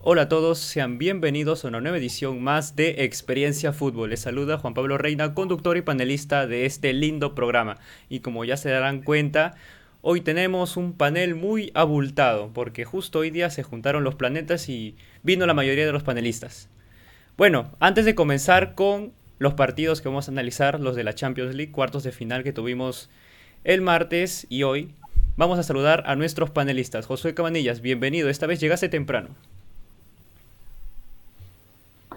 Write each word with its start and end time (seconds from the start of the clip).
Hola 0.00 0.22
a 0.22 0.28
todos, 0.28 0.60
sean 0.60 0.96
bienvenidos 0.96 1.64
a 1.64 1.68
una 1.68 1.80
nueva 1.80 1.98
edición 1.98 2.40
más 2.40 2.76
de 2.76 3.02
Experiencia 3.02 3.72
Fútbol. 3.72 4.10
Les 4.10 4.20
saluda 4.20 4.56
Juan 4.56 4.72
Pablo 4.72 4.96
Reina, 4.96 5.34
conductor 5.34 5.76
y 5.76 5.82
panelista 5.82 6.46
de 6.46 6.66
este 6.66 6.92
lindo 6.92 7.34
programa. 7.34 7.78
Y 8.08 8.20
como 8.20 8.44
ya 8.44 8.56
se 8.56 8.70
darán 8.70 9.02
cuenta, 9.02 9.56
hoy 10.00 10.20
tenemos 10.20 10.76
un 10.76 10.92
panel 10.92 11.34
muy 11.34 11.72
abultado, 11.74 12.52
porque 12.54 12.84
justo 12.84 13.18
hoy 13.18 13.30
día 13.30 13.50
se 13.50 13.64
juntaron 13.64 14.04
los 14.04 14.14
planetas 14.14 14.68
y 14.68 14.94
vino 15.24 15.46
la 15.46 15.54
mayoría 15.54 15.84
de 15.84 15.92
los 15.92 16.04
panelistas. 16.04 16.68
Bueno, 17.36 17.72
antes 17.80 18.04
de 18.04 18.14
comenzar 18.14 18.76
con 18.76 19.12
los 19.40 19.54
partidos 19.54 20.00
que 20.00 20.08
vamos 20.08 20.28
a 20.28 20.30
analizar, 20.30 20.78
los 20.78 20.94
de 20.94 21.02
la 21.02 21.16
Champions 21.16 21.56
League, 21.56 21.72
cuartos 21.72 22.04
de 22.04 22.12
final 22.12 22.44
que 22.44 22.52
tuvimos 22.52 23.10
el 23.64 23.80
martes 23.80 24.46
y 24.48 24.62
hoy, 24.62 24.94
vamos 25.36 25.58
a 25.58 25.64
saludar 25.64 26.04
a 26.06 26.14
nuestros 26.14 26.50
panelistas. 26.50 27.06
Josué 27.06 27.34
Cabanillas, 27.34 27.80
bienvenido, 27.80 28.28
esta 28.28 28.46
vez 28.46 28.60
llegaste 28.60 28.88
temprano. 28.88 29.34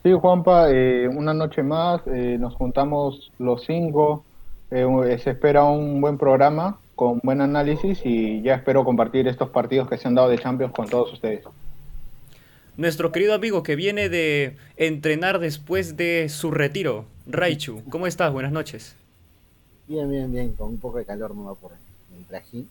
Sí, 0.03 0.11
Juanpa, 0.13 0.71
eh, 0.71 1.07
una 1.07 1.31
noche 1.31 1.61
más, 1.61 2.01
eh, 2.07 2.37
nos 2.39 2.55
juntamos 2.55 3.31
los 3.37 3.63
cinco, 3.65 4.25
eh, 4.71 5.19
se 5.23 5.29
espera 5.29 5.63
un 5.65 6.01
buen 6.01 6.17
programa 6.17 6.79
con 6.95 7.19
buen 7.21 7.39
análisis 7.39 7.99
y 8.03 8.41
ya 8.41 8.55
espero 8.55 8.83
compartir 8.83 9.27
estos 9.27 9.49
partidos 9.49 9.87
que 9.87 9.99
se 9.99 10.07
han 10.07 10.15
dado 10.15 10.29
de 10.29 10.39
Champions 10.39 10.73
con 10.73 10.89
todos 10.89 11.13
ustedes. 11.13 11.43
Nuestro 12.77 13.11
querido 13.11 13.35
amigo 13.35 13.61
que 13.61 13.75
viene 13.75 14.09
de 14.09 14.57
entrenar 14.75 15.37
después 15.37 15.97
de 15.97 16.29
su 16.29 16.49
retiro, 16.49 17.05
Raichu, 17.27 17.83
¿cómo 17.91 18.07
estás? 18.07 18.33
Buenas 18.33 18.51
noches. 18.51 18.95
Bien, 19.87 20.09
bien, 20.09 20.31
bien, 20.31 20.53
con 20.53 20.69
un 20.69 20.79
poco 20.79 20.97
de 20.97 21.05
calor 21.05 21.35
no 21.35 21.43
va 21.43 21.53
por 21.53 21.73
el 22.17 22.25
trajín. 22.25 22.67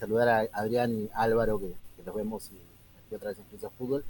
saludar 0.00 0.28
a 0.28 0.48
Adrián 0.52 0.92
y 0.92 1.08
Álvaro, 1.14 1.60
que, 1.60 1.66
los 2.04 2.14
vemos 2.16 2.50
y, 2.50 3.14
otra 3.14 3.28
vez 3.28 3.38
en 3.38 3.70
Fútbol 3.78 4.04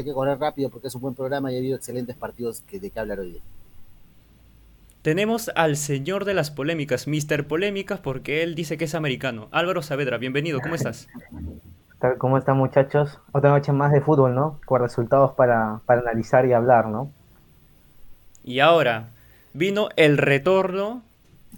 hay 0.00 0.04
que 0.04 0.12
correr 0.12 0.38
rápido 0.38 0.70
porque 0.70 0.88
es 0.88 0.94
un 0.94 1.02
buen 1.02 1.14
programa 1.14 1.52
y 1.52 1.56
ha 1.56 1.58
habido 1.58 1.76
excelentes 1.76 2.16
partidos 2.16 2.62
que, 2.62 2.80
de 2.80 2.90
qué 2.90 3.00
hablar 3.00 3.20
hoy 3.20 3.32
día. 3.32 3.42
Tenemos 5.02 5.50
al 5.54 5.76
señor 5.76 6.24
de 6.24 6.34
las 6.34 6.50
polémicas, 6.50 7.06
Mr. 7.06 7.46
Polémicas, 7.46 8.00
porque 8.00 8.42
él 8.42 8.54
dice 8.54 8.76
que 8.76 8.84
es 8.84 8.94
americano. 8.94 9.48
Álvaro 9.50 9.80
Saavedra, 9.80 10.18
bienvenido, 10.18 10.60
¿cómo 10.60 10.74
estás? 10.74 11.08
¿Cómo 12.18 12.36
están 12.36 12.56
muchachos? 12.56 13.18
Otra 13.32 13.50
noche 13.50 13.72
más 13.72 13.92
de 13.92 14.00
fútbol, 14.00 14.34
¿no? 14.34 14.58
Con 14.66 14.80
resultados 14.80 15.32
para, 15.32 15.80
para 15.86 16.00
analizar 16.00 16.46
y 16.46 16.52
hablar, 16.52 16.88
¿no? 16.88 17.10
Y 18.42 18.60
ahora 18.60 19.10
vino 19.52 19.88
el 19.96 20.18
retorno 20.18 21.02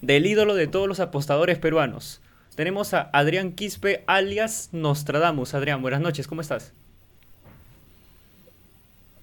del 0.00 0.26
ídolo 0.26 0.54
de 0.54 0.66
todos 0.66 0.88
los 0.88 1.00
apostadores 1.00 1.58
peruanos. 1.58 2.20
Tenemos 2.54 2.92
a 2.92 3.08
Adrián 3.12 3.52
Quispe, 3.52 4.04
alias 4.06 4.68
Nostradamus. 4.72 5.54
Adrián, 5.54 5.80
buenas 5.80 6.00
noches, 6.00 6.26
¿cómo 6.26 6.40
estás? 6.40 6.74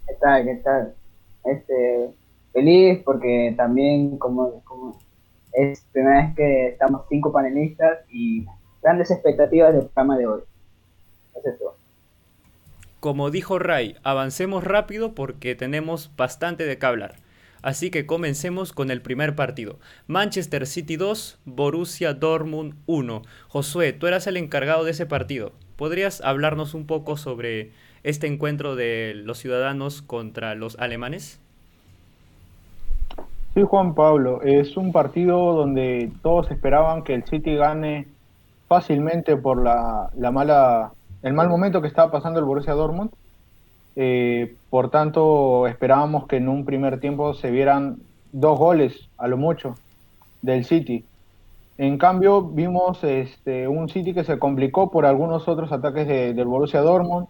¿Qué 0.09 0.15
tal? 0.19 0.43
¿Qué 0.43 0.55
tal? 0.55 0.95
Este, 1.45 2.09
feliz 2.51 2.99
porque 3.05 3.53
también 3.55 4.17
como, 4.17 4.63
es 5.53 5.85
primera 5.91 6.25
vez 6.25 6.35
que 6.35 6.67
estamos 6.69 7.03
cinco 7.09 7.31
panelistas 7.31 7.99
y 8.09 8.45
grandes 8.81 9.11
expectativas 9.11 9.73
del 9.73 9.85
programa 9.85 10.17
de 10.17 10.25
hoy. 10.25 10.41
Es 11.35 11.59
todo. 11.59 11.75
Como 12.99 13.29
dijo 13.29 13.59
Ray, 13.59 13.95
avancemos 14.03 14.63
rápido 14.63 15.13
porque 15.13 15.55
tenemos 15.55 16.11
bastante 16.17 16.65
de 16.65 16.79
qué 16.79 16.85
hablar. 16.85 17.15
Así 17.61 17.91
que 17.91 18.05
comencemos 18.05 18.73
con 18.73 18.89
el 18.89 19.01
primer 19.01 19.35
partido. 19.35 19.77
Manchester 20.07 20.65
City 20.65 20.95
2, 20.95 21.39
Borussia 21.45 22.13
Dortmund 22.13 22.73
1. 22.87 23.21
Josué, 23.47 23.93
tú 23.93 24.07
eras 24.07 24.25
el 24.27 24.37
encargado 24.37 24.85
de 24.85 24.91
ese 24.91 25.05
partido. 25.05 25.51
¿Podrías 25.75 26.21
hablarnos 26.21 26.73
un 26.73 26.87
poco 26.87 27.15
sobre 27.15 27.71
este 28.03 28.27
encuentro 28.27 28.75
de 28.75 29.13
los 29.15 29.37
ciudadanos 29.37 30.01
contra 30.01 30.55
los 30.55 30.77
alemanes? 30.79 31.39
Sí, 33.53 33.63
Juan 33.63 33.95
Pablo, 33.95 34.41
es 34.43 34.77
un 34.77 34.91
partido 34.91 35.53
donde 35.53 36.11
todos 36.21 36.51
esperaban 36.51 37.03
que 37.03 37.15
el 37.15 37.23
City 37.23 37.55
gane 37.55 38.07
fácilmente 38.67 39.35
por 39.35 39.61
la, 39.61 40.11
mala, 40.31 40.91
el 41.23 41.33
mal 41.33 41.49
momento 41.49 41.81
que 41.81 41.87
estaba 41.87 42.11
pasando 42.11 42.39
el 42.39 42.45
Borussia 42.45 42.73
Dortmund. 42.73 43.09
Eh, 43.95 44.55
por 44.69 44.91
tanto, 44.91 45.67
esperábamos 45.67 46.27
que 46.27 46.37
en 46.37 46.47
un 46.47 46.63
primer 46.63 46.99
tiempo 46.99 47.33
se 47.33 47.49
vieran 47.49 47.97
dos 48.31 48.57
goles, 48.59 49.09
a 49.17 49.27
lo 49.27 49.37
mucho, 49.37 49.75
del 50.43 50.63
City. 50.63 51.03
En 51.79 51.97
cambio, 51.97 52.43
vimos 52.43 53.03
este, 53.03 53.67
un 53.67 53.89
City 53.89 54.13
que 54.13 54.23
se 54.23 54.37
complicó 54.37 54.91
por 54.91 55.05
algunos 55.05 55.47
otros 55.47 55.71
ataques 55.71 56.07
del 56.07 56.45
Borussia 56.45 56.81
Dortmund. 56.81 57.27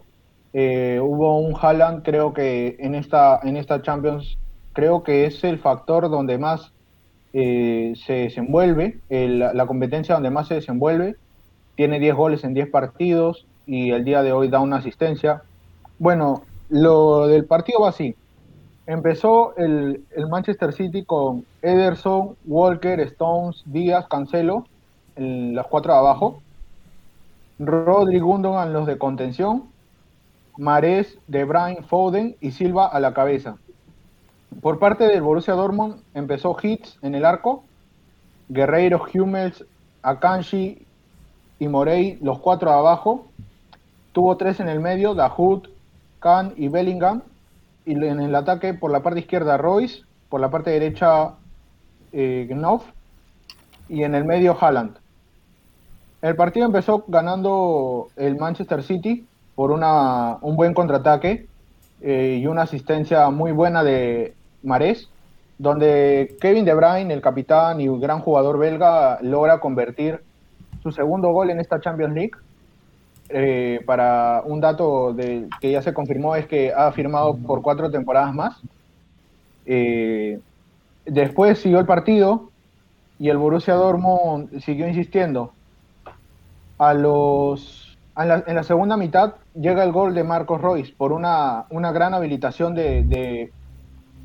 Eh, 0.52 1.00
hubo 1.02 1.38
un 1.38 1.54
Haaland, 1.60 2.02
creo 2.02 2.32
que 2.32 2.76
en 2.80 2.94
esta, 2.94 3.40
en 3.42 3.56
esta 3.56 3.82
Champions, 3.82 4.36
creo 4.72 5.02
que 5.02 5.26
es 5.26 5.44
el 5.44 5.58
factor 5.58 6.10
donde 6.10 6.38
más 6.38 6.72
eh, 7.32 7.94
se 8.04 8.12
desenvuelve, 8.14 8.98
la 9.08 9.66
competencia 9.66 10.14
donde 10.14 10.30
más 10.30 10.48
se 10.48 10.54
desenvuelve. 10.54 11.16
Tiene 11.76 12.00
10 12.00 12.14
goles 12.14 12.44
en 12.44 12.54
10 12.54 12.68
partidos 12.70 13.46
y 13.66 13.90
el 13.90 14.04
día 14.04 14.22
de 14.22 14.32
hoy 14.32 14.48
da 14.48 14.60
una 14.60 14.76
asistencia. 14.76 15.42
Bueno, 15.98 16.42
lo 16.68 17.26
del 17.26 17.44
partido 17.44 17.80
va 17.80 17.90
así. 17.90 18.16
Empezó 18.86 19.56
el, 19.56 20.02
el 20.16 20.28
Manchester 20.28 20.72
City 20.72 21.04
con 21.04 21.44
Ederson, 21.62 22.36
Walker, 22.46 22.98
Stones, 23.00 23.62
Díaz, 23.66 24.06
Cancelo, 24.08 24.66
en 25.14 25.54
las 25.54 25.66
cuatro 25.68 25.92
de 25.92 25.98
abajo. 26.00 26.42
Rodri 27.60 28.18
Gundogan 28.18 28.72
los 28.72 28.86
de 28.86 28.98
contención, 28.98 29.64
Marés, 30.56 31.18
De 31.26 31.44
Bruyne, 31.44 31.82
Foden 31.82 32.36
y 32.40 32.52
Silva 32.52 32.86
a 32.86 33.00
la 33.00 33.14
cabeza. 33.14 33.56
Por 34.60 34.78
parte 34.78 35.04
del 35.04 35.22
Borussia 35.22 35.54
Dortmund 35.54 36.02
empezó 36.14 36.56
Hits 36.60 36.98
en 37.02 37.14
el 37.14 37.24
arco, 37.24 37.64
Guerreiro, 38.48 39.02
Hummels, 39.14 39.64
Akanji 40.02 40.86
y 41.58 41.68
Morey, 41.68 42.18
los 42.20 42.40
cuatro 42.40 42.70
abajo. 42.72 43.28
Tuvo 44.12 44.36
tres 44.36 44.60
en 44.60 44.68
el 44.68 44.80
medio, 44.80 45.14
Dahoud, 45.14 45.68
Kahn 46.18 46.52
y 46.56 46.68
Bellingham. 46.68 47.22
Y 47.86 47.92
en 47.92 48.20
el 48.20 48.34
ataque 48.34 48.74
por 48.74 48.90
la 48.90 49.02
parte 49.02 49.20
izquierda 49.20 49.56
Royce, 49.56 50.02
por 50.28 50.40
la 50.40 50.50
parte 50.50 50.70
derecha 50.70 51.34
eh, 52.12 52.46
Knopf 52.50 52.84
y 53.88 54.02
en 54.02 54.14
el 54.14 54.24
medio 54.24 54.56
Haaland. 54.60 54.96
El 56.22 56.36
partido 56.36 56.66
empezó 56.66 57.04
ganando 57.08 58.08
el 58.16 58.36
Manchester 58.36 58.82
City 58.82 59.26
por 59.60 59.72
una, 59.72 60.38
un 60.40 60.56
buen 60.56 60.72
contraataque 60.72 61.46
eh, 62.00 62.38
y 62.40 62.46
una 62.46 62.62
asistencia 62.62 63.28
muy 63.28 63.52
buena 63.52 63.84
de 63.84 64.32
Marés, 64.62 65.10
donde 65.58 66.34
Kevin 66.40 66.64
De 66.64 66.72
Bruyne, 66.72 67.12
el 67.12 67.20
capitán 67.20 67.78
y 67.78 67.86
un 67.86 68.00
gran 68.00 68.20
jugador 68.20 68.58
belga, 68.58 69.18
logra 69.20 69.60
convertir 69.60 70.22
su 70.82 70.92
segundo 70.92 71.30
gol 71.32 71.50
en 71.50 71.60
esta 71.60 71.78
Champions 71.78 72.14
League. 72.14 72.30
Eh, 73.28 73.82
para 73.84 74.42
un 74.46 74.62
dato 74.62 75.14
que 75.60 75.70
ya 75.70 75.82
se 75.82 75.92
confirmó 75.92 76.36
es 76.36 76.46
que 76.46 76.72
ha 76.72 76.90
firmado 76.92 77.36
por 77.36 77.60
cuatro 77.60 77.90
temporadas 77.90 78.32
más. 78.32 78.58
Eh, 79.66 80.40
después 81.04 81.58
siguió 81.58 81.80
el 81.80 81.86
partido 81.86 82.48
y 83.18 83.28
el 83.28 83.36
Borussia 83.36 83.74
Dortmund 83.74 84.58
siguió 84.62 84.88
insistiendo. 84.88 85.52
A 86.78 86.94
los 86.94 87.90
en 88.16 88.54
la, 88.54 88.62
segunda 88.62 88.96
mitad 88.96 89.34
llega 89.54 89.84
el 89.84 89.92
gol 89.92 90.14
de 90.14 90.24
Marcos 90.24 90.60
Royce 90.60 90.94
por 90.96 91.12
una, 91.12 91.66
una 91.70 91.92
gran 91.92 92.14
habilitación 92.14 92.74
de, 92.74 93.50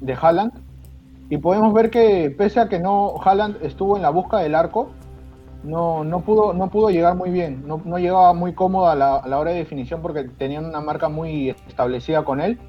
de, 0.02 0.14
Haaland. 0.14 0.54
Y 1.30 1.38
podemos 1.38 1.74
ver 1.74 1.90
que 1.90 2.34
pese 2.38 2.60
a 2.60 2.70
que 2.70 2.80
no 2.80 3.16
Haaland 3.24 3.58
estuvo 3.64 3.96
en 3.96 4.04
la 4.04 4.10
busca 4.10 4.38
del 4.40 4.54
arco, 4.54 4.90
no, 5.64 6.04
no, 6.04 6.22
pudo, 6.22 6.54
no 6.54 6.70
pudo 6.70 6.92
llegar 6.92 7.16
muy 7.16 7.32
bien, 7.32 7.64
no, 7.66 7.82
no 7.84 7.98
llegaba 7.98 8.34
muy 8.34 8.54
cómodo 8.54 8.88
a 8.88 8.96
la, 8.96 9.16
a 9.18 9.28
la, 9.28 9.40
hora 9.40 9.52
de 9.52 9.58
definición 9.58 10.02
porque 10.04 10.26
tenían 10.26 10.66
una 10.66 10.82
marca 10.82 11.10
muy 11.10 11.50
establecida 11.68 12.24
con 12.24 12.42
él. 12.42 12.60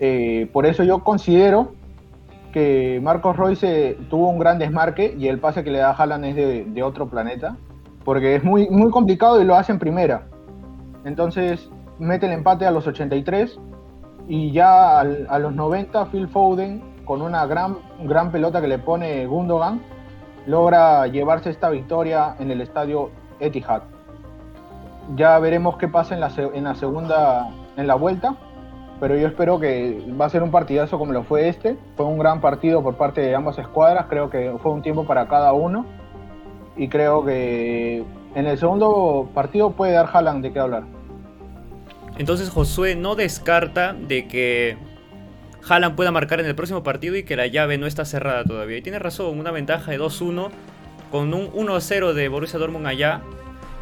Eh, 0.00 0.50
por 0.52 0.66
eso 0.66 0.82
yo 0.82 1.04
considero 1.04 1.74
que 2.52 2.98
Marcos 3.00 3.36
Royce 3.36 3.96
tuvo 4.08 4.28
un 4.28 4.40
gran 4.40 4.58
desmarque 4.58 5.14
y 5.16 5.28
el 5.28 5.38
pase 5.38 5.62
que 5.62 5.70
le 5.70 5.78
da 5.78 5.92
Haaland 5.92 6.24
es 6.24 6.34
de, 6.34 6.64
de 6.64 6.82
otro 6.82 7.08
planeta 7.08 7.56
porque 8.04 8.34
es 8.34 8.44
muy, 8.44 8.68
muy 8.68 8.90
complicado 8.90 9.40
y 9.40 9.44
lo 9.44 9.54
hace 9.56 9.72
en 9.72 9.78
primera. 9.78 10.26
Entonces 11.04 11.70
mete 11.98 12.26
el 12.26 12.32
empate 12.32 12.66
a 12.66 12.70
los 12.70 12.86
83 12.86 13.58
y 14.28 14.52
ya 14.52 15.00
a 15.00 15.38
los 15.38 15.54
90 15.54 16.06
Phil 16.06 16.28
Foden 16.28 16.82
con 17.04 17.22
una 17.22 17.46
gran, 17.46 17.78
gran 18.04 18.30
pelota 18.30 18.60
que 18.60 18.68
le 18.68 18.78
pone 18.78 19.26
Gundogan 19.26 19.80
logra 20.46 21.06
llevarse 21.06 21.50
esta 21.50 21.68
victoria 21.70 22.36
en 22.38 22.50
el 22.50 22.60
estadio 22.60 23.10
Etihad. 23.40 23.82
Ya 25.16 25.38
veremos 25.38 25.76
qué 25.76 25.88
pasa 25.88 26.14
en 26.14 26.20
la, 26.20 26.30
en 26.36 26.64
la 26.64 26.74
segunda, 26.74 27.50
en 27.76 27.86
la 27.86 27.94
vuelta, 27.94 28.36
pero 29.00 29.16
yo 29.16 29.26
espero 29.26 29.58
que 29.58 30.04
va 30.20 30.26
a 30.26 30.28
ser 30.28 30.42
un 30.42 30.50
partidazo 30.50 30.98
como 30.98 31.12
lo 31.12 31.24
fue 31.24 31.48
este. 31.48 31.76
Fue 31.96 32.06
un 32.06 32.18
gran 32.18 32.40
partido 32.40 32.82
por 32.82 32.96
parte 32.96 33.20
de 33.20 33.34
ambas 33.34 33.58
escuadras, 33.58 34.06
creo 34.08 34.30
que 34.30 34.54
fue 34.62 34.72
un 34.72 34.82
tiempo 34.82 35.04
para 35.04 35.26
cada 35.26 35.52
uno 35.52 35.86
y 36.76 36.88
creo 36.88 37.24
que 37.24 38.04
en 38.34 38.46
el 38.46 38.58
segundo 38.58 39.28
partido 39.34 39.72
puede 39.72 39.92
dar 39.92 40.08
Haaland 40.12 40.42
de 40.42 40.52
qué 40.52 40.58
hablar. 40.58 40.84
Entonces 42.18 42.50
Josué 42.50 42.96
no 42.96 43.14
descarta 43.14 43.94
de 43.94 44.28
que 44.28 44.76
Haaland 45.68 45.96
pueda 45.96 46.12
marcar 46.12 46.40
en 46.40 46.46
el 46.46 46.54
próximo 46.54 46.82
partido 46.82 47.16
y 47.16 47.22
que 47.22 47.36
la 47.36 47.46
llave 47.46 47.78
no 47.78 47.86
está 47.86 48.04
cerrada 48.04 48.44
todavía. 48.44 48.78
Y 48.78 48.82
tiene 48.82 48.98
razón, 48.98 49.38
una 49.38 49.50
ventaja 49.50 49.90
de 49.90 49.98
2-1 49.98 50.50
con 51.10 51.34
un 51.34 51.50
1-0 51.52 52.12
de 52.12 52.28
Borussia 52.28 52.58
Dortmund 52.58 52.86
allá, 52.86 53.22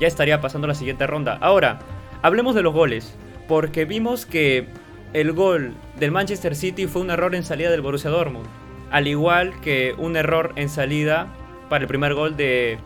ya 0.00 0.06
estaría 0.06 0.40
pasando 0.40 0.66
la 0.66 0.74
siguiente 0.74 1.06
ronda. 1.06 1.38
Ahora, 1.40 1.80
hablemos 2.22 2.54
de 2.54 2.62
los 2.62 2.72
goles, 2.72 3.16
porque 3.48 3.84
vimos 3.84 4.24
que 4.24 4.68
el 5.12 5.32
gol 5.32 5.74
del 5.98 6.10
Manchester 6.10 6.54
City 6.54 6.86
fue 6.86 7.02
un 7.02 7.10
error 7.10 7.34
en 7.34 7.44
salida 7.44 7.70
del 7.70 7.82
Borussia 7.82 8.10
Dortmund, 8.10 8.46
al 8.90 9.06
igual 9.06 9.60
que 9.60 9.94
un 9.98 10.16
error 10.16 10.52
en 10.56 10.68
salida 10.68 11.28
para 11.68 11.82
el 11.82 11.88
primer 11.88 12.14
gol 12.14 12.36
de, 12.36 12.78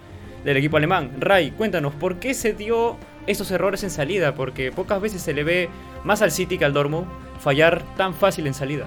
del 0.45 0.57
equipo 0.57 0.77
alemán. 0.77 1.13
Ray, 1.19 1.53
cuéntanos, 1.53 1.95
¿por 1.95 2.19
qué 2.19 2.35
se 2.35 2.53
dio 2.53 2.97
esos 3.27 3.51
errores 3.51 3.83
en 3.85 3.91
salida? 3.91 4.35
Porque 4.35 4.73
pocas 4.73 5.01
veces 5.01 5.23
se 5.23 5.33
le 5.33 5.45
ve 5.45 5.69
más 6.05 6.23
al 6.23 6.31
City 6.31 6.59
que 6.59 6.65
al 6.65 6.73
Dortmund 6.73 7.07
fallar 7.41 7.83
tan 7.97 8.15
fácil 8.15 8.47
en 8.47 8.55
salida. 8.55 8.87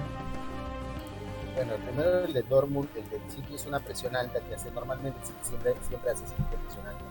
Bueno, 1.54 1.74
el 1.74 1.80
primero 1.80 2.24
el 2.24 2.32
de 2.32 2.42
Dortmund, 2.42 2.88
el 2.96 3.08
del 3.08 3.30
City 3.30 3.54
es 3.54 3.64
una 3.66 3.80
presión 3.80 4.14
alta 4.14 4.40
que 4.40 4.54
hace 4.54 4.70
normalmente, 4.70 5.18
siempre, 5.42 5.74
siempre 5.88 6.10
hace 6.10 6.24
presión 6.24 6.86
alta. 6.86 7.04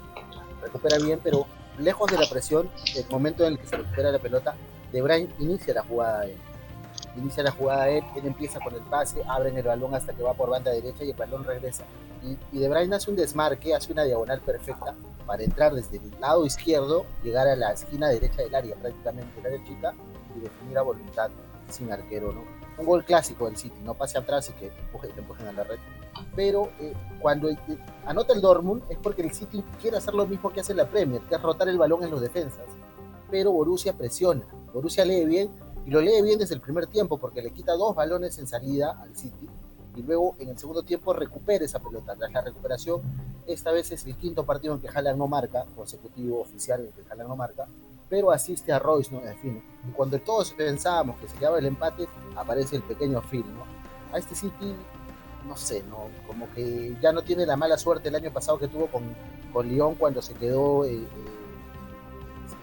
Recupera 0.62 0.98
bien, 1.00 1.20
pero 1.24 1.48
lejos 1.80 2.12
de 2.12 2.18
la 2.18 2.28
presión, 2.30 2.70
el 2.96 3.06
momento 3.10 3.46
en 3.46 3.54
el 3.54 3.60
que 3.60 3.68
se 3.68 3.78
recupera 3.78 4.12
la 4.12 4.20
pelota, 4.20 4.56
De 4.92 5.02
Bruyne 5.02 5.30
inicia 5.40 5.74
la 5.74 5.82
jugada 5.82 6.26
él. 6.26 6.38
Inicia 7.18 7.44
la 7.44 7.52
jugada 7.52 7.90
él, 7.90 8.04
él 8.16 8.26
empieza 8.26 8.60
con 8.60 8.74
el 8.74 8.82
pase, 8.82 9.22
abren 9.28 9.58
el 9.58 9.64
balón 9.64 9.96
hasta 9.96 10.14
que 10.14 10.24
va 10.24 10.34
por 10.34 10.50
banda 10.50 10.72
derecha 10.72 11.04
y 11.04 11.12
el 11.12 11.16
balón 11.16 11.44
regresa. 11.44 11.86
Y, 12.24 12.38
y 12.52 12.60
De 12.60 12.68
Bruyne 12.68 12.96
hace 12.96 13.10
un 13.10 13.18
desmarque, 13.18 13.74
hace 13.74 13.92
una 13.92 14.04
diagonal 14.04 14.42
perfecta 14.42 14.96
para 15.26 15.44
entrar 15.44 15.74
desde 15.74 15.98
el 15.98 16.12
lado 16.20 16.46
izquierdo, 16.46 17.06
llegar 17.24 17.48
a 17.48 17.56
la 17.56 17.72
esquina 17.72 18.10
derecha 18.10 18.42
del 18.42 18.54
área, 18.54 18.76
prácticamente 18.76 19.40
el 19.40 19.46
área 19.46 19.64
chica, 19.66 19.94
y 20.36 20.42
definir 20.42 20.78
a 20.78 20.82
voluntad 20.82 21.30
sin 21.70 21.92
arquero, 21.92 22.32
¿no? 22.32 22.42
un 22.78 22.86
gol 22.86 23.04
clásico 23.04 23.46
del 23.46 23.56
City, 23.56 23.80
no 23.84 23.94
pase 23.94 24.18
atrás 24.18 24.50
y 24.50 24.54
que 24.54 24.68
empuje, 24.68 25.08
te 25.10 25.20
empujen 25.20 25.48
a 25.48 25.52
la 25.52 25.64
red. 25.64 25.78
Pero 26.36 26.70
eh, 26.80 26.94
cuando 27.22 27.50
eh, 27.50 27.58
anota 28.06 28.34
el 28.34 28.42
Dortmund 28.42 28.84
es 28.90 28.98
porque 28.98 29.22
el 29.22 29.32
City 29.32 29.64
quiere 29.82 29.98
hacer 29.98 30.14
lo 30.14 30.26
mismo 30.26 30.50
que 30.52 30.62
hace 30.62 30.74
la 30.74 30.86
Premier, 30.86 31.22
que 31.22 31.36
es 31.36 31.42
rotar 31.42 31.70
el 31.70 31.78
balón 31.78 32.04
en 32.04 32.12
los 32.12 32.22
defensas. 32.22 32.66
Pero 33.32 33.52
Borussia 33.52 33.94
presiona, 33.94 34.44
Borussia 34.74 35.06
lee 35.06 35.26
bien 35.26 35.50
y 35.86 35.92
lo 35.92 36.02
lee 36.02 36.22
bien 36.24 36.40
desde 36.40 36.56
el 36.56 36.62
primer 36.62 36.88
tiempo 36.88 37.18
porque 37.18 37.42
le 37.42 37.52
quita 37.52 37.74
dos 37.74 37.96
balones 37.96 38.38
en 38.40 38.48
salida 38.48 38.98
al 39.02 39.16
City 39.16 39.48
y 39.96 40.04
luego 40.04 40.36
en 40.40 40.50
el 40.50 40.58
segundo 40.58 40.84
tiempo 40.84 41.14
recupera 41.14 41.64
esa 41.64 41.80
pelota. 41.80 42.16
Tras 42.16 42.32
la 42.32 42.42
recuperación, 42.42 43.02
esta 43.48 43.72
vez 43.72 43.92
es 43.92 44.06
el 44.06 44.16
quinto 44.16 44.46
partido 44.46 44.74
en 44.74 44.82
que 44.82 44.90
Haaland 44.90 45.18
no 45.18 45.28
marca, 45.28 45.66
consecutivo 45.76 46.42
oficial 46.42 46.82
en 46.82 46.92
que 46.92 47.10
Haaland 47.10 47.30
no 47.30 47.36
marca, 47.36 47.68
pero 48.10 48.32
asiste 48.32 48.72
a 48.72 48.80
Royce, 48.80 49.14
¿no? 49.14 49.22
En 49.26 49.38
fin, 49.38 49.64
y 49.88 49.92
cuando 49.92 50.20
todos 50.20 50.54
pensábamos 50.54 51.18
que 51.18 51.28
se 51.28 51.38
quedaba 51.38 51.60
el 51.60 51.66
empate, 51.66 52.08
aparece 52.36 52.76
el 52.76 52.84
pequeño 52.84 53.22
Phil, 53.22 53.46
¿no? 53.54 53.64
A 54.14 54.18
este 54.18 54.36
City, 54.36 54.76
no 55.48 55.56
sé, 55.56 55.84
¿no? 55.84 56.10
Como 56.28 56.52
que 56.54 56.96
ya 57.02 57.12
no 57.12 57.22
tiene 57.22 57.46
la 57.46 57.56
mala 57.56 57.78
suerte 57.78 58.10
el 58.10 58.16
año 58.16 58.32
pasado 58.32 58.60
que 58.60 58.68
tuvo 58.68 58.88
con, 58.88 59.04
con 59.54 59.68
Lyon 59.68 59.96
cuando 59.96 60.22
se 60.22 60.34
quedó 60.34 60.86
eh, 60.86 60.94
eh, 60.94 61.08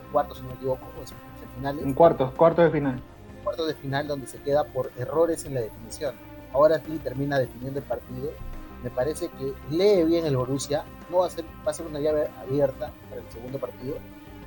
en 0.05 0.13
cuartos, 0.13 0.39
si 0.39 0.43
no 0.43 0.51
me 0.51 0.55
equivoco, 0.57 0.83
en 1.01 1.57
finales. 1.57 1.85
En 1.85 1.95
cuartos, 1.95 2.33
cuartos 2.35 2.65
de 2.67 2.71
final. 2.71 3.03
Cuartos 3.43 3.67
de 3.67 3.75
final 3.75 4.07
donde 4.07 4.27
se 4.27 4.39
queda 4.39 4.65
por 4.65 4.91
errores 4.99 5.45
en 5.45 5.55
la 5.55 5.61
definición. 5.61 6.15
Ahora 6.53 6.81
sí 6.85 6.99
termina 7.03 7.39
definiendo 7.39 7.79
el 7.79 7.85
partido. 7.85 8.33
Me 8.83 8.91
parece 8.91 9.29
que 9.29 9.53
lee 9.71 10.05
bien 10.05 10.27
el 10.27 10.37
Borussia, 10.37 10.85
no 11.11 11.19
va 11.19 11.27
a 11.27 11.31
ser, 11.31 11.45
va 11.67 11.71
a 11.71 11.75
ser 11.75 11.87
una 11.87 12.01
llave 12.01 12.29
abierta 12.41 12.93
para 13.09 13.23
el 13.23 13.31
segundo 13.31 13.59
partido 13.59 13.97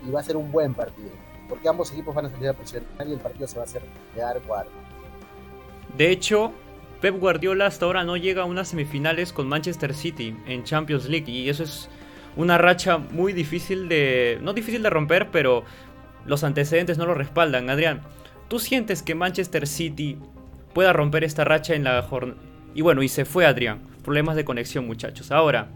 y 0.06 0.12
va 0.12 0.19
a 0.19 0.24
ser 0.24 0.36
un 0.36 0.51
buen 0.51 0.74
partido, 0.74 1.09
porque 1.47 1.69
ambos 1.69 1.92
equipos 1.92 2.13
van 2.13 2.25
a 2.25 2.30
salir 2.30 2.50
a 2.50 2.53
presionar 2.53 3.07
y 3.07 3.13
el 3.13 3.19
partido 3.19 3.47
se 3.47 3.56
va 3.56 3.62
a 3.62 3.65
hacer 3.65 3.81
de 4.13 4.21
arco 4.21 4.56
a 4.56 4.65
De 5.98 6.12
hecho, 6.12 6.51
Pep 7.01 7.18
Guardiola 7.19 7.68
hasta 7.68 7.86
ahora 7.86 8.03
no 8.03 8.18
llega 8.18 8.44
a 8.44 8.45
unas 8.45 8.68
semifinales 8.69 9.31
con 9.31 9.48
Manchester 9.48 9.94
City 9.94 10.36
en 10.48 10.63
Champions 10.63 11.07
League 11.07 11.31
y 11.31 11.50
eso 11.50 11.63
es 11.63 11.89
una 12.36 12.57
racha 12.57 12.98
muy 12.98 13.33
difícil 13.33 13.88
de... 13.88 14.39
no 14.41 14.53
difícil 14.53 14.83
de 14.83 14.89
romper, 14.89 15.30
pero 15.31 15.63
los 16.25 16.44
antecedentes 16.44 16.98
no 16.98 17.06
lo 17.06 17.13
respaldan. 17.13 17.69
Adrián, 17.69 18.01
¿tú 18.47 18.59
sientes 18.59 19.03
que 19.03 19.15
Manchester 19.15 19.68
City 19.68 20.18
pueda 20.74 20.94
romper 20.94 21.24
esta 21.24 21.44
racha 21.44 21.74
en 21.74 21.83
la 21.83 22.01
jornada? 22.01 22.39
Y 22.74 22.81
bueno, 22.81 23.03
y 23.03 23.07
se 23.07 23.25
fue 23.25 23.45
Adrián. 23.45 23.81
Problemas 24.03 24.36
de 24.36 24.45
conexión 24.45 24.86
muchachos. 24.86 25.31
Ahora, 25.31 25.69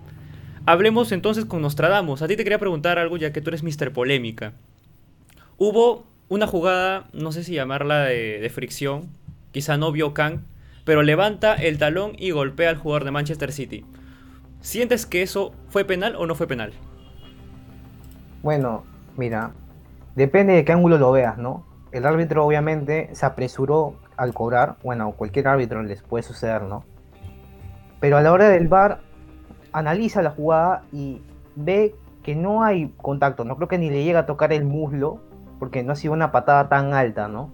Hablemos 0.66 1.12
entonces 1.12 1.46
con 1.46 1.64
Nostradamus. 1.64 2.22
A 2.22 2.28
ti 2.28 2.36
te 2.36 2.44
quería 2.44 2.60
preguntar 2.60 3.00
algo 3.00 3.18
ya 3.18 3.34
que 3.34 3.42
tú 3.42 3.50
eres 3.50 3.64
Mr. 3.64 3.92
Polémica. 3.92 4.54
Hubo 5.58 6.04
una 6.28 6.46
jugada, 6.46 7.08
no 7.12 7.32
sé 7.32 7.44
si 7.44 7.54
llamarla 7.54 8.04
de, 8.04 8.52
fricción, 8.54 9.10
quizá 9.52 9.78
no 9.78 9.92
vio 9.92 10.14
Kang, 10.14 10.42
pero 10.86 11.02
levanta 11.02 11.56
el 11.56 11.80
talón 11.80 12.12
y 12.20 12.30
golpea 12.30 12.70
al 12.70 12.78
jugador 12.78 13.04
de 13.04 13.10
Manchester 13.10 13.52
City. 13.52 13.84
¿Sientes 14.62 15.08
que 15.08 15.24
eso 15.24 15.54
fue 15.70 15.86
penal 15.86 16.16
o 16.16 16.28
no 16.28 16.36
fue 16.36 16.46
penal? 16.46 16.72
Bueno, 18.44 18.84
mira, 19.18 19.54
depende 20.16 20.54
de 20.54 20.66
qué 20.66 20.72
ángulo 20.72 21.00
lo 21.00 21.12
veas, 21.12 21.40
¿no? 21.40 21.66
El 21.92 22.06
árbitro 22.06 22.46
obviamente 22.46 23.10
se 23.14 23.26
apresuró 23.26 23.96
al 24.16 24.34
cobrar, 24.34 24.76
bueno, 24.84 25.12
cualquier 25.14 25.48
árbitro 25.48 25.82
les 25.82 26.04
puede 26.04 26.24
suceder, 26.24 26.62
¿no? 26.64 26.84
Pero 28.00 28.18
a 28.18 28.22
la 28.22 28.32
hora 28.32 28.48
del 28.50 28.68
VAR 28.68 29.02
analiza 29.72 30.22
la 30.22 30.32
jugada 30.32 30.84
y 30.92 31.22
ve 31.56 31.96
que 32.24 32.36
no 32.36 32.64
hay 32.64 32.94
contacto, 32.98 33.44
no 33.44 33.56
creo 33.56 33.68
que 33.68 33.78
ni 33.78 33.90
le 33.90 34.04
llega 34.04 34.20
a 34.20 34.26
tocar 34.26 34.54
el 34.54 34.66
muslo, 34.66 35.20
porque 35.58 35.84
no 35.84 35.94
ha 35.94 35.96
sido 35.96 36.14
una 36.14 36.32
patada 36.32 36.70
tan 36.70 36.94
alta, 36.94 37.28
¿no? 37.28 37.52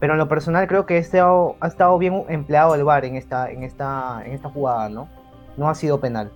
Pero 0.00 0.14
en 0.14 0.18
lo 0.18 0.28
personal 0.28 0.66
creo 0.66 0.84
que 0.84 0.98
este 0.98 1.20
ha, 1.20 1.66
estado 1.66 1.96
bien 1.98 2.24
empleado 2.28 2.74
el 2.74 2.84
VAR 2.84 3.04
en 3.04 3.16
esta, 3.16 3.50
en, 3.50 3.62
esta, 3.62 4.22
en 4.24 4.32
esta 4.32 4.48
jugada, 4.48 4.88
¿no? 4.88 5.08
No 5.56 5.68
ha 5.70 5.74
sido 5.74 6.00
penal. 6.00 6.30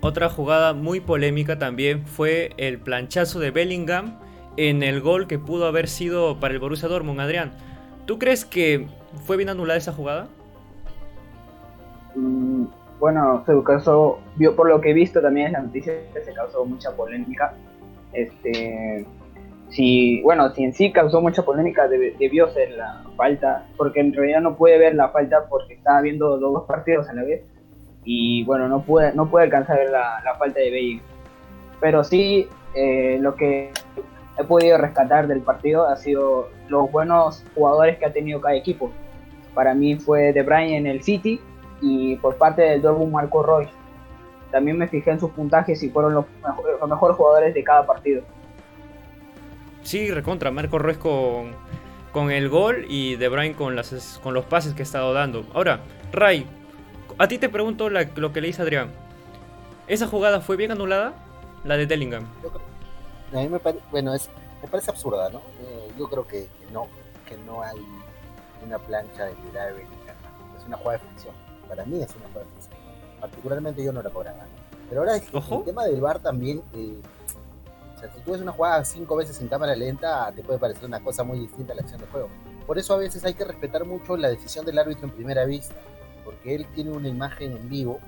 Otra 0.00 0.28
jugada 0.28 0.74
muy 0.74 1.00
polémica 1.00 1.58
también 1.58 2.06
fue 2.06 2.50
el 2.58 2.78
planchazo 2.78 3.38
de 3.38 3.50
Bellingham 3.50 4.18
en 4.56 4.82
el 4.82 5.00
gol 5.00 5.26
que 5.26 5.38
pudo 5.38 5.66
haber 5.66 5.88
sido 5.88 6.38
para 6.40 6.54
el 6.54 6.60
Borussia 6.60 6.88
Dortmund, 6.88 7.20
Adrián. 7.20 7.52
¿Tú 8.06 8.18
crees 8.18 8.44
que 8.44 8.86
fue 9.24 9.36
bien 9.36 9.48
anulada 9.48 9.78
esa 9.78 9.92
jugada? 9.92 10.28
Mm, 12.14 12.66
bueno, 13.00 13.42
se 13.46 13.52
causó, 13.64 14.20
vio 14.36 14.54
por 14.54 14.68
lo 14.68 14.80
que 14.80 14.90
he 14.90 14.94
visto 14.94 15.20
también 15.20 15.48
en 15.48 15.52
la 15.54 15.60
noticia, 15.62 15.94
se 16.12 16.32
causó 16.32 16.64
mucha 16.64 16.94
polémica. 16.94 17.54
Este, 18.12 19.06
si, 19.70 20.22
bueno, 20.22 20.50
si 20.50 20.64
en 20.64 20.72
sí 20.72 20.92
causó 20.92 21.20
mucha 21.20 21.42
polémica, 21.42 21.88
debió 21.88 22.48
ser 22.50 22.72
la 22.72 23.02
falta, 23.16 23.66
porque 23.76 24.00
en 24.00 24.12
realidad 24.12 24.40
no 24.40 24.56
puede 24.56 24.78
ver 24.78 24.94
la 24.94 25.08
falta 25.08 25.46
porque 25.48 25.74
estaba 25.74 26.00
viendo 26.00 26.38
dos 26.38 26.64
partidos 26.64 27.08
a 27.08 27.14
la 27.14 27.24
vez 27.24 27.42
y 28.04 28.44
bueno, 28.44 28.68
no 28.68 28.82
puede, 28.82 29.14
no 29.14 29.30
puede 29.30 29.46
alcanzar 29.46 29.76
a 29.76 29.80
ver 29.80 29.90
la, 29.90 30.36
falta 30.38 30.60
de 30.60 30.70
Bellingham. 30.70 31.06
Pero 31.80 32.04
sí, 32.04 32.48
eh, 32.74 33.18
lo 33.20 33.34
que 33.34 33.72
he 34.38 34.44
podido 34.44 34.78
rescatar 34.78 35.26
del 35.26 35.40
partido 35.40 35.86
ha 35.86 35.96
sido 35.96 36.50
los 36.68 36.90
buenos 36.90 37.44
jugadores 37.54 37.98
que 37.98 38.06
ha 38.06 38.12
tenido 38.12 38.40
cada 38.40 38.56
equipo. 38.56 38.90
Para 39.54 39.74
mí 39.74 39.96
fue 39.96 40.32
De 40.32 40.42
Bruyne 40.42 40.76
en 40.76 40.86
el 40.86 41.02
City, 41.02 41.40
y 41.80 42.16
por 42.16 42.36
parte 42.36 42.62
del 42.62 42.82
Dortmund 42.82 43.12
Marco 43.12 43.42
Royce. 43.42 43.72
También 44.50 44.78
me 44.78 44.88
fijé 44.88 45.10
en 45.10 45.20
sus 45.20 45.30
puntajes 45.30 45.82
y 45.82 45.90
fueron 45.90 46.14
los, 46.14 46.26
mejores 46.88 47.16
jugadores 47.16 47.54
de 47.54 47.64
cada 47.64 47.86
partido. 47.86 48.22
Sí, 49.82 50.10
recontra, 50.10 50.50
Marco 50.50 50.78
Royce 50.78 50.98
con, 50.98 51.52
con 52.12 52.30
el 52.30 52.48
gol 52.48 52.86
y 52.88 53.16
De 53.16 53.28
Bruyne 53.28 53.54
con, 53.54 53.76
las, 53.76 54.20
con 54.22 54.32
los 54.32 54.44
pases 54.44 54.74
que 54.74 54.82
ha 54.82 54.84
estado 54.84 55.12
dando. 55.12 55.44
Ahora, 55.52 55.80
Ray, 56.12 56.46
a 57.18 57.28
ti 57.28 57.38
te 57.38 57.48
pregunto 57.48 57.90
lo 57.90 58.32
que 58.32 58.40
le 58.40 58.46
dice 58.46 58.62
Adrián. 58.62 58.90
¿Esa 59.86 60.06
jugada 60.06 60.40
fue 60.40 60.56
bien 60.56 60.70
anulada? 60.70 61.14
La 61.64 61.76
de 61.76 61.86
Tellingham. 61.86 62.24
A 63.32 63.36
mí 63.36 63.48
me, 63.48 63.58
bueno, 63.90 64.14
es, 64.14 64.28
me 64.62 64.68
parece 64.68 64.90
absurda, 64.90 65.30
¿no? 65.30 65.38
Eh, 65.62 65.92
yo 65.98 66.08
creo 66.08 66.26
que, 66.26 66.48
no, 66.72 66.86
que 67.28 67.36
no 67.38 67.62
hay 67.62 67.78
una 68.64 68.78
plancha 68.78 69.24
de 69.24 69.34
tirar 69.34 69.72
Es 69.72 70.66
una 70.66 70.76
jugada 70.76 70.98
de 70.98 71.08
ficción 71.08 71.44
para 71.68 71.84
mí 71.84 72.02
es 72.02 72.14
una 72.16 72.28
fuerza. 72.28 72.50
Particularmente 73.20 73.82
yo 73.82 73.92
no 73.92 74.02
la 74.02 74.10
cobraba. 74.10 74.44
Pero 74.88 75.00
ahora 75.00 75.16
el 75.16 75.64
tema 75.64 75.84
del 75.84 76.00
bar 76.00 76.20
también, 76.20 76.62
eh, 76.74 77.00
o 77.96 77.98
sea, 77.98 78.12
si 78.12 78.20
tú 78.20 78.32
ves 78.32 78.40
una 78.40 78.52
jugada 78.52 78.84
cinco 78.84 79.16
veces 79.16 79.40
en 79.40 79.48
cámara 79.48 79.74
lenta, 79.74 80.30
te 80.32 80.42
puede 80.42 80.58
parecer 80.58 80.84
una 80.84 81.00
cosa 81.02 81.24
muy 81.24 81.38
distinta 81.38 81.72
a 81.72 81.76
la 81.76 81.82
acción 81.82 82.00
de 82.00 82.06
juego. 82.08 82.28
Por 82.66 82.78
eso 82.78 82.94
a 82.94 82.98
veces 82.98 83.24
hay 83.24 83.34
que 83.34 83.44
respetar 83.44 83.84
mucho 83.84 84.16
la 84.16 84.28
decisión 84.28 84.64
del 84.64 84.78
árbitro 84.78 85.06
en 85.06 85.14
primera 85.14 85.44
vista, 85.44 85.74
porque 86.24 86.54
él 86.54 86.66
tiene 86.74 86.90
una 86.90 87.08
imagen 87.08 87.52
en 87.52 87.68
vivo, 87.68 87.98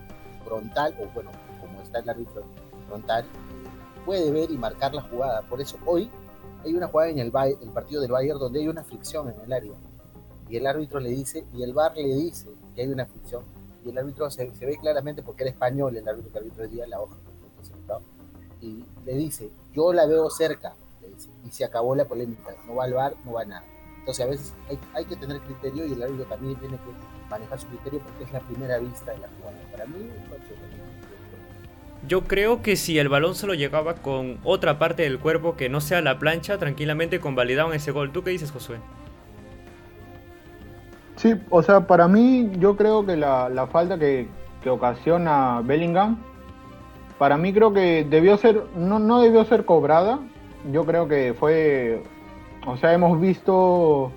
frontal, 0.45 0.95
o 1.01 1.07
bueno, 1.15 1.31
como 1.61 1.81
está 1.81 1.99
el 2.01 2.09
árbitro 2.09 2.43
frontal, 2.89 3.25
puede 4.07 4.31
ver 4.31 4.51
y 4.51 4.57
marcar 4.57 4.95
la 4.95 5.03
jugada. 5.03 5.43
Por 5.43 5.61
eso 5.61 5.77
hoy 5.85 6.11
hay 6.65 6.73
una 6.73 6.87
jugada 6.87 7.11
en 7.11 7.19
el, 7.19 7.33
el 7.61 7.71
partido 7.75 8.01
del 8.01 8.13
Bayern 8.13 8.39
donde 8.39 8.61
hay 8.61 8.69
una 8.69 8.83
fricción 8.83 9.29
en 9.29 9.39
el 9.45 9.53
área. 9.53 9.75
Y 10.49 10.57
el 10.57 10.67
árbitro 10.67 11.01
le 11.01 11.11
dice, 11.11 11.45
y 11.53 11.63
el 11.63 11.75
VAR 11.75 11.95
le 11.97 12.15
dice, 12.15 12.49
que 12.75 12.83
hay 12.83 12.89
una 12.89 13.05
fricción 13.05 13.43
y 13.87 13.91
el 13.91 13.99
árbitro 13.99 14.29
se, 14.31 14.47
ve 14.47 14.77
claramente 14.81 15.23
porque 15.23 15.45
era 15.45 15.51
español 15.51 15.97
el 15.97 16.09
árbitro, 16.09 16.31
el 16.33 16.39
árbitro 16.39 16.63
de 16.65 16.69
día 16.69 16.87
la 16.87 17.01
hoja 17.01 17.17
y 18.61 18.85
le 19.05 19.15
dice, 19.15 19.51
yo 19.75 19.93
la 19.93 20.07
veo 20.07 20.31
cerca, 20.31 20.75
y 21.45 21.51
se 21.51 21.65
acabó 21.65 21.95
la 21.95 22.07
polémica, 22.07 22.55
no 22.67 22.75
va 22.75 22.85
al 22.85 22.95
bar, 22.95 23.15
no 23.25 23.35
va 23.35 23.43
a 23.43 23.45
nada. 23.45 23.65
Entonces 23.99 24.25
a 24.25 24.29
veces 24.29 24.53
hay, 24.69 24.79
hay 24.95 25.05
que 25.05 25.15
tener 25.15 25.41
criterio 25.41 25.87
y 25.87 25.93
el 25.93 26.03
árbitro 26.03 26.25
también 26.25 26.59
tiene 26.59 26.77
que 26.77 27.31
manejar 27.31 27.61
su 27.61 27.67
criterio 27.69 28.01
porque 28.01 28.25
es 28.25 28.33
la 28.33 28.41
primera 28.41 28.79
vista 28.79 29.13
de 29.13 29.19
la 29.19 29.29
jugada. 29.29 29.59
Para 29.71 29.87
mí, 29.87 30.11
yo 32.07 32.25
creo 32.25 32.63
que 32.63 32.77
si 32.77 32.99
el 32.99 33.09
balón 33.09 33.35
se 33.35 33.47
lo 33.47 33.55
llegaba 33.55 33.95
con 33.95 34.39
otra 34.45 34.79
parte 34.79 35.03
del 35.03 35.19
cuerpo 35.19 35.57
que 35.57 35.69
no 35.69 35.81
sea 35.81 36.01
la 36.03 36.19
plancha, 36.19 36.59
tranquilamente 36.59 37.21
convalidaban 37.21 37.73
ese 37.73 37.91
gol. 37.91 38.13
¿Tú 38.13 38.23
qué 38.23 38.31
dices, 38.31 38.53
Josué? 38.53 38.79
Sí, 41.17 41.35
o 41.51 41.63
sea, 41.63 41.87
para 41.87 42.07
mí 42.09 42.53
yo 42.59 42.77
creo 42.77 43.05
que 43.05 43.17
la, 43.17 43.69
falta 43.73 43.99
que, 43.99 44.29
que, 44.63 44.71
ocasiona 44.71 45.63
Bellingham, 45.65 46.19
para 47.19 47.37
mí 47.39 47.53
creo 47.53 47.73
que 47.73 48.07
debió 48.09 48.37
ser, 48.37 48.63
no, 48.77 48.99
no 48.99 49.21
debió 49.21 49.45
ser 49.45 49.65
cobrada. 49.65 50.21
Yo 50.71 50.85
creo 50.85 51.09
que 51.09 51.35
fue, 51.39 52.03
o 52.67 52.77
sea, 52.77 52.93
hemos 52.93 53.21
visto 53.21 54.13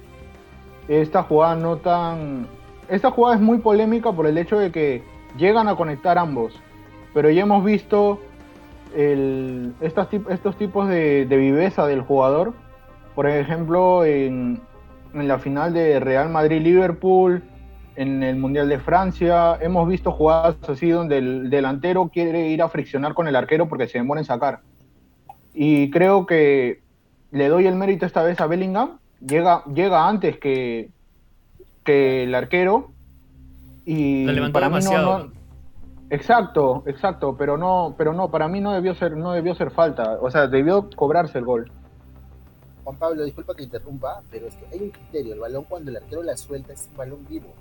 esta 0.88 1.24
jugada 1.24 1.56
no 1.56 1.78
tan... 1.78 2.48
Esta 2.90 3.12
jugada 3.12 3.36
es 3.36 3.42
muy 3.42 3.60
polémica 3.60 4.12
por 4.12 4.26
el 4.28 4.38
hecho 4.38 4.60
de 4.60 4.72
que 4.72 5.04
llegan 5.38 5.68
a 5.68 5.76
conectar 5.76 6.18
ambos 6.18 6.60
pero 7.20 7.32
ya 7.32 7.42
hemos 7.42 7.66
visto 7.66 8.22
el, 8.96 9.74
estos, 9.82 10.08
estos 10.30 10.58
tipos 10.58 10.88
de, 10.88 11.26
viveza 11.30 11.86
del 11.86 12.00
jugador. 12.00 12.54
Por 13.14 13.28
ejemplo, 13.28 14.06
en, 14.06 14.62
en 15.14 15.28
la 15.28 15.38
final 15.38 15.74
de 15.74 16.00
Real 16.00 16.30
Madrid-Liverpool, 16.30 17.44
en 17.98 18.24
el 18.24 18.38
Mundial 18.38 18.70
de 18.70 18.80
Francia, 18.80 19.58
hemos 19.60 19.86
visto 19.90 20.14
jugadas 20.14 20.56
así 20.70 20.92
donde 20.92 21.18
el 21.18 21.50
delantero 21.50 22.08
quiere 22.08 22.48
ir 22.48 22.62
a 22.62 22.70
friccionar 22.70 23.14
con 23.16 23.28
el 23.28 23.36
arquero 23.36 23.68
porque 23.68 23.90
se 23.90 23.98
demora 23.98 24.22
en 24.22 24.26
sacar. 24.26 24.62
Y 25.54 25.92
creo 25.92 26.26
que 26.26 26.80
le 27.32 27.50
doy 27.50 27.68
el 27.68 27.76
mérito 27.76 28.06
esta 28.06 28.24
vez 28.24 28.40
a 28.40 28.48
Bellingham. 28.48 28.98
Llega, 29.20 29.66
llega 29.66 30.08
antes 30.08 30.40
que, 30.40 30.92
que 31.84 32.24
el 32.24 32.34
arquero. 32.34 32.92
Y 33.84 34.26
para 34.52 34.70
mí 34.70 34.80
no, 34.86 35.39
Exacto, 36.12 36.84
exacto, 36.88 37.36
pero 37.38 37.58
no, 37.58 37.94
pero 37.98 38.14
no, 38.14 38.32
para 38.32 38.48
mí 38.48 38.60
no 38.60 38.74
debió 38.74 38.96
ser, 38.96 39.16
no 39.16 39.32
debió 39.34 39.54
ser 39.54 39.70
falta, 39.70 40.18
o 40.20 40.32
sea, 40.32 40.48
debió 40.48 40.90
cobrarse 40.96 41.38
el 41.38 41.46
gol. 41.46 41.72
Juan 42.84 42.98
Pablo, 42.98 43.24
disculpa 43.24 43.54
que 43.54 43.64
interrumpa, 43.64 44.24
pero 44.32 44.48
es 44.48 44.56
que 44.56 44.66
hay 44.74 44.82
un 44.82 44.90
criterio, 44.90 45.34
el 45.36 45.40
balón 45.40 45.66
cuando 45.66 45.92
el 45.92 45.98
arquero 45.98 46.24
la 46.24 46.36
suelta 46.36 46.74
es 46.74 46.88
un 46.90 46.98
balón 46.98 47.26
vivo. 47.30 47.54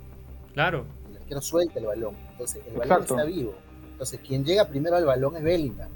Claro. 0.53 0.85
El 1.11 1.17
arquero 1.17 1.41
suelta 1.41 1.77
el 1.77 1.85
balón, 1.85 2.15
entonces 2.31 2.63
el 2.67 2.77
balón 2.77 3.01
está 3.01 3.23
vivo. 3.23 3.53
Entonces 3.91 4.19
quien 4.25 4.43
llega 4.43 4.65
primero 4.65 4.95
al 4.95 5.05
balón 5.05 5.35
es 5.35 5.43
Bellingham, 5.43 5.89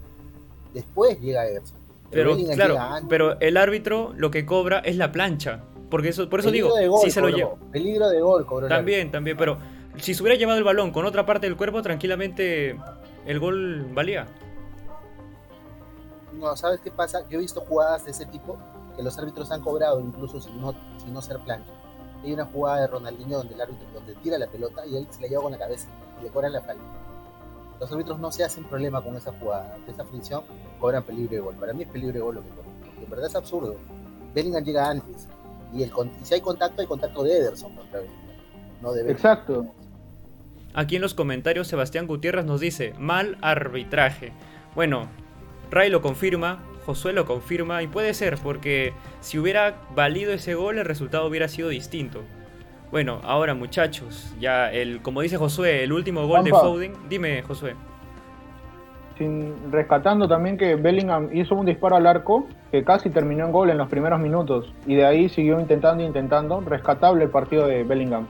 después 0.73 1.19
llega 1.19 1.47
Ederson. 1.47 1.77
Pero, 2.11 2.37
claro, 2.53 3.07
pero 3.09 3.39
el 3.39 3.57
árbitro 3.57 4.13
lo 4.15 4.29
que 4.29 4.45
cobra 4.45 4.77
es 4.79 4.97
la 4.97 5.11
plancha, 5.11 5.61
porque 5.89 6.09
eso, 6.09 6.29
por 6.29 6.41
eso 6.41 6.51
digo, 6.51 6.69
si 7.03 7.09
se 7.09 7.21
lo 7.21 7.29
lleva. 7.29 7.55
Peligro 7.71 8.09
de 8.09 8.21
gol 8.21 8.45
cobró. 8.45 8.67
También, 8.67 9.09
también, 9.09 9.35
pero 9.35 9.57
si 9.97 10.13
se 10.13 10.21
hubiera 10.21 10.37
llevado 10.37 10.57
el 10.57 10.63
balón 10.63 10.91
con 10.91 11.05
otra 11.05 11.25
parte 11.25 11.45
del 11.45 11.57
cuerpo, 11.57 11.81
tranquilamente 11.81 12.77
el 13.25 13.39
gol 13.39 13.85
valía. 13.93 14.27
No, 16.33 16.55
¿sabes 16.55 16.79
qué 16.81 16.91
pasa? 16.91 17.27
Yo 17.29 17.37
he 17.37 17.41
visto 17.41 17.61
jugadas 17.61 18.05
de 18.05 18.11
ese 18.11 18.25
tipo 18.25 18.57
que 18.95 19.03
los 19.03 19.17
árbitros 19.17 19.51
han 19.51 19.61
cobrado 19.61 19.99
incluso 20.01 20.41
sin 20.41 20.59
no, 20.59 20.73
sin 20.97 21.13
no 21.13 21.21
ser 21.21 21.39
plancha. 21.39 21.71
Hay 22.23 22.33
una 22.33 22.45
jugada 22.45 22.81
de 22.81 22.87
Ronaldinho 22.87 23.37
donde 23.37 23.53
el 23.53 23.61
árbitro 23.61 23.87
donde 23.93 24.15
tira 24.15 24.37
la 24.37 24.47
pelota 24.47 24.85
y 24.85 24.97
él 24.97 25.07
se 25.09 25.21
la 25.21 25.27
lleva 25.27 25.43
con 25.43 25.51
la 25.51 25.57
cabeza 25.57 25.89
y 26.19 26.23
le 26.23 26.29
cobran 26.29 26.53
la 26.53 26.61
falta. 26.61 26.83
Los 27.79 27.91
árbitros 27.91 28.19
no 28.19 28.31
se 28.31 28.43
hacen 28.43 28.63
problema 28.63 29.01
con 29.01 29.15
esa 29.15 29.33
jugada, 29.33 29.77
de 29.85 29.91
esa 29.91 30.05
función, 30.05 30.43
cobran 30.79 31.03
peligro 31.03 31.31
de 31.31 31.39
gol. 31.39 31.55
Para 31.55 31.73
mí 31.73 31.83
es 31.83 31.89
peligro 31.89 32.13
de 32.13 32.19
gol 32.19 32.35
lo 32.35 32.43
que 32.43 32.49
cobran, 32.49 33.03
en 33.03 33.09
verdad 33.09 33.27
es 33.27 33.35
absurdo. 33.35 33.75
Bellingham 34.33 34.63
llega 34.63 34.89
antes 34.89 35.27
y, 35.73 35.83
el, 35.83 35.91
y 36.21 36.25
si 36.25 36.33
hay 36.33 36.41
contacto, 36.41 36.81
hay 36.81 36.87
contacto 36.87 37.23
de 37.23 37.37
Ederson 37.37 37.75
contra 37.75 38.01
No 38.81 38.93
de 38.93 39.11
Exacto. 39.11 39.65
Aquí 40.73 40.95
en 40.95 41.03
los 41.03 41.13
comentarios 41.13 41.67
Sebastián 41.67 42.07
Gutiérrez 42.07 42.45
nos 42.45 42.59
dice, 42.59 42.93
mal 42.97 43.37
arbitraje. 43.41 44.31
Bueno, 44.73 45.07
Ray 45.69 45.91
lo 45.91 46.01
confirma, 46.01 46.63
Josué 46.85 47.13
lo 47.13 47.25
confirma 47.25 47.83
y 47.83 47.87
puede 47.87 48.13
ser 48.13 48.37
porque 48.41 48.93
si 49.21 49.37
hubiera 49.37 49.75
valido 49.95 50.33
ese 50.33 50.55
gol 50.55 50.79
el 50.79 50.85
resultado 50.85 51.27
hubiera 51.27 51.47
sido 51.47 51.69
distinto. 51.69 52.21
Bueno, 52.91 53.21
ahora 53.23 53.53
muchachos, 53.53 54.35
ya 54.39 54.71
el 54.71 55.01
como 55.01 55.21
dice 55.21 55.37
Josué, 55.37 55.83
el 55.83 55.93
último 55.93 56.27
gol 56.27 56.43
de 56.43 56.51
Foden, 56.51 56.93
dime 57.07 57.41
Josué. 57.43 57.75
Sin, 59.17 59.71
rescatando 59.71 60.27
también 60.27 60.57
que 60.57 60.75
Bellingham 60.75 61.29
hizo 61.33 61.53
un 61.53 61.67
disparo 61.67 61.95
al 61.95 62.07
arco 62.07 62.47
que 62.71 62.83
casi 62.83 63.11
terminó 63.11 63.45
en 63.45 63.51
gol 63.51 63.69
en 63.69 63.77
los 63.77 63.89
primeros 63.89 64.19
minutos 64.19 64.73
y 64.87 64.95
de 64.95 65.05
ahí 65.05 65.29
siguió 65.29 65.59
intentando 65.59 66.03
e 66.03 66.07
intentando, 66.07 66.61
rescatable 66.61 67.25
el 67.25 67.29
partido 67.29 67.67
de 67.67 67.83
Bellingham. 67.83 68.25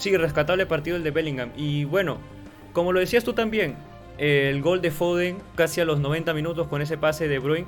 Sí, 0.00 0.16
rescatable 0.16 0.64
partido 0.64 0.96
el 0.96 1.04
de 1.04 1.10
Bellingham. 1.10 1.50
Y 1.58 1.84
bueno, 1.84 2.16
como 2.72 2.90
lo 2.90 3.00
decías 3.00 3.22
tú 3.22 3.34
también, 3.34 3.76
el 4.16 4.62
gol 4.62 4.80
de 4.80 4.90
Foden 4.90 5.36
casi 5.56 5.82
a 5.82 5.84
los 5.84 6.00
90 6.00 6.32
minutos 6.32 6.68
con 6.68 6.80
ese 6.80 6.96
pase 6.96 7.28
de 7.28 7.38
Bruin 7.38 7.66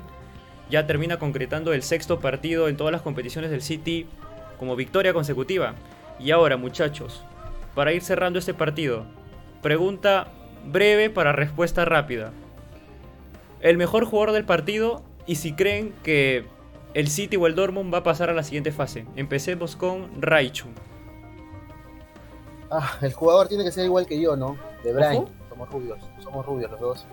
ya 0.67 0.87
termina 0.87 1.19
concretando 1.19 1.73
el 1.73 1.83
sexto 1.83 2.19
partido 2.19 2.67
en 2.67 2.75
todas 2.75 2.91
las 2.91 3.03
competiciones 3.03 3.51
del 3.51 3.61
City 3.61 4.07
como 4.57 4.75
victoria 4.75 5.13
consecutiva. 5.13 5.75
Y 6.19 6.31
ahora, 6.31 6.57
muchachos, 6.57 7.23
para 7.75 7.93
ir 7.93 8.01
cerrando 8.01 8.39
este 8.39 8.55
partido, 8.55 9.05
pregunta 9.61 10.29
breve 10.65 11.11
para 11.11 11.33
respuesta 11.33 11.85
rápida. 11.85 12.33
El 13.59 13.77
mejor 13.77 14.05
jugador 14.05 14.33
del 14.33 14.45
partido 14.45 15.03
y 15.27 15.35
si 15.35 15.53
creen 15.53 15.93
que 16.01 16.45
el 16.95 17.09
City 17.09 17.37
o 17.37 17.45
el 17.45 17.53
Dortmund 17.53 17.93
va 17.93 17.99
a 17.99 18.03
pasar 18.03 18.31
a 18.31 18.33
la 18.33 18.41
siguiente 18.41 18.71
fase. 18.71 19.05
Empecemos 19.15 19.75
con 19.75 20.19
Raichu. 20.19 20.69
Ah, 22.75 22.97
el 23.01 23.13
jugador 23.13 23.47
tiene 23.47 23.63
que 23.63 23.71
ser 23.71 23.85
igual 23.85 24.07
que 24.07 24.19
yo, 24.19 24.35
¿no? 24.35 24.57
De 24.83 24.91
Bruyne. 24.93 25.27
Somos 25.47 25.69
rubios, 25.69 25.99
somos 26.23 26.43
rubios 26.43 26.71
los 26.71 26.79
dos. 26.79 27.07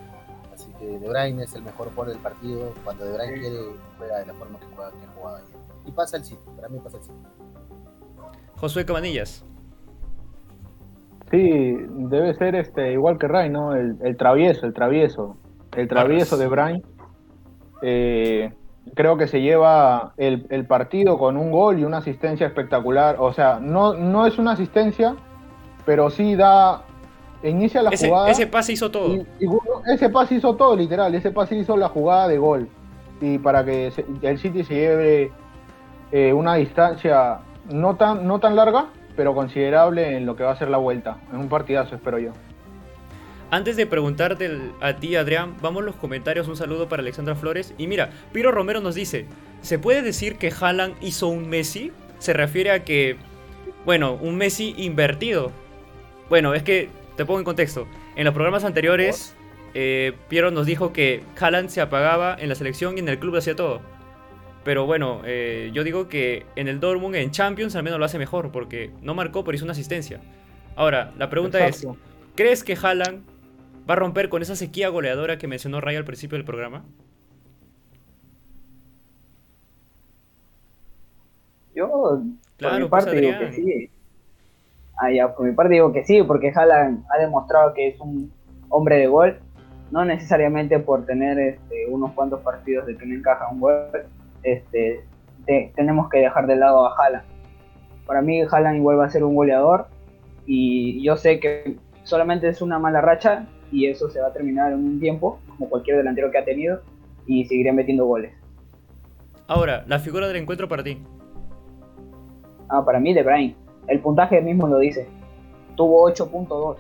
Así 0.55 0.73
que 0.79 0.87
De 0.99 1.07
Bruyne 1.07 1.43
es 1.43 1.55
el 1.55 1.63
mejor 1.63 1.91
jugador 1.91 2.15
del 2.15 2.23
partido. 2.23 2.73
Cuando 2.83 3.05
De 3.05 3.13
Bruyne 3.13 3.41
quiere, 3.41 3.59
juega 3.99 4.19
de 4.21 4.27
la 4.27 4.35
forma 4.35 4.59
que 4.59 4.67
juega, 4.75 4.91
que 4.91 5.07
jugado 5.15 5.37
ayer. 5.37 5.57
Y 5.85 5.91
pasa 5.91 6.17
el 6.17 6.25
sitio, 6.25 6.51
para 6.57 6.69
mí 6.71 6.79
pasa 6.83 6.97
el 6.97 7.03
sitio. 7.03 7.29
Josué 8.57 8.87
Cabanillas. 8.87 9.45
Sí, 11.31 11.77
debe 11.89 12.35
ser 12.35 12.55
este 12.55 12.93
igual 12.93 13.19
que 13.19 13.29
Ray, 13.29 13.51
¿no? 13.51 13.75
El, 13.75 14.17
travieso, 14.17 14.67
el 14.67 14.73
travieso. 14.73 15.37
El 15.77 15.89
travieso 15.89 16.37
de 16.37 16.49
Brian. 16.49 16.83
Eh, 17.83 18.53
creo 18.95 19.17
que 19.17 19.29
se 19.29 19.41
lleva 19.41 20.15
el, 20.17 20.47
el, 20.51 20.67
partido 20.67 21.19
con 21.19 21.37
un 21.37 21.53
gol 21.53 21.79
y 21.79 21.85
una 21.85 21.99
asistencia 21.99 22.47
espectacular. 22.47 23.17
O 23.21 23.33
sea, 23.33 23.61
no, 23.61 23.95
no 23.95 24.27
es 24.27 24.39
una 24.39 24.53
asistencia, 24.53 25.15
pero 25.85 26.11
sí 26.11 26.35
da. 26.35 26.85
Inicia 27.43 27.83
la 27.83 27.91
jugada. 27.97 28.31
Ese 28.31 28.47
pase 28.47 28.73
hizo 28.73 28.91
todo. 28.91 29.17
ese 29.87 30.11
pase 30.11 30.35
hizo 30.35 30.57
todo, 30.57 30.77
literal. 30.77 31.15
Ese 31.15 31.31
pase 31.31 31.57
hizo 31.57 31.77
la 31.77 31.89
jugada 31.89 32.29
de 32.29 32.39
gol. 32.39 32.69
Y 33.21 33.39
para 33.39 33.65
que 33.65 33.93
el 34.23 34.39
City 34.39 34.63
se 34.65 34.75
lleve 34.75 35.33
eh, 36.13 36.33
una 36.33 36.57
distancia 36.57 37.41
no 37.71 37.97
tan, 37.97 38.27
no 38.27 38.41
tan 38.41 38.57
larga, 38.57 38.87
pero 39.17 39.35
considerable 39.35 40.17
en 40.17 40.27
lo 40.27 40.37
que 40.37 40.43
va 40.43 40.53
a 40.53 40.57
ser 40.57 40.69
la 40.69 40.79
vuelta. 40.79 41.19
En 41.33 41.39
un 41.39 41.49
partidazo, 41.49 41.95
espero 41.95 42.19
yo. 42.19 42.33
Antes 43.51 43.77
de 43.77 43.85
preguntarte 43.85 44.73
a 44.81 44.95
ti, 44.95 45.17
Adrián, 45.17 45.57
vamos 45.61 45.83
a 45.83 45.87
los 45.87 45.97
comentarios. 45.97 46.47
Un 46.47 46.57
saludo 46.57 46.89
para 46.89 47.03
Alexandra 47.03 47.35
Flores. 47.35 47.75
Y 47.79 47.89
mira, 47.89 48.11
Piro 48.33 48.53
Romero 48.53 48.81
nos 48.81 48.95
dice: 48.95 49.27
¿Se 49.61 49.79
puede 49.79 50.03
decir 50.03 50.37
que 50.37 50.53
Haaland 50.53 50.95
hizo 51.01 51.27
un 51.27 51.49
Messi? 51.49 51.91
Se 52.19 52.33
refiere 52.33 52.71
a 52.71 52.85
que, 52.85 53.17
bueno, 53.85 54.15
un 54.21 54.37
Messi 54.37 54.75
invertido. 54.79 55.51
Bueno, 56.31 56.55
es 56.55 56.63
que 56.63 56.89
te 57.17 57.27
pongo 57.27 57.41
en 57.41 57.45
contexto. 57.45 57.89
En 58.15 58.25
los 58.25 58.33
programas 58.33 58.63
anteriores, 58.63 59.35
eh, 59.75 60.13
Piero 60.29 60.53
nos 60.53 60.65
dijo 60.65 60.93
que 60.93 61.25
Haaland 61.39 61.71
se 61.71 61.81
apagaba 61.81 62.37
en 62.39 62.49
la 62.49 62.55
selección 62.55 62.97
y 62.97 63.01
en 63.01 63.09
el 63.09 63.19
club 63.19 63.37
hacía 63.37 63.57
todo. 63.57 63.81
Pero 64.63 64.87
bueno, 64.87 65.23
eh, 65.25 65.73
yo 65.75 65.83
digo 65.83 66.09
que 66.09 66.47
en 66.55 66.69
el 66.69 66.79
Dortmund, 66.79 67.17
en 67.17 67.33
Champions, 67.33 67.75
al 67.75 67.83
menos 67.83 67.99
lo 67.99 68.05
hace 68.05 68.17
mejor, 68.17 68.53
porque 68.53 68.93
no 69.03 69.13
marcó, 69.13 69.43
pero 69.43 69.57
hizo 69.57 69.65
una 69.65 69.73
asistencia. 69.73 70.21
Ahora, 70.77 71.13
la 71.19 71.29
pregunta 71.29 71.67
es, 71.67 71.85
¿crees 72.37 72.63
que 72.63 72.79
Haaland 72.81 73.25
va 73.89 73.95
a 73.95 73.97
romper 73.97 74.29
con 74.29 74.41
esa 74.41 74.55
sequía 74.55 74.89
goleadora 74.89 75.37
que 75.37 75.49
mencionó 75.49 75.81
Ray 75.81 75.97
al 75.97 76.05
principio 76.05 76.39
del 76.39 76.45
programa? 76.45 76.85
Yo, 81.75 82.23
claro, 82.57 82.75
por 82.75 82.83
mi 82.83 82.89
pues, 82.89 83.05
parte, 83.05 83.21
digo 83.21 83.37
que 83.37 83.53
sí. 83.53 83.91
Ah, 85.03 85.11
ya, 85.11 85.35
por 85.35 85.47
mi 85.47 85.53
parte 85.53 85.73
digo 85.73 85.93
que 85.93 86.05
sí, 86.05 86.23
porque 86.23 86.53
Haaland 86.55 87.05
ha 87.09 87.19
demostrado 87.19 87.73
que 87.73 87.89
es 87.89 88.01
un 88.01 88.31
hombre 88.69 88.99
de 88.99 89.07
gol, 89.07 89.39
no 89.91 90.05
necesariamente 90.05 90.79
por 90.79 91.07
tener 91.07 91.39
este, 91.39 91.87
unos 91.89 92.13
cuantos 92.13 92.41
partidos 92.41 92.87
de 92.87 92.99
que 92.99 93.07
no 93.07 93.15
encaja 93.15 93.49
un 93.51 93.61
gol, 93.61 93.87
este, 94.43 95.03
tenemos 95.75 96.11
que 96.11 96.19
dejar 96.19 96.47
de 96.47 96.57
lado 96.57 96.87
a 96.87 96.95
Haaland. 96.95 97.25
Para 98.07 98.21
mí 98.21 98.43
Haaland 98.43 98.77
igual 98.77 98.99
va 98.99 99.07
a 99.07 99.09
ser 99.09 99.25
un 99.25 99.35
goleador 99.35 99.87
y 100.45 101.03
yo 101.03 101.17
sé 101.17 101.41
que 101.41 101.79
solamente 102.03 102.49
es 102.49 102.61
una 102.61 102.79
mala 102.79 103.01
racha 103.01 103.47
y 103.73 103.87
eso 103.87 104.11
se 104.11 104.21
va 104.21 104.29
a 104.29 104.33
terminar 104.35 104.71
en 104.73 104.81
un 104.81 105.01
tiempo, 105.01 105.41
como 105.49 105.71
cualquier 105.71 105.97
delantero 105.97 106.31
que 106.31 106.37
ha 106.37 106.45
tenido, 106.45 106.83
y 107.27 107.47
seguiré 107.47 107.73
metiendo 107.73 108.05
goles. 108.05 108.35
Ahora, 109.47 109.83
la 109.87 109.99
figura 109.99 110.29
del 110.29 110.37
encuentro 110.37 110.69
para 110.69 110.85
ti. 110.85 111.03
Ah, 112.69 112.85
para 112.85 113.01
mí 113.01 113.15
De 113.15 113.23
Bruyne. 113.23 113.57
El 113.87 114.01
puntaje 114.01 114.41
mismo 114.41 114.67
lo 114.67 114.79
dice. 114.79 115.09
Tuvo 115.77 116.09
8.2. 116.11 116.77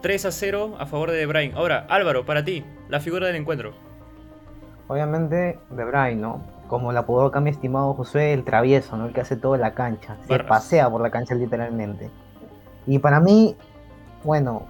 3 0.00 0.24
a 0.26 0.30
0 0.30 0.76
a 0.78 0.86
favor 0.86 1.10
de 1.10 1.16
De 1.18 1.26
Bruyne. 1.26 1.54
Ahora, 1.56 1.86
Álvaro, 1.88 2.24
para 2.24 2.44
ti, 2.44 2.64
la 2.88 3.00
figura 3.00 3.26
del 3.26 3.36
encuentro. 3.36 3.72
Obviamente, 4.86 5.58
De 5.70 5.84
Bruyne, 5.84 6.16
¿no? 6.16 6.40
Como 6.68 6.92
la 6.92 7.00
apodó 7.00 7.26
acá 7.26 7.40
mi 7.40 7.50
estimado 7.50 7.94
José, 7.94 8.32
el 8.32 8.44
travieso, 8.44 8.96
¿no? 8.96 9.06
El 9.06 9.12
que 9.12 9.20
hace 9.22 9.36
toda 9.36 9.58
la 9.58 9.72
cancha. 9.74 10.16
Se 10.22 10.28
Barras. 10.28 10.48
pasea 10.48 10.90
por 10.90 11.00
la 11.00 11.10
cancha 11.10 11.34
literalmente. 11.34 12.10
Y 12.86 12.98
para 12.98 13.20
mí, 13.20 13.56
bueno, 14.24 14.62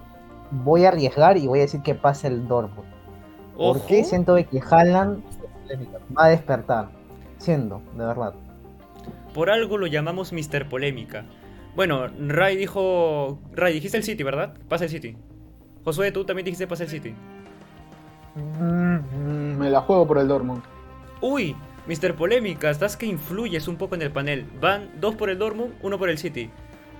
voy 0.51 0.85
a 0.85 0.89
arriesgar 0.89 1.37
y 1.37 1.47
voy 1.47 1.59
a 1.59 1.63
decir 1.63 1.81
que 1.81 1.95
pasa 1.95 2.27
el 2.27 2.47
Dortmund. 2.47 2.87
Porque 3.57 4.03
siento 4.05 4.35
de 4.35 4.45
que 4.45 4.61
Haaland 4.61 5.21
Polémica. 5.63 5.97
va 6.17 6.25
a 6.25 6.29
despertar. 6.29 6.89
Siendo, 7.37 7.81
de 7.95 8.05
verdad. 8.05 8.33
Por 9.33 9.49
algo 9.49 9.77
lo 9.77 9.87
llamamos 9.87 10.33
Mr. 10.33 10.67
Polémica. 10.67 11.25
Bueno, 11.75 12.07
Ray 12.27 12.57
dijo. 12.57 13.39
Ray, 13.53 13.73
dijiste 13.73 13.97
el 13.97 14.03
City, 14.03 14.23
¿verdad? 14.23 14.53
Pasa 14.67 14.85
el 14.85 14.89
City. 14.89 15.15
Josué, 15.83 16.11
tú 16.11 16.25
también 16.25 16.45
dijiste 16.45 16.67
pasa 16.67 16.83
el 16.83 16.89
City. 16.89 17.13
Mm, 18.35 19.57
Me 19.57 19.69
la 19.69 19.81
juego 19.81 20.07
por 20.07 20.17
el 20.19 20.27
Dortmund. 20.27 20.61
Uy, 21.21 21.55
Mr. 21.87 22.15
Polémica, 22.15 22.69
estás 22.69 22.95
que 22.97 23.05
influyes 23.05 23.67
un 23.67 23.75
poco 23.77 23.95
en 23.95 24.01
el 24.01 24.11
panel. 24.11 24.45
Van 24.61 24.89
dos 24.99 25.15
por 25.15 25.29
el 25.29 25.37
Dortmund, 25.37 25.73
uno 25.81 25.97
por 25.97 26.09
el 26.09 26.17
City. 26.17 26.49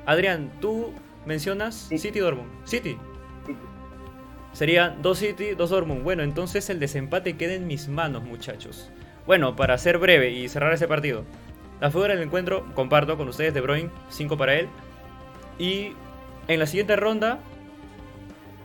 Adrián, 0.05 0.51
tú 0.59 0.91
mencionas 1.25 1.75
Sí. 1.89 1.97
City 1.97 2.19
Dortmund. 2.19 2.49
City. 2.65 2.97
Sí. 3.45 3.55
Sería 4.53 4.89
dos 5.01 5.19
City, 5.19 5.51
dos 5.55 5.69
Dortmund. 5.69 6.03
Bueno, 6.03 6.23
entonces 6.23 6.69
el 6.69 6.79
desempate 6.79 7.37
queda 7.37 7.53
en 7.53 7.67
mis 7.67 7.87
manos, 7.87 8.23
muchachos. 8.23 8.91
Bueno, 9.25 9.55
para 9.55 9.77
ser 9.77 9.99
breve 9.99 10.31
y 10.31 10.47
cerrar 10.49 10.73
ese 10.73 10.87
partido. 10.87 11.23
La 11.79 11.91
figura 11.91 12.13
del 12.13 12.23
encuentro, 12.23 12.65
comparto 12.75 13.17
con 13.17 13.29
ustedes 13.29 13.53
De 13.53 13.61
Bruyne, 13.61 13.89
5 14.09 14.37
para 14.37 14.55
él. 14.55 14.67
Y 15.57 15.93
en 16.47 16.59
la 16.59 16.65
siguiente 16.65 16.95
ronda, 16.95 17.39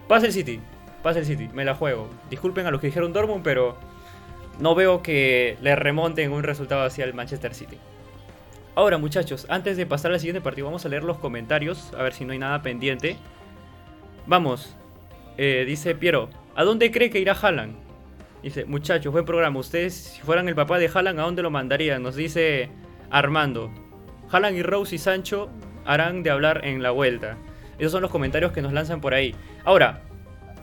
pasa 0.08 0.26
el 0.26 0.32
City. 0.32 0.60
Pasa 1.02 1.20
el 1.20 1.26
City, 1.26 1.48
me 1.52 1.64
la 1.64 1.74
juego. 1.74 2.08
Disculpen 2.30 2.66
a 2.66 2.70
los 2.70 2.80
que 2.80 2.88
dijeron 2.88 3.12
Dortmund, 3.12 3.44
pero 3.44 3.76
no 4.58 4.74
veo 4.74 5.02
que 5.02 5.56
le 5.60 5.76
remonten 5.76 6.32
un 6.32 6.42
resultado 6.42 6.82
hacia 6.84 7.04
el 7.04 7.14
Manchester 7.14 7.54
City. 7.54 7.78
Ahora, 8.74 8.98
muchachos, 8.98 9.46
antes 9.48 9.76
de 9.76 9.86
pasar 9.86 10.12
al 10.12 10.18
siguiente 10.18 10.40
partido, 10.40 10.66
vamos 10.66 10.84
a 10.84 10.88
leer 10.88 11.04
los 11.04 11.18
comentarios, 11.18 11.92
a 11.94 12.02
ver 12.02 12.12
si 12.12 12.24
no 12.24 12.32
hay 12.32 12.38
nada 12.38 12.62
pendiente. 12.62 13.16
Vamos, 14.26 14.74
eh, 15.36 15.64
dice 15.66 15.94
Piero, 15.94 16.28
¿a 16.56 16.64
dónde 16.64 16.90
cree 16.90 17.10
que 17.10 17.20
irá 17.20 17.34
Haaland? 17.34 17.76
Dice, 18.42 18.64
muchachos, 18.64 19.12
buen 19.12 19.24
programa. 19.24 19.60
Ustedes, 19.60 19.94
si 19.94 20.22
fueran 20.22 20.48
el 20.48 20.54
papá 20.54 20.78
de 20.78 20.90
Haaland, 20.92 21.20
¿a 21.20 21.22
dónde 21.22 21.42
lo 21.42 21.50
mandarían? 21.50 22.02
Nos 22.02 22.16
dice 22.16 22.68
Armando. 23.14 23.70
Haaland 24.30 24.56
y 24.56 24.62
Rose 24.62 24.96
y 24.96 24.98
Sancho 24.98 25.48
harán 25.84 26.22
de 26.22 26.30
hablar 26.30 26.64
en 26.64 26.82
la 26.82 26.90
vuelta. 26.90 27.36
Esos 27.78 27.92
son 27.92 28.02
los 28.02 28.10
comentarios 28.10 28.52
que 28.52 28.60
nos 28.60 28.72
lanzan 28.72 29.00
por 29.00 29.14
ahí. 29.14 29.34
Ahora, 29.64 30.02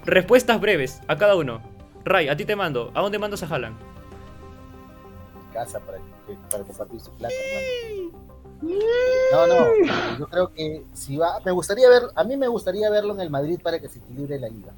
respuestas 0.06 0.60
breves 0.60 1.02
a 1.08 1.18
cada 1.18 1.36
uno. 1.36 1.62
Ray, 2.04 2.28
a 2.28 2.36
ti 2.36 2.44
te 2.44 2.56
mando. 2.56 2.92
¿A 2.94 3.02
dónde 3.02 3.20
mandas 3.20 3.44
a 3.44 3.48
Haaland? 3.48 3.78
casa 5.54 5.80
para, 5.82 5.98
compartir 6.64 7.00
su 7.00 7.12
plata, 7.12 7.34
hermano. 7.36 8.18
No, 9.32 9.48
no, 9.48 10.18
yo 10.20 10.28
creo 10.28 10.54
que 10.54 10.84
si 10.94 11.18
va, 11.18 11.40
me 11.44 11.52
gustaría 11.52 11.90
ver, 11.90 12.04
a 12.16 12.24
mí 12.24 12.38
me 12.38 12.48
gustaría 12.48 12.90
verlo 12.90 13.14
en 13.14 13.22
el 13.22 13.30
Madrid 13.30 13.60
para 13.62 13.80
que 13.80 13.90
se 13.90 14.00
equilibre 14.00 14.40
la 14.40 14.50
liga. 14.50 14.72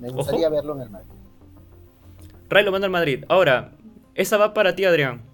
Me 0.00 0.10
gustaría 0.10 0.48
Ojo. 0.48 0.56
verlo 0.56 0.74
en 0.74 0.82
el 0.82 0.90
Madrid. 0.90 1.10
Ray 2.48 2.64
lo 2.64 2.72
manda 2.72 2.86
al 2.86 2.90
Madrid. 2.90 3.24
Ahora, 3.28 3.72
esa 4.14 4.36
va 4.36 4.52
para 4.52 4.74
ti, 4.74 4.84
Adrián. 4.84 5.31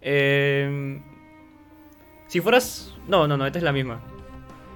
Eh, 0.00 1.00
si 2.26 2.40
fueras. 2.40 2.94
No, 3.06 3.26
no, 3.26 3.36
no, 3.36 3.46
esta 3.46 3.58
es 3.58 3.64
la 3.64 3.72
misma. 3.72 4.00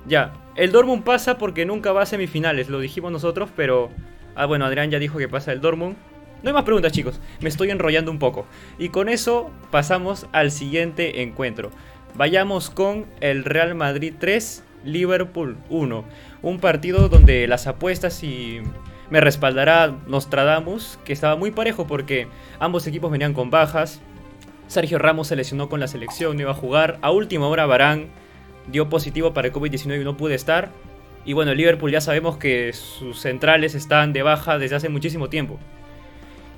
Ya. 0.06 0.32
El 0.56 0.72
Dortmund 0.72 1.04
pasa 1.04 1.38
porque 1.38 1.64
nunca 1.64 1.92
va 1.92 2.02
a 2.02 2.06
semifinales, 2.06 2.68
lo 2.68 2.80
dijimos 2.80 3.12
nosotros, 3.12 3.50
pero. 3.54 3.90
Ah, 4.34 4.46
bueno, 4.46 4.64
Adrián 4.64 4.90
ya 4.90 4.98
dijo 4.98 5.18
que 5.18 5.28
pasa 5.28 5.52
el 5.52 5.60
Dortmund. 5.60 5.96
No 6.42 6.48
hay 6.48 6.54
más 6.54 6.64
preguntas, 6.64 6.92
chicos. 6.92 7.20
Me 7.40 7.48
estoy 7.48 7.70
enrollando 7.70 8.10
un 8.10 8.18
poco. 8.18 8.46
Y 8.78 8.88
con 8.88 9.08
eso 9.08 9.50
pasamos 9.70 10.26
al 10.32 10.50
siguiente 10.50 11.22
encuentro. 11.22 11.70
Vayamos 12.14 12.68
con 12.70 13.06
el 13.20 13.44
Real 13.44 13.74
Madrid 13.74 14.14
3, 14.18 14.64
Liverpool 14.84 15.56
1. 15.70 16.04
Un 16.42 16.58
partido 16.58 17.08
donde 17.08 17.46
las 17.46 17.66
apuestas 17.66 18.24
y 18.24 18.60
me 19.10 19.20
respaldará 19.20 19.94
Nostradamus, 20.06 20.98
que 21.04 21.12
estaba 21.12 21.36
muy 21.36 21.52
parejo 21.52 21.86
porque 21.86 22.28
ambos 22.58 22.86
equipos 22.86 23.10
venían 23.12 23.34
con 23.34 23.50
bajas. 23.50 24.00
Sergio 24.72 24.98
Ramos 24.98 25.28
se 25.28 25.36
lesionó 25.36 25.68
con 25.68 25.80
la 25.80 25.86
selección, 25.86 26.36
no 26.36 26.42
iba 26.42 26.50
a 26.50 26.54
jugar. 26.54 26.98
A 27.02 27.10
última 27.10 27.46
hora 27.46 27.66
Barán 27.66 28.06
dio 28.66 28.88
positivo 28.88 29.32
para 29.34 29.48
el 29.48 29.54
COVID-19 29.54 30.00
y 30.00 30.04
no 30.04 30.16
pude 30.16 30.34
estar. 30.34 30.70
Y 31.24 31.34
bueno, 31.34 31.54
Liverpool 31.54 31.90
ya 31.92 32.00
sabemos 32.00 32.36
que 32.36 32.72
sus 32.72 33.20
centrales 33.20 33.74
están 33.74 34.12
de 34.12 34.22
baja 34.22 34.58
desde 34.58 34.76
hace 34.76 34.88
muchísimo 34.88 35.28
tiempo. 35.28 35.58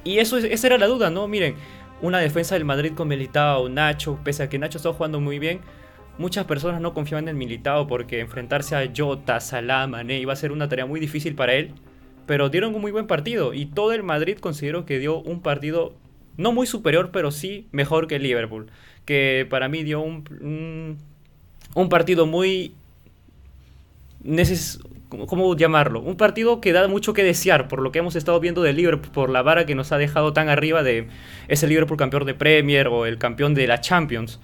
Y 0.04 0.18
eso, 0.18 0.38
es- 0.38 0.44
esa 0.44 0.66
era 0.68 0.78
la 0.78 0.86
duda, 0.86 1.10
¿no? 1.10 1.28
Miren, 1.28 1.54
una 2.02 2.18
defensa 2.18 2.54
del 2.54 2.64
Madrid 2.64 2.92
con 2.94 3.08
Militao, 3.08 3.68
Nacho, 3.68 4.18
pese 4.24 4.42
a 4.42 4.48
que 4.48 4.58
Nacho 4.58 4.78
estaba 4.78 4.94
jugando 4.94 5.20
muy 5.20 5.38
bien, 5.38 5.60
muchas 6.18 6.44
personas 6.44 6.80
no 6.80 6.94
confiaban 6.94 7.28
en 7.28 7.36
Militao 7.38 7.86
porque 7.86 8.20
enfrentarse 8.20 8.76
a 8.76 8.90
Jota, 8.96 9.40
Salah, 9.40 9.86
Mané 9.86 10.18
iba 10.18 10.32
a 10.32 10.36
ser 10.36 10.52
una 10.52 10.68
tarea 10.68 10.86
muy 10.86 11.00
difícil 11.00 11.34
para 11.34 11.54
él. 11.54 11.72
Pero 12.26 12.48
dieron 12.48 12.74
un 12.74 12.80
muy 12.80 12.90
buen 12.92 13.06
partido 13.06 13.52
y 13.52 13.66
todo 13.66 13.92
el 13.92 14.02
Madrid 14.02 14.38
considero 14.38 14.86
que 14.86 14.98
dio 14.98 15.18
un 15.20 15.40
partido 15.42 15.94
no 16.36 16.52
muy 16.52 16.66
superior, 16.66 17.10
pero 17.12 17.30
sí 17.30 17.66
mejor 17.72 18.06
que 18.06 18.18
Liverpool. 18.18 18.66
Que 19.04 19.46
para 19.48 19.68
mí 19.68 19.82
dio 19.82 20.00
un, 20.00 20.98
un, 21.74 21.88
partido 21.88 22.26
muy... 22.26 22.72
neces- 24.24 24.80
¿cómo- 25.08 25.26
¿Cómo 25.26 25.56
llamarlo? 25.56 26.00
Un 26.00 26.16
partido 26.16 26.60
que 26.60 26.72
da 26.72 26.88
mucho 26.88 27.12
que 27.12 27.22
desear 27.22 27.68
por 27.68 27.80
lo 27.82 27.92
que 27.92 27.98
hemos 28.00 28.16
estado 28.16 28.40
viendo 28.40 28.62
del 28.62 28.76
Liverpool, 28.76 29.12
por 29.12 29.30
la 29.30 29.42
vara 29.42 29.66
que 29.66 29.74
nos 29.74 29.92
ha 29.92 29.98
dejado 29.98 30.32
tan 30.32 30.48
arriba 30.48 30.82
de 30.82 31.08
ese 31.48 31.66
Liverpool 31.66 31.96
campeón 31.98 32.24
de 32.26 32.34
Premier 32.34 32.88
o 32.88 33.06
el 33.06 33.18
campeón 33.18 33.54
de 33.54 33.66
la 33.66 33.80
Champions. 33.80 34.40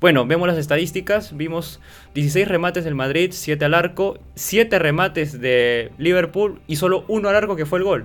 Bueno, 0.00 0.26
vemos 0.26 0.46
las 0.48 0.58
estadísticas, 0.58 1.36
vimos 1.36 1.80
16 2.14 2.46
remates 2.48 2.84
del 2.84 2.94
Madrid, 2.94 3.30
7 3.32 3.64
al 3.64 3.74
arco, 3.74 4.18
7 4.34 4.78
remates 4.78 5.40
de 5.40 5.92
Liverpool 5.98 6.60
y 6.66 6.76
solo 6.76 7.04
uno 7.08 7.28
al 7.28 7.36
arco 7.36 7.56
que 7.56 7.64
fue 7.66 7.78
el 7.78 7.84
gol. 7.84 8.04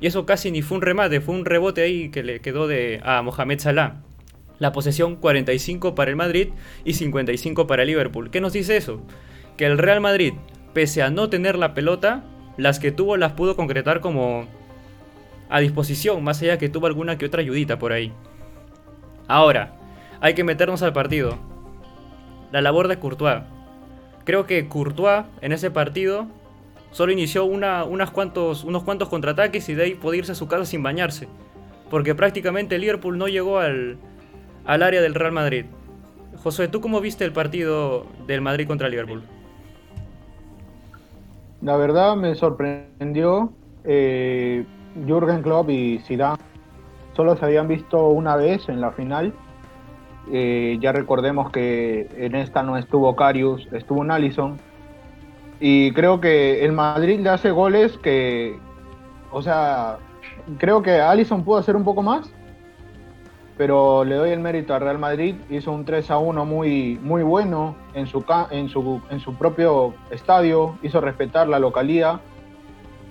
Y 0.00 0.06
eso 0.06 0.24
casi 0.24 0.50
ni 0.50 0.62
fue 0.62 0.78
un 0.78 0.82
remate, 0.82 1.20
fue 1.20 1.34
un 1.34 1.44
rebote 1.44 1.82
ahí 1.82 2.08
que 2.10 2.22
le 2.22 2.40
quedó 2.40 2.66
de, 2.66 3.00
a 3.04 3.22
Mohamed 3.22 3.60
Salah. 3.60 4.02
La 4.58 4.72
posesión 4.72 5.16
45 5.16 5.94
para 5.94 6.10
el 6.10 6.16
Madrid 6.16 6.48
y 6.84 6.94
55 6.94 7.66
para 7.66 7.82
el 7.82 7.88
Liverpool. 7.88 8.30
¿Qué 8.30 8.40
nos 8.40 8.52
dice 8.52 8.76
eso? 8.76 9.02
Que 9.56 9.66
el 9.66 9.78
Real 9.78 10.00
Madrid, 10.00 10.34
pese 10.72 11.02
a 11.02 11.10
no 11.10 11.28
tener 11.28 11.56
la 11.56 11.74
pelota, 11.74 12.24
las 12.56 12.78
que 12.78 12.92
tuvo 12.92 13.16
las 13.16 13.32
pudo 13.32 13.56
concretar 13.56 14.00
como 14.00 14.46
a 15.50 15.60
disposición, 15.60 16.22
más 16.22 16.40
allá 16.42 16.58
que 16.58 16.68
tuvo 16.68 16.86
alguna 16.86 17.18
que 17.18 17.26
otra 17.26 17.40
ayudita 17.40 17.78
por 17.78 17.92
ahí. 17.92 18.12
Ahora, 19.28 19.76
hay 20.20 20.34
que 20.34 20.44
meternos 20.44 20.82
al 20.82 20.92
partido. 20.92 21.38
La 22.52 22.62
labor 22.62 22.88
de 22.88 22.98
Courtois. 22.98 23.42
Creo 24.24 24.46
que 24.46 24.68
Courtois 24.68 25.24
en 25.40 25.52
ese 25.52 25.70
partido 25.70 26.26
solo 26.90 27.12
inició 27.12 27.44
una, 27.44 27.84
unas 27.84 28.10
cuantos, 28.10 28.64
unos 28.64 28.82
cuantos 28.84 29.08
contraataques 29.08 29.68
y 29.68 29.74
de 29.74 29.84
ahí 29.84 29.94
pudo 29.94 30.14
irse 30.14 30.32
a 30.32 30.34
su 30.34 30.48
casa 30.48 30.64
sin 30.64 30.82
bañarse. 30.82 31.28
Porque 31.90 32.14
prácticamente 32.14 32.78
Liverpool 32.78 33.18
no 33.18 33.28
llegó 33.28 33.58
al, 33.58 33.98
al 34.64 34.82
área 34.82 35.00
del 35.00 35.14
Real 35.14 35.32
Madrid. 35.32 35.66
José, 36.42 36.68
¿tú 36.68 36.80
cómo 36.80 37.00
viste 37.00 37.24
el 37.24 37.32
partido 37.32 38.06
del 38.26 38.40
Madrid 38.40 38.66
contra 38.66 38.88
Liverpool? 38.88 39.22
La 41.60 41.76
verdad 41.76 42.16
me 42.16 42.34
sorprendió. 42.34 43.52
eh, 43.84 44.64
Jürgen 45.06 45.42
Klopp 45.42 45.70
y 45.70 46.00
Zidane 46.00 46.38
solo 47.14 47.36
se 47.36 47.44
habían 47.44 47.68
visto 47.68 48.08
una 48.08 48.36
vez 48.36 48.68
en 48.68 48.80
la 48.80 48.92
final. 48.92 49.34
Eh, 50.32 50.78
ya 50.80 50.92
recordemos 50.92 51.50
que 51.50 52.08
en 52.16 52.34
esta 52.34 52.62
no 52.62 52.76
estuvo 52.76 53.14
Karius, 53.16 53.68
estuvo 53.72 54.00
un 54.00 54.10
Allison. 54.10 54.58
Y 55.60 55.92
creo 55.92 56.20
que 56.20 56.64
el 56.64 56.72
Madrid 56.72 57.20
le 57.20 57.28
hace 57.28 57.50
goles 57.50 57.98
que, 57.98 58.58
o 59.30 59.42
sea, 59.42 59.98
creo 60.58 60.82
que 60.82 61.00
Allison 61.00 61.44
pudo 61.44 61.58
hacer 61.58 61.76
un 61.76 61.84
poco 61.84 62.02
más, 62.02 62.32
pero 63.58 64.04
le 64.04 64.14
doy 64.14 64.30
el 64.30 64.40
mérito 64.40 64.74
al 64.74 64.80
Real 64.80 64.98
Madrid. 64.98 65.34
Hizo 65.50 65.70
un 65.70 65.84
3 65.84 66.10
a 66.10 66.18
1 66.18 66.46
muy, 66.46 66.98
muy 67.02 67.22
bueno 67.22 67.76
en 67.92 68.06
su, 68.06 68.24
en, 68.50 68.70
su, 68.70 69.02
en 69.10 69.20
su 69.20 69.34
propio 69.34 69.92
estadio, 70.10 70.78
hizo 70.82 71.00
respetar 71.02 71.46
la 71.46 71.58
localidad 71.58 72.20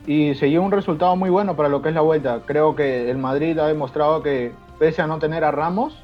y 0.08 0.34
se 0.34 0.50
llevó 0.50 0.66
un 0.66 0.72
resultado 0.72 1.16
muy 1.16 1.30
bueno 1.30 1.56
para 1.56 1.70
lo 1.70 1.84
que 1.84 1.90
es 1.90 1.96
la 1.96 2.02
vuelta. 2.02 2.42
Creo 2.48 2.76
que 2.76 3.12
el 3.12 3.20
Madrid 3.20 3.60
ha 3.60 3.68
demostrado 3.68 4.24
que, 4.24 4.54
pese 4.80 5.04
a 5.04 5.08
no 5.08 5.20
tener 5.20 5.44
a 5.44 5.52
Ramos, 5.52 6.04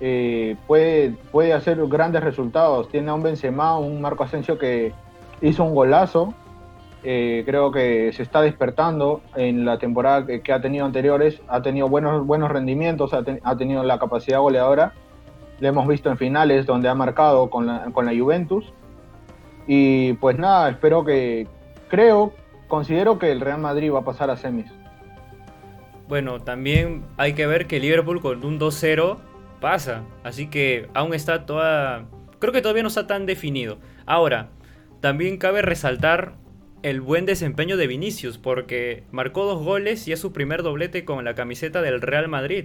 eh, 0.00 0.56
puede, 0.66 1.10
puede 1.30 1.52
hacer 1.52 1.86
grandes 1.86 2.24
resultados. 2.24 2.88
Tiene 2.88 3.10
a 3.10 3.14
un 3.14 3.22
Benzema, 3.22 3.78
un 3.78 4.00
Marco 4.00 4.24
Asensio 4.24 4.56
que 4.56 4.94
hizo 5.42 5.64
un 5.64 5.74
golazo. 5.74 6.34
eh, 7.02 7.44
creo 7.46 7.70
que 7.70 8.12
se 8.12 8.22
está 8.22 8.42
despertando 8.42 9.20
en 9.36 9.64
la 9.64 9.78
temporada 9.78 10.26
que, 10.26 10.52
ha 10.52 10.60
tenido 10.60 10.84
anteriores, 10.84 11.40
ha 11.46 11.62
tenido 11.62 11.88
buenos, 11.88 12.26
buenos 12.26 12.50
rendimientos, 12.50 13.14
ha, 13.14 13.22
ha, 13.44 13.56
tenido 13.56 13.84
la 13.84 13.98
capacidad 13.98 14.40
goleadora, 14.40 14.92
lo 15.60 15.68
hemos 15.68 15.86
visto 15.86 16.10
en 16.10 16.16
finales 16.16 16.66
donde 16.66 16.88
ha 16.88 16.94
marcado 16.94 17.48
con 17.48 17.66
la, 17.66 17.84
con 17.92 18.06
la 18.06 18.12
Juventus, 18.12 18.72
y 19.68 20.14
pues 20.14 20.38
nada, 20.38 20.68
espero 20.70 21.04
que, 21.04 21.46
creo, 21.88 22.32
considero 22.68 23.18
que 23.18 23.30
el 23.30 23.40
Real 23.40 23.60
Madrid 23.60 23.92
va 23.92 24.00
a 24.00 24.04
pasar 24.04 24.30
a 24.30 24.36
semis. 24.36 24.70
Bueno, 26.08 26.40
también 26.40 27.04
hay 27.16 27.32
que 27.32 27.46
ver 27.46 27.66
que 27.66 27.80
Liverpool 27.80 28.20
con 28.20 28.44
un 28.44 28.60
2-0 28.60 29.18
pasa, 29.60 30.02
así 30.22 30.48
que 30.48 30.88
aún 30.94 31.14
está 31.14 31.46
toda... 31.46 32.04
Creo 32.38 32.52
que 32.52 32.62
todavía 32.62 32.82
no 32.82 32.88
está 32.88 33.06
tan 33.06 33.26
definido. 33.26 33.78
Ahora, 34.04 34.50
también 35.06 35.36
cabe 35.36 35.62
resaltar 35.62 36.32
el 36.82 37.00
buen 37.00 37.26
desempeño 37.26 37.76
de 37.76 37.86
Vinicius, 37.86 38.38
porque 38.38 39.04
marcó 39.12 39.44
dos 39.44 39.64
goles 39.64 40.08
y 40.08 40.12
es 40.12 40.18
su 40.18 40.32
primer 40.32 40.64
doblete 40.64 41.04
con 41.04 41.24
la 41.24 41.36
camiseta 41.36 41.80
del 41.80 42.00
Real 42.00 42.26
Madrid. 42.26 42.64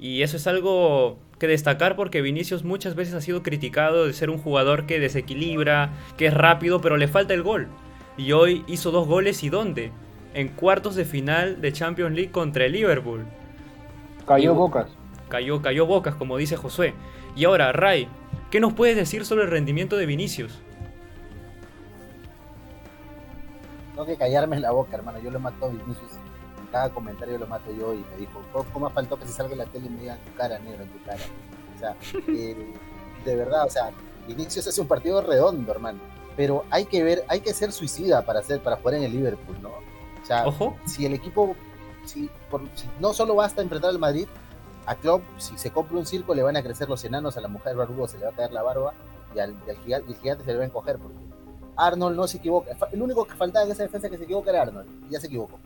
Y 0.00 0.22
eso 0.22 0.38
es 0.38 0.48
algo 0.48 1.20
que 1.38 1.46
destacar 1.46 1.94
porque 1.94 2.20
Vinicius 2.20 2.64
muchas 2.64 2.96
veces 2.96 3.14
ha 3.14 3.20
sido 3.20 3.44
criticado 3.44 4.08
de 4.08 4.12
ser 4.12 4.28
un 4.28 4.38
jugador 4.38 4.86
que 4.86 4.98
desequilibra, 4.98 5.92
que 6.16 6.26
es 6.26 6.34
rápido, 6.34 6.80
pero 6.80 6.96
le 6.96 7.06
falta 7.06 7.32
el 7.32 7.44
gol. 7.44 7.68
Y 8.16 8.32
hoy 8.32 8.64
hizo 8.66 8.90
dos 8.90 9.06
goles 9.06 9.44
y 9.44 9.48
¿dónde? 9.48 9.92
En 10.34 10.48
cuartos 10.48 10.96
de 10.96 11.04
final 11.04 11.60
de 11.60 11.72
Champions 11.72 12.16
League 12.16 12.32
contra 12.32 12.64
el 12.64 12.72
Liverpool. 12.72 13.24
Cayó 14.26 14.52
Bocas. 14.54 14.88
Cayó, 15.28 15.62
cayó 15.62 15.86
Bocas, 15.86 16.16
como 16.16 16.38
dice 16.38 16.56
Josué. 16.56 16.92
Y 17.36 17.44
ahora, 17.44 17.70
Ray, 17.70 18.08
¿qué 18.50 18.58
nos 18.58 18.72
puedes 18.72 18.96
decir 18.96 19.24
sobre 19.24 19.44
el 19.44 19.50
rendimiento 19.52 19.96
de 19.96 20.06
Vinicius? 20.06 20.60
Tengo 23.92 24.06
que 24.06 24.16
callarme 24.16 24.56
en 24.56 24.62
la 24.62 24.72
boca, 24.72 24.96
hermano. 24.96 25.18
Yo 25.18 25.30
lo 25.30 25.38
mato 25.38 25.66
a 25.66 25.68
Vinicius. 25.68 26.12
En 26.58 26.66
cada 26.72 26.90
comentario 26.90 27.38
lo 27.38 27.46
mato 27.46 27.70
yo 27.72 27.94
y 27.94 28.04
me 28.10 28.16
dijo, 28.16 28.42
¿cómo 28.72 28.88
faltó 28.90 29.18
que 29.18 29.26
se 29.26 29.32
salga 29.32 29.54
la 29.54 29.66
tele 29.66 29.86
y 29.86 29.90
me 29.90 30.00
digan 30.00 30.18
tu 30.24 30.34
cara, 30.34 30.58
negro, 30.58 30.82
en 30.82 30.90
tu 30.90 31.04
cara? 31.04 31.20
O 31.76 31.78
sea, 31.78 31.96
eh, 32.28 32.74
de 33.24 33.36
verdad, 33.36 33.66
o 33.66 33.70
sea, 33.70 33.90
Vinicius 34.26 34.66
hace 34.66 34.80
un 34.80 34.88
partido 34.88 35.20
redondo, 35.20 35.70
hermano. 35.70 36.00
Pero 36.36 36.64
hay 36.70 36.86
que 36.86 37.02
ver, 37.02 37.24
hay 37.28 37.40
que 37.40 37.52
ser 37.52 37.72
suicida 37.72 38.24
para 38.24 38.40
hacer, 38.40 38.62
para 38.62 38.76
jugar 38.76 38.94
en 38.94 39.02
el 39.02 39.12
Liverpool, 39.12 39.60
¿no? 39.60 39.68
O 39.68 40.26
sea, 40.26 40.46
Ojo. 40.46 40.76
si 40.86 41.04
el 41.04 41.12
equipo, 41.12 41.54
si, 42.06 42.30
por, 42.50 42.62
si 42.74 42.86
no 43.00 43.12
solo 43.12 43.34
basta 43.34 43.60
enfrentar 43.60 43.90
al 43.90 43.98
Madrid, 43.98 44.26
a 44.86 44.94
Klopp, 44.94 45.22
si 45.38 45.58
se 45.58 45.70
compra 45.70 45.98
un 45.98 46.06
circo, 46.06 46.34
le 46.34 46.42
van 46.42 46.56
a 46.56 46.62
crecer 46.62 46.88
los 46.88 47.04
enanos, 47.04 47.36
a 47.36 47.40
la 47.40 47.48
mujer 47.48 47.76
barbudo 47.76 48.08
se 48.08 48.18
le 48.18 48.24
va 48.24 48.30
a 48.30 48.34
caer 48.34 48.52
la 48.52 48.62
barba 48.62 48.94
y 49.34 49.38
al, 49.38 49.54
gigante, 49.84 50.10
el 50.10 50.16
gigante 50.18 50.44
se 50.44 50.52
le 50.52 50.58
va 50.58 50.64
a 50.64 50.66
encoger 50.66 50.98
porque 50.98 51.18
Arnold 51.76 52.16
no 52.16 52.26
se 52.28 52.38
equivoca. 52.38 52.76
El 52.92 53.02
único 53.02 53.24
que 53.24 53.34
faltaba 53.34 53.64
en 53.64 53.72
esa 53.72 53.82
defensa 53.82 54.08
que 54.08 54.18
se 54.18 54.24
equivoca 54.24 54.50
era 54.50 54.62
Arnold. 54.62 54.88
Y 55.08 55.12
ya 55.12 55.20
se 55.20 55.26
equivocó. 55.26 55.58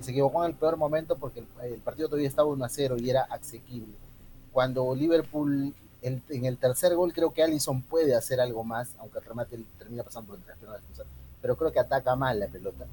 Y 0.00 0.02
se 0.02 0.10
equivocó 0.10 0.44
en 0.44 0.50
el 0.50 0.56
peor 0.56 0.76
momento 0.76 1.16
porque 1.16 1.44
el, 1.62 1.78
partido 1.78 2.08
todavía 2.08 2.28
estaba 2.28 2.48
1 2.48 2.64
a 2.64 2.68
0 2.68 2.96
y 2.98 3.10
era 3.10 3.22
asequible. 3.22 3.94
Cuando 4.52 4.94
Liverpool, 4.94 5.74
en, 6.02 6.22
el 6.28 6.58
tercer 6.58 6.94
gol, 6.94 7.12
creo 7.12 7.32
que 7.32 7.42
Allison 7.42 7.82
puede 7.82 8.14
hacer 8.14 8.40
algo 8.40 8.64
más, 8.64 8.90
aunque 8.98 9.18
el 9.18 9.24
remate 9.24 9.58
termina 9.78 10.02
pasando 10.02 10.28
por 10.28 10.38
entre 10.38 10.50
las 10.50 10.58
piernas 10.58 10.80
Pero 11.40 11.56
creo 11.56 11.72
que 11.72 11.80
ataca 11.80 12.16
mal 12.16 12.40
la 12.40 12.48
pelota. 12.48 12.86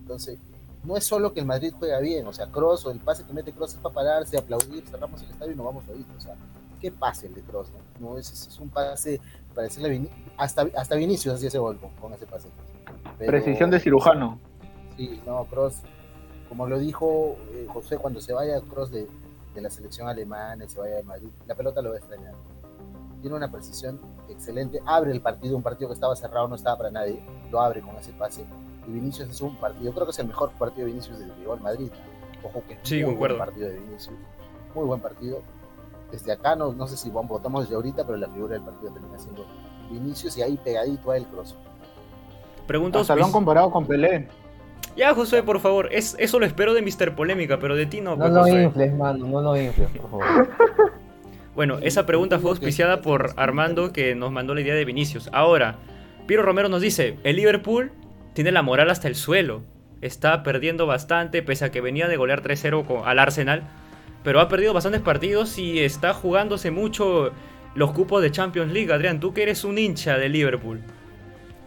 Entonces, 0.00 0.38
no 0.84 0.96
es 0.96 1.04
solo 1.04 1.32
que 1.32 1.40
el 1.40 1.46
Madrid 1.46 1.74
juega 1.78 1.98
bien, 2.00 2.26
o 2.26 2.32
sea, 2.32 2.46
Cross 2.46 2.86
o 2.86 2.90
el 2.90 3.00
pase 3.00 3.24
que 3.24 3.32
mete 3.32 3.52
Cross 3.52 3.74
es 3.74 3.80
para 3.80 3.94
pararse, 3.94 4.38
aplaudir, 4.38 4.84
cerramos 4.86 5.22
el 5.22 5.30
estadio 5.30 5.52
y 5.52 5.56
nos 5.56 5.66
vamos 5.66 5.84
a 5.88 5.92
oír. 5.92 6.06
O 6.16 6.20
sea, 6.20 6.34
¿qué 6.80 6.90
pase 6.90 7.26
el 7.26 7.34
de 7.34 7.42
Cross? 7.42 7.68
No, 8.00 8.10
no 8.10 8.18
es, 8.18 8.30
es 8.30 8.58
un 8.58 8.68
pase 8.68 9.20
hasta, 10.36 10.66
hasta 10.76 10.94
Vinicius 10.94 11.34
hacía 11.34 11.48
ese 11.48 11.58
gol 11.58 11.78
con, 12.00 12.12
ese 12.12 12.26
pase. 12.26 12.48
Precisión 13.18 13.70
de 13.70 13.80
cirujano. 13.80 14.38
Sí, 14.96 15.20
no, 15.26 15.44
Cross, 15.44 15.82
como 16.48 16.66
lo 16.66 16.78
dijo 16.78 17.36
eh, 17.52 17.66
José, 17.68 17.98
cuando 17.98 18.20
se 18.20 18.32
vaya 18.32 18.60
Cross 18.60 18.90
de, 18.90 19.06
de, 19.54 19.60
la 19.60 19.70
selección 19.70 20.08
alemana 20.08 20.64
y 20.64 20.68
se 20.68 20.78
vaya 20.78 20.96
de 20.96 21.02
Madrid, 21.02 21.28
la 21.46 21.54
pelota 21.54 21.82
lo 21.82 21.90
va 21.90 21.96
a 21.96 21.98
extrañar. 21.98 22.34
Tiene 23.20 23.36
una 23.36 23.50
precisión 23.50 24.00
excelente, 24.28 24.80
abre 24.86 25.10
el 25.10 25.20
partido, 25.20 25.56
un 25.56 25.62
partido 25.62 25.88
que 25.88 25.94
estaba 25.94 26.14
cerrado, 26.14 26.46
no 26.46 26.54
estaba 26.54 26.78
para 26.78 26.90
nadie, 26.90 27.20
lo 27.50 27.60
abre 27.60 27.80
con 27.80 27.96
ese 27.96 28.12
pase. 28.12 28.44
Y 28.86 28.92
Vinicius 28.92 29.28
es 29.28 29.40
un 29.40 29.56
partido, 29.56 29.92
creo 29.92 30.06
que 30.06 30.12
es 30.12 30.18
el 30.20 30.28
mejor 30.28 30.52
partido 30.52 30.86
de 30.86 30.92
Vinicius 30.92 31.18
desde 31.18 31.32
que 31.32 31.40
llegó 31.40 31.54
al 31.54 31.60
Madrid. 31.60 31.90
Ojo 32.44 32.62
que 32.68 32.74
es 32.74 32.80
sí, 32.84 33.04
muy 33.04 33.14
buen 33.14 33.36
partido 33.36 33.68
de 33.68 33.78
Vinicius, 33.80 34.16
muy 34.74 34.84
buen 34.86 35.00
partido 35.00 35.42
desde 36.10 36.32
acá, 36.32 36.56
no, 36.56 36.72
no 36.72 36.86
sé 36.86 36.96
si 36.96 37.10
votamos 37.10 37.64
desde 37.64 37.74
ahorita, 37.74 38.04
pero 38.04 38.16
la 38.16 38.28
figura 38.28 38.54
del 38.54 38.62
partido 38.62 38.92
termina 38.92 39.18
siendo 39.18 39.46
Vinicius 39.90 40.36
y 40.38 40.42
ahí 40.42 40.58
pegadito 40.62 41.10
a 41.10 41.16
el 41.16 41.26
cross. 41.26 41.54
Pregunto. 42.66 43.00
Hasta 43.00 43.16
lo 43.16 43.24
han 43.24 43.32
comparado 43.32 43.70
con 43.70 43.86
Pelé. 43.86 44.28
Ya, 44.96 45.14
José, 45.14 45.42
por 45.42 45.60
favor, 45.60 45.88
es, 45.92 46.16
eso 46.18 46.40
lo 46.40 46.46
espero 46.46 46.74
de 46.74 46.82
Mr. 46.82 47.14
Polémica, 47.14 47.58
pero 47.60 47.76
de 47.76 47.86
ti 47.86 48.00
no. 48.00 48.16
No 48.16 48.28
pues, 48.28 48.32
lo 48.32 48.62
infles, 48.62 48.92
mano, 48.94 49.26
no 49.26 49.40
lo 49.40 49.56
infles, 49.56 49.88
por 49.90 50.10
favor. 50.10 50.48
Bueno, 51.58 51.78
esa 51.82 52.06
pregunta 52.06 52.38
fue 52.38 52.50
auspiciada 52.50 53.02
por 53.02 53.32
Armando 53.34 53.92
que 53.92 54.14
nos 54.14 54.30
mandó 54.30 54.54
la 54.54 54.60
idea 54.60 54.76
de 54.76 54.84
Vinicius. 54.84 55.28
Ahora, 55.32 55.74
Piero 56.28 56.44
Romero 56.44 56.68
nos 56.68 56.80
dice, 56.80 57.18
el 57.24 57.34
Liverpool 57.34 57.90
tiene 58.32 58.52
la 58.52 58.62
moral 58.62 58.90
hasta 58.90 59.08
el 59.08 59.16
suelo. 59.16 59.62
Está 60.00 60.44
perdiendo 60.44 60.86
bastante, 60.86 61.42
pese 61.42 61.64
a 61.64 61.72
que 61.72 61.80
venía 61.80 62.06
de 62.06 62.16
golear 62.16 62.44
3-0 62.44 63.02
al 63.04 63.18
Arsenal 63.18 63.64
pero 64.22 64.40
ha 64.40 64.48
perdido 64.48 64.74
bastantes 64.74 65.00
partidos 65.00 65.58
y 65.58 65.80
está 65.80 66.14
jugándose 66.14 66.70
mucho 66.70 67.32
los 67.74 67.92
cupos 67.92 68.22
de 68.22 68.30
Champions 68.30 68.72
League. 68.72 68.92
Adrián, 68.92 69.20
tú 69.20 69.32
que 69.32 69.42
eres 69.42 69.64
un 69.64 69.78
hincha 69.78 70.18
de 70.18 70.28
Liverpool, 70.28 70.82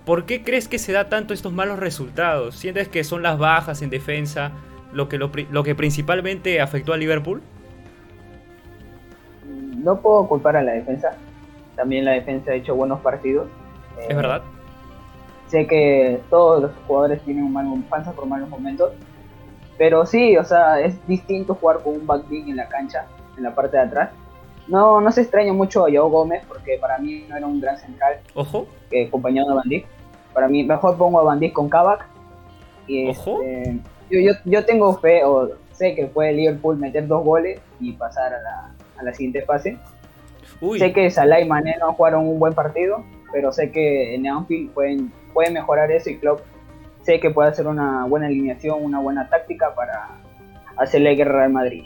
¿por 0.06 0.26
qué 0.26 0.44
crees 0.44 0.68
que 0.68 0.80
se 0.80 0.92
da 0.92 1.10
tanto 1.10 1.34
estos 1.34 1.54
malos 1.54 1.80
resultados? 1.80 2.56
¿Sientes 2.56 2.90
que 2.90 3.04
son 3.04 3.24
las 3.24 3.38
bajas 3.38 3.82
en 3.82 3.90
defensa 3.90 4.52
lo 4.94 5.08
que, 5.08 5.18
lo, 5.18 5.64
que 5.64 5.76
principalmente 5.76 6.60
afectó 6.60 6.94
a 6.94 6.98
Liverpool? 6.98 7.42
No 9.78 10.00
puedo 10.02 10.28
culpar 10.28 10.58
a 10.58 10.64
la 10.64 10.74
defensa. 10.74 11.16
También 11.76 12.06
la 12.06 12.12
defensa 12.12 12.52
ha 12.52 12.56
hecho 12.56 12.76
buenos 12.76 13.00
partidos. 13.00 13.48
Es 14.00 14.10
eh, 14.10 14.14
verdad. 14.14 14.42
Sé 15.48 15.68
que 15.68 16.22
todos 16.30 16.62
los 16.62 16.72
jugadores 16.88 17.22
tienen 17.24 17.44
un 17.44 17.54
mal, 17.54 17.66
panza 17.90 18.12
por 18.12 18.26
malos 18.26 18.50
momentos, 18.50 18.92
pero 19.82 20.06
sí, 20.06 20.38
o 20.38 20.44
sea, 20.44 20.80
es 20.80 20.96
distinto 21.08 21.56
jugar 21.56 21.80
con 21.80 21.96
un 21.96 22.06
backbeat 22.06 22.48
en 22.48 22.56
la 22.56 22.70
cancha, 22.70 23.08
en 23.36 23.42
la 23.42 23.56
parte 23.56 23.78
de 23.78 23.82
atrás. 23.82 24.12
No, 24.68 25.02
no 25.02 25.12
se 25.12 25.22
extraña 25.22 25.54
mucho 25.54 25.84
a 25.84 25.90
Joao 25.90 26.08
Gómez 26.08 26.44
porque 26.48 26.78
para 26.80 27.00
mí 27.00 27.26
no 27.28 27.36
era 27.36 27.48
un 27.48 27.60
gran 27.60 27.80
central. 27.80 28.20
Ojo. 28.36 28.68
Que 28.92 29.08
acompañado 29.08 29.50
a 29.50 29.56
Van 29.56 29.70
Para 30.36 30.48
mí 30.48 30.64
mejor 30.64 31.00
pongo 31.00 31.20
a 31.20 31.24
Van 31.24 31.50
con 31.50 31.68
Kavak. 31.68 32.06
Y 32.86 33.10
Ojo. 33.10 33.42
Este, 33.42 33.80
yo, 34.12 34.20
yo, 34.20 34.34
yo, 34.46 34.66
tengo 34.66 34.94
fe, 34.98 35.26
o 35.26 35.50
sé 35.72 35.96
que 35.96 36.06
puede 36.06 36.34
Liverpool 36.34 36.78
meter 36.78 37.08
dos 37.08 37.26
goles 37.26 37.60
y 37.80 37.94
pasar 37.94 38.36
a 38.36 38.40
la, 38.40 38.72
a 39.00 39.04
la 39.04 39.14
siguiente 39.16 39.42
fase. 39.42 39.80
Sé 40.78 40.94
que 40.94 41.10
Salah 41.10 41.42
y 41.42 41.48
Mané 41.50 41.78
no 41.80 41.94
jugaron 41.94 42.28
un 42.28 42.38
buen 42.38 42.54
partido, 42.54 43.04
pero 43.32 43.52
sé 43.52 43.72
que 43.72 44.14
en 44.14 44.28
Anfield 44.28 44.74
pueden, 44.74 45.12
pueden 45.34 45.54
mejorar 45.54 45.92
eso 45.92 46.12
y 46.12 46.20
Klopp 46.20 46.42
sé 47.04 47.20
que 47.20 47.32
puede 47.32 47.50
hacer 47.50 47.68
una 47.68 48.06
buena 48.06 48.28
alineación, 48.28 48.84
una 48.84 49.00
buena 49.00 49.30
táctica 49.30 49.74
para 49.76 50.10
hacerle 50.78 51.16
guerra 51.16 51.46
al 51.46 51.52
Madrid. 51.52 51.84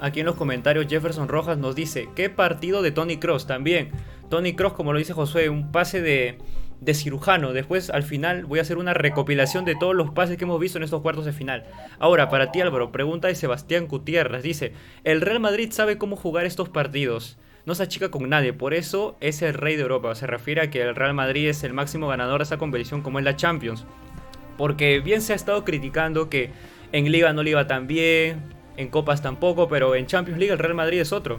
Aquí 0.00 0.20
en 0.20 0.26
los 0.26 0.34
comentarios 0.34 0.86
Jefferson 0.88 1.28
Rojas 1.28 1.56
nos 1.58 1.74
dice, 1.74 2.08
¿qué 2.14 2.28
partido 2.28 2.82
de 2.82 2.90
Tony 2.90 3.18
Cross? 3.18 3.46
También, 3.46 3.90
Tony 4.28 4.54
Cross, 4.54 4.72
como 4.74 4.92
lo 4.92 4.98
dice 4.98 5.12
Josué, 5.12 5.48
un 5.48 5.70
pase 5.70 6.02
de, 6.02 6.38
de 6.80 6.94
cirujano. 6.94 7.52
Después, 7.52 7.90
al 7.90 8.02
final, 8.02 8.44
voy 8.44 8.58
a 8.58 8.62
hacer 8.62 8.76
una 8.76 8.94
recopilación 8.94 9.64
de 9.64 9.76
todos 9.76 9.94
los 9.94 10.10
pases 10.10 10.36
que 10.36 10.44
hemos 10.44 10.60
visto 10.60 10.78
en 10.78 10.84
estos 10.84 11.00
cuartos 11.00 11.24
de 11.24 11.32
final. 11.32 11.64
Ahora, 11.98 12.28
para 12.28 12.50
ti 12.52 12.60
Álvaro, 12.60 12.92
pregunta 12.92 13.28
de 13.28 13.34
Sebastián 13.34 13.86
Gutiérrez. 13.86 14.42
Dice, 14.42 14.72
¿el 15.04 15.20
Real 15.20 15.40
Madrid 15.40 15.70
sabe 15.70 15.96
cómo 15.96 16.16
jugar 16.16 16.44
estos 16.44 16.68
partidos? 16.68 17.38
No 17.66 17.74
se 17.74 17.82
achica 17.82 18.10
con 18.10 18.28
nadie, 18.28 18.52
por 18.52 18.74
eso 18.74 19.16
es 19.20 19.40
el 19.42 19.54
rey 19.54 19.76
de 19.76 19.82
Europa. 19.82 20.14
Se 20.14 20.26
refiere 20.26 20.60
a 20.60 20.70
que 20.70 20.82
el 20.82 20.94
Real 20.94 21.14
Madrid 21.14 21.48
es 21.48 21.64
el 21.64 21.72
máximo 21.72 22.08
ganador 22.08 22.40
de 22.40 22.44
esa 22.44 22.58
competición 22.58 23.00
como 23.00 23.18
es 23.18 23.24
la 23.24 23.36
Champions. 23.36 23.86
Porque 24.58 25.00
bien 25.00 25.22
se 25.22 25.32
ha 25.32 25.36
estado 25.36 25.64
criticando 25.64 26.28
que 26.28 26.50
en 26.92 27.10
Liga 27.10 27.32
no 27.32 27.42
le 27.42 27.50
iba 27.50 27.66
tan 27.66 27.86
bien, 27.86 28.42
en 28.76 28.88
Copas 28.88 29.22
tampoco, 29.22 29.68
pero 29.68 29.94
en 29.94 30.06
Champions 30.06 30.38
League 30.38 30.52
el 30.52 30.58
Real 30.58 30.74
Madrid 30.74 31.00
es 31.00 31.12
otro. 31.12 31.38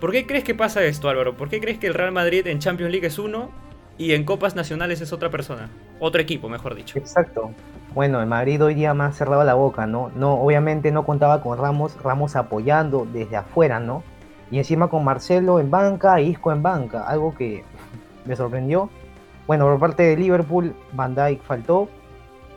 ¿Por 0.00 0.12
qué 0.12 0.26
crees 0.26 0.44
que 0.44 0.54
pasa 0.54 0.82
esto, 0.84 1.08
Álvaro? 1.08 1.36
¿Por 1.36 1.48
qué 1.48 1.60
crees 1.60 1.78
que 1.78 1.88
el 1.88 1.94
Real 1.94 2.12
Madrid 2.12 2.46
en 2.46 2.58
Champions 2.58 2.90
League 2.90 3.06
es 3.06 3.18
uno 3.18 3.50
y 3.98 4.12
en 4.12 4.24
Copas 4.24 4.54
Nacionales 4.54 5.00
es 5.00 5.12
otra 5.12 5.30
persona? 5.30 5.68
Otro 6.00 6.20
equipo, 6.20 6.48
mejor 6.48 6.74
dicho. 6.74 6.98
Exacto. 6.98 7.50
Bueno, 7.94 8.20
el 8.20 8.26
Madrid 8.26 8.62
hoy 8.62 8.74
día 8.74 8.94
más 8.94 9.16
cerrado 9.16 9.44
la 9.44 9.54
boca, 9.54 9.86
¿no? 9.86 10.10
No, 10.16 10.34
obviamente 10.34 10.90
no 10.92 11.04
contaba 11.04 11.42
con 11.42 11.58
Ramos, 11.58 12.00
Ramos 12.02 12.36
apoyando 12.36 13.06
desde 13.12 13.36
afuera, 13.36 13.80
¿no? 13.80 14.02
Y 14.52 14.58
encima 14.58 14.88
con 14.88 15.02
Marcelo 15.02 15.58
en 15.58 15.70
banca 15.70 16.18
e 16.18 16.24
Isco 16.24 16.52
en 16.52 16.62
banca, 16.62 17.08
algo 17.08 17.34
que 17.34 17.64
me 18.26 18.36
sorprendió. 18.36 18.90
Bueno, 19.46 19.64
por 19.64 19.80
parte 19.80 20.02
de 20.02 20.16
Liverpool, 20.16 20.76
Van 20.92 21.14
Dijk 21.14 21.42
faltó. 21.42 21.88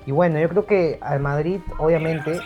Y 0.05 0.11
bueno, 0.11 0.37
yo 0.37 0.49
creo 0.49 0.65
que 0.65 0.99
al 1.01 1.21
Madrid, 1.21 1.61
obviamente, 1.79 2.41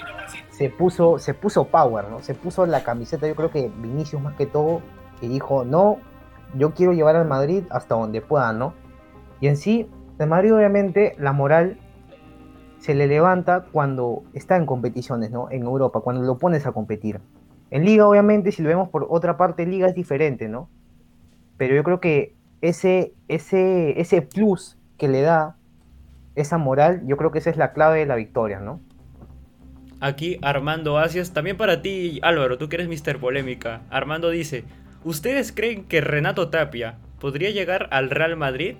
se 0.52 0.70
puso, 0.70 1.18
se 1.18 1.34
puso 1.34 1.66
power, 1.66 2.10
¿no? 2.10 2.22
Se 2.22 2.36
puso 2.36 2.66
la 2.68 2.84
camiseta, 2.84 3.28
yo 3.28 3.36
creo 3.36 3.50
que 3.50 3.72
Vinicius 3.76 4.22
más 4.22 4.36
que 4.36 4.46
todo, 4.46 4.82
que 5.20 5.28
dijo, 5.28 5.66
no, 5.66 5.98
yo 6.54 6.76
quiero 6.76 6.94
llevar 6.94 7.16
al 7.16 7.28
Madrid 7.28 7.64
hasta 7.72 7.96
donde 7.96 8.22
pueda, 8.22 8.54
¿no? 8.54 8.76
Y 9.42 9.48
en 9.48 9.58
sí, 9.58 9.90
el 10.20 10.28
Madrid 10.28 10.54
obviamente 10.54 11.16
la 11.18 11.34
moral 11.34 11.80
se 12.78 12.94
le 12.94 13.08
levanta 13.08 13.66
cuando 13.72 14.24
está 14.34 14.58
en 14.58 14.68
competiciones, 14.68 15.32
¿no? 15.32 15.50
En 15.50 15.64
Europa, 15.64 16.02
cuando 16.02 16.22
lo 16.22 16.38
pones 16.38 16.68
a 16.68 16.72
competir. 16.72 17.20
En 17.72 17.86
Liga, 17.86 18.08
obviamente, 18.08 18.52
si 18.52 18.62
lo 18.62 18.70
vemos 18.70 18.90
por 18.90 19.08
otra 19.10 19.38
parte, 19.38 19.66
Liga 19.66 19.88
es 19.88 19.96
diferente, 19.96 20.48
¿no? 20.48 20.70
Pero 21.58 21.76
yo 21.76 21.84
creo 21.84 22.00
que 22.00 22.36
ese, 22.62 23.14
ese, 23.28 24.00
ese 24.00 24.22
plus 24.22 24.78
que 24.98 25.08
le 25.08 25.22
da 25.22 25.56
esa 26.36 26.58
moral, 26.58 27.02
yo 27.06 27.18
creo 27.18 27.32
que 27.32 27.40
esa 27.40 27.50
es 27.50 27.58
la 27.58 27.74
clave 27.74 28.00
de 28.00 28.06
la 28.06 28.16
victoria, 28.16 28.60
¿no? 28.60 28.80
Aquí 30.02 30.40
Armando 30.42 30.98
Asias, 30.98 31.34
también 31.34 31.58
para 31.58 31.82
ti, 31.82 32.20
Álvaro, 32.24 32.58
tú 32.58 32.70
que 32.70 32.78
eres 32.78 32.88
Mr. 32.88 33.20
Polémica. 33.20 33.82
Armando 33.90 34.30
dice, 34.30 34.64
¿ustedes 35.04 35.52
creen 35.52 35.84
que 35.84 36.00
Renato 36.00 36.50
Tapia 36.50 36.98
podría 37.20 37.52
llegar 37.52 37.90
al 37.92 38.10
Real 38.10 38.38
Madrid? 38.38 38.76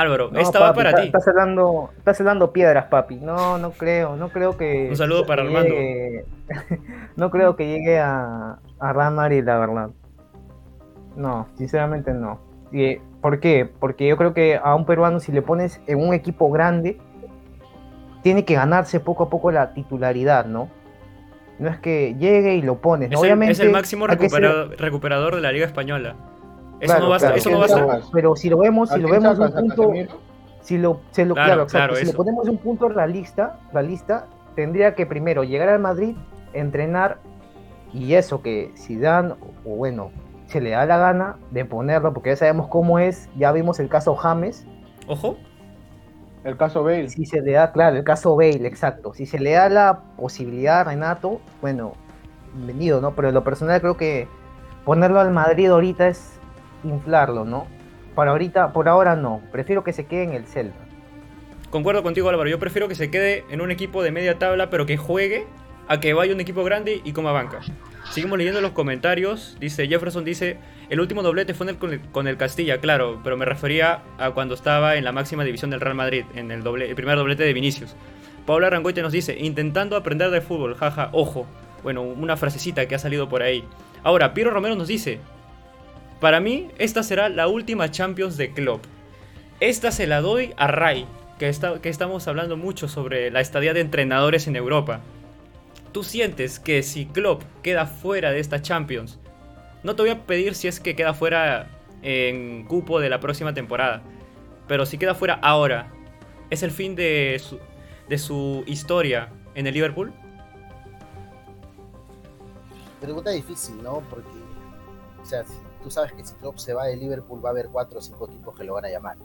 Álvaro, 0.00 0.30
esta 0.34 0.60
va 0.60 0.72
para 0.72 0.94
ti. 0.94 1.06
Estás 1.06 1.26
helando, 1.28 1.90
estás 1.96 2.20
helando 2.20 2.52
piedras, 2.52 2.86
papi. 2.86 3.16
No, 3.16 3.58
no 3.58 3.72
creo, 3.72 4.16
no 4.16 4.28
creo 4.30 4.56
que... 4.56 4.88
Un 4.90 4.96
saludo 4.96 5.26
para 5.26 5.42
Armando. 5.42 5.74
no 7.16 7.30
creo 7.30 7.56
que 7.56 7.66
llegue 7.66 7.98
a, 7.98 8.58
a 8.78 8.92
Real 8.92 9.14
Madrid, 9.14 9.44
la 9.44 9.58
verdad. 9.58 9.90
No, 11.16 11.48
sinceramente 11.56 12.12
no. 12.12 12.40
¿Por 13.20 13.40
qué? 13.40 13.68
Porque 13.78 14.06
yo 14.06 14.16
creo 14.16 14.32
que 14.32 14.58
a 14.62 14.74
un 14.74 14.86
peruano 14.86 15.20
si 15.20 15.32
le 15.32 15.42
pones 15.42 15.80
en 15.86 15.98
un 15.98 16.14
equipo 16.14 16.50
grande, 16.50 16.98
tiene 18.22 18.44
que 18.44 18.54
ganarse 18.54 19.00
poco 19.00 19.24
a 19.24 19.30
poco 19.30 19.50
la 19.50 19.74
titularidad, 19.74 20.46
¿no? 20.46 20.70
No 21.58 21.68
es 21.68 21.78
que 21.78 22.14
llegue 22.18 22.54
y 22.54 22.62
lo 22.62 22.78
pones. 22.78 23.10
Es, 23.12 23.18
Obviamente, 23.18 23.52
el, 23.52 23.60
es 23.60 23.60
el 23.60 23.70
máximo 23.70 24.06
recuperador 24.06 25.34
de 25.34 25.40
la 25.42 25.52
Liga 25.52 25.66
Española. 25.66 26.16
Eso 26.80 26.98
no 26.98 27.08
basta, 27.08 27.34
eso 27.34 27.50
no 27.50 27.58
basta. 27.60 28.00
Pero 28.12 28.36
si 28.36 28.48
lo 28.48 28.58
vemos, 28.58 28.90
si 28.90 28.98
lo 28.98 29.08
vemos 29.08 29.38
un 29.38 29.52
punto, 29.52 29.92
si 30.62 30.78
lo, 30.78 31.00
se 31.10 31.24
lo 31.24 31.34
claro, 31.34 31.66
claro, 31.66 31.94
si 31.94 32.06
lo 32.06 32.12
ponemos 32.12 32.48
un 32.48 32.58
punto 32.58 32.88
realista, 32.88 33.58
realista, 33.72 34.26
tendría 34.54 34.94
que 34.94 35.06
primero 35.06 35.44
llegar 35.44 35.68
al 35.68 35.80
Madrid, 35.80 36.16
entrenar 36.52 37.18
y 37.92 38.14
eso 38.14 38.42
que 38.42 38.70
si 38.74 38.96
dan 38.96 39.32
o 39.64 39.76
bueno 39.76 40.10
se 40.46 40.60
le 40.60 40.70
da 40.70 40.84
la 40.84 40.98
gana 40.98 41.36
de 41.52 41.64
ponerlo, 41.64 42.12
porque 42.12 42.30
ya 42.30 42.36
sabemos 42.36 42.66
cómo 42.66 42.98
es, 42.98 43.28
ya 43.36 43.52
vimos 43.52 43.78
el 43.78 43.88
caso 43.88 44.16
James. 44.16 44.66
Ojo. 45.06 45.36
El 46.42 46.56
caso 46.56 46.82
Bale. 46.82 47.08
Si 47.08 47.24
se 47.24 47.40
le 47.40 47.52
da, 47.52 47.70
claro, 47.70 47.96
el 47.96 48.04
caso 48.04 48.34
Bale, 48.34 48.66
exacto. 48.66 49.14
Si 49.14 49.26
se 49.26 49.38
le 49.38 49.52
da 49.52 49.68
la 49.68 50.00
posibilidad 50.16 50.80
a 50.80 50.84
Renato, 50.84 51.40
bueno, 51.60 51.92
bienvenido, 52.54 53.00
¿no? 53.00 53.14
Pero 53.14 53.28
en 53.28 53.34
lo 53.34 53.44
personal 53.44 53.80
creo 53.80 53.96
que 53.96 54.26
ponerlo 54.84 55.20
al 55.20 55.30
Madrid 55.30 55.68
ahorita 55.68 56.08
es 56.08 56.39
inflarlo, 56.84 57.44
¿no? 57.44 57.66
Para 58.14 58.32
ahorita, 58.32 58.72
por 58.72 58.88
ahora 58.88 59.16
no. 59.16 59.40
Prefiero 59.52 59.84
que 59.84 59.92
se 59.92 60.06
quede 60.06 60.24
en 60.24 60.32
el 60.32 60.46
Celta. 60.46 60.78
Concuerdo 61.70 62.02
contigo, 62.02 62.28
Álvaro. 62.28 62.50
Yo 62.50 62.58
prefiero 62.58 62.88
que 62.88 62.94
se 62.94 63.10
quede 63.10 63.44
en 63.50 63.60
un 63.60 63.70
equipo 63.70 64.02
de 64.02 64.10
media 64.10 64.38
tabla, 64.38 64.70
pero 64.70 64.86
que 64.86 64.96
juegue 64.96 65.46
a 65.88 66.00
que 66.00 66.12
vaya 66.14 66.34
un 66.34 66.40
equipo 66.40 66.64
grande 66.64 67.00
y 67.04 67.12
coma 67.12 67.32
banca. 67.32 67.60
Seguimos 68.10 68.38
leyendo 68.38 68.60
los 68.60 68.72
comentarios. 68.72 69.56
Dice 69.60 69.86
Jefferson 69.86 70.24
dice, 70.24 70.58
el 70.88 71.00
último 71.00 71.22
doblete 71.22 71.54
fue 71.54 71.76
con, 71.76 72.26
el, 72.26 72.36
Castilla, 72.36 72.78
claro, 72.78 73.20
pero 73.22 73.36
me 73.36 73.44
refería 73.44 74.02
a 74.18 74.32
cuando 74.32 74.54
estaba 74.54 74.96
en 74.96 75.04
la 75.04 75.12
máxima 75.12 75.44
división 75.44 75.70
del 75.70 75.80
Real 75.80 75.94
Madrid, 75.94 76.24
en 76.34 76.50
el, 76.50 76.66
el 76.66 76.94
primer 76.94 77.16
doblete 77.16 77.44
de 77.44 77.52
Vinicius. 77.52 77.94
Paula 78.46 78.70
Rangoite 78.70 79.02
nos 79.02 79.12
dice, 79.12 79.36
intentando 79.38 79.96
aprender 79.96 80.30
de 80.30 80.40
fútbol, 80.40 80.74
jaja, 80.74 81.10
ojo. 81.12 81.46
Bueno, 81.84 82.02
una 82.02 82.36
frasecita 82.36 82.86
que 82.86 82.94
ha 82.96 82.98
salido 82.98 83.28
por 83.28 83.42
ahí. 83.42 83.64
Ahora, 84.02 84.34
Piero 84.34 84.50
Romero 84.50 84.74
nos 84.74 84.88
dice, 84.88 85.20
para 86.20 86.40
mí 86.40 86.68
esta 86.78 87.02
será 87.02 87.28
la 87.28 87.48
última 87.48 87.90
Champions 87.90 88.36
de 88.36 88.52
Klopp. 88.52 88.84
Esta 89.60 89.90
se 89.90 90.06
la 90.06 90.20
doy 90.20 90.54
a 90.56 90.66
Ray, 90.68 91.06
que, 91.38 91.48
está, 91.48 91.80
que 91.80 91.88
estamos 91.88 92.28
hablando 92.28 92.56
mucho 92.56 92.88
sobre 92.88 93.30
la 93.30 93.40
estadía 93.40 93.74
de 93.74 93.80
entrenadores 93.80 94.46
en 94.46 94.56
Europa. 94.56 95.00
¿Tú 95.92 96.04
sientes 96.04 96.60
que 96.60 96.82
si 96.82 97.06
Klopp 97.06 97.42
queda 97.62 97.86
fuera 97.86 98.30
de 98.30 98.40
esta 98.40 98.62
Champions, 98.62 99.18
no 99.82 99.96
te 99.96 100.02
voy 100.02 100.10
a 100.10 100.26
pedir 100.26 100.54
si 100.54 100.68
es 100.68 100.78
que 100.78 100.94
queda 100.94 101.14
fuera 101.14 101.68
en 102.02 102.64
cupo 102.64 103.00
de 103.00 103.10
la 103.10 103.20
próxima 103.20 103.54
temporada, 103.54 104.02
pero 104.68 104.86
si 104.86 104.98
queda 104.98 105.14
fuera 105.14 105.34
ahora, 105.42 105.92
¿es 106.50 106.62
el 106.62 106.70
fin 106.70 106.94
de 106.94 107.40
su, 107.42 107.58
de 108.08 108.18
su 108.18 108.62
historia 108.66 109.30
en 109.54 109.66
el 109.66 109.74
Liverpool? 109.74 110.12
Pregunta 113.00 113.30
difícil, 113.30 113.82
¿no? 113.82 114.02
Porque, 114.10 114.28
o 115.20 115.24
sea, 115.24 115.44
tú 115.82 115.90
sabes 115.90 116.12
que 116.12 116.24
si 116.24 116.34
Klopp 116.34 116.58
se 116.58 116.74
va 116.74 116.86
de 116.86 116.96
Liverpool 116.96 117.44
va 117.44 117.50
a 117.50 117.52
haber 117.52 117.68
cuatro 117.68 117.98
o 117.98 118.02
cinco 118.02 118.26
equipos 118.26 118.56
que 118.56 118.64
lo 118.64 118.74
van 118.74 118.84
a 118.84 118.90
llamar, 118.90 119.16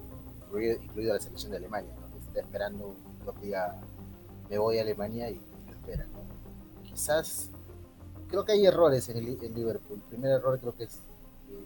incluido, 0.47 1.13
la 1.13 1.19
selección 1.19 1.51
de 1.51 1.57
Alemania, 1.57 1.93
¿no? 1.99 2.17
Está 2.19 2.39
esperando 2.41 2.95
que 3.39 3.45
diga, 3.45 3.79
me 4.49 4.57
voy 4.57 4.77
a 4.77 4.81
Alemania 4.81 5.29
y 5.29 5.35
lo 5.35 5.71
esperan, 5.71 6.11
¿no? 6.11 6.35
quizás 6.83 7.49
creo 8.29 8.45
que 8.45 8.53
hay 8.53 8.65
errores 8.65 9.09
en, 9.09 9.17
el, 9.17 9.25
Liverpool. 9.53 9.97
El 9.97 10.09
primer 10.09 10.31
error 10.31 10.59
creo 10.59 10.75
que 10.75 10.85
es 10.85 10.95
eh, 11.49 11.57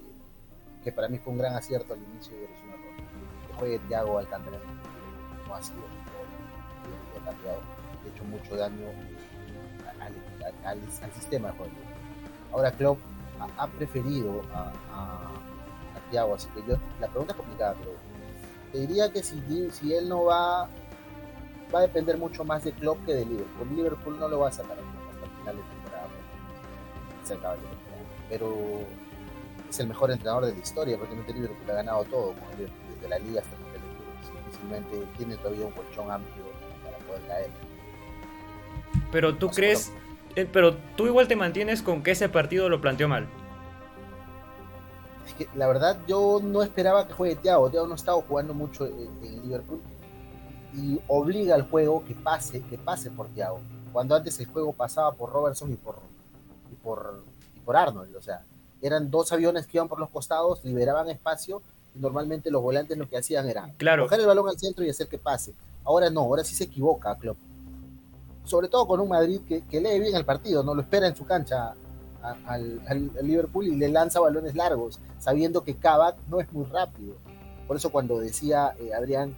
que 0.83 0.91
para 0.91 1.07
mí 1.07 1.19
fue 1.19 1.33
un 1.33 1.39
gran 1.39 1.55
acierto 1.55 1.93
al 1.93 1.99
inicio 1.99 2.33
y 2.33 2.43
es 2.45 2.63
un 2.63 2.69
error. 2.69 3.47
Que 3.47 3.53
juegue 3.53 3.79
Thiago 3.87 4.17
Alcántara 4.17 4.57
no 5.47 5.55
ha 5.55 5.61
sido 5.61 5.77
ha 7.19 7.25
cambiado, 7.25 7.59
ha 7.59 8.07
hecho 8.07 8.23
mucho 8.23 8.55
daño 8.55 8.87
al, 10.65 11.13
sistema 11.13 11.51
de 11.51 11.57
juego. 11.57 11.73
Ahora 12.51 12.71
Klopp 12.71 12.99
ha, 13.57 13.67
preferido 13.67 14.41
a, 14.53 14.71
a, 14.93 15.31
Thiago, 16.11 16.33
así 16.33 16.47
que 16.55 16.61
yo, 16.67 16.75
la 16.99 17.07
pregunta 17.07 17.33
es 17.33 17.37
complicada, 17.37 17.75
pero 17.79 17.91
te 18.71 18.79
diría 18.79 19.11
que 19.11 19.21
si, 19.21 19.69
si 19.71 19.93
él 19.93 20.09
no 20.09 20.23
va, 20.25 20.67
va 21.73 21.79
a 21.79 21.81
depender 21.83 22.17
mucho 22.17 22.43
más 22.43 22.63
de 22.63 22.71
Klopp 22.71 23.05
que 23.05 23.13
de 23.13 23.25
Liverpool. 23.25 23.75
Liverpool 23.75 24.19
no 24.19 24.27
lo 24.27 24.39
va 24.39 24.49
a 24.49 24.51
sacar 24.51 24.77
final 25.39 25.55
de 25.57 25.61
temporada. 25.63 26.07
Se 27.23 27.33
acaba 27.33 27.55
de 27.55 27.61
temporada. 27.61 27.79
Pero 28.27 28.55
es 29.69 29.79
el 29.79 29.87
mejor 29.87 30.11
entrenador 30.11 30.45
de 30.45 30.53
la 30.53 30.59
historia, 30.59 30.97
prácticamente 30.97 31.33
Liverpool 31.33 31.69
ha 31.69 31.73
ganado 31.73 32.03
todo, 32.05 32.33
desde 32.57 33.09
la 33.09 33.19
liga 33.19 33.41
hasta 33.41 33.55
el 33.55 33.69
Difícilmente 34.45 35.07
tiene 35.17 35.37
todavía 35.37 35.65
un 35.65 35.71
colchón 35.71 36.11
amplio 36.11 36.43
para 36.83 36.97
poder 36.97 37.21
caer. 37.27 37.49
Pero 39.11 39.35
tú 39.35 39.49
crees, 39.49 39.91
pero 40.45 40.75
tú 40.95 41.07
igual 41.07 41.27
te 41.27 41.35
mantienes 41.35 41.81
con 41.81 42.03
que 42.03 42.11
ese 42.11 42.29
partido 42.29 42.69
lo 42.69 42.81
planteó 42.81 43.07
mal. 43.07 43.27
Es 45.25 45.33
que 45.33 45.47
la 45.55 45.67
verdad 45.67 45.99
yo 46.07 46.39
no 46.43 46.63
esperaba 46.63 47.07
que 47.07 47.13
juegue 47.13 47.35
Thiago, 47.35 47.69
Thiago 47.69 47.87
no 47.87 47.95
estaba 47.95 48.21
jugando 48.21 48.53
mucho 48.53 48.85
en, 48.85 49.09
en 49.23 49.43
Liverpool 49.43 49.81
y 50.73 50.99
obliga 51.07 51.55
al 51.55 51.69
juego 51.69 52.03
que 52.05 52.15
pase, 52.15 52.61
que 52.61 52.77
pase 52.77 53.11
por 53.11 53.27
Thiago 53.29 53.59
cuando 53.91 54.15
antes 54.15 54.39
el 54.39 54.47
juego 54.47 54.73
pasaba 54.73 55.11
por 55.13 55.31
Robertson 55.31 55.71
y 55.71 55.75
por, 55.75 55.97
y 56.71 56.75
por, 56.75 57.23
y 57.55 57.59
por 57.59 57.75
Arnold. 57.75 58.15
O 58.15 58.21
sea, 58.21 58.43
eran 58.81 59.09
dos 59.09 59.31
aviones 59.31 59.67
que 59.67 59.77
iban 59.77 59.87
por 59.87 59.99
los 59.99 60.09
costados, 60.09 60.63
liberaban 60.63 61.09
espacio 61.09 61.61
y 61.95 61.99
normalmente 61.99 62.51
los 62.51 62.61
volantes 62.61 62.97
lo 62.97 63.09
que 63.09 63.17
hacían 63.17 63.47
era 63.49 63.69
claro. 63.77 64.03
coger 64.03 64.21
el 64.21 64.27
balón 64.27 64.47
al 64.47 64.59
centro 64.59 64.83
y 64.85 64.89
hacer 64.89 65.07
que 65.07 65.17
pase. 65.17 65.53
Ahora 65.83 66.09
no, 66.09 66.21
ahora 66.21 66.43
sí 66.43 66.55
se 66.55 66.65
equivoca 66.65 67.15
Klopp. 67.17 67.37
Sobre 68.43 68.67
todo 68.67 68.87
con 68.87 68.99
un 68.99 69.09
Madrid 69.09 69.41
que, 69.47 69.81
lee 69.81 69.99
bien 69.99 70.15
el 70.15 70.25
partido, 70.25 70.63
no 70.63 70.73
lo 70.73 70.81
espera 70.81 71.07
en 71.07 71.15
su 71.15 71.25
cancha 71.25 71.73
al, 72.45 72.81
Liverpool 73.21 73.67
y 73.67 73.75
le 73.75 73.89
lanza 73.89 74.19
balones 74.19 74.55
largos, 74.55 74.99
sabiendo 75.19 75.63
que 75.63 75.75
Kavak 75.75 76.15
no 76.27 76.39
es 76.39 76.51
muy 76.51 76.65
rápido. 76.65 77.15
Por 77.67 77.77
eso 77.77 77.91
cuando 77.91 78.19
decía 78.19 78.73
eh, 78.79 78.93
Adrián 78.93 79.35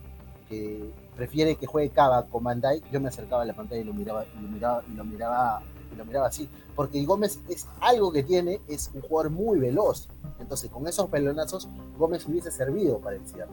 que 0.49 0.91
prefiere 1.15 1.55
que 1.55 1.65
juegue 1.65 1.89
Cava 1.89 2.25
con 2.25 2.43
Van 2.43 2.61
yo 2.91 2.99
me 2.99 3.09
acercaba 3.09 3.43
a 3.43 3.45
la 3.45 3.53
pantalla 3.53 3.81
y 3.81 3.83
lo 3.83 3.93
miraba, 3.93 4.25
y 4.25 4.41
lo 4.41 4.47
miraba, 4.49 4.83
y 4.87 4.95
lo 4.95 5.05
miraba, 5.05 5.61
y 5.93 5.95
lo 5.95 6.05
miraba 6.05 6.27
así. 6.27 6.49
Porque 6.75 7.03
Gómez 7.05 7.39
es 7.49 7.67
algo 7.79 8.11
que 8.11 8.23
tiene, 8.23 8.59
es 8.67 8.91
un 8.93 9.01
jugador 9.01 9.31
muy 9.31 9.59
veloz. 9.59 10.07
Entonces, 10.39 10.69
con 10.69 10.87
esos 10.87 11.09
pelonazos, 11.09 11.69
Gómez 11.97 12.25
hubiese 12.27 12.51
servido 12.51 12.99
para 12.99 13.17
el 13.17 13.27
cierre. 13.27 13.51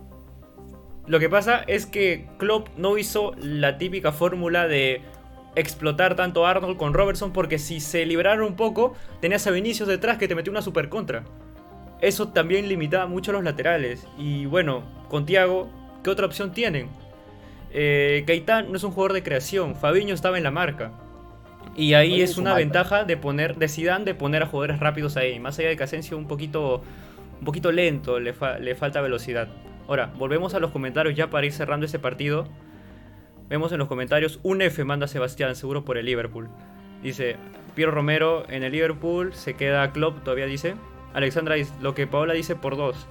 Lo 1.07 1.19
que 1.19 1.29
pasa 1.29 1.61
es 1.67 1.87
que 1.87 2.29
Klopp 2.39 2.69
no 2.77 2.99
hizo 2.99 3.33
la 3.37 3.79
típica 3.79 4.13
fórmula 4.13 4.67
de 4.67 5.03
explotar 5.59 6.15
tanto 6.17 6.47
a 6.47 6.51
Arnold 6.51 6.77
con 6.77 6.95
Robertson 6.95 7.33
porque 7.33 7.59
si 7.59 7.81
se 7.81 8.07
liberaron 8.07 8.47
un 8.47 8.57
poco, 8.57 8.95
tenías 9.21 9.47
a 9.47 9.51
Vinicius 9.51 9.89
detrás 9.89 10.19
que 10.19 10.29
te 10.29 10.35
metió 10.35 10.51
una 10.51 10.63
super 10.63 10.89
contra. 10.89 11.25
Eso 12.01 12.29
también 12.29 12.69
limitaba 12.69 13.07
mucho 13.07 13.31
a 13.31 13.35
los 13.35 13.45
laterales. 13.45 14.07
Y 14.17 14.47
bueno, 14.47 14.83
con 15.09 15.27
Thiago, 15.27 15.69
¿qué 16.03 16.11
otra 16.11 16.27
opción 16.27 16.53
tienen? 16.53 16.89
Eh, 17.71 18.25
no 18.69 18.77
es 18.77 18.85
un 18.85 18.93
jugador 18.93 19.13
de 19.13 19.23
creación, 19.23 19.75
Fabiño 19.75 20.15
estaba 20.15 20.39
en 20.39 20.45
la 20.45 20.51
marca. 20.51 20.93
Y 21.77 21.95
ahí 21.95 22.23
es 22.23 22.39
una 22.39 22.55
ventaja 22.55 23.05
de 23.05 23.17
poner, 23.17 23.57
de 23.57 23.69
Zidane 23.69 24.05
de 24.05 24.15
poner 24.15 24.43
a 24.43 24.47
jugadores 24.47 24.81
rápidos 24.81 25.17
ahí. 25.17 25.39
Más 25.39 25.59
allá 25.59 25.69
de 25.69 25.77
que 25.77 25.85
Asensio 25.85 26.17
un 26.17 26.27
poquito, 26.27 26.83
un 27.39 27.45
poquito 27.45 27.71
lento, 27.71 28.19
le, 28.19 28.35
le 28.61 28.75
falta 28.75 29.01
velocidad. 29.01 29.49
Ahora, 29.87 30.13
volvemos 30.17 30.55
a 30.55 30.61
los 30.61 30.71
comentarios 30.71 31.15
ya 31.15 31.31
para 31.31 31.47
ir 31.47 31.53
cerrando 31.53 31.87
ese 31.87 31.99
partido. 31.99 32.49
Vemos 33.49 33.73
en 33.73 33.79
los 33.79 33.89
comentarios, 33.89 34.41
un 34.43 34.61
F 34.61 34.85
manda 34.85 35.09
Sebastián, 35.09 35.57
seguro 35.57 35.83
por 35.83 35.97
el 35.97 36.05
Liverpool. 36.05 36.51
Dice, 37.03 37.37
Piero 37.75 37.91
Romero 37.91 38.45
en 38.51 38.63
el 38.63 38.73
Liverpool, 38.73 39.33
se 39.33 39.55
queda 39.55 39.91
Klopp, 39.93 40.23
todavía 40.23 40.45
dice. 40.45 40.75
Alexandra 41.15 41.55
dice, 41.55 41.73
lo 41.81 41.95
que 41.95 42.07
Paola 42.07 42.35
dice 42.35 42.57
por 42.57 42.77
dos. 42.77 43.07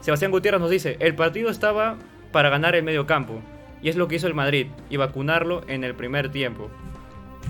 Sebastián 0.00 0.30
Gutiérrez 0.30 0.60
nos 0.60 0.70
dice, 0.70 0.96
el 1.00 1.16
partido 1.16 1.50
estaba 1.50 1.96
para 2.30 2.50
ganar 2.50 2.74
el 2.76 2.84
medio 2.84 3.06
campo 3.06 3.40
Y 3.82 3.88
es 3.88 3.96
lo 3.96 4.06
que 4.06 4.16
hizo 4.16 4.28
el 4.28 4.34
Madrid, 4.34 4.68
y 4.88 4.96
vacunarlo 4.96 5.62
en 5.66 5.82
el 5.82 5.94
primer 5.94 6.30
tiempo. 6.30 6.70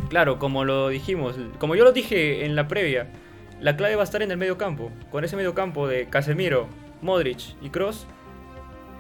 Claro, 0.09 0.39
como 0.39 0.65
lo 0.65 0.89
dijimos, 0.89 1.37
como 1.59 1.75
yo 1.75 1.85
lo 1.85 1.93
dije 1.93 2.47
en 2.47 2.57
la 2.57 2.69
previa, 2.69 3.13
la 3.61 3.77
clave 3.77 3.97
va 3.97 4.03
a 4.03 4.05
estar 4.05 4.23
en 4.23 4.31
el 4.31 4.39
medio 4.39 4.57
campo. 4.57 4.91
Con 5.11 5.25
ese 5.25 5.37
medio 5.37 5.55
campo 5.55 5.87
de 5.87 6.07
Casemiro, 6.09 6.69
Modric 7.03 7.41
y 7.61 7.69
Cross, 7.69 8.07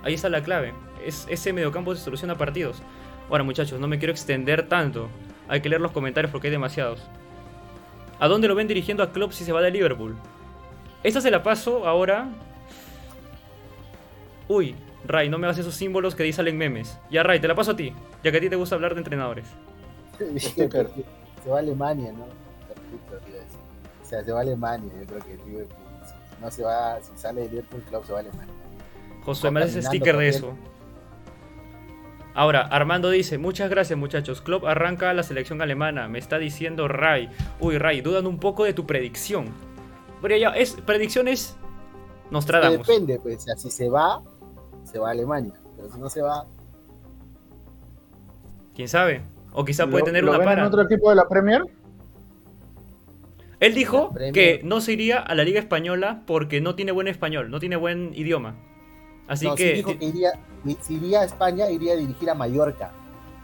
ahí 0.02 0.12
está 0.12 0.28
la 0.28 0.42
clave. 0.42 0.74
Es, 1.04 1.26
ese 1.30 1.54
medio 1.54 1.72
campo 1.72 1.94
se 1.94 2.04
soluciona 2.04 2.36
partidos. 2.36 2.82
Ahora 3.30 3.44
muchachos, 3.44 3.78
no 3.78 3.86
me 3.86 3.98
quiero 3.98 4.12
extender 4.12 4.68
tanto. 4.68 5.08
Hay 5.48 5.60
que 5.60 5.68
leer 5.68 5.80
los 5.80 5.92
comentarios 5.92 6.32
porque 6.32 6.48
hay 6.48 6.52
demasiados. 6.52 7.00
¿A 8.18 8.28
dónde 8.28 8.48
lo 8.48 8.54
ven 8.54 8.68
dirigiendo 8.68 9.02
a 9.02 9.12
Klopp 9.12 9.32
si 9.32 9.44
se 9.44 9.52
va 9.52 9.62
de 9.62 9.70
Liverpool? 9.70 10.16
Esta 11.02 11.20
se 11.20 11.30
la 11.30 11.42
paso 11.42 11.86
ahora. 11.86 12.28
Uy, 14.48 14.74
Ray, 15.06 15.28
no 15.28 15.38
me 15.38 15.46
hagas 15.46 15.58
esos 15.58 15.74
símbolos 15.74 16.14
que 16.14 16.24
ahí 16.24 16.32
salen 16.32 16.58
memes. 16.58 16.98
Ya, 17.10 17.22
Ray, 17.22 17.40
te 17.40 17.48
la 17.48 17.54
paso 17.54 17.70
a 17.70 17.76
ti, 17.76 17.94
ya 18.22 18.32
que 18.32 18.38
a 18.38 18.40
ti 18.40 18.50
te 18.50 18.56
gusta 18.56 18.74
hablar 18.74 18.94
de 18.94 19.00
entrenadores. 19.00 19.46
se 20.34 20.68
va 21.48 21.56
a 21.56 21.60
Alemania, 21.60 22.12
¿no? 22.12 22.24
O 22.24 24.04
sea, 24.04 24.24
se 24.24 24.32
va 24.32 24.40
a 24.40 24.42
Alemania, 24.42 24.92
yo 25.00 25.06
creo 25.06 25.20
que 25.20 25.44
Liverpool. 25.48 25.76
Si 26.04 26.42
no 26.42 26.50
se 26.50 26.62
va, 26.64 27.00
si 27.00 27.16
sale 27.16 27.42
de 27.42 27.48
Liverpool, 27.48 27.82
Klopp 27.88 28.04
se 28.04 28.12
va 28.12 28.18
a 28.18 28.22
Alemania. 28.22 28.54
José, 29.24 29.50
me 29.50 29.62
haces 29.62 29.86
sticker 29.86 30.16
de 30.16 30.28
eso. 30.28 30.54
Ahora, 32.34 32.62
Armando 32.62 33.10
dice, 33.10 33.38
muchas 33.38 33.68
gracias 33.70 33.98
muchachos, 33.98 34.40
Klopp 34.40 34.64
arranca 34.64 35.12
la 35.12 35.22
selección 35.22 35.60
alemana, 35.62 36.08
me 36.08 36.18
está 36.18 36.38
diciendo 36.38 36.86
Ray. 36.86 37.28
Uy, 37.58 37.78
Ray, 37.78 38.00
dudan 38.00 38.26
un 38.26 38.38
poco 38.38 38.64
de 38.64 38.72
tu 38.72 38.86
predicción. 38.86 39.46
Pero 40.22 40.36
ya, 40.36 40.50
es, 40.50 40.74
predicciones 40.74 41.56
nos 42.30 42.46
tratamos. 42.46 42.86
Depende, 42.86 43.18
pues, 43.18 43.38
o 43.38 43.40
sea, 43.40 43.56
si 43.56 43.70
se 43.70 43.88
va, 43.88 44.22
se 44.84 44.98
va 44.98 45.08
a 45.08 45.10
Alemania, 45.12 45.54
pero 45.76 45.90
si 45.90 45.98
no 45.98 46.08
se 46.08 46.22
va... 46.22 46.46
¿Quién 48.74 48.88
sabe? 48.88 49.22
O 49.52 49.64
quizá 49.64 49.86
puede 49.88 50.04
tener 50.04 50.22
¿lo 50.22 50.30
una 50.30 50.38
ven 50.38 50.46
para. 50.46 50.60
en 50.62 50.68
otro 50.68 50.82
equipo 50.82 51.10
de 51.10 51.16
la 51.16 51.28
Premier? 51.28 51.64
Él 53.58 53.74
dijo 53.74 54.14
que 54.32 54.60
no 54.64 54.80
se 54.80 54.92
iría 54.92 55.18
a 55.18 55.34
la 55.34 55.44
Liga 55.44 55.60
Española 55.60 56.22
porque 56.26 56.60
no 56.60 56.76
tiene 56.76 56.92
buen 56.92 57.08
español, 57.08 57.50
no 57.50 57.58
tiene 57.58 57.76
buen 57.76 58.12
idioma. 58.14 58.56
Así 59.30 59.46
no, 59.46 59.56
sí 59.56 59.62
que 59.62 59.72
dijo 59.74 59.96
que 59.98 60.04
iría, 60.04 60.32
si 60.80 60.94
iría 60.96 61.20
a 61.20 61.24
España, 61.24 61.70
iría 61.70 61.92
a 61.92 61.96
dirigir 61.96 62.28
a 62.28 62.34
Mallorca, 62.34 62.90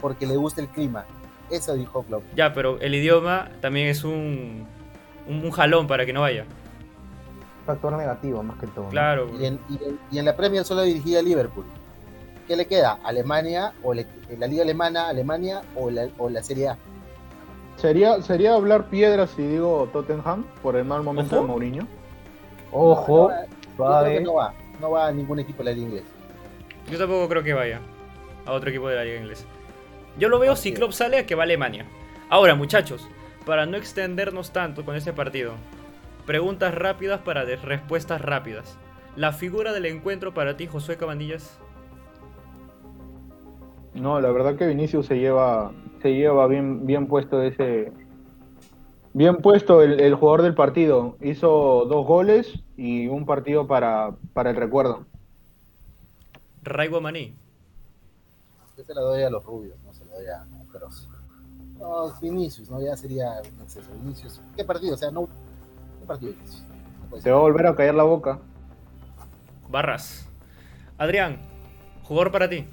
porque 0.01 0.27
le 0.27 0.35
gusta 0.35 0.61
el 0.61 0.67
clima. 0.67 1.05
Eso 1.49 1.73
dijo 1.75 2.03
Klopp. 2.03 2.23
ya, 2.35 2.53
pero 2.53 2.77
el 2.81 2.93
idioma 2.93 3.49
también 3.61 3.87
es 3.87 4.03
un, 4.03 4.67
un, 5.27 5.45
un 5.45 5.51
jalón 5.51 5.87
para 5.87 6.05
que 6.05 6.11
no 6.11 6.21
vaya. 6.21 6.43
Factor 7.65 7.93
negativo 7.97 8.43
más 8.43 8.57
que 8.59 8.67
todo. 8.67 8.85
¿no? 8.85 8.89
Claro. 8.91 9.29
Y 9.39 9.45
en, 9.45 9.59
y 9.69 9.75
en- 9.83 9.99
y 10.11 10.19
en 10.19 10.25
la 10.25 10.35
Premier 10.35 10.63
solo 10.65 10.81
dirigía 10.83 11.19
a 11.19 11.21
Liverpool. 11.21 11.65
¿Qué 12.47 12.55
le 12.57 12.65
queda? 12.65 12.99
¿Alemania 13.03 13.73
o 13.83 13.93
le- 13.93 14.07
la 14.37 14.47
Liga 14.47 14.63
Alemana, 14.63 15.07
Alemania 15.07 15.61
o 15.75 15.89
la, 15.89 16.07
o 16.17 16.29
la 16.29 16.43
Serie 16.43 16.69
A? 16.69 16.77
Sería, 17.77 18.21
sería 18.21 18.53
hablar 18.55 18.85
piedras 18.89 19.29
si 19.35 19.41
digo 19.43 19.87
Tottenham 19.93 20.45
por 20.63 20.75
el 20.75 20.83
mal 20.85 21.03
momento 21.03 21.35
Ojo. 21.35 21.43
de 21.43 21.47
Mourinho. 21.49 21.87
Ojo, 22.71 23.29
No, 23.29 23.33
no 23.33 23.33
va. 23.33 23.45
Yo 23.45 23.45
creo 23.45 23.55
que 23.55 23.75
suave. 23.77 24.21
no 24.21 24.33
va. 24.35 24.53
No 24.79 24.91
va 24.91 25.07
a 25.07 25.11
ningún 25.11 25.39
equipo 25.39 25.59
de 25.63 25.65
la 25.65 25.71
Liga 25.75 25.87
Inglesa. 25.87 26.07
Yo 26.91 26.97
tampoco 26.97 27.27
creo 27.27 27.43
que 27.43 27.53
vaya 27.53 27.81
a 28.45 28.51
otro 28.53 28.69
equipo 28.69 28.87
de 28.87 28.95
la 28.95 29.03
liga 29.03 29.19
inglesa. 29.19 29.45
Yo 30.17 30.29
lo 30.29 30.39
veo 30.39 30.55
si 30.55 30.73
Klopp 30.73 30.91
sale 30.93 31.17
a 31.17 31.25
que 31.25 31.35
va 31.35 31.43
a 31.43 31.45
Alemania. 31.45 31.85
Ahora, 32.29 32.55
muchachos, 32.55 33.05
para 33.45 33.65
no 33.65 33.75
extendernos 33.75 34.51
tanto 34.51 34.85
con 34.85 34.95
este 34.95 35.11
partido, 35.11 35.55
preguntas 36.25 36.73
rápidas 36.73 37.19
para 37.19 37.43
de- 37.43 37.57
respuestas 37.57 38.21
rápidas. 38.21 38.77
La 39.17 39.33
figura 39.33 39.73
del 39.73 39.85
encuentro 39.87 40.33
para 40.33 40.55
ti, 40.55 40.65
Josué 40.67 40.95
Cabandillas. 40.95 41.59
No, 43.93 44.21
la 44.21 44.31
verdad 44.31 44.55
que 44.55 44.67
Vinicius 44.67 45.07
se 45.07 45.15
lleva, 45.17 45.71
se 46.01 46.13
lleva 46.13 46.47
bien, 46.47 46.85
bien 46.85 47.07
puesto 47.07 47.41
ese. 47.41 47.91
Bien 49.17 49.37
puesto 49.37 49.81
el, 49.81 49.99
el 49.99 50.13
jugador 50.13 50.43
del 50.43 50.53
partido. 50.53 51.17
Hizo 51.21 51.85
dos 51.89 52.05
goles 52.05 52.53
y 52.77 53.07
un 53.07 53.25
partido 53.25 53.65
para, 53.65 54.15
para 54.33 54.51
el 54.51 54.55
recuerdo. 54.55 55.07
Raigo 56.61 57.01
Maní. 57.01 57.33
Yo 58.77 58.83
se 58.83 58.93
la 58.93 59.01
doy 59.01 59.23
a 59.23 59.31
los 59.31 59.43
rubios, 59.43 59.75
no 59.83 59.91
se 59.91 60.05
la 60.05 60.13
doy 60.13 60.27
a 60.27 60.45
Kroos. 60.71 61.09
No, 61.79 62.13
Vinicius, 62.21 62.69
¿no? 62.69 62.79
Ya 62.79 62.95
sería 62.95 63.41
un 63.55 63.63
exceso. 63.63 63.89
Vinicius. 64.03 64.39
¿Qué 64.55 64.63
partido? 64.63 64.93
O 64.93 64.97
sea, 64.97 65.09
no. 65.09 65.27
¿Qué 65.99 66.05
partido 66.05 66.33
Vinicius? 66.33 66.63
No 67.09 67.19
Se 67.19 67.31
va 67.31 67.37
a 67.37 67.41
volver 67.41 67.65
a 67.65 67.75
callar 67.75 67.95
la 67.95 68.03
boca. 68.03 68.37
Barras. 69.67 70.29
Adrián, 70.99 71.39
jugador 72.03 72.31
para 72.31 72.47
ti. 72.47 72.67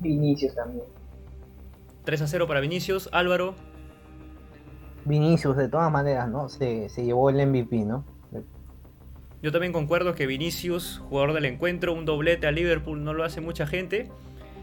Vinicius 0.00 0.54
también. 0.54 0.84
3 2.04 2.20
a 2.20 2.26
0 2.26 2.46
para 2.46 2.60
Vinicius. 2.60 3.08
Álvaro, 3.10 3.54
Vinicius, 5.08 5.56
de 5.56 5.68
todas 5.68 5.90
maneras, 5.90 6.28
¿no? 6.28 6.48
Se, 6.48 6.88
se 6.88 7.04
llevó 7.04 7.30
el 7.30 7.46
MVP, 7.46 7.84
¿no? 7.84 8.04
yo 9.40 9.52
también 9.52 9.72
concuerdo 9.72 10.14
que 10.14 10.26
Vinicius, 10.26 11.00
jugador 11.08 11.32
del 11.32 11.44
encuentro, 11.44 11.92
un 11.92 12.04
doblete 12.04 12.46
a 12.46 12.50
Liverpool 12.50 13.04
no 13.04 13.14
lo 13.14 13.24
hace 13.24 13.40
mucha 13.40 13.66
gente. 13.66 14.10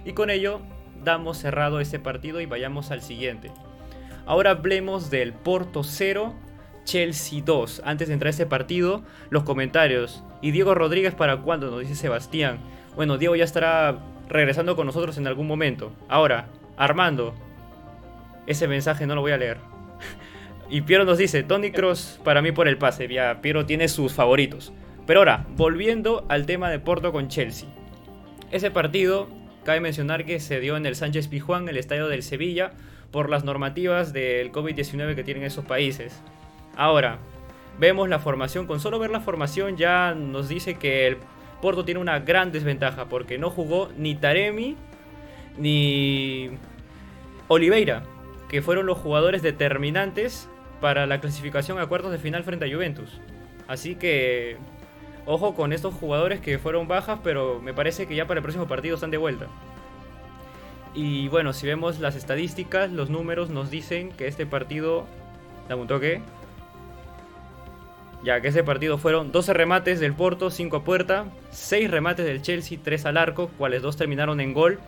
Y 0.03 0.13
con 0.13 0.29
ello 0.29 0.59
damos 1.03 1.37
cerrado 1.37 1.79
este 1.79 1.97
partido 1.97 2.41
y 2.41 2.45
vayamos 2.45 2.91
al 2.91 3.01
siguiente. 3.01 3.51
Ahora 4.25 4.51
hablemos 4.51 5.09
del 5.09 5.33
Porto 5.33 5.83
0, 5.83 6.33
Chelsea 6.83 7.41
2. 7.45 7.83
Antes 7.85 8.09
de 8.09 8.15
entrar 8.15 8.27
a 8.27 8.31
este 8.31 8.45
partido, 8.45 9.03
los 9.29 9.43
comentarios. 9.43 10.23
¿Y 10.41 10.51
Diego 10.51 10.75
Rodríguez 10.75 11.15
para 11.15 11.37
cuándo? 11.37 11.71
Nos 11.71 11.81
dice 11.81 11.95
Sebastián. 11.95 12.59
Bueno, 12.95 13.17
Diego 13.17 13.35
ya 13.35 13.45
estará 13.45 13.99
regresando 14.27 14.75
con 14.75 14.87
nosotros 14.87 15.17
en 15.17 15.27
algún 15.27 15.47
momento. 15.47 15.91
Ahora, 16.09 16.47
Armando. 16.75 17.33
Ese 18.45 18.67
mensaje 18.67 19.07
no 19.07 19.15
lo 19.15 19.21
voy 19.21 19.31
a 19.31 19.37
leer. 19.37 19.74
Y 20.69 20.81
Piero 20.81 21.05
nos 21.05 21.17
dice, 21.17 21.43
Tony 21.43 21.71
Cross 21.71 22.19
para 22.23 22.41
mí 22.41 22.51
por 22.51 22.67
el 22.67 22.77
pase. 22.77 23.07
Ya, 23.07 23.41
Piero 23.41 23.65
tiene 23.65 23.87
sus 23.87 24.13
favoritos. 24.13 24.73
Pero 25.05 25.19
ahora, 25.19 25.45
volviendo 25.55 26.25
al 26.29 26.45
tema 26.45 26.69
de 26.69 26.79
Porto 26.79 27.11
con 27.11 27.27
Chelsea. 27.27 27.69
Ese 28.51 28.71
partido, 28.71 29.27
cabe 29.63 29.79
mencionar 29.79 30.25
que 30.25 30.39
se 30.39 30.59
dio 30.59 30.77
en 30.77 30.85
el 30.85 30.95
Sánchez 30.95 31.27
Pizjuán, 31.27 31.69
el 31.69 31.77
estadio 31.77 32.07
del 32.07 32.23
Sevilla, 32.23 32.71
por 33.11 33.29
las 33.29 33.43
normativas 33.43 34.13
del 34.13 34.51
COVID-19 34.51 35.15
que 35.15 35.23
tienen 35.23 35.43
esos 35.43 35.65
países. 35.65 36.21
Ahora, 36.75 37.19
vemos 37.79 38.09
la 38.09 38.19
formación. 38.19 38.65
Con 38.65 38.79
solo 38.79 38.97
ver 38.97 39.11
la 39.11 39.21
formación 39.21 39.77
ya 39.77 40.15
nos 40.15 40.49
dice 40.49 40.75
que 40.75 41.07
el 41.07 41.17
Porto 41.61 41.85
tiene 41.85 41.99
una 41.99 42.19
gran 42.19 42.51
desventaja 42.51 43.05
porque 43.05 43.37
no 43.37 43.49
jugó 43.49 43.89
ni 43.97 44.15
Taremi 44.15 44.75
ni 45.57 46.49
Oliveira, 47.47 48.03
que 48.49 48.61
fueron 48.61 48.85
los 48.85 48.97
jugadores 48.97 49.41
determinantes 49.41 50.49
para 50.81 51.05
la 51.05 51.19
clasificación 51.21 51.79
a 51.79 51.87
cuartos 51.87 52.11
de 52.11 52.17
final 52.17 52.43
frente 52.43 52.65
a 52.65 52.73
Juventus. 52.73 53.19
Así 53.67 53.95
que 53.95 54.57
ojo 55.25 55.55
con 55.55 55.73
estos 55.73 55.93
jugadores 55.93 56.39
que 56.39 56.59
fueron 56.59 56.87
bajas, 56.87 57.19
pero 57.23 57.59
me 57.61 57.73
parece 57.73 58.07
que 58.07 58.15
ya 58.15 58.27
para 58.27 58.39
el 58.39 58.43
próximo 58.43 58.67
partido 58.67 58.95
están 58.95 59.11
de 59.11 59.17
vuelta. 59.17 59.47
Y 60.93 61.27
bueno, 61.27 61.51
si 61.51 61.67
vemos 61.67 61.99
las 61.99 62.15
estadísticas, 62.15 62.91
los 62.91 63.09
números 63.09 63.49
nos 63.49 63.69
dicen 63.69 64.11
que 64.11 64.27
este 64.27 64.45
partido, 64.45 65.05
dame 65.67 65.81
un 65.81 65.87
toque, 65.87 66.21
ya 68.23 68.39
que 68.41 68.47
ese 68.47 68.63
partido 68.63 68.97
fueron 68.97 69.31
12 69.31 69.53
remates 69.53 69.99
del 69.99 70.13
Porto, 70.13 70.49
5 70.49 70.77
a 70.77 70.83
puerta, 70.83 71.25
6 71.51 71.91
remates 71.91 72.25
del 72.25 72.41
Chelsea, 72.41 72.79
3 72.81 73.05
al 73.07 73.17
arco, 73.17 73.49
cuales 73.57 73.81
dos 73.81 73.97
terminaron 73.97 74.39
en 74.39 74.53
gol. 74.53 74.79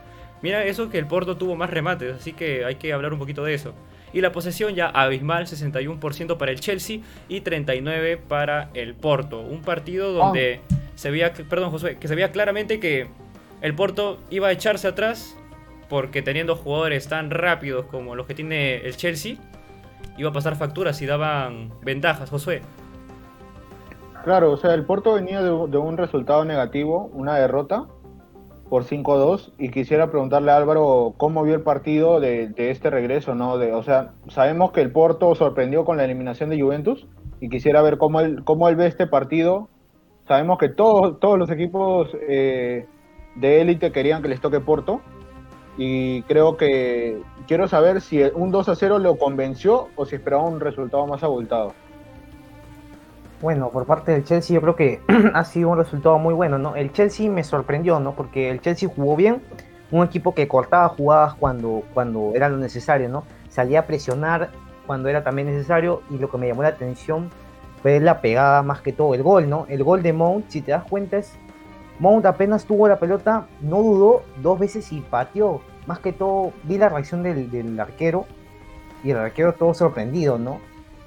Mira 0.42 0.64
eso 0.64 0.90
que 0.90 0.98
el 0.98 1.08
Porto 1.08 1.36
tuvo 1.36 1.56
más 1.56 1.70
remates, 1.70 2.16
así 2.16 2.32
que 2.32 2.64
hay 2.64 2.76
que 2.76 2.94
hablar 2.94 3.12
un 3.12 3.20
poquito 3.20 3.44
de 3.44 3.54
eso. 3.54 3.74
Y 4.14 4.22
la 4.22 4.32
posesión 4.32 4.74
ya 4.74 4.88
abismal, 4.88 5.46
61% 5.46 6.38
para 6.38 6.52
el 6.52 6.60
Chelsea 6.60 7.00
y 7.28 7.42
39% 7.42 8.20
para 8.28 8.70
el 8.74 8.96
Porto. 8.96 9.42
Un 9.42 9.62
partido 9.62 10.14
donde 10.14 10.62
se 10.96 11.12
veía, 11.12 11.34
perdón 11.34 11.72
Josué, 11.72 11.98
que 11.98 12.08
se 12.08 12.16
veía 12.16 12.32
claramente 12.32 12.80
que 12.80 13.08
el 13.62 13.76
Porto 13.76 14.20
iba 14.30 14.48
a 14.48 14.52
echarse 14.52 14.88
atrás 14.88 15.36
porque 15.90 16.22
teniendo 16.22 16.56
jugadores 16.56 17.08
tan 17.08 17.32
rápidos 17.32 17.86
como 17.86 18.16
los 18.16 18.28
que 18.28 18.34
tiene 18.34 18.78
el 18.78 18.96
Chelsea, 18.98 19.36
iba 20.18 20.30
a 20.30 20.34
pasar 20.34 20.56
facturas 20.56 21.02
y 21.02 21.06
daban 21.06 21.72
ventajas, 21.82 22.30
Josué. 22.30 22.62
Claro, 24.24 24.52
o 24.52 24.58
sea, 24.58 24.74
el 24.74 24.84
Porto 24.84 25.14
venía 25.14 25.42
de, 25.42 25.50
de 25.50 25.78
un 25.78 25.98
resultado 25.98 26.44
negativo, 26.44 27.10
una 27.14 27.36
derrota 27.36 27.86
por 28.70 28.84
5-2 28.84 29.52
y 29.58 29.70
quisiera 29.70 30.12
preguntarle 30.12 30.52
a 30.52 30.58
Álvaro 30.58 31.14
cómo 31.18 31.44
vio 31.44 31.56
el 31.56 31.62
partido 31.62 32.20
de, 32.20 32.52
este 32.58 32.90
regreso, 32.90 33.36
¿no? 33.36 33.58
De, 33.58 33.74
o 33.74 33.84
sea, 33.84 34.12
sabemos 34.28 34.72
que 34.72 34.82
el 34.82 34.92
Porto 34.92 35.34
sorprendió 35.36 35.86
con 35.86 35.98
la 35.98 36.06
eliminación 36.06 36.50
de 36.50 36.62
Juventus 36.62 37.08
y 37.40 37.50
quisiera 37.50 37.82
ver 37.82 37.98
cómo 37.98 38.20
él, 38.20 38.44
cómo 38.44 38.68
él 38.70 38.76
ve 38.76 38.88
este 38.88 39.08
partido. 39.08 39.70
Sabemos 40.28 40.58
que 40.58 40.70
todos, 40.70 41.20
todos 41.20 41.40
los 41.40 41.50
equipos 41.50 42.10
eh, 42.28 42.86
de 43.36 43.62
élite 43.62 43.92
querían 43.92 44.22
que 44.22 44.28
les 44.28 44.42
toque 44.42 44.60
Porto 44.60 45.02
y 45.78 46.24
creo 46.24 46.58
que 46.58 47.22
quiero 47.48 47.68
saber 47.68 48.02
si 48.02 48.22
un 48.22 48.52
2-0 48.52 49.00
lo 49.00 49.18
convenció 49.18 49.88
o 49.96 50.06
si 50.06 50.16
esperaba 50.16 50.44
un 50.44 50.60
resultado 50.60 51.06
más 51.08 51.24
abultado. 51.24 51.74
Bueno, 53.40 53.70
por 53.70 53.86
parte 53.86 54.12
del 54.12 54.24
Chelsea 54.24 54.56
yo 54.56 54.62
creo 54.62 54.76
que 54.76 55.00
ha 55.34 55.44
sido 55.44 55.70
un 55.70 55.78
resultado 55.78 56.18
muy 56.18 56.34
bueno, 56.34 56.58
¿no? 56.58 56.76
El 56.76 56.92
Chelsea 56.92 57.30
me 57.30 57.44
sorprendió, 57.44 58.00
¿no? 58.00 58.14
Porque 58.14 58.50
el 58.50 58.62
Chelsea 58.62 58.90
jugó 58.90 59.16
bien, 59.16 59.42
un 59.92 60.04
equipo 60.04 60.34
que 60.34 60.48
cortaba 60.48 60.90
jugadas 60.90 61.36
cuando, 61.36 61.84
cuando 61.94 62.32
era 62.34 62.50
lo 62.50 62.58
necesario, 62.58 63.10
¿no? 63.10 63.24
Salía 63.50 63.82
a 63.82 63.86
presionar 63.86 64.50
cuando 64.88 65.08
era 65.10 65.24
también 65.24 65.48
necesario 65.48 66.02
y 66.10 66.18
lo 66.18 66.32
que 66.32 66.38
me 66.38 66.48
llamó 66.48 66.64
la 66.64 66.70
atención 66.70 67.30
fue 67.84 68.00
la 68.00 68.22
pegada 68.22 68.64
más 68.64 68.82
que 68.82 68.92
todo, 68.92 69.14
el 69.14 69.22
gol, 69.22 69.48
¿no? 69.50 69.68
El 69.70 69.84
gol 69.84 70.02
de 70.02 70.14
Mount, 70.14 70.50
si 70.50 70.62
te 70.62 70.72
das 70.72 70.84
cuenta, 70.86 71.18
es 71.18 71.38
Mount 72.00 72.26
apenas 72.26 72.66
tuvo 72.66 72.88
la 72.88 72.98
pelota, 72.98 73.48
no 73.62 73.78
dudó 73.78 74.24
dos 74.42 74.58
veces 74.58 74.92
y 74.92 75.02
pateó. 75.02 75.62
Más 75.86 76.00
que 76.00 76.12
todo, 76.12 76.54
vi 76.64 76.78
la 76.78 76.90
reacción 76.90 77.24
del, 77.24 77.50
del 77.50 77.80
arquero 77.80 78.26
y 79.04 79.12
el 79.12 79.18
arquero 79.18 79.54
todo 79.54 79.74
sorprendido, 79.74 80.38
¿no? 80.38 80.60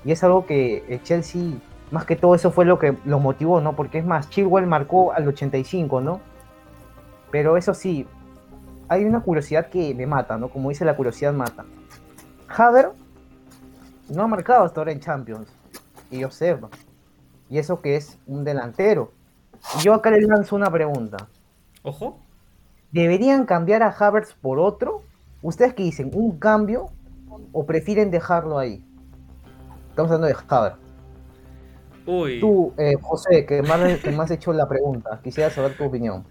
Y 0.05 0.13
es 0.13 0.25
algo 0.25 0.47
que 0.47 0.85
el 0.89 1.03
Chelsea, 1.03 1.53
más 1.91 2.05
que 2.05 2.17
todo 2.17 2.35
eso 2.35 2.51
fue 2.51 2.65
lo 2.65 2.79
que 2.79 2.97
lo 3.05 3.19
motivó, 3.19 3.61
¿no? 3.61 3.75
Porque 3.75 3.99
es 3.99 4.05
más, 4.05 4.31
Chilwell 4.31 4.67
marcó 4.67 5.13
al 5.13 5.27
85, 5.27 6.01
¿no? 6.01 6.21
Pero 7.31 7.57
eso 7.57 7.75
sí, 7.75 8.07
hay 8.89 9.05
una 9.05 9.21
curiosidad 9.21 9.69
que 9.69 9.95
me 9.95 10.07
mata, 10.07 10.37
¿no? 10.37 10.49
Como 10.49 10.69
dice 10.69 10.85
la 10.85 10.97
curiosidad 10.97 11.33
mata. 11.33 11.65
Haver 12.49 12.91
no 14.09 14.23
ha 14.25 14.27
marcado 14.27 14.65
hasta 14.65 14.81
ahora 14.81 14.93
en 14.93 15.01
Champions. 15.01 15.49
Y 16.11 16.25
observa. 16.25 16.69
Y 17.49 17.59
eso 17.59 17.81
que 17.81 17.97
es 17.97 18.19
un 18.27 18.45
delantero. 18.45 19.13
Y 19.79 19.83
yo 19.83 19.95
acá 19.95 20.11
le 20.11 20.21
lanzo 20.23 20.57
una 20.57 20.71
pregunta. 20.71 21.29
Ojo. 21.83 22.19
¿Deberían 22.91 23.47
cambiar 23.47 23.85
a 23.85 23.91
Havertz 23.91 24.35
por 24.35 24.59
otro? 24.59 25.03
¿Ustedes 25.43 25.75
qué 25.75 25.85
dicen? 25.85 26.11
¿Un 26.13 26.39
cambio? 26.39 26.87
¿O 27.53 27.65
prefieren 27.65 28.11
dejarlo 28.11 28.59
ahí? 28.59 28.85
Estamos 29.91 30.11
hablando 30.11 30.27
de 30.27 30.37
Havertz. 30.49 30.90
Uy. 32.11 32.41
Tú, 32.41 32.73
eh, 32.77 32.95
José, 33.01 33.47
que 33.47 33.63
más, 33.63 33.99
que 34.01 34.11
más 34.11 34.25
has 34.25 34.33
hecho 34.33 34.53
la 34.53 34.69
pregunta, 34.69 35.21
quisiera 35.23 35.49
saber 35.49 35.77
tu 35.77 35.85
opinión. 35.85 36.25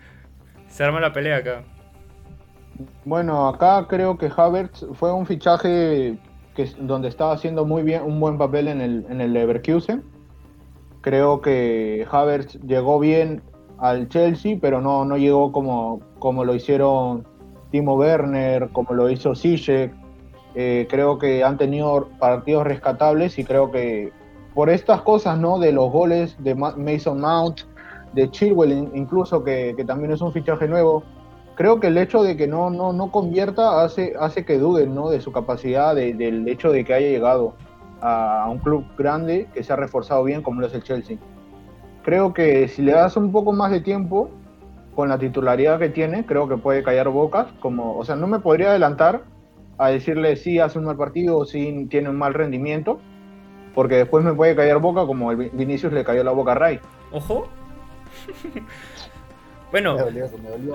Se 0.68 0.84
arma 0.84 1.00
la 1.00 1.14
pelea 1.14 1.38
acá. 1.38 1.64
Bueno, 3.06 3.48
acá 3.48 3.86
creo 3.88 4.18
que 4.18 4.30
Havertz 4.36 4.86
fue 4.94 5.14
un 5.14 5.26
fichaje 5.26 6.18
que, 6.54 6.66
donde 6.80 7.08
estaba 7.08 7.32
haciendo 7.32 7.66
muy 7.66 7.84
bien, 7.84 8.04
un 8.04 8.20
buen 8.20 8.38
papel 8.38 8.68
en 8.68 8.82
el, 8.82 9.06
en 9.10 9.22
el 9.22 9.32
Leverkusen. 9.32 10.04
Creo 11.00 11.40
que 11.40 12.06
Havertz 12.12 12.60
llegó 12.62 13.00
bien 13.00 13.42
al 13.78 14.10
Chelsea, 14.10 14.58
pero 14.60 14.82
no, 14.82 15.06
no 15.06 15.16
llegó 15.16 15.54
como, 15.54 16.02
como 16.20 16.44
lo 16.44 16.56
hicieron 16.56 17.26
Timo 17.72 17.96
Werner, 17.96 18.68
como 18.74 18.94
lo 18.94 19.10
hizo 19.10 19.34
Ziyech. 19.34 19.94
Eh, 20.56 20.88
creo 20.90 21.20
que 21.20 21.46
han 21.46 21.58
tenido 21.58 22.10
partidos 22.20 22.66
rescatables 22.66 23.40
y 23.40 23.46
creo 23.46 23.72
que 23.72 24.12
por 24.60 24.70
estas 24.70 25.03
cosas, 25.03 25.39
¿no? 25.39 25.57
De 25.57 25.72
los 25.72 25.89
goles 25.89 26.36
de 26.43 26.53
Mason 26.53 27.22
Mount, 27.22 27.62
de 28.12 28.30
Chilwell 28.30 28.89
incluso, 28.93 29.41
que, 29.41 29.74
también 29.88 30.12
es 30.12 30.20
un 30.20 30.34
fichaje 30.34 30.68
nuevo, 30.68 31.01
creo 31.55 31.80
que 31.80 31.88
el 31.88 31.97
hecho 31.97 32.24
de 32.24 32.36
que 32.36 32.45
no, 32.45 32.70
no, 32.70 32.91
no 32.91 33.10
convierta 33.10 33.82
hace, 33.82 34.16
hace 34.20 34.43
que 34.43 34.57
duden 34.57 34.93
¿no? 34.93 35.12
de 35.12 35.22
su 35.22 35.32
capacidad, 35.32 35.95
de, 35.95 36.14
del 36.14 36.45
hecho 36.49 36.74
de 36.74 36.84
que 36.84 36.93
haya 36.93 37.07
llegado 37.07 37.53
a, 38.01 38.43
a, 38.43 38.49
un 38.49 38.57
club 38.57 38.84
grande 38.97 39.47
que 39.53 39.64
se 39.64 39.72
ha 39.72 39.78
reforzado 39.78 40.26
bien 40.26 40.41
como 40.41 40.60
lo 40.60 40.68
es 40.68 40.74
el 40.74 40.84
Chelsea. 40.84 41.16
Creo 42.03 42.34
que 42.34 42.68
si 42.68 42.82
le 42.82 42.91
das 42.91 43.16
un 43.16 43.32
poco 43.32 43.53
más 43.53 43.72
de 43.72 43.80
tiempo 43.80 44.30
con 44.93 45.07
la 45.07 45.18
titularidad 45.18 45.80
que 45.80 45.88
tiene, 45.88 46.26
creo 46.26 46.49
que 46.49 46.57
puede 46.57 46.84
callar 46.84 47.07
bocas. 47.07 47.47
Como, 47.62 47.97
o 47.97 48.03
sea, 48.03 48.18
no 48.18 48.28
me 48.28 48.39
podría 48.39 48.72
adelantar 48.72 49.22
a 49.78 49.88
decirle 49.88 50.36
si 50.36 50.60
hace 50.60 50.78
un 50.78 50.84
mal 50.84 50.97
partido 50.97 51.38
o 51.38 51.45
si 51.45 51.86
tiene 51.86 52.10
un 52.10 52.18
mal 52.18 52.34
rendimiento, 52.34 52.99
porque 53.74 53.95
después 53.95 54.24
me 54.24 54.34
puede 54.34 54.55
callar 54.55 54.80
boca 54.80 55.05
como 55.05 55.32
el 55.32 55.49
Vinicius 55.51 55.93
le 55.93 56.03
cayó 56.03 56.24
la 56.24 56.32
boca 56.32 56.51
a 56.53 56.55
Ray. 56.55 56.80
Ojo. 57.11 57.49
Bueno, 59.72 59.95
Me 59.95 60.01
dolió, 60.01 60.30
me 60.41 60.49
dolió. 60.49 60.74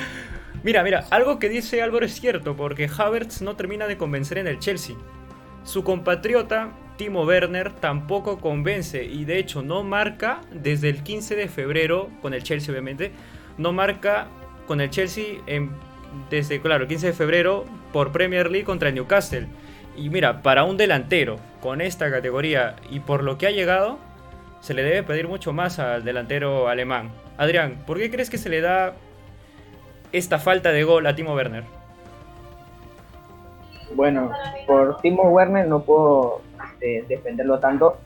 mira, 0.64 0.82
mira, 0.82 1.06
algo 1.10 1.38
que 1.38 1.48
dice 1.48 1.80
Álvaro 1.80 2.04
es 2.06 2.20
cierto, 2.20 2.56
porque 2.56 2.90
Havertz 2.98 3.40
no 3.40 3.54
termina 3.54 3.86
de 3.86 3.96
convencer 3.96 4.38
en 4.38 4.48
el 4.48 4.58
Chelsea. 4.58 4.96
Su 5.62 5.84
compatriota, 5.84 6.70
Timo 6.96 7.24
Werner, 7.24 7.72
tampoco 7.72 8.38
convence 8.38 9.04
y 9.04 9.24
de 9.24 9.38
hecho 9.38 9.62
no 9.62 9.84
marca 9.84 10.40
desde 10.52 10.88
el 10.88 11.02
15 11.02 11.36
de 11.36 11.48
febrero, 11.48 12.10
con 12.20 12.34
el 12.34 12.42
Chelsea 12.42 12.72
obviamente, 12.72 13.12
no 13.58 13.72
marca 13.72 14.26
con 14.66 14.80
el 14.80 14.90
Chelsea 14.90 15.40
en, 15.46 15.70
desde, 16.30 16.60
claro, 16.60 16.82
el 16.82 16.88
15 16.88 17.08
de 17.08 17.12
febrero 17.12 17.64
por 17.92 18.12
Premier 18.12 18.50
League 18.50 18.64
contra 18.64 18.88
el 18.88 18.94
Newcastle. 18.96 19.46
Y 19.96 20.10
mira, 20.10 20.42
para 20.42 20.64
un 20.64 20.76
delantero 20.76 21.36
con 21.60 21.80
esta 21.80 22.10
categoría 22.10 22.76
y 22.90 23.00
por 23.00 23.22
lo 23.22 23.38
que 23.38 23.46
ha 23.46 23.50
llegado, 23.50 23.98
se 24.60 24.74
le 24.74 24.82
debe 24.82 25.02
pedir 25.02 25.26
mucho 25.28 25.52
más 25.52 25.78
al 25.78 26.04
delantero 26.04 26.68
alemán. 26.68 27.10
Adrián, 27.38 27.82
¿por 27.86 27.98
qué 27.98 28.10
crees 28.10 28.28
que 28.30 28.38
se 28.38 28.48
le 28.48 28.60
da 28.60 28.94
esta 30.12 30.38
falta 30.38 30.72
de 30.72 30.84
gol 30.84 31.06
a 31.06 31.14
Timo 31.14 31.34
Werner? 31.34 31.64
Bueno, 33.94 34.30
por 34.66 35.00
Timo 35.00 35.24
Werner 35.30 35.66
no 35.66 35.80
puedo 35.82 36.42
este, 36.72 37.04
defenderlo 37.08 37.58
tanto. 37.58 37.96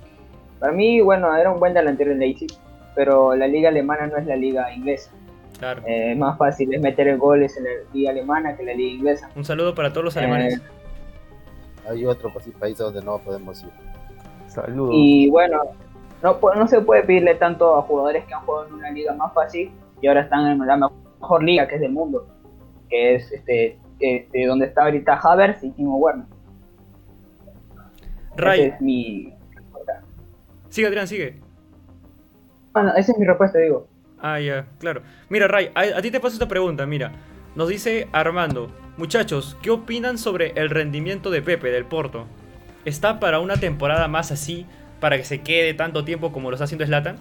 Para 0.59 0.73
mí, 0.73 1.01
bueno, 1.01 1.35
era 1.37 1.51
un 1.51 1.59
buen 1.59 1.75
delantero 1.75 2.13
en 2.13 2.19
Leipzig, 2.21 2.51
pero 2.95 3.35
la 3.35 3.47
liga 3.47 3.71
alemana 3.71 4.07
no 4.07 4.17
es 4.19 4.27
la 4.27 4.37
liga 4.37 4.73
inglesa. 4.73 5.11
Claro. 5.59 5.83
Eh, 5.87 6.15
más 6.17 6.39
fácil 6.39 6.73
es 6.73 6.81
meter 6.81 7.17
goles 7.19 7.57
en 7.57 7.65
la 7.65 7.71
liga 7.93 8.11
alemana 8.11 8.55
que 8.55 8.63
en 8.63 8.67
la 8.69 8.75
liga 8.75 8.95
inglesa. 8.97 9.31
Un 9.35 9.45
saludo 9.45 9.75
para 9.75 9.91
todos 9.93 10.05
los 10.05 10.17
Eh, 10.17 10.21
alemanes. 10.21 10.61
Hay 11.89 12.05
otro 12.07 12.33
pa- 12.33 12.41
país 12.59 12.77
donde 12.79 13.03
no 13.03 13.19
podemos 13.19 13.63
ir. 13.63 13.71
Saludos. 14.49 14.93
Y 14.97 15.31
bueno, 15.31 15.59
no, 16.23 16.39
no 16.55 16.67
se 16.69 16.81
puede 16.81 17.03
pedirle 17.05 17.35
tanto 17.37 17.77
a 17.77 17.83
jugadores 17.83 18.25
que 18.25 18.35
han 18.35 18.41
jugado 18.43 18.67
en 18.69 18.75
una 18.75 18.91
liga 18.91 19.15
más 19.15 19.33
fácil 19.33 19.71
y 20.01 20.07
ahora 20.07 20.23
están 20.23 20.47
en 20.47 20.59
la 20.67 20.91
mejor 21.19 21.43
liga 21.43 21.67
que 21.69 21.77
es 21.77 21.81
del 21.81 21.93
mundo, 21.93 22.27
que 22.89 23.15
es 23.15 23.31
este, 23.33 23.79
este 24.01 24.47
donde 24.47 24.67
está 24.67 24.85
ahorita 24.85 25.15
Havertz 25.15 25.63
y 25.63 25.71
Timo 25.71 25.97
Werner. 25.99 26.27
Ray, 28.37 28.61
es 28.63 28.81
mi 28.81 29.35
sigue 30.69 30.87
Adrián, 30.87 31.07
sigue. 31.09 31.41
bueno, 32.73 32.93
esa 32.97 33.13
es 33.13 33.19
mi 33.19 33.27
respuesta, 33.27 33.59
digo. 33.59 33.87
Ah, 34.21 34.39
ya, 34.39 34.67
claro. 34.79 35.03
Mira, 35.29 35.49
Ray, 35.49 35.71
a, 35.75 35.99
a 35.99 36.03
ti 36.03 36.11
te 36.11 36.21
paso 36.21 36.35
esta 36.35 36.47
pregunta, 36.49 36.87
mira. 36.87 37.11
Nos 37.57 37.69
dice 37.69 38.09
Armando, 38.13 38.71
muchachos, 38.97 39.57
¿qué 39.61 39.71
opinan 39.71 40.19
sobre 40.19 40.53
el 40.53 40.71
rendimiento 40.71 41.31
de 41.31 41.43
Pepe 41.43 41.73
del 41.73 41.85
Porto? 41.85 42.27
¿Está 42.85 43.19
para 43.19 43.41
una 43.41 43.57
temporada 43.57 44.07
más 44.07 44.31
así, 44.31 44.67
para 45.01 45.17
que 45.17 45.25
se 45.25 45.41
quede 45.41 45.75
tanto 45.75 46.05
tiempo 46.05 46.31
como 46.31 46.51
lo 46.51 46.55
está 46.55 46.67
haciendo 46.67 46.87
Slatan? 46.87 47.17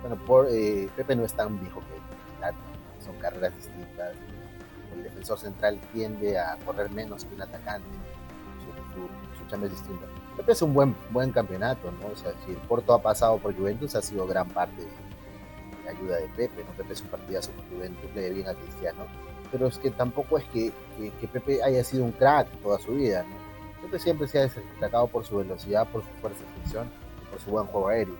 Bueno, 0.00 0.16
por, 0.24 0.48
eh, 0.50 0.88
Pepe 0.96 1.14
no 1.14 1.24
es 1.24 1.34
tan 1.34 1.60
viejo 1.60 1.78
que 1.80 2.36
Zlatan, 2.36 2.60
son 3.04 3.16
carreras 3.18 3.54
distintas. 3.54 4.16
El 4.96 5.04
defensor 5.04 5.38
central 5.38 5.78
tiende 5.92 6.36
a 6.36 6.56
correr 6.66 6.90
menos 6.90 7.24
que 7.24 7.32
un 7.32 7.42
atacante. 7.42 7.86
Su, 8.58 9.00
su, 9.00 9.08
su 9.38 9.48
chamba 9.48 9.66
es 9.66 9.72
distinta. 9.72 10.04
Pepe 10.36 10.50
es 10.50 10.62
un 10.62 10.74
buen, 10.74 10.96
buen 11.10 11.30
campeonato, 11.30 11.92
¿no? 11.92 12.08
O 12.08 12.16
sea, 12.16 12.32
si 12.44 12.50
el 12.50 12.58
Porto 12.58 12.92
ha 12.92 13.00
pasado 13.00 13.38
por 13.38 13.54
Juventus, 13.54 13.94
ha 13.94 14.02
sido 14.02 14.26
gran 14.26 14.48
parte 14.48 14.82
de 14.82 14.88
ayuda 15.96 16.16
de 16.16 16.28
Pepe, 16.28 16.64
¿no? 16.64 16.72
Pepe 16.76 16.92
es 16.92 17.00
un 17.02 17.08
partidazo 17.08 17.50
por 17.52 17.64
Juventus, 17.68 18.10
le 18.14 18.30
bien 18.30 18.48
a 18.48 18.54
Cristiano. 18.54 19.06
Pero 19.50 19.68
es 19.68 19.78
que 19.78 19.90
tampoco 19.90 20.38
es 20.38 20.44
que, 20.46 20.72
que, 20.98 21.10
que 21.20 21.28
Pepe 21.28 21.62
haya 21.62 21.82
sido 21.84 22.04
un 22.04 22.12
crack 22.12 22.48
toda 22.62 22.78
su 22.78 22.92
vida, 22.92 23.22
¿no? 23.24 23.36
Pepe 23.82 23.98
siempre 23.98 24.26
se 24.26 24.38
ha 24.38 24.42
destacado 24.42 25.06
por 25.06 25.24
su 25.24 25.36
velocidad, 25.36 25.86
por 25.88 26.02
su 26.02 26.08
fuerza 26.20 26.40
de 26.40 26.60
fricción 26.60 26.88
y 27.22 27.30
por 27.30 27.40
su 27.40 27.50
buen 27.50 27.66
juego 27.66 27.88
aéreo 27.88 28.16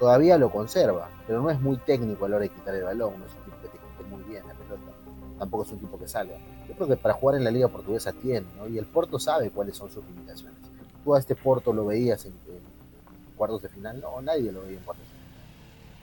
todavía 0.00 0.38
lo 0.38 0.50
conserva, 0.50 1.10
pero 1.26 1.42
no 1.42 1.50
es 1.50 1.60
muy 1.60 1.76
técnico 1.76 2.24
a 2.24 2.28
la 2.30 2.36
hora 2.36 2.44
de 2.44 2.48
quitar 2.48 2.74
el 2.74 2.84
balón, 2.84 3.20
no 3.20 3.26
es 3.26 3.32
un 3.34 3.44
tipo 3.44 3.56
que 3.60 3.68
te 3.68 3.78
quite 3.78 4.10
muy 4.10 4.22
bien 4.24 4.42
la 4.48 4.54
pelota, 4.54 4.92
tampoco 5.38 5.64
es 5.64 5.72
un 5.72 5.78
tipo 5.78 5.98
que 5.98 6.08
salga. 6.08 6.38
Yo 6.66 6.74
creo 6.74 6.88
que 6.88 6.96
para 6.96 7.14
jugar 7.14 7.36
en 7.36 7.44
la 7.44 7.50
liga 7.50 7.68
portuguesa 7.68 8.12
tiene, 8.14 8.46
¿no? 8.56 8.66
y 8.66 8.78
el 8.78 8.86
Porto 8.86 9.18
sabe 9.18 9.50
cuáles 9.50 9.76
son 9.76 9.90
sus 9.90 10.02
limitaciones. 10.06 10.58
Tú 11.04 11.14
a 11.14 11.18
este 11.18 11.36
Porto 11.36 11.72
lo 11.74 11.84
veías 11.84 12.24
en, 12.24 12.32
en 12.32 13.36
cuartos 13.36 13.60
de 13.62 13.68
final, 13.68 14.00
no, 14.00 14.22
nadie 14.22 14.50
lo 14.50 14.62
veía 14.62 14.78
en 14.78 14.84
cuartos 14.84 15.06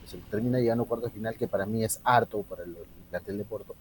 Entonces, 0.08 0.30
termina 0.30 0.58
llegando 0.58 0.84
a 0.84 0.86
cuartos 0.86 1.10
de 1.10 1.14
final 1.14 1.36
que 1.36 1.46
para 1.46 1.66
mí 1.66 1.84
es 1.84 2.00
harto 2.04 2.42
para 2.42 2.62
el, 2.64 2.70
el 2.70 2.84
plantel 3.10 3.38
de 3.38 3.44
Porto. 3.44 3.74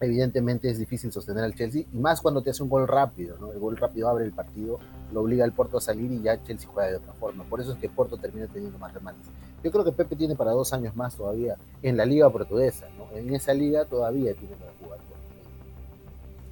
Evidentemente 0.00 0.70
es 0.70 0.78
difícil 0.78 1.12
sostener 1.12 1.44
al 1.44 1.54
Chelsea, 1.54 1.84
y 1.92 1.98
más 1.98 2.20
cuando 2.20 2.42
te 2.42 2.50
hace 2.50 2.62
un 2.62 2.70
gol 2.70 2.88
rápido, 2.88 3.36
¿no? 3.38 3.52
El 3.52 3.58
gol 3.58 3.76
rápido 3.76 4.08
abre 4.08 4.24
el 4.24 4.32
partido, 4.32 4.80
lo 5.12 5.20
obliga 5.20 5.44
al 5.44 5.52
Porto 5.52 5.76
a 5.76 5.80
salir 5.80 6.10
y 6.10 6.22
ya 6.22 6.42
Chelsea 6.42 6.68
juega 6.68 6.88
de 6.88 6.96
otra 6.96 7.12
forma. 7.12 7.44
Por 7.44 7.60
eso 7.60 7.72
es 7.72 7.78
que 7.78 7.88
Porto 7.88 8.16
termina 8.16 8.46
teniendo 8.46 8.78
más 8.78 8.94
remates. 8.94 9.26
Yo 9.62 9.70
creo 9.70 9.84
que 9.84 9.92
Pepe 9.92 10.16
tiene 10.16 10.34
para 10.36 10.52
dos 10.52 10.72
años 10.72 10.96
más 10.96 11.14
todavía 11.16 11.56
en 11.82 11.98
la 11.98 12.06
liga 12.06 12.30
portuguesa, 12.30 12.86
¿no? 12.96 13.14
En 13.14 13.34
esa 13.34 13.52
liga 13.52 13.84
todavía 13.84 14.34
tiene 14.34 14.54
para 14.56 14.72
jugar. 14.80 14.98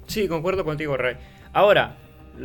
Sí, 0.05 0.27
concuerdo 0.27 0.63
contigo, 0.63 0.95
Ray. 0.95 1.17
Ahora, 1.51 1.97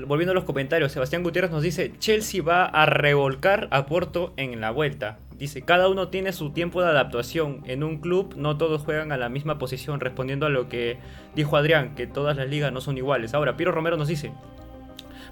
volviendo 0.07 0.33
a 0.33 0.35
los 0.35 0.45
comentarios, 0.45 0.93
Sebastián 0.93 1.23
Gutiérrez 1.23 1.51
nos 1.51 1.63
dice, 1.63 1.93
Chelsea 1.99 2.43
va 2.43 2.65
a 2.65 2.87
revolcar 2.87 3.69
a 3.71 3.87
Porto 3.87 4.33
en 4.37 4.61
la 4.61 4.71
vuelta. 4.71 5.19
Dice, 5.39 5.63
cada 5.63 5.89
uno 5.89 6.09
tiene 6.09 6.33
su 6.33 6.51
tiempo 6.51 6.81
de 6.81 6.89
adaptación. 6.89 7.63
En 7.67 7.83
un 7.83 7.99
club 7.99 8.35
no 8.37 8.57
todos 8.57 8.83
juegan 8.83 9.13
a 9.13 9.17
la 9.17 9.29
misma 9.29 9.59
posición, 9.59 10.01
respondiendo 10.01 10.47
a 10.47 10.51
lo 10.51 10.69
que 10.69 10.99
dijo 11.35 11.57
Adrián, 11.57 11.95
que 11.95 12.07
todas 12.07 12.37
las 12.37 12.49
ligas 12.49 12.73
no 12.73 12.81
son 12.81 12.97
iguales. 12.97 13.35
Ahora, 13.35 13.57
Piero 13.57 13.73
Romero 13.73 13.97
nos 13.97 14.09
dice, 14.09 14.33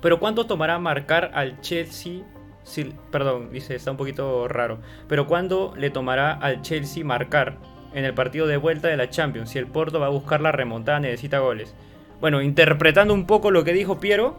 pero 0.01 0.19
¿cuánto 0.19 0.47
tomará 0.47 0.79
marcar 0.79 1.31
al 1.35 1.61
Chelsea? 1.61 2.23
Si, 2.65 2.93
perdón, 3.11 3.51
dice, 3.53 3.75
está 3.75 3.91
un 3.91 3.97
poquito 3.97 4.49
raro. 4.49 4.79
Pero 5.09 5.27
¿cuándo 5.27 5.75
le 5.77 5.91
tomará 5.91 6.33
al 6.33 6.63
Chelsea 6.63 7.05
marcar? 7.05 7.59
en 7.95 8.05
el 8.05 8.15
partido 8.15 8.47
de 8.47 8.57
vuelta 8.57 8.89
de 8.89 8.97
la 8.97 9.11
Champions. 9.11 9.51
Si 9.51 9.59
el 9.59 9.67
Porto 9.67 10.01
va 10.01 10.07
a 10.07 10.11
buscar 10.11 10.41
la 10.41 10.53
remontada, 10.53 11.01
necesita 11.01 11.39
goles. 11.39 11.75
Bueno, 12.23 12.41
interpretando 12.41 13.15
un 13.15 13.27
poco 13.27 13.51
lo 13.51 13.65
que 13.65 13.73
dijo 13.73 13.99
Piero, 13.99 14.37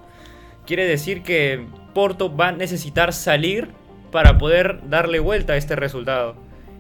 quiere 0.65 0.85
decir 0.85 1.21
que 1.21 1.67
Porto 1.93 2.33
va 2.33 2.47
a 2.47 2.51
necesitar 2.53 3.11
salir 3.11 3.71
para 4.09 4.37
poder 4.37 4.89
darle 4.89 5.19
vuelta 5.19 5.51
a 5.51 5.57
este 5.57 5.75
resultado. 5.75 6.35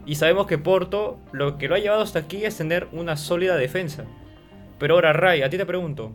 Y 0.05 0.15
sabemos 0.15 0.47
que 0.47 0.57
Porto 0.57 1.19
lo 1.33 1.57
que 1.57 1.67
lo 1.67 1.75
ha 1.75 1.79
llevado 1.79 2.01
hasta 2.01 2.19
aquí 2.19 2.45
es 2.45 2.55
tener 2.55 2.87
una 2.93 3.17
sólida 3.17 3.57
defensa. 3.57 4.05
Pero 4.79 4.95
ahora, 4.95 5.11
Ray, 5.11 5.41
a 5.41 5.49
ti 5.49 5.57
te 5.57 5.65
pregunto. 5.65 6.13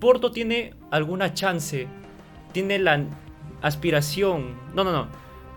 ¿Porto 0.00 0.32
tiene 0.32 0.74
alguna 0.90 1.34
chance? 1.34 1.86
¿Tiene 2.50 2.80
la 2.80 3.00
aspiración? 3.62 4.56
No, 4.74 4.82
no, 4.82 4.90
no. 4.90 5.06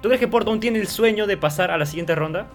¿Tú 0.04 0.10
crees 0.10 0.20
que 0.20 0.28
Porto 0.28 0.52
aún 0.52 0.60
tiene 0.60 0.78
el 0.78 0.88
sueño 0.88 1.26
de 1.26 1.38
pasar 1.38 1.72
a 1.72 1.80
la 1.80 1.88
siguiente 1.88 2.14
ronda? 2.14 2.46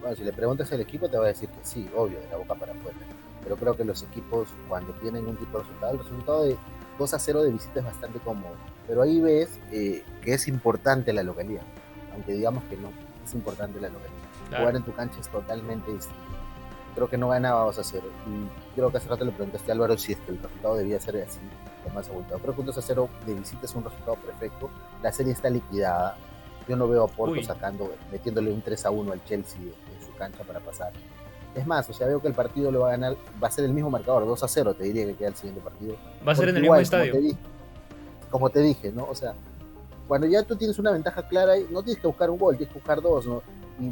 Bueno, 0.00 0.16
si 0.16 0.24
le 0.24 0.32
preguntas 0.32 0.72
al 0.72 0.80
equipo 0.80 1.08
te 1.08 1.16
va 1.16 1.26
a 1.26 1.28
decir 1.28 1.48
que 1.50 1.60
sí, 1.62 1.88
obvio, 1.94 2.18
de 2.18 2.26
la 2.30 2.36
boca 2.36 2.56
para 2.56 2.72
afuera. 2.72 2.98
Pero 3.42 3.56
creo 3.56 3.76
que 3.76 3.84
los 3.84 4.02
equipos, 4.02 4.48
cuando 4.68 4.92
tienen 4.94 5.26
un 5.26 5.36
tipo 5.36 5.58
de 5.58 5.64
resultado, 5.64 5.92
el 5.92 5.98
resultado 5.98 6.44
de 6.44 6.56
2 6.98 7.14
a 7.14 7.18
0 7.18 7.42
de 7.42 7.50
visita 7.50 7.80
es 7.80 7.86
bastante 7.86 8.18
cómodo. 8.20 8.52
Pero 8.86 9.02
ahí 9.02 9.20
ves 9.20 9.58
eh, 9.72 10.04
que 10.22 10.34
es 10.34 10.48
importante 10.48 11.12
la 11.12 11.22
localidad. 11.22 11.62
Aunque 12.12 12.32
digamos 12.32 12.64
que 12.64 12.76
no, 12.76 12.90
es 13.24 13.34
importante 13.34 13.80
la 13.80 13.88
localidad. 13.88 14.18
Claro. 14.48 14.64
Jugar 14.64 14.76
en 14.76 14.82
tu 14.82 14.92
cancha 14.92 15.20
es 15.20 15.28
totalmente 15.28 15.92
distinto. 15.92 16.20
Creo 16.94 17.08
que 17.08 17.16
no 17.16 17.28
ganaba 17.28 17.64
2 17.64 17.78
a 17.78 17.84
0. 17.84 18.04
Y 18.26 18.74
creo 18.74 18.90
que 18.90 18.98
hace 18.98 19.08
rato 19.08 19.24
le 19.24 19.32
preguntaste 19.32 19.70
a 19.70 19.74
Álvaro 19.74 19.96
si 19.96 20.12
es 20.12 20.18
que 20.18 20.32
el 20.32 20.42
resultado 20.42 20.74
debía 20.74 21.00
ser 21.00 21.22
así, 21.22 21.38
o 21.86 21.94
más 21.94 22.08
abultado. 22.08 22.40
Creo 22.40 22.54
que 22.54 22.60
un 22.60 22.66
2 22.66 22.78
a 22.78 22.82
0 22.82 23.08
de 23.26 23.34
visita 23.34 23.64
es 23.64 23.74
un 23.74 23.84
resultado 23.84 24.16
perfecto. 24.16 24.70
La 25.02 25.12
serie 25.12 25.32
está 25.32 25.48
liquidada. 25.48 26.16
Yo 26.68 26.76
no 26.76 26.88
veo 26.88 27.04
a 27.04 27.08
Porto 27.08 27.32
Uy. 27.32 27.44
sacando, 27.44 27.92
metiéndole 28.12 28.52
un 28.52 28.60
3 28.60 28.86
a 28.86 28.90
1 28.90 29.12
al 29.12 29.24
Chelsea 29.24 29.60
en 29.60 30.06
su 30.06 30.14
cancha 30.16 30.44
para 30.44 30.60
pasar. 30.60 30.92
Es 31.54 31.66
más, 31.66 31.88
o 31.90 31.92
sea, 31.92 32.06
veo 32.06 32.20
que 32.20 32.28
el 32.28 32.34
partido 32.34 32.70
lo 32.70 32.80
va 32.80 32.88
a 32.88 32.90
ganar, 32.92 33.16
va 33.42 33.48
a 33.48 33.50
ser 33.50 33.64
el 33.64 33.72
mismo 33.72 33.90
marcador, 33.90 34.24
2 34.24 34.42
a 34.42 34.48
0, 34.48 34.74
te 34.74 34.84
diría 34.84 35.06
que 35.06 35.14
queda 35.14 35.28
el 35.28 35.34
siguiente 35.34 35.60
partido. 35.60 35.96
Va 36.26 36.32
a 36.32 36.34
ser 36.34 36.44
Porque 36.44 36.50
en 36.50 36.56
el 36.56 36.64
igual, 36.64 36.80
mismo 36.80 36.96
estadio. 36.96 37.12
Como 37.12 37.20
te, 37.20 37.26
dije, 37.26 37.38
como 38.30 38.50
te 38.50 38.60
dije, 38.60 38.92
¿no? 38.92 39.06
O 39.10 39.14
sea, 39.14 39.34
cuando 40.06 40.26
ya 40.26 40.42
tú 40.44 40.56
tienes 40.56 40.78
una 40.78 40.92
ventaja 40.92 41.26
clara, 41.26 41.54
no 41.70 41.82
tienes 41.82 42.00
que 42.00 42.06
buscar 42.06 42.30
un 42.30 42.38
gol, 42.38 42.56
tienes 42.56 42.72
que 42.72 42.78
buscar 42.78 43.02
dos, 43.02 43.26
¿no? 43.26 43.42
Y, 43.80 43.86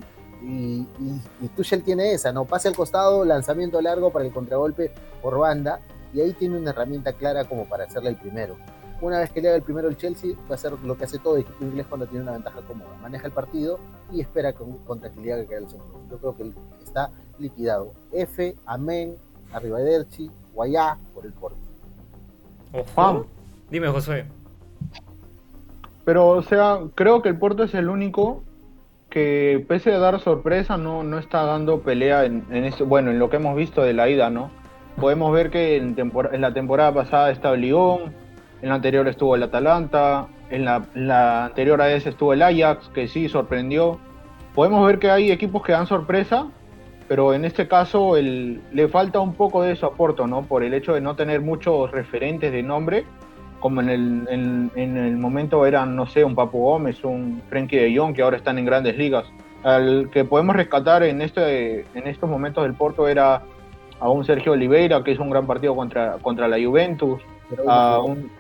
y, 0.47 0.87
y, 1.01 1.21
y 1.41 1.49
Tuchel 1.49 1.83
tiene 1.83 2.13
esa, 2.13 2.33
¿no? 2.33 2.45
Pase 2.45 2.69
al 2.69 2.77
costado, 2.77 3.25
lanzamiento 3.25 3.81
largo 3.81 4.13
para 4.13 4.25
el 4.25 4.33
contragolpe 4.33 4.93
por 5.21 5.37
banda, 5.39 5.81
y 6.15 6.21
ahí 6.21 6.33
tiene 6.33 6.59
una 6.59 6.71
herramienta 6.71 7.13
clara 7.13 7.45
como 7.45 7.69
para 7.69 7.85
hacerle 7.85 8.11
el 8.11 8.17
primero. 8.17 8.57
Una 9.01 9.21
vez 9.21 9.31
que 9.31 9.41
le 9.41 9.49
haga 9.49 9.57
el 9.57 9.63
primero 9.63 9.89
el 9.89 9.97
Chelsea, 9.97 10.33
va 10.49 10.53
a 10.53 10.55
hacer 10.55 10.73
lo 10.73 10.97
que 10.97 11.05
hace 11.05 11.19
todo 11.19 11.37
equipo 11.37 11.65
inglés 11.65 11.87
cuando 11.89 12.07
tiene 12.07 12.25
una 12.25 12.33
ventaja 12.33 12.61
cómoda. 12.63 12.91
Maneja 13.01 13.27
el 13.27 13.33
partido 13.33 13.79
y 14.13 14.21
espera 14.21 14.53
con, 14.53 14.79
con 14.79 14.99
tranquilidad 14.99 15.39
que 15.41 15.47
quede 15.47 15.59
el 15.59 15.69
segundo. 15.69 16.01
Yo 16.11 16.19
creo 16.19 16.37
que 16.37 16.53
está 16.85 17.11
liquidado. 17.39 17.93
F, 18.13 18.57
amén, 18.67 19.15
arrivederci, 19.53 20.31
guayá, 20.53 20.99
por 21.15 21.27
el 21.27 21.33
Porto. 21.33 21.59
Ojo. 22.73 22.85
Juan. 22.95 23.23
Dime, 23.71 23.89
Josué. 23.89 24.27
Pero, 26.05 26.29
o 26.29 26.43
sea, 26.43 26.81
creo 26.95 27.23
que 27.23 27.29
el 27.29 27.39
Porto 27.39 27.63
es 27.63 27.75
el 27.75 27.89
único 27.89 28.43
que, 29.11 29.65
pese 29.69 29.93
a 29.93 29.99
dar 29.99 30.21
sorpresa, 30.21 30.77
no, 30.77 31.03
no 31.03 31.19
está 31.19 31.45
dando 31.45 31.83
pelea 31.83 32.25
en, 32.25 32.47
en 32.51 32.65
este, 32.65 32.83
bueno, 32.83 33.11
en 33.11 33.19
lo 33.19 33.31
que 33.31 33.37
hemos 33.37 33.55
visto 33.57 33.83
de 33.83 33.93
la 33.93 34.09
ida, 34.09 34.29
¿no? 34.29 34.51
Podemos 35.01 35.33
ver 35.33 35.51
que 35.51 35.77
en, 35.77 35.95
tempor- 35.95 36.35
en 36.35 36.41
la 36.41 36.53
temporada 36.53 36.93
pasada 36.93 37.31
estaba 37.31 37.55
el 37.55 37.61
Lyon, 37.61 38.13
en 38.63 38.69
la 38.69 38.77
anterior 38.77 39.07
estuvo 39.09 39.35
el 39.35 39.43
Atalanta, 39.43 40.27
en 40.51 40.65
la, 40.65 40.83
en 40.95 41.09
la 41.09 41.47
anterior 41.47 41.81
a 41.81 41.93
ese 41.93 42.11
estuvo 42.11 42.33
el 42.33 42.43
Ajax, 42.43 42.89
que 42.89 43.09
sí 43.09 43.29
sorprendió. 43.29 43.99
Podemos 44.55 44.87
ver 44.87 44.99
que 44.99 45.11
hay 45.11 45.31
equipos 45.31 45.63
que 45.63 45.73
dan 45.73 45.87
sorpresa, 45.87 46.49
pero 47.07 47.33
en 47.33 47.45
este 47.45 47.69
caso 47.69 48.17
el, 48.17 48.61
le 48.73 48.89
falta 48.89 49.21
un 49.21 49.35
poco 49.35 49.63
de 49.63 49.73
eso 49.73 49.87
a 49.87 49.93
Porto, 49.95 50.27
¿no? 50.27 50.43
Por 50.43 50.65
el 50.65 50.75
hecho 50.75 50.95
de 50.95 51.01
no 51.01 51.15
tener 51.17 51.41
muchos 51.41 51.91
referentes 51.91 52.53
de 52.53 52.63
nombre 52.63 53.05
como 53.61 53.81
en 53.81 53.89
el, 53.89 54.29
en, 54.31 54.71
en 54.77 54.97
el 54.97 55.17
momento 55.17 55.67
eran, 55.67 55.97
no 55.97 56.07
sé, 56.07 56.25
un 56.25 56.35
Papu 56.35 56.59
Gómez, 56.59 57.03
un 57.05 57.43
Frenkie 57.49 57.77
de 57.77 57.97
Jong, 57.97 58.15
que 58.15 58.23
ahora 58.23 58.37
están 58.37 58.59
en 58.59 58.65
grandes 58.65 58.97
ligas. 58.97 59.25
Al 59.65 60.11
que 60.13 60.25
podemos 60.25 60.55
rescatar 60.55 61.03
en, 61.03 61.21
este, 61.21 61.81
en 61.95 62.07
estos 62.07 62.31
momentos 62.31 62.63
del 62.63 62.75
Porto 62.75 63.09
era 63.09 63.43
a 63.99 64.09
un 64.09 64.25
Sergio 64.25 64.53
Oliveira, 64.53 65.03
que 65.03 65.11
hizo 65.11 65.23
un 65.23 65.31
gran 65.31 65.47
partido 65.47 65.75
contra, 65.75 66.19
contra 66.19 66.47
la 66.47 66.57
Juventus. 66.57 67.21
A 67.67 68.01
un... 68.01 68.31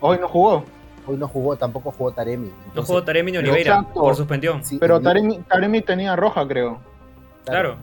Hoy 0.00 0.18
no 0.20 0.28
jugó, 0.28 0.64
hoy 1.06 1.16
no 1.16 1.26
jugó, 1.28 1.56
tampoco 1.56 1.90
jugó 1.92 2.12
Taremi. 2.12 2.50
No 2.74 2.82
jugó 2.82 3.02
Taremi 3.02 3.32
ni 3.32 3.38
Oliveira 3.38 3.78
exacto. 3.78 4.00
por 4.00 4.14
suspensión. 4.16 4.64
sí, 4.64 4.78
pero 4.78 5.00
Taremi, 5.00 5.38
Taremi 5.40 5.82
tenía 5.82 6.14
roja, 6.16 6.46
creo. 6.46 6.78
Claro. 7.44 7.76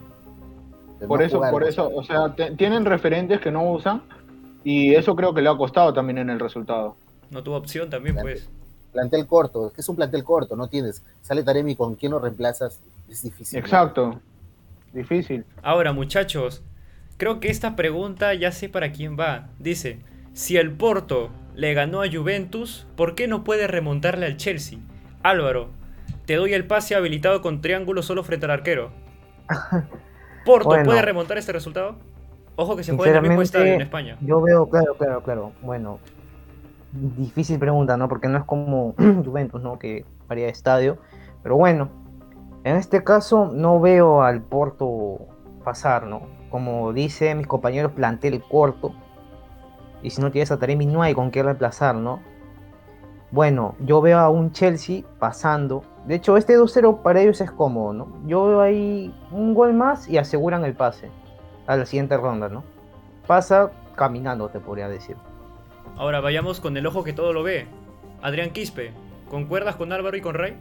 Por 1.08 1.20
no 1.20 1.26
eso, 1.26 1.42
por 1.52 1.64
eso, 1.64 1.92
o 1.94 2.04
sea, 2.04 2.34
te- 2.34 2.52
tienen 2.52 2.86
referentes 2.86 3.40
que 3.42 3.52
no 3.52 3.70
usan 3.70 4.02
y 4.64 4.96
eso 4.96 5.16
creo 5.16 5.34
que 5.34 5.42
le 5.42 5.50
ha 5.50 5.58
costado 5.58 5.94
también 5.94 6.18
en 6.20 6.30
el 6.30 6.40
resultado. 6.40 6.96
No 7.30 7.44
tuvo 7.44 7.58
opción 7.58 7.90
también, 7.90 8.16
pues. 8.16 8.50
Plantel 8.94 9.28
corto, 9.28 9.68
es 9.68 9.74
que 9.74 9.82
es 9.82 9.90
un 9.90 9.98
plantel 9.98 10.24
corto, 10.24 10.56
no 10.56 10.70
tienes. 10.70 11.04
Sale 11.22 11.44
Taremi 11.44 11.76
con 11.76 11.96
quién 11.96 12.14
lo 12.14 12.20
reemplazas, 12.20 12.80
es 13.10 13.24
difícil. 13.24 13.60
¿no? 13.60 13.66
Exacto. 13.66 14.22
Difícil. 14.94 15.44
Ahora, 15.62 15.92
muchachos, 15.92 16.64
creo 17.18 17.42
que 17.42 17.50
esta 17.50 17.76
pregunta 17.76 18.34
ya 18.34 18.54
sé 18.54 18.70
para 18.70 18.94
quién 18.94 19.18
va. 19.20 19.50
Dice, 19.60 20.00
si 20.34 20.56
el 20.56 20.72
Porto 20.72 21.30
le 21.56 21.74
ganó 21.74 22.02
a 22.02 22.12
Juventus, 22.12 22.88
¿por 22.96 23.16
qué 23.16 23.28
no 23.28 23.44
puede 23.44 23.68
remontarle 23.68 24.26
al 24.26 24.38
Chelsea? 24.38 24.80
Álvaro, 25.24 25.70
te 26.26 26.36
doy 26.36 26.54
el 26.54 26.68
pase 26.68 26.96
habilitado 26.96 27.42
con 27.42 27.62
triángulo 27.62 28.04
solo 28.04 28.24
frente 28.24 28.46
al 28.46 28.52
arquero. 28.52 28.92
¿Porto 30.46 30.70
Bueno. 30.70 30.86
puede 30.86 31.02
remontar 31.02 31.38
este 31.38 31.52
resultado? 31.52 31.96
Ojo 32.56 32.76
que 32.76 32.84
se 32.84 32.96
juega 32.96 33.12
en 33.12 33.18
el 33.18 33.30
mismo 33.30 33.42
estadio 33.42 33.74
en 33.74 33.82
España. 33.82 34.18
Yo 34.22 34.42
veo, 34.42 34.70
claro, 34.70 34.96
claro, 34.96 35.24
claro. 35.24 35.52
Bueno, 35.62 36.00
difícil 36.92 37.60
pregunta, 37.60 37.98
¿no? 37.98 38.08
Porque 38.08 38.28
no 38.28 38.38
es 38.38 38.44
como 38.46 38.94
Juventus, 39.26 39.62
¿no? 39.62 39.80
Que 39.80 40.06
varía 40.28 40.46
de 40.46 40.52
estadio. 40.52 40.98
Pero 41.44 41.58
bueno, 41.58 41.90
en 42.64 42.76
este 42.76 43.04
caso 43.04 43.52
no 43.54 43.80
veo 43.80 44.22
al 44.24 44.42
Porto 44.42 45.20
pasar, 45.64 46.06
¿no? 46.06 46.24
Como 46.50 46.94
dicen 46.94 47.40
mis 47.40 47.48
compañeros, 47.48 47.92
plantel 47.92 48.42
corto. 48.50 48.94
Y 50.06 50.12
si 50.12 50.22
no 50.22 50.30
tienes 50.30 50.52
a 50.52 50.60
Taremi, 50.60 50.86
no 50.86 51.02
hay 51.02 51.16
con 51.16 51.32
qué 51.32 51.42
reemplazar, 51.42 51.96
¿no? 51.96 52.20
Bueno, 53.32 53.76
yo 53.80 54.02
veo 54.02 54.20
a 54.20 54.30
un 54.30 54.52
Chelsea 54.52 55.02
pasando. 55.18 55.84
De 56.06 56.14
hecho, 56.14 56.38
este 56.38 56.56
2-0 56.56 57.02
para 57.02 57.22
ellos 57.22 57.42
es 57.42 57.50
cómodo, 57.50 57.92
¿no? 57.92 58.08
Yo 58.28 58.46
veo 58.46 58.62
ahí 58.62 59.12
un 59.32 59.56
gol 59.56 59.74
más 59.74 60.08
y 60.08 60.20
aseguran 60.20 60.64
el 60.64 60.76
pase 60.76 61.10
a 61.66 61.76
la 61.76 61.88
siguiente 61.88 62.18
ronda, 62.18 62.50
¿no? 62.50 62.64
Pasa 63.26 63.72
caminando, 63.96 64.50
te 64.50 64.60
podría 64.60 64.88
decir. 64.88 65.16
Ahora 65.98 66.22
vayamos 66.22 66.60
con 66.60 66.78
el 66.78 66.86
ojo 66.86 67.04
que 67.04 67.14
todo 67.14 67.34
lo 67.34 67.42
ve. 67.42 67.66
Adrián 68.22 68.52
Quispe, 68.52 68.92
¿concuerdas 69.32 69.76
con 69.76 69.92
Álvaro 69.92 70.16
y 70.18 70.22
con 70.22 70.36
Rey? 70.36 70.56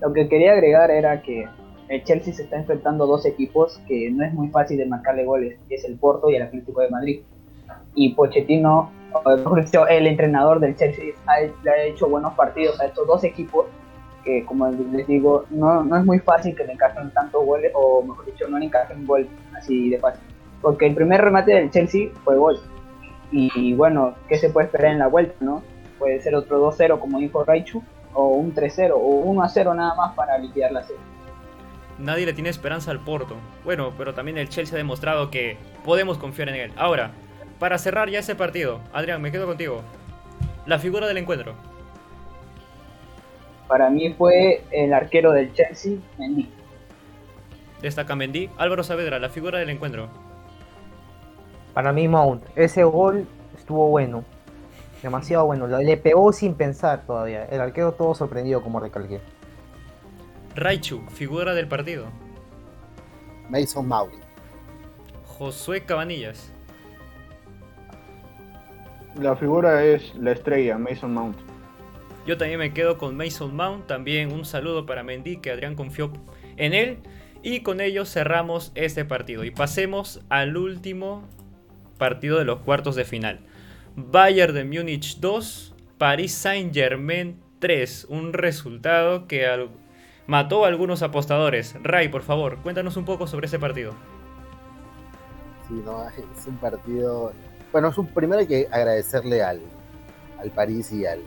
Lo 0.00 0.12
que 0.12 0.28
quería 0.28 0.52
agregar 0.52 0.92
era 0.92 1.22
que 1.22 1.48
el 1.88 2.04
Chelsea 2.04 2.32
se 2.32 2.44
está 2.44 2.56
enfrentando 2.56 3.04
a 3.04 3.06
dos 3.08 3.26
equipos 3.26 3.80
que 3.88 4.10
no 4.12 4.24
es 4.24 4.32
muy 4.32 4.48
fácil 4.48 4.78
de 4.78 4.86
marcarle 4.86 5.24
goles, 5.24 5.58
que 5.68 5.74
es 5.74 5.84
el 5.84 5.98
Porto 5.98 6.30
y 6.30 6.36
el 6.36 6.42
Atlético 6.42 6.80
de 6.80 6.88
Madrid. 6.88 7.22
Y 7.94 8.14
Pochettino, 8.14 8.90
dicho, 9.56 9.86
el 9.86 10.06
entrenador 10.06 10.60
del 10.60 10.76
Chelsea, 10.76 11.14
ha, 11.26 11.40
le 11.40 11.70
ha 11.70 11.84
hecho 11.84 12.08
buenos 12.08 12.32
partidos 12.34 12.80
a 12.80 12.86
estos 12.86 13.06
dos 13.06 13.22
equipos 13.24 13.66
que, 14.24 14.44
como 14.44 14.68
les 14.68 15.06
digo, 15.06 15.44
no, 15.50 15.82
no 15.82 15.96
es 15.96 16.04
muy 16.04 16.18
fácil 16.20 16.54
que 16.54 16.64
le 16.64 16.72
encajen 16.72 17.10
tantos 17.12 17.44
goles, 17.44 17.72
o 17.74 18.02
mejor 18.02 18.24
dicho, 18.26 18.48
no 18.48 18.58
le 18.58 18.66
encajen 18.66 19.06
gol 19.06 19.28
así 19.56 19.90
de 19.90 19.98
fácil. 19.98 20.22
Porque 20.60 20.86
el 20.86 20.94
primer 20.94 21.20
remate 21.20 21.52
del 21.52 21.70
Chelsea 21.70 22.10
fue 22.24 22.36
gol. 22.36 22.58
Y, 23.32 23.72
bueno, 23.72 24.14
¿qué 24.28 24.36
se 24.36 24.50
puede 24.50 24.66
esperar 24.66 24.92
en 24.92 24.98
la 24.98 25.06
vuelta, 25.06 25.34
no? 25.40 25.62
Puede 25.98 26.20
ser 26.20 26.34
otro 26.34 26.70
2-0, 26.70 26.98
como 26.98 27.18
dijo 27.18 27.44
Raichu, 27.44 27.82
o 28.12 28.28
un 28.28 28.54
3-0, 28.54 28.92
o 28.94 29.24
1-0 29.24 29.74
nada 29.74 29.94
más 29.94 30.14
para 30.14 30.36
liquidar 30.36 30.70
la 30.70 30.82
serie. 30.82 31.00
Nadie 31.98 32.26
le 32.26 32.34
tiene 32.34 32.50
esperanza 32.50 32.90
al 32.90 33.00
Porto. 33.00 33.36
Bueno, 33.64 33.92
pero 33.96 34.12
también 34.12 34.36
el 34.36 34.50
Chelsea 34.50 34.74
ha 34.74 34.78
demostrado 34.78 35.30
que 35.30 35.56
podemos 35.84 36.18
confiar 36.18 36.50
en 36.50 36.56
él. 36.56 36.72
Ahora, 36.76 37.12
para 37.62 37.78
cerrar 37.78 38.10
ya 38.10 38.18
ese 38.18 38.34
partido, 38.34 38.80
Adrián, 38.92 39.22
me 39.22 39.30
quedo 39.30 39.46
contigo. 39.46 39.82
La 40.66 40.80
figura 40.80 41.06
del 41.06 41.18
encuentro. 41.18 41.54
Para 43.68 43.88
mí 43.88 44.12
fue 44.14 44.64
el 44.72 44.92
arquero 44.92 45.30
del 45.30 45.52
Chelsea, 45.54 45.98
Mendy. 46.18 46.50
Destaca 47.80 48.16
Mendy. 48.16 48.50
Álvaro 48.58 48.82
Saavedra, 48.82 49.20
la 49.20 49.28
figura 49.28 49.60
del 49.60 49.70
encuentro. 49.70 50.08
Para 51.72 51.92
mí, 51.92 52.08
Mount, 52.08 52.42
ese 52.56 52.82
gol 52.82 53.28
estuvo 53.56 53.86
bueno. 53.90 54.24
Demasiado 55.00 55.46
bueno. 55.46 55.68
lo- 55.68 55.78
Le 55.78 55.96
pegó 55.96 56.32
sin 56.32 56.54
pensar 56.54 57.06
todavía. 57.06 57.44
El 57.44 57.60
arquero 57.60 57.92
todo 57.92 58.12
sorprendido, 58.16 58.60
como 58.60 58.80
recalqué. 58.80 59.20
Raichu, 60.56 61.00
figura 61.10 61.54
del 61.54 61.68
partido. 61.68 62.06
Mason 63.48 63.86
Mount. 63.86 64.14
Josué 65.38 65.84
Cabanillas. 65.84 66.51
La 69.16 69.36
figura 69.36 69.84
es 69.84 70.14
la 70.14 70.32
estrella, 70.32 70.78
Mason 70.78 71.12
Mount. 71.12 71.36
Yo 72.26 72.38
también 72.38 72.58
me 72.58 72.72
quedo 72.72 72.98
con 72.98 73.16
Mason 73.16 73.54
Mount. 73.54 73.86
También 73.86 74.32
un 74.32 74.44
saludo 74.44 74.86
para 74.86 75.02
Mendy, 75.02 75.38
que 75.38 75.50
Adrián 75.50 75.74
confió 75.74 76.12
en 76.56 76.72
él. 76.72 76.98
Y 77.42 77.60
con 77.60 77.80
ello 77.80 78.04
cerramos 78.04 78.72
este 78.74 79.04
partido. 79.04 79.44
Y 79.44 79.50
pasemos 79.50 80.22
al 80.28 80.56
último 80.56 81.28
partido 81.98 82.38
de 82.38 82.44
los 82.44 82.60
cuartos 82.60 82.94
de 82.94 83.04
final. 83.04 83.40
Bayern 83.96 84.54
de 84.54 84.64
Múnich 84.64 85.18
2, 85.20 85.74
Paris 85.98 86.32
Saint 86.32 86.72
Germain 86.72 87.38
3. 87.58 88.06
Un 88.08 88.32
resultado 88.32 89.26
que 89.26 89.68
mató 90.26 90.64
a 90.64 90.68
algunos 90.68 91.02
apostadores. 91.02 91.76
Ray, 91.82 92.08
por 92.08 92.22
favor, 92.22 92.58
cuéntanos 92.62 92.96
un 92.96 93.04
poco 93.04 93.26
sobre 93.26 93.46
ese 93.46 93.58
partido. 93.58 93.92
Sí, 95.68 95.74
no, 95.84 96.08
es 96.08 96.46
un 96.46 96.56
partido. 96.56 97.32
Bueno, 97.72 97.88
es 97.88 97.96
un, 97.96 98.06
primero 98.08 98.40
hay 98.40 98.46
que 98.46 98.68
agradecerle 98.70 99.42
al, 99.42 99.60
al 100.38 100.50
París 100.50 100.92
y 100.92 101.06
al, 101.06 101.20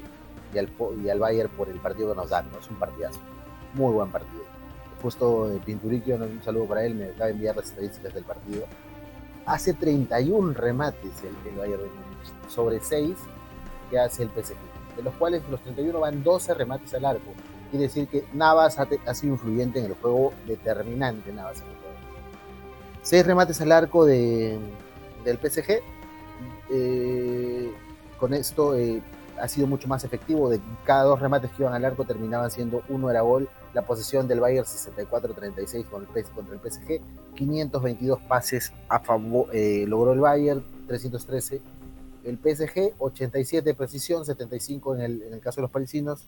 y 0.53 0.59
al, 0.59 0.69
y 1.03 1.09
al 1.09 1.19
Bayern 1.19 1.49
por 1.49 1.69
el 1.69 1.79
partido 1.79 2.11
que 2.11 2.15
nos 2.15 2.29
dan. 2.29 2.45
Es 2.59 2.69
un 2.69 2.77
partidazo. 2.77 3.19
Muy 3.73 3.91
buen 3.91 4.11
partido. 4.11 4.43
Justo 5.01 5.59
Pinturiquio, 5.65 6.15
un 6.15 6.41
saludo 6.43 6.65
para 6.65 6.85
él, 6.85 6.95
me 6.95 7.05
acaba 7.05 7.25
de 7.25 7.31
enviar 7.31 7.55
las 7.55 7.65
estadísticas 7.65 8.13
del 8.13 8.23
partido. 8.23 8.65
Hace 9.47 9.73
31 9.73 10.53
remates 10.53 11.11
el, 11.23 11.51
el 11.51 11.57
Bayern 11.57 11.81
sobre 12.47 12.79
6 12.79 13.15
que 13.89 13.99
hace 13.99 14.23
el 14.23 14.29
PSG, 14.29 14.55
de 14.97 15.03
los 15.03 15.13
cuales 15.15 15.41
los 15.49 15.61
31 15.61 15.99
van 15.99 16.23
12 16.23 16.53
remates 16.53 16.93
al 16.93 17.05
arco. 17.05 17.31
Quiere 17.71 17.87
decir 17.87 18.07
que 18.07 18.25
Navas 18.33 18.79
ha, 18.79 18.87
ha 19.05 19.13
sido 19.13 19.33
influyente 19.33 19.79
en 19.79 19.85
el 19.85 19.93
juego, 19.95 20.31
determinante 20.47 21.31
Navas 21.31 21.57
en 21.57 21.67
el 21.67 21.75
juego. 21.75 21.95
6 23.01 23.25
remates 23.25 23.61
al 23.61 23.71
arco 23.71 24.05
de, 24.05 24.59
del 25.23 25.37
PSG. 25.37 25.81
Eh, 26.69 27.71
con 28.19 28.33
esto 28.33 28.75
eh, 28.75 29.01
ha 29.39 29.47
sido 29.47 29.67
mucho 29.67 29.87
más 29.87 30.03
efectivo. 30.03 30.49
De 30.49 30.59
cada 30.85 31.03
dos 31.03 31.19
remates 31.19 31.51
que 31.51 31.63
iban 31.63 31.73
al 31.73 31.85
arco 31.85 32.05
terminaban 32.05 32.51
siendo 32.51 32.83
uno 32.89 33.09
era 33.09 33.21
gol. 33.21 33.49
La 33.73 33.85
posesión 33.85 34.27
del 34.27 34.39
Bayern 34.39 34.65
64-36 34.65 35.85
contra 35.85 36.53
el 36.53 36.59
PSG. 36.59 37.01
522 37.35 38.19
pases 38.21 38.71
a 38.87 38.99
favor, 38.99 39.47
eh, 39.53 39.85
logró 39.87 40.13
el 40.13 40.19
Bayern, 40.19 40.63
313 40.87 41.61
el 42.25 42.37
PSG, 42.39 42.93
87 42.97 43.69
de 43.69 43.73
precisión, 43.75 44.25
75 44.25 44.95
en 44.95 45.01
el, 45.01 45.39
caso 45.41 45.57
de 45.57 45.63
los 45.63 45.71
parisinos, 45.71 46.27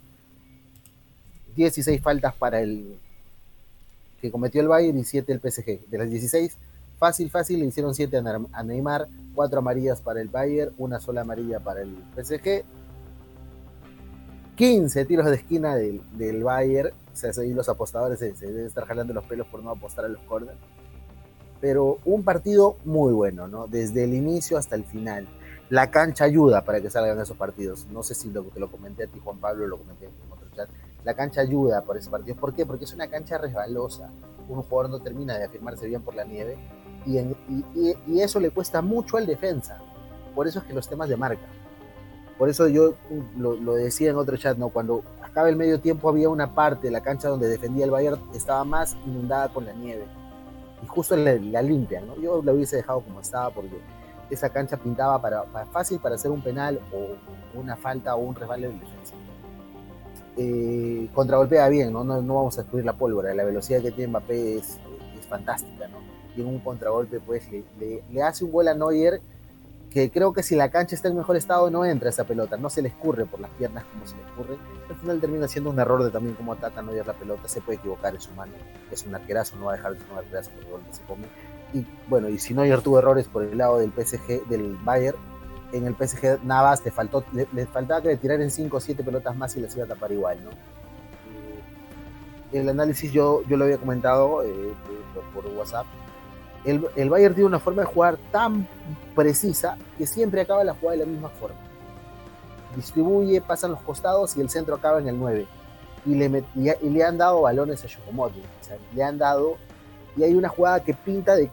16 1.56 2.02
faltas 2.02 2.36
para 2.36 2.62
el 2.62 3.00
que 4.22 4.32
cometió 4.32 4.62
el 4.62 4.68
Bayern 4.68 4.98
y 4.98 5.04
7 5.04 5.32
el 5.34 5.40
PSG. 5.40 5.90
De 5.90 5.98
las 5.98 6.10
16, 6.10 6.58
fácil, 6.98 7.30
fácil, 7.30 7.60
le 7.60 7.66
hicieron 7.66 7.94
7 7.94 8.22
a 8.52 8.64
Neymar, 8.64 9.08
4 9.36 9.60
amarillas 9.60 10.02
para 10.02 10.22
el 10.22 10.30
Bayern, 10.30 10.74
una 10.78 11.00
sola 11.00 11.22
amarilla 11.22 11.60
para 11.60 11.82
el 11.82 11.96
PSG, 12.16 12.64
15 14.56 15.06
tiros 15.06 15.26
de 15.28 15.36
esquina 15.36 15.76
del, 15.76 16.02
del 16.18 16.44
Bayern, 16.44 16.90
o 16.90 17.16
sea, 17.16 17.32
ahí 17.42 17.54
los 17.54 17.70
apostadores 17.70 18.20
se, 18.20 18.32
deben 18.34 18.66
estar 18.66 18.86
jalando 18.86 19.14
los 19.14 19.26
pelos 19.26 19.48
por 19.48 19.64
no 19.64 19.72
apostar 19.72 20.06
a 20.06 20.08
los 20.08 20.22
corners. 20.24 20.58
Pero 21.60 21.98
un 22.06 22.24
partido 22.24 22.78
muy 22.86 23.12
bueno, 23.14 23.48
¿no? 23.48 23.68
Desde 23.68 24.04
el 24.04 24.14
inicio 24.14 24.58
hasta 24.58 24.76
el 24.76 24.84
final 24.84 25.28
la 25.70 25.92
cancha 25.92 26.24
ayuda 26.24 26.64
para 26.64 26.80
que 26.80 26.90
salgan 26.90 27.20
esos 27.20 27.36
partidos. 27.36 27.88
No 27.92 28.04
sé 28.04 28.16
si 28.16 28.30
lo, 28.30 28.44
te 28.44 28.60
lo 28.60 28.72
comenté 28.72 29.04
a 29.04 29.08
ti, 29.08 29.20
Juan 29.20 29.40
Pablo, 29.40 29.68
lo 29.68 29.78
comenté 29.78 30.06
en 30.06 30.32
otro 30.32 30.48
chat. 30.56 30.70
La 31.04 31.14
cancha 31.14 31.42
ayuda 31.42 31.82
por 31.82 31.98
esos 31.98 32.10
partidos. 32.10 32.38
¿Por 32.38 32.54
qué? 32.54 32.66
Porque 32.66 32.86
es 32.86 32.94
una 32.94 33.08
cancha 33.08 33.38
resbalosa. 33.38 34.10
Un 34.48 34.62
jugador 34.62 34.92
no 34.92 35.02
termina 35.02 35.38
de 35.38 35.46
afirmarse 35.46 35.88
bien 35.88 36.02
por 36.04 36.16
la 36.16 36.24
nieve 36.24 36.58
y, 37.08 38.20
eso 38.20 38.40
le 38.40 38.50
cuesta 38.50 38.82
mucho 38.82 39.18
al 39.18 39.26
defensa. 39.26 39.80
Por 40.36 40.48
eso 40.48 40.60
es 40.60 40.66
que 40.66 40.74
los 40.74 40.88
temas 40.88 41.10
de 41.10 41.18
marca. 41.18 41.46
Por 42.38 42.50
eso 42.50 42.68
yo 42.68 42.94
lo, 43.38 43.56
lo, 43.56 43.74
decía 43.74 44.12
en 44.12 44.18
otro 44.18 44.38
chat, 44.38 44.58
¿no? 44.58 44.70
Cuando 44.70 45.04
acaba 45.24 45.50
el 45.50 45.56
medio 45.56 45.80
tiempo 45.80 46.10
había 46.10 46.30
una 46.30 46.54
parte 46.54 46.88
de 46.88 46.92
la 46.92 47.02
cancha 47.02 47.30
donde 47.30 47.48
defendía 47.48 47.86
el 47.86 47.92
Bayern, 47.92 48.22
estaba 48.34 48.64
más 48.64 48.96
inundada 49.08 49.50
con 49.50 49.66
la 49.66 49.74
nieve. 49.74 50.06
Y 50.84 50.88
justo 50.88 51.16
la, 51.16 51.34
la 51.34 51.62
limpian, 51.62 52.06
¿no? 52.06 52.16
Yo 52.18 52.44
la 52.44 52.54
hubiese 52.54 52.76
dejado 52.76 53.02
como 53.02 53.22
estaba 53.22 53.50
porque 53.50 53.78
esa 54.30 54.50
cancha 54.50 54.78
pintaba 54.78 55.22
para, 55.22 55.44
fácil 55.72 56.00
para 56.00 56.16
hacer 56.16 56.32
un 56.32 56.42
penal 56.42 56.80
o 56.94 57.60
una 57.60 57.76
falta 57.76 58.16
o 58.16 58.20
un 58.20 58.36
resbale 58.36 58.68
en 58.68 58.80
defensa. 58.80 59.14
Eh, 60.36 61.10
contragolpea 61.14 61.68
bien, 61.70 61.92
¿no? 61.92 62.04
¿no? 62.04 62.22
¿no? 62.22 62.36
vamos 62.36 62.58
a 62.58 62.62
descubrir 62.62 62.86
la 62.86 62.94
pólvora, 62.94 63.34
la 63.34 63.44
velocidad 63.44 63.82
que 63.82 63.92
tiene 63.92 64.10
Mbappé 64.10 64.58
es, 64.58 64.78
es 65.20 65.26
fantástica, 65.28 65.88
¿no? 65.88 66.07
Y 66.38 66.42
en 66.42 66.48
un 66.48 66.60
contragolpe 66.60 67.20
pues 67.20 67.44
le, 67.52 68.24
hace 68.24 68.46
un 68.46 68.52
gol 68.52 68.68
a 68.70 68.74
Neuer 68.74 69.20
que 69.92 70.12
creo 70.12 70.32
que 70.32 70.44
si 70.44 70.56
la 70.56 70.70
cancha 70.70 70.96
está 70.96 71.08
en 71.08 71.18
mejor 71.18 71.36
estado 71.36 71.70
no 71.72 71.84
entra 71.84 72.10
esa 72.10 72.26
pelota, 72.26 72.56
no 72.56 72.70
se 72.70 72.82
le 72.82 72.90
escurre 72.90 73.26
por 73.26 73.40
las 73.40 73.50
piernas 73.52 73.84
como 73.86 74.06
se 74.06 74.16
le 74.16 74.22
escurre. 74.24 74.58
Al 74.90 74.96
final 74.98 75.20
termina 75.20 75.48
siendo 75.48 75.72
un 75.72 75.80
error 75.80 76.04
de 76.04 76.12
también 76.12 76.36
cómo 76.36 76.54
ataca 76.54 76.82
Neuer 76.82 77.08
la 77.08 77.14
pelota, 77.14 77.48
se 77.48 77.62
puede 77.62 77.80
equivocar, 77.80 78.16
es 78.16 78.28
humano, 78.28 78.54
es 78.92 79.04
un 79.06 79.16
arquerazo, 79.16 79.56
no 79.58 79.66
va 79.66 79.74
a 79.74 79.76
dejar 79.78 79.94
de 79.94 80.00
ser 80.00 80.12
un 80.12 80.18
arquerazo 80.18 80.52
por 80.52 80.64
el 80.64 80.70
gol 80.70 80.82
que 80.86 80.94
se 80.94 81.02
come 81.04 81.28
y 81.74 81.86
bueno, 82.08 82.30
y 82.30 82.38
si 82.38 82.54
Neuer 82.54 82.82
tuvo 82.82 83.00
errores 83.00 83.28
por 83.28 83.44
el 83.44 83.58
lado 83.58 83.80
del 83.80 83.92
PSG, 83.92 84.48
del 84.48 84.78
Bayern, 84.84 85.18
en 85.74 85.86
el 85.86 85.96
PSG 85.96 86.44
Navas 86.44 86.84
le, 86.86 86.92
faltó, 86.92 87.26
le, 87.34 87.66
faltaba 87.66 88.02
que 88.02 88.10
le 88.10 88.18
tirar 88.18 88.40
en 88.42 88.50
5 88.50 88.78
o 88.78 88.80
7 88.80 89.04
pelotas 89.04 89.36
más 89.36 89.56
y 89.58 89.62
les 89.62 89.76
iba 89.76 89.86
a 89.86 89.88
tapar 89.88 90.12
igual, 90.12 90.44
¿no? 90.44 90.52
El 92.54 92.70
análisis 92.70 93.12
yo, 93.12 93.44
yo 93.50 93.58
lo 93.58 93.66
había 93.66 93.78
comentado 93.78 94.42
eh, 94.44 94.74
por, 95.34 95.46
WhatsApp. 95.48 95.86
El, 96.66 96.88
el, 96.96 97.10
Bayern 97.10 97.34
tiene 97.34 97.48
una 97.48 97.60
forma 97.60 97.84
de 97.84 97.88
jugar 97.88 98.18
tan 98.32 98.68
precisa 99.16 99.78
que 99.98 100.06
siempre 100.06 100.42
acaba 100.42 100.64
la 100.64 100.74
jugada 100.74 100.98
de 100.98 101.06
la 101.06 101.12
misma 101.12 101.30
forma. 101.30 101.58
Distribuye, 102.76 103.42
pasan 103.42 103.72
los 103.72 103.82
costados 103.82 104.36
y 104.38 104.42
el 104.42 104.50
centro 104.50 104.76
acaba 104.76 105.00
en 105.00 105.08
el 105.08 105.18
9. 105.18 105.48
Y 106.06 106.16
le, 106.16 106.44
y, 106.56 106.90
le 106.90 107.04
han 107.04 107.18
dado 107.18 107.42
balones 107.42 107.84
a 107.84 107.88
Chocomotti. 107.88 108.40
O 108.40 108.64
sea, 108.64 108.78
le 108.94 109.04
han 109.04 109.18
dado 109.18 109.58
y 110.18 110.24
hay 110.24 110.34
una 110.34 110.50
jugada 110.50 110.84
que 110.84 110.94
pinta 110.94 111.36
de 111.36 111.50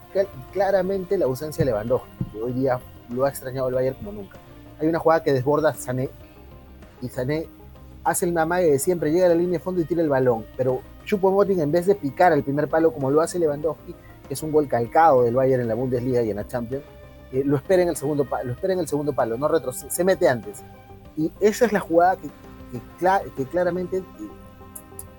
claramente 0.52 1.18
la 1.18 1.26
ausencia 1.26 1.64
de 1.64 1.70
Lewandowski, 1.70 2.38
hoy 2.42 2.52
día 2.52 2.80
lo 3.10 3.26
ha 3.26 3.28
extrañado 3.28 3.68
el 3.68 3.74
Bayern 3.74 3.96
como 3.96 4.12
nunca. 4.12 4.38
Hay 4.80 4.88
una 4.88 4.98
jugada 4.98 5.22
que 5.22 5.32
desborda 5.32 5.70
a 5.70 5.74
Sané 5.74 6.08
y 7.02 7.08
Sané 7.08 7.46
hace 8.02 8.26
el 8.26 8.36
amague 8.36 8.70
de 8.70 8.78
siempre, 8.78 9.12
llega 9.12 9.26
a 9.26 9.28
la 9.28 9.34
línea 9.34 9.58
de 9.58 9.64
fondo 9.64 9.80
y 9.80 9.84
tira 9.84 10.02
el 10.02 10.08
balón, 10.08 10.46
pero 10.56 10.80
Choupo-Moting 11.06 11.60
en 11.60 11.70
vez 11.70 11.86
de 11.86 11.94
picar 11.94 12.32
al 12.32 12.42
primer 12.42 12.68
palo 12.68 12.92
como 12.92 13.10
lo 13.10 13.20
hace 13.20 13.38
Lewandowski, 13.38 13.94
que 14.26 14.34
es 14.34 14.42
un 14.42 14.52
gol 14.52 14.68
calcado 14.68 15.22
del 15.22 15.34
Bayern 15.34 15.62
en 15.62 15.68
la 15.68 15.74
Bundesliga 15.74 16.22
y 16.22 16.30
en 16.30 16.36
la 16.36 16.46
Champions, 16.46 16.84
eh, 17.32 17.42
lo 17.44 17.56
espera 17.56 17.82
en 17.82 17.88
el 17.88 17.96
segundo 17.96 18.26
lo 18.44 18.52
espera 18.52 18.74
en 18.74 18.80
el 18.80 18.88
segundo 18.88 19.12
palo, 19.12 19.36
no 19.36 19.48
retrocede, 19.48 19.90
se 19.90 20.04
mete 20.04 20.28
antes. 20.28 20.62
Y 21.16 21.30
esa 21.40 21.66
es 21.66 21.72
la 21.72 21.80
jugada 21.80 22.16
que, 22.16 22.28
que, 23.36 23.44
claramente 23.46 23.98
eh, 23.98 24.02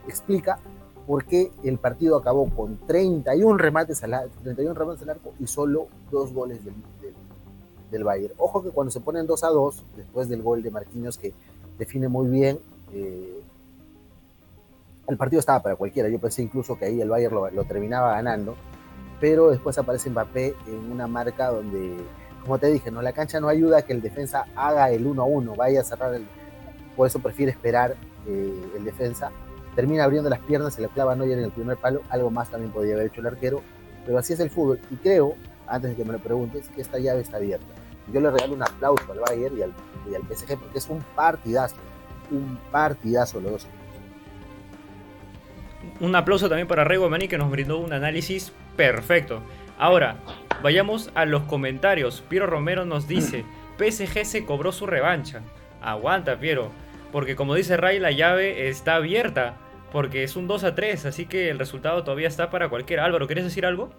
explica 0.07 0.59
por 1.07 1.25
qué 1.25 1.51
el 1.63 1.77
partido 1.77 2.17
acabó 2.17 2.49
con 2.49 2.77
31 2.87 3.57
remates 3.57 4.03
al, 4.03 4.29
31 4.43 4.73
remates 4.73 5.03
al 5.03 5.11
arco 5.11 5.33
y 5.39 5.47
solo 5.47 5.87
dos 6.11 6.33
goles 6.33 6.63
del, 6.65 6.73
del, 7.91 8.03
Bayern. 8.03 8.33
Ojo 8.37 8.63
que 8.63 8.71
cuando 8.71 8.91
se 8.91 8.99
ponen 8.99 9.27
2 9.27 9.43
a 9.43 9.47
2, 9.49 9.85
después 9.95 10.27
del 10.27 10.41
gol 10.41 10.63
de 10.63 10.71
Marquinhos 10.71 11.17
que 11.17 11.33
define 11.77 12.07
muy 12.07 12.27
bien, 12.27 12.59
eh, 12.91 13.41
el 15.07 15.17
partido 15.17 15.39
estaba 15.39 15.61
para 15.61 15.75
cualquiera. 15.75 16.09
Yo 16.09 16.19
pensé 16.19 16.41
incluso 16.41 16.77
que 16.77 16.85
ahí 16.85 17.01
el 17.01 17.09
Bayern 17.09 17.35
lo, 17.53 17.63
terminaba 17.65 18.13
ganando, 18.13 18.55
pero 19.19 19.49
después 19.49 19.77
aparece 19.77 20.09
Mbappé 20.09 20.55
en 20.67 20.91
una 20.91 21.07
marca 21.07 21.47
donde, 21.47 21.97
como 22.41 22.57
te 22.57 22.71
dije, 22.71 22.91
no 22.91 23.01
la 23.01 23.13
cancha 23.13 23.39
no 23.39 23.47
ayuda 23.47 23.79
a 23.79 23.81
que 23.83 23.93
el 23.93 24.01
defensa 24.01 24.45
haga 24.55 24.91
el 24.91 25.05
1 25.05 25.21
a 25.21 25.25
1, 25.25 25.55
vaya 25.55 25.81
a 25.81 25.83
cerrar 25.83 26.13
el. 26.13 26.25
Por 26.95 27.07
eso 27.07 27.19
prefiere 27.19 27.51
esperar 27.51 27.95
eh, 28.27 28.71
el 28.77 28.83
defensa 28.83 29.31
termina 29.75 30.05
abriendo 30.05 30.29
las 30.29 30.39
piernas 30.39 30.77
y 30.79 30.81
le 30.81 30.87
clava 30.87 31.15
Neuer 31.15 31.37
en 31.37 31.45
el 31.45 31.51
primer 31.51 31.77
palo, 31.77 32.01
algo 32.09 32.31
más 32.31 32.49
también 32.49 32.71
podría 32.71 32.95
haber 32.95 33.07
hecho 33.07 33.21
el 33.21 33.27
arquero, 33.27 33.61
pero 34.05 34.17
así 34.17 34.33
es 34.33 34.39
el 34.39 34.49
fútbol 34.49 34.79
y 34.89 34.95
creo, 34.95 35.35
antes 35.67 35.91
de 35.91 35.97
que 35.97 36.05
me 36.05 36.13
lo 36.13 36.19
preguntes, 36.19 36.69
que 36.69 36.81
esta 36.81 36.97
llave 36.97 37.21
está 37.21 37.37
abierta. 37.37 37.65
Yo 38.11 38.21
le 38.21 38.31
regalo 38.31 38.53
un 38.53 38.63
aplauso 38.63 39.11
al 39.11 39.19
Bayern 39.19 39.57
y 39.57 39.63
al, 39.63 39.73
PSG 40.23 40.57
porque 40.57 40.77
es 40.77 40.89
un 40.89 41.03
partidazo, 41.15 41.75
un 42.31 42.57
partidazo 42.71 43.41
los 43.41 43.51
dos. 43.51 43.67
Un 45.99 46.15
aplauso 46.15 46.47
también 46.47 46.67
para 46.67 46.83
Rego 46.83 47.09
Mani 47.09 47.27
que 47.27 47.37
nos 47.37 47.51
brindó 47.51 47.79
un 47.79 47.93
análisis 47.93 48.53
perfecto. 48.75 49.41
Ahora, 49.77 50.17
vayamos 50.61 51.11
a 51.15 51.25
los 51.25 51.43
comentarios. 51.43 52.23
Piero 52.29 52.47
Romero 52.47 52.85
nos 52.85 53.07
dice, 53.07 53.45
PSG 53.77 54.25
se 54.25 54.45
cobró 54.45 54.71
su 54.71 54.85
revancha. 54.85 55.41
Aguanta, 55.81 56.39
Piero. 56.39 56.71
Porque 57.11 57.35
como 57.35 57.55
dice 57.55 57.77
Ray, 57.77 57.99
la 57.99 58.11
llave 58.11 58.67
está 58.67 58.95
abierta 58.95 59.57
porque 59.91 60.23
es 60.23 60.35
un 60.35 60.47
2 60.47 60.63
a 60.65 60.75
3, 60.75 61.05
así 61.05 61.25
que 61.25 61.49
el 61.49 61.57
resultado 61.57 62.03
todavía 62.03 62.27
está 62.27 62.49
para 62.49 62.67
cualquiera. 62.67 63.05
Álvaro, 63.05 63.27
¿quieres 63.27 63.45
decir 63.45 63.65
algo? 63.65 63.91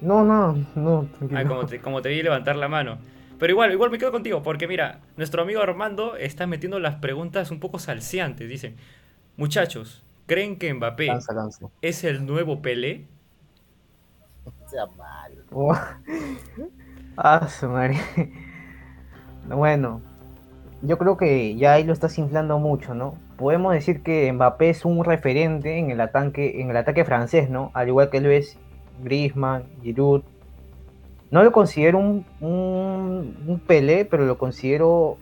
No, 0.00 0.24
no, 0.24 0.66
no. 0.74 1.08
Ah, 1.34 1.44
como, 1.44 1.66
te, 1.66 1.80
como 1.80 2.02
te 2.02 2.08
vi 2.08 2.22
levantar 2.22 2.56
la 2.56 2.66
mano. 2.66 2.98
Pero 3.38 3.52
igual, 3.52 3.70
igual 3.72 3.90
me 3.90 3.98
quedo 3.98 4.10
contigo, 4.10 4.42
porque 4.42 4.66
mira, 4.66 5.00
nuestro 5.16 5.42
amigo 5.42 5.62
Armando 5.62 6.16
está 6.16 6.46
metiendo 6.46 6.80
las 6.80 6.96
preguntas 6.96 7.50
un 7.50 7.60
poco 7.60 7.78
salseantes. 7.78 8.48
Dice, 8.48 8.74
muchachos, 9.36 10.02
¿creen 10.30 10.56
que 10.56 10.72
Mbappé 10.72 11.06
Lanza, 11.06 11.32
lanza. 11.32 11.66
es 11.82 12.04
el 12.04 12.24
nuevo 12.24 12.62
Pelé? 12.62 13.08
Sea 14.66 14.86
malo. 14.96 15.42
Oh. 15.50 15.76
Ah, 17.16 17.48
su 17.48 17.68
madre. 17.68 17.98
Bueno, 19.48 20.00
yo 20.82 20.96
creo 20.98 21.16
que 21.16 21.56
ya 21.56 21.72
ahí 21.72 21.82
lo 21.82 21.92
estás 21.92 22.16
inflando 22.18 22.60
mucho, 22.60 22.94
¿no? 22.94 23.14
Podemos 23.36 23.72
decir 23.74 24.04
que 24.04 24.32
Mbappé 24.32 24.70
es 24.70 24.84
un 24.84 25.04
referente 25.04 25.78
en 25.78 25.90
el 25.90 26.00
ataque, 26.00 26.60
en 26.60 26.70
el 26.70 26.76
ataque 26.76 27.04
francés, 27.04 27.50
¿no? 27.50 27.72
Al 27.74 27.88
igual 27.88 28.10
que 28.10 28.20
lo 28.20 28.30
es 28.30 28.56
Griezmann, 29.02 29.64
Giroud. 29.82 30.22
No 31.32 31.42
lo 31.42 31.50
considero 31.50 31.98
un, 31.98 32.24
un, 32.40 33.36
un 33.48 33.60
Pelé, 33.66 34.04
pero 34.04 34.24
lo 34.24 34.38
considero, 34.38 35.18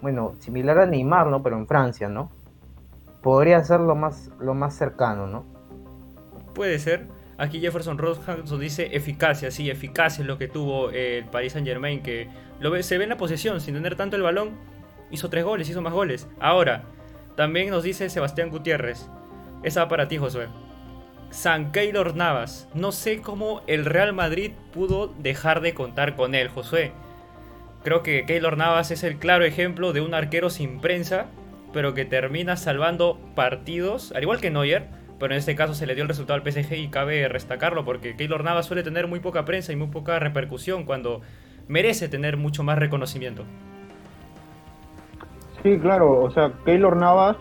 bueno, 0.00 0.34
similar 0.38 0.78
a 0.78 0.86
Neymar, 0.86 1.26
¿no? 1.26 1.42
Pero 1.42 1.56
en 1.58 1.66
Francia, 1.66 2.08
¿no? 2.08 2.30
Podría 3.26 3.64
ser 3.64 3.80
lo 3.80 3.96
más, 3.96 4.30
lo 4.38 4.54
más 4.54 4.76
cercano, 4.76 5.26
¿no? 5.26 5.44
Puede 6.54 6.78
ser. 6.78 7.08
Aquí 7.38 7.58
Jefferson 7.58 7.98
Rosenson 7.98 8.60
dice 8.60 8.90
eficacia, 8.92 9.50
sí, 9.50 9.68
eficacia 9.68 10.22
es 10.22 10.28
lo 10.28 10.38
que 10.38 10.46
tuvo 10.46 10.90
el 10.90 11.24
Paris 11.24 11.54
Saint 11.54 11.66
Germain, 11.66 12.04
que 12.04 12.28
lo 12.60 12.70
ve, 12.70 12.84
se 12.84 12.98
ve 12.98 13.02
en 13.02 13.10
la 13.10 13.16
posesión, 13.16 13.60
sin 13.60 13.74
tener 13.74 13.96
tanto 13.96 14.14
el 14.14 14.22
balón, 14.22 14.50
hizo 15.10 15.28
tres 15.28 15.44
goles, 15.44 15.68
hizo 15.68 15.82
más 15.82 15.92
goles. 15.92 16.28
Ahora, 16.38 16.84
también 17.34 17.70
nos 17.70 17.82
dice 17.82 18.08
Sebastián 18.10 18.48
Gutiérrez, 18.48 19.08
esa 19.64 19.82
va 19.82 19.88
para 19.88 20.06
ti, 20.06 20.18
Josué. 20.18 20.46
San 21.30 21.72
Keylor 21.72 22.14
Navas, 22.14 22.68
no 22.74 22.92
sé 22.92 23.22
cómo 23.22 23.62
el 23.66 23.86
Real 23.86 24.12
Madrid 24.12 24.52
pudo 24.72 25.08
dejar 25.18 25.62
de 25.62 25.74
contar 25.74 26.14
con 26.14 26.36
él, 26.36 26.46
Josué. 26.48 26.92
Creo 27.82 28.04
que 28.04 28.24
Keylor 28.24 28.56
Navas 28.56 28.92
es 28.92 29.02
el 29.02 29.18
claro 29.18 29.44
ejemplo 29.44 29.92
de 29.92 30.00
un 30.00 30.14
arquero 30.14 30.48
sin 30.48 30.78
prensa, 30.78 31.26
pero 31.76 31.92
que 31.92 32.06
termina 32.06 32.56
salvando 32.56 33.18
partidos, 33.34 34.10
al 34.16 34.22
igual 34.22 34.40
que 34.40 34.50
Neuer, 34.50 34.88
pero 35.18 35.34
en 35.34 35.38
este 35.38 35.54
caso 35.54 35.74
se 35.74 35.86
le 35.86 35.94
dio 35.94 36.04
el 36.04 36.08
resultado 36.08 36.40
al 36.40 36.50
PSG 36.50 36.72
y 36.72 36.88
cabe 36.88 37.28
destacarlo 37.28 37.84
porque 37.84 38.16
Keylor 38.16 38.42
Navas 38.42 38.64
suele 38.64 38.82
tener 38.82 39.08
muy 39.08 39.20
poca 39.20 39.44
prensa 39.44 39.74
y 39.74 39.76
muy 39.76 39.88
poca 39.88 40.18
repercusión 40.18 40.86
cuando 40.86 41.20
merece 41.68 42.08
tener 42.08 42.38
mucho 42.38 42.62
más 42.62 42.78
reconocimiento. 42.78 43.44
Sí, 45.62 45.78
claro, 45.78 46.22
o 46.22 46.30
sea, 46.30 46.50
Keylor 46.64 46.96
Navas 46.96 47.36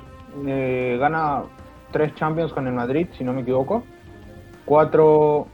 eh, 0.45 0.97
gana 0.99 1.43
tres 1.93 2.13
Champions 2.15 2.51
con 2.51 2.67
el 2.67 2.73
Madrid, 2.73 3.07
si 3.17 3.23
no 3.23 3.31
me 3.31 3.39
equivoco. 3.39 3.85
Cuatro, 4.65 5.47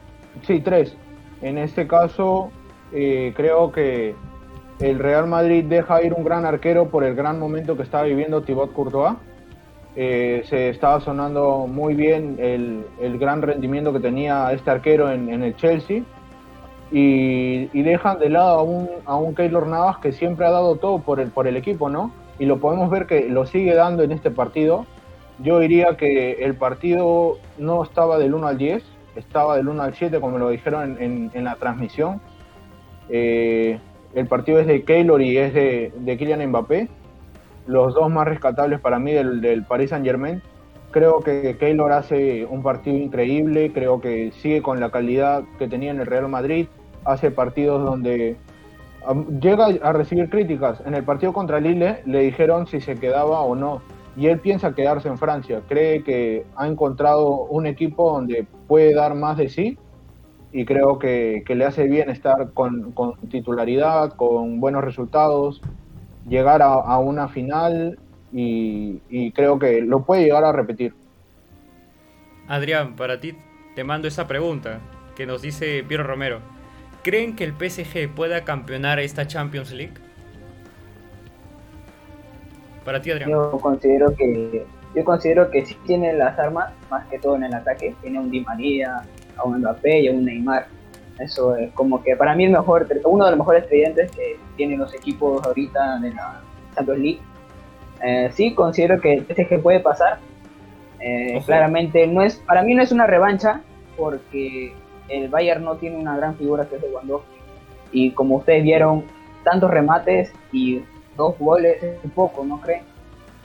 sí, 0.44 0.58
tres. 0.58 0.96
En 1.40 1.56
este 1.56 1.86
caso, 1.86 2.50
eh, 2.92 3.32
creo 3.36 3.70
que 3.70 4.16
el 4.82 4.98
Real 4.98 5.28
Madrid 5.28 5.64
deja 5.64 6.02
ir 6.02 6.12
un 6.12 6.24
gran 6.24 6.44
arquero 6.44 6.88
por 6.88 7.04
el 7.04 7.14
gran 7.14 7.38
momento 7.38 7.76
que 7.76 7.84
estaba 7.84 8.02
viviendo 8.02 8.42
Thibaut 8.42 8.72
Courtois. 8.72 9.14
Eh, 9.94 10.42
se 10.46 10.70
estaba 10.70 11.00
sonando 11.00 11.66
muy 11.68 11.94
bien 11.94 12.36
el, 12.40 12.86
el, 13.00 13.18
gran 13.18 13.42
rendimiento 13.42 13.92
que 13.92 14.00
tenía 14.00 14.50
este 14.52 14.70
arquero 14.70 15.10
en, 15.12 15.42
el 15.42 15.54
Chelsea. 15.56 16.02
Y, 16.90 17.66
dejan 17.82 18.18
de 18.18 18.28
lado 18.28 18.58
a 18.58 18.62
un, 18.62 18.88
a 19.06 19.16
un 19.16 19.34
Keylor 19.34 19.66
Navas 19.68 19.98
que 19.98 20.12
siempre 20.12 20.46
ha 20.46 20.50
dado 20.50 20.76
todo 20.76 20.98
por 20.98 21.20
el, 21.20 21.30
por 21.30 21.46
el 21.46 21.56
equipo, 21.56 21.88
¿no? 21.88 22.12
Y 22.38 22.46
lo 22.46 22.58
podemos 22.58 22.90
ver 22.90 23.06
que 23.06 23.28
lo 23.28 23.46
sigue 23.46 23.74
dando 23.74 24.02
en 24.02 24.10
este 24.10 24.30
partido. 24.30 24.86
Yo 25.38 25.60
diría 25.60 25.96
que 25.96 26.44
el 26.44 26.54
partido 26.54 27.38
no 27.56 27.84
estaba 27.84 28.18
del 28.18 28.34
1 28.34 28.46
al 28.46 28.58
10, 28.58 28.82
estaba 29.14 29.56
del 29.56 29.68
1 29.68 29.82
al 29.82 29.94
7, 29.94 30.20
como 30.20 30.38
lo 30.38 30.48
dijeron 30.48 30.96
en, 30.98 31.02
en, 31.02 31.30
en 31.34 31.44
la 31.44 31.54
transmisión. 31.54 32.20
Eh, 33.08 33.78
el 34.14 34.26
partido 34.26 34.58
es 34.58 34.66
de 34.66 34.82
Keylor 34.82 35.22
y 35.22 35.38
es 35.38 35.54
de, 35.54 35.92
de 35.96 36.16
Kylian 36.16 36.48
Mbappé. 36.48 36.88
Los 37.66 37.94
dos 37.94 38.10
más 38.10 38.26
rescatables 38.26 38.80
para 38.80 38.98
mí 38.98 39.12
del, 39.12 39.40
del 39.40 39.64
Paris 39.64 39.90
Saint 39.90 40.04
Germain. 40.04 40.42
Creo 40.90 41.20
que 41.20 41.56
Keylor 41.58 41.92
hace 41.92 42.44
un 42.44 42.62
partido 42.62 42.96
increíble, 42.96 43.72
creo 43.72 44.00
que 44.00 44.30
sigue 44.32 44.60
con 44.60 44.78
la 44.80 44.90
calidad 44.90 45.42
que 45.58 45.68
tenía 45.68 45.90
en 45.90 46.00
el 46.00 46.06
Real 46.06 46.28
Madrid, 46.28 46.66
hace 47.04 47.30
partidos 47.30 47.82
donde 47.82 48.36
llega 49.40 49.66
a 49.82 49.92
recibir 49.92 50.28
críticas. 50.28 50.82
En 50.84 50.94
el 50.94 51.02
partido 51.02 51.32
contra 51.32 51.60
Lille 51.60 52.02
le 52.04 52.18
dijeron 52.20 52.66
si 52.66 52.80
se 52.80 52.96
quedaba 52.96 53.40
o 53.40 53.54
no, 53.54 53.80
y 54.16 54.26
él 54.26 54.38
piensa 54.40 54.74
quedarse 54.74 55.08
en 55.08 55.16
Francia, 55.16 55.62
cree 55.66 56.02
que 56.02 56.44
ha 56.56 56.66
encontrado 56.66 57.44
un 57.44 57.66
equipo 57.66 58.12
donde 58.12 58.46
puede 58.68 58.94
dar 58.94 59.14
más 59.14 59.38
de 59.38 59.48
sí, 59.48 59.78
y 60.52 60.64
creo 60.64 60.98
que, 60.98 61.42
que 61.46 61.54
le 61.54 61.64
hace 61.64 61.84
bien 61.84 62.10
estar 62.10 62.52
con, 62.52 62.92
con 62.92 63.16
titularidad, 63.28 64.12
con 64.12 64.60
buenos 64.60 64.84
resultados, 64.84 65.62
llegar 66.28 66.62
a, 66.62 66.74
a 66.74 66.98
una 66.98 67.28
final 67.28 67.98
y, 68.32 69.00
y, 69.08 69.32
creo 69.32 69.58
que 69.58 69.80
lo 69.80 70.04
puede 70.04 70.24
llegar 70.24 70.44
a 70.44 70.52
repetir. 70.52 70.94
Adrián, 72.48 72.96
para 72.96 73.20
ti 73.20 73.34
te 73.74 73.84
mando 73.84 74.08
esa 74.08 74.26
pregunta 74.26 74.80
que 75.16 75.26
nos 75.26 75.42
dice 75.42 75.84
Piero 75.86 76.04
Romero. 76.04 76.40
¿Creen 77.02 77.34
que 77.34 77.44
el 77.44 77.52
PSG 77.52 78.14
pueda 78.14 78.44
campeonar 78.44 79.00
esta 79.00 79.26
Champions 79.26 79.72
League? 79.72 79.94
Para 82.84 83.00
ti, 83.00 83.10
Adrián. 83.10 83.30
Yo 83.30 83.58
considero 83.60 84.14
que 84.14 84.64
yo 84.94 85.04
considero 85.04 85.50
que 85.50 85.64
sí 85.64 85.76
tiene 85.86 86.12
las 86.12 86.38
armas, 86.38 86.72
más 86.90 87.06
que 87.06 87.18
todo 87.18 87.36
en 87.36 87.44
el 87.44 87.54
ataque. 87.54 87.94
Tiene 88.02 88.20
un 88.20 88.30
Di 88.30 88.40
María, 88.40 89.02
a 89.36 89.44
un 89.44 89.60
Mbappé 89.60 90.00
y 90.00 90.08
a 90.08 90.12
un 90.12 90.24
Neymar. 90.24 90.66
Eso 91.18 91.56
es 91.56 91.72
como 91.72 92.02
que 92.02 92.16
para 92.16 92.34
mí 92.34 92.44
el 92.44 92.52
mejor, 92.52 92.88
uno 93.04 93.24
de 93.24 93.30
los 93.30 93.38
mejores 93.38 93.68
tridentes 93.68 94.10
que 94.10 94.36
tienen 94.56 94.78
los 94.78 94.94
equipos 94.94 95.44
ahorita 95.44 95.98
de 96.00 96.10
la 96.14 96.40
Champions 96.74 97.00
League. 97.00 97.20
Eh, 98.02 98.30
sí, 98.32 98.54
considero 98.54 99.00
que 99.00 99.14
el 99.14 99.26
PSG 99.26 99.62
puede 99.62 99.80
pasar. 99.80 100.18
Eh, 101.00 101.40
claramente 101.44 102.06
no 102.06 102.22
es, 102.22 102.36
para 102.36 102.62
mí 102.62 102.74
no 102.74 102.82
es 102.82 102.92
una 102.92 103.06
revancha 103.06 103.60
porque 103.96 104.72
el 105.08 105.28
Bayern 105.28 105.64
no 105.64 105.76
tiene 105.76 105.96
una 105.96 106.16
gran 106.16 106.36
figura 106.36 106.66
que 106.68 106.76
es 106.76 106.82
Lewandowski. 106.82 107.36
Y 107.92 108.10
como 108.12 108.36
ustedes 108.36 108.62
vieron, 108.62 109.04
tantos 109.44 109.70
remates 109.70 110.32
y 110.52 110.82
dos 111.16 111.38
goles 111.38 111.82
es 111.82 112.02
un 112.04 112.10
poco, 112.10 112.44
¿no 112.44 112.60
creen? 112.60 112.84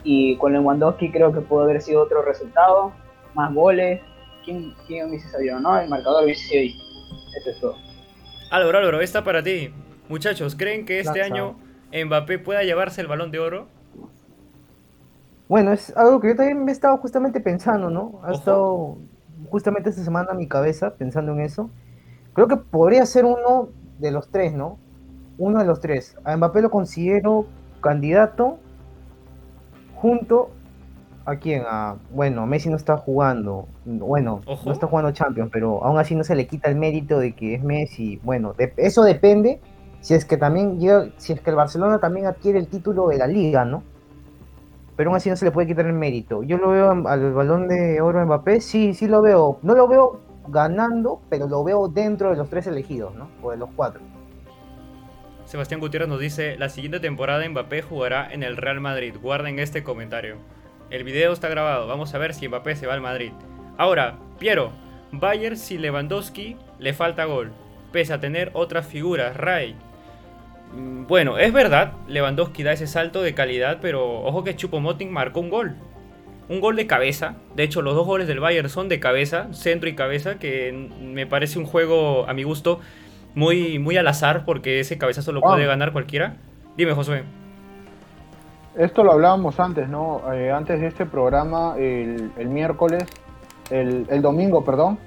Y 0.04 0.36
con 0.36 0.52
Lewandowski 0.52 1.10
creo 1.10 1.32
que 1.32 1.40
pudo 1.40 1.62
haber 1.62 1.82
sido 1.82 2.02
otro 2.02 2.22
resultado, 2.22 2.92
más 3.34 3.52
goles. 3.52 4.00
¿Quién, 4.48 4.74
quién 4.86 5.10
hubiese 5.10 5.28
sabido? 5.28 5.60
No, 5.60 5.78
el 5.78 5.90
marcador 5.90 6.24
hubiese 6.24 6.48
sido 6.48 6.62
distinto. 6.62 7.16
Eso 7.38 7.50
es 7.50 7.60
todo. 7.60 7.76
Álvaro, 8.50 8.78
Álvaro, 8.78 9.00
esta 9.02 9.22
para 9.22 9.42
ti. 9.42 9.74
Muchachos, 10.08 10.54
¿creen 10.54 10.86
que 10.86 11.00
este 11.00 11.20
año 11.20 11.56
Mbappé 11.92 12.38
pueda 12.38 12.62
llevarse 12.62 13.02
el 13.02 13.08
balón 13.08 13.30
de 13.30 13.40
oro? 13.40 13.66
Bueno, 15.50 15.74
es 15.74 15.94
algo 15.94 16.18
que 16.20 16.28
yo 16.28 16.36
también 16.36 16.64
me 16.64 16.70
he 16.70 16.74
estado 16.74 16.96
justamente 16.96 17.40
pensando, 17.40 17.90
¿no? 17.90 18.22
Ha 18.24 18.32
estado 18.32 18.96
justamente 19.50 19.90
esta 19.90 20.02
semana 20.02 20.30
en 20.32 20.38
mi 20.38 20.48
cabeza 20.48 20.94
pensando 20.94 21.32
en 21.32 21.40
eso. 21.40 21.68
Creo 22.32 22.48
que 22.48 22.56
podría 22.56 23.04
ser 23.04 23.26
uno 23.26 23.68
de 23.98 24.10
los 24.12 24.30
tres, 24.30 24.54
¿no? 24.54 24.78
Uno 25.36 25.58
de 25.58 25.66
los 25.66 25.80
tres. 25.80 26.16
A 26.24 26.34
Mbappé 26.34 26.62
lo 26.62 26.70
considero 26.70 27.44
candidato 27.82 28.58
junto 29.96 30.52
¿A 31.28 31.36
quién? 31.36 31.64
A, 31.68 31.96
bueno, 32.10 32.46
Messi 32.46 32.70
no 32.70 32.76
está 32.76 32.96
jugando. 32.96 33.68
Bueno, 33.84 34.40
Ojo. 34.46 34.62
no 34.64 34.72
está 34.72 34.86
jugando 34.86 35.12
Champions, 35.12 35.50
pero 35.52 35.84
aún 35.84 35.98
así 35.98 36.14
no 36.14 36.24
se 36.24 36.34
le 36.34 36.46
quita 36.46 36.70
el 36.70 36.76
mérito 36.76 37.18
de 37.18 37.34
que 37.34 37.54
es 37.54 37.62
Messi. 37.62 38.18
Bueno, 38.22 38.54
de, 38.56 38.72
eso 38.78 39.02
depende 39.02 39.60
si 40.00 40.14
es 40.14 40.24
que 40.24 40.38
también 40.38 40.80
llega, 40.80 41.10
si 41.18 41.34
es 41.34 41.42
que 41.42 41.50
el 41.50 41.56
Barcelona 41.56 41.98
también 41.98 42.24
adquiere 42.24 42.58
el 42.58 42.68
título 42.68 43.08
de 43.08 43.18
la 43.18 43.26
liga, 43.26 43.66
¿no? 43.66 43.82
Pero 44.96 45.10
aún 45.10 45.18
así 45.18 45.28
no 45.28 45.36
se 45.36 45.44
le 45.44 45.50
puede 45.50 45.66
quitar 45.66 45.84
el 45.84 45.92
mérito. 45.92 46.44
Yo 46.44 46.56
lo 46.56 46.70
veo 46.70 46.92
al 47.06 47.32
balón 47.34 47.68
de 47.68 48.00
oro 48.00 48.24
Mbappé, 48.24 48.62
sí, 48.62 48.94
sí 48.94 49.06
lo 49.06 49.20
veo. 49.20 49.58
No 49.60 49.74
lo 49.74 49.86
veo 49.86 50.22
ganando, 50.48 51.20
pero 51.28 51.46
lo 51.46 51.62
veo 51.62 51.88
dentro 51.88 52.30
de 52.30 52.36
los 52.36 52.48
tres 52.48 52.66
elegidos, 52.68 53.14
¿no? 53.14 53.28
O 53.42 53.50
de 53.50 53.58
los 53.58 53.68
cuatro. 53.76 54.00
Sebastián 55.44 55.80
Gutiérrez 55.80 56.08
nos 56.08 56.20
dice, 56.20 56.56
la 56.56 56.70
siguiente 56.70 57.00
temporada 57.00 57.46
Mbappé 57.46 57.82
jugará 57.82 58.32
en 58.32 58.42
el 58.42 58.56
Real 58.56 58.80
Madrid. 58.80 59.14
Guarden 59.20 59.58
este 59.58 59.82
comentario. 59.82 60.36
El 60.90 61.04
video 61.04 61.34
está 61.34 61.48
grabado, 61.48 61.86
vamos 61.86 62.14
a 62.14 62.18
ver 62.18 62.32
si 62.32 62.48
Mbappé 62.48 62.74
se 62.74 62.86
va 62.86 62.94
al 62.94 63.02
Madrid. 63.02 63.32
Ahora, 63.76 64.16
Piero, 64.38 64.72
Bayern 65.12 65.58
si 65.58 65.76
Lewandowski 65.76 66.56
le 66.78 66.94
falta 66.94 67.26
gol, 67.26 67.52
pese 67.92 68.14
a 68.14 68.20
tener 68.20 68.50
otras 68.54 68.86
figuras, 68.86 69.36
Ray. 69.36 69.76
Bueno, 70.72 71.36
es 71.36 71.52
verdad, 71.52 71.92
Lewandowski 72.08 72.62
da 72.62 72.72
ese 72.72 72.86
salto 72.86 73.20
de 73.20 73.34
calidad, 73.34 73.80
pero 73.82 74.22
ojo 74.22 74.44
que 74.44 74.56
Chupomoting 74.56 75.12
marcó 75.12 75.40
un 75.40 75.50
gol. 75.50 75.76
Un 76.48 76.60
gol 76.60 76.76
de 76.76 76.86
cabeza. 76.86 77.36
De 77.54 77.64
hecho, 77.64 77.82
los 77.82 77.94
dos 77.94 78.06
goles 78.06 78.26
del 78.26 78.40
Bayern 78.40 78.70
son 78.70 78.88
de 78.88 78.98
cabeza, 78.98 79.52
centro 79.52 79.90
y 79.90 79.94
cabeza, 79.94 80.38
que 80.38 80.88
me 81.02 81.26
parece 81.26 81.58
un 81.58 81.66
juego, 81.66 82.26
a 82.26 82.32
mi 82.32 82.44
gusto, 82.44 82.80
muy, 83.34 83.78
muy 83.78 83.98
al 83.98 84.08
azar, 84.08 84.46
porque 84.46 84.80
ese 84.80 84.96
cabezazo 84.96 85.32
lo 85.32 85.42
puede 85.42 85.66
ganar 85.66 85.92
cualquiera. 85.92 86.36
Dime, 86.78 86.94
Josué 86.94 87.24
esto 88.76 89.04
lo 89.04 89.12
hablábamos 89.12 89.58
antes, 89.60 89.88
¿no? 89.88 90.32
Eh, 90.32 90.50
antes 90.50 90.80
de 90.80 90.86
este 90.86 91.06
programa, 91.06 91.74
el, 91.78 92.30
miércoles, 92.48 93.04
el, 93.70 94.06
el, 94.10 94.22
domingo, 94.22 94.64
perdón, 94.64 94.98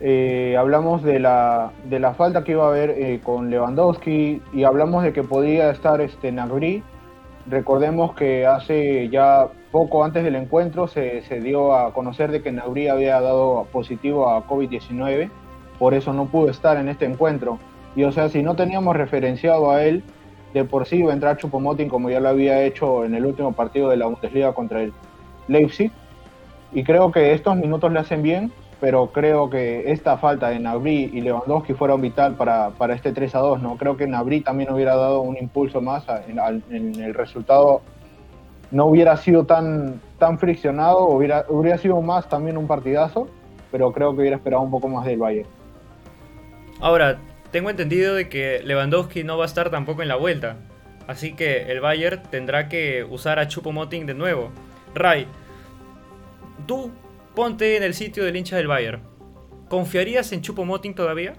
eh, 0.00 0.56
hablamos 0.58 1.02
de 1.02 1.18
la, 1.18 1.72
de 1.84 1.98
la 1.98 2.12
falta 2.12 2.44
que 2.44 2.52
iba 2.52 2.64
a 2.64 2.68
haber 2.68 2.90
eh, 2.90 3.20
con 3.22 3.48
Lewandowski 3.48 4.42
y 4.52 4.64
hablamos 4.64 5.02
de 5.02 5.12
que 5.12 5.22
podía 5.22 5.70
estar 5.70 6.00
este, 6.00 6.32
Nagri. 6.32 6.82
Recordemos 7.48 8.14
que 8.14 8.46
hace 8.46 9.08
ya 9.08 9.48
poco 9.70 10.04
antes 10.04 10.22
del 10.24 10.34
encuentro 10.34 10.86
se, 10.86 11.22
se 11.22 11.40
dio 11.40 11.74
a 11.74 11.94
conocer 11.94 12.30
de 12.30 12.42
que 12.42 12.52
Nagri 12.52 12.88
había 12.88 13.20
dado 13.20 13.66
positivo 13.72 14.28
a 14.28 14.46
COVID-19, 14.46 15.30
por 15.78 15.94
eso 15.94 16.12
no 16.12 16.26
pudo 16.26 16.50
estar 16.50 16.76
en 16.76 16.88
este 16.88 17.06
encuentro. 17.06 17.58
Y 17.94 18.04
o 18.04 18.12
sea, 18.12 18.28
si 18.28 18.42
no 18.42 18.56
teníamos 18.56 18.96
referenciado 18.96 19.70
a 19.70 19.82
él, 19.84 20.04
de 20.56 20.64
por 20.64 20.86
sí 20.86 21.02
va 21.02 21.10
a 21.10 21.14
entrar 21.14 21.36
Chupomoting 21.36 21.90
como 21.90 22.08
ya 22.08 22.18
lo 22.18 22.30
había 22.30 22.62
hecho 22.62 23.04
en 23.04 23.14
el 23.14 23.26
último 23.26 23.52
partido 23.52 23.90
de 23.90 23.98
la 23.98 24.06
Bundesliga 24.06 24.54
contra 24.54 24.82
el 24.82 24.92
Leipzig. 25.48 25.92
Y 26.72 26.82
creo 26.82 27.12
que 27.12 27.34
estos 27.34 27.56
minutos 27.56 27.92
le 27.92 27.98
hacen 27.98 28.22
bien, 28.22 28.50
pero 28.80 29.08
creo 29.12 29.50
que 29.50 29.92
esta 29.92 30.16
falta 30.16 30.48
de 30.48 30.58
Nabri 30.58 31.10
y 31.12 31.20
Lewandowski 31.20 31.74
fueron 31.74 32.00
vital 32.00 32.36
para, 32.36 32.70
para 32.70 32.94
este 32.94 33.12
3 33.12 33.34
a 33.34 33.38
2. 33.40 33.62
¿no? 33.62 33.76
Creo 33.76 33.98
que 33.98 34.06
Nabri 34.06 34.40
también 34.40 34.72
hubiera 34.72 34.96
dado 34.96 35.20
un 35.20 35.36
impulso 35.36 35.82
más 35.82 36.04
en, 36.26 36.38
en, 36.70 37.02
el 37.02 37.12
resultado. 37.12 37.82
No 38.70 38.86
hubiera 38.86 39.16
sido 39.18 39.44
tan, 39.44 40.00
tan 40.18 40.38
friccionado, 40.38 41.06
hubiera, 41.06 41.44
hubiera 41.50 41.76
sido 41.76 42.00
más 42.00 42.30
también 42.30 42.56
un 42.56 42.66
partidazo, 42.66 43.28
pero 43.70 43.92
creo 43.92 44.14
que 44.14 44.20
hubiera 44.22 44.36
esperado 44.36 44.62
un 44.62 44.70
poco 44.70 44.88
más 44.88 45.04
del 45.04 45.18
Bayern. 45.18 45.48
Ahora, 46.80 47.18
tengo 47.50 47.70
entendido 47.70 48.14
de 48.14 48.28
que 48.28 48.60
Lewandowski 48.64 49.24
no 49.24 49.38
va 49.38 49.44
a 49.44 49.46
estar 49.46 49.70
tampoco 49.70 50.02
en 50.02 50.08
la 50.08 50.16
vuelta. 50.16 50.56
Así 51.06 51.34
que 51.34 51.70
el 51.70 51.80
Bayern 51.80 52.22
tendrá 52.30 52.68
que 52.68 53.04
usar 53.04 53.38
a 53.38 53.46
Chupomoting 53.46 54.06
de 54.06 54.14
nuevo. 54.14 54.50
Ray, 54.94 55.26
tú 56.66 56.90
ponte 57.34 57.76
en 57.76 57.82
el 57.82 57.94
sitio 57.94 58.24
del 58.24 58.36
hincha 58.36 58.56
del 58.56 58.66
Bayern. 58.66 59.02
¿Confiarías 59.68 60.32
en 60.32 60.42
Chupomoting 60.42 60.94
todavía? 60.94 61.34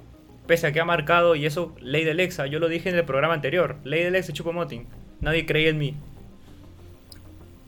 Pese 0.46 0.68
a 0.68 0.72
que 0.72 0.80
ha 0.80 0.86
marcado, 0.86 1.36
y 1.36 1.46
eso, 1.46 1.76
ley 1.82 2.06
del 2.06 2.22
Exa. 2.22 2.48
Yo 2.48 2.60
lo 2.60 2.70
dije 2.70 2.90
en 2.90 2.96
el 2.96 3.04
programa 3.04 3.34
anterior. 3.34 3.76
Ley 3.84 4.04
del 4.04 4.16
Exa 4.16 4.32
Chupomoting. 4.32 4.88
Nadie 5.20 5.46
creía 5.46 5.70
en 5.70 5.78
mí. 5.78 5.96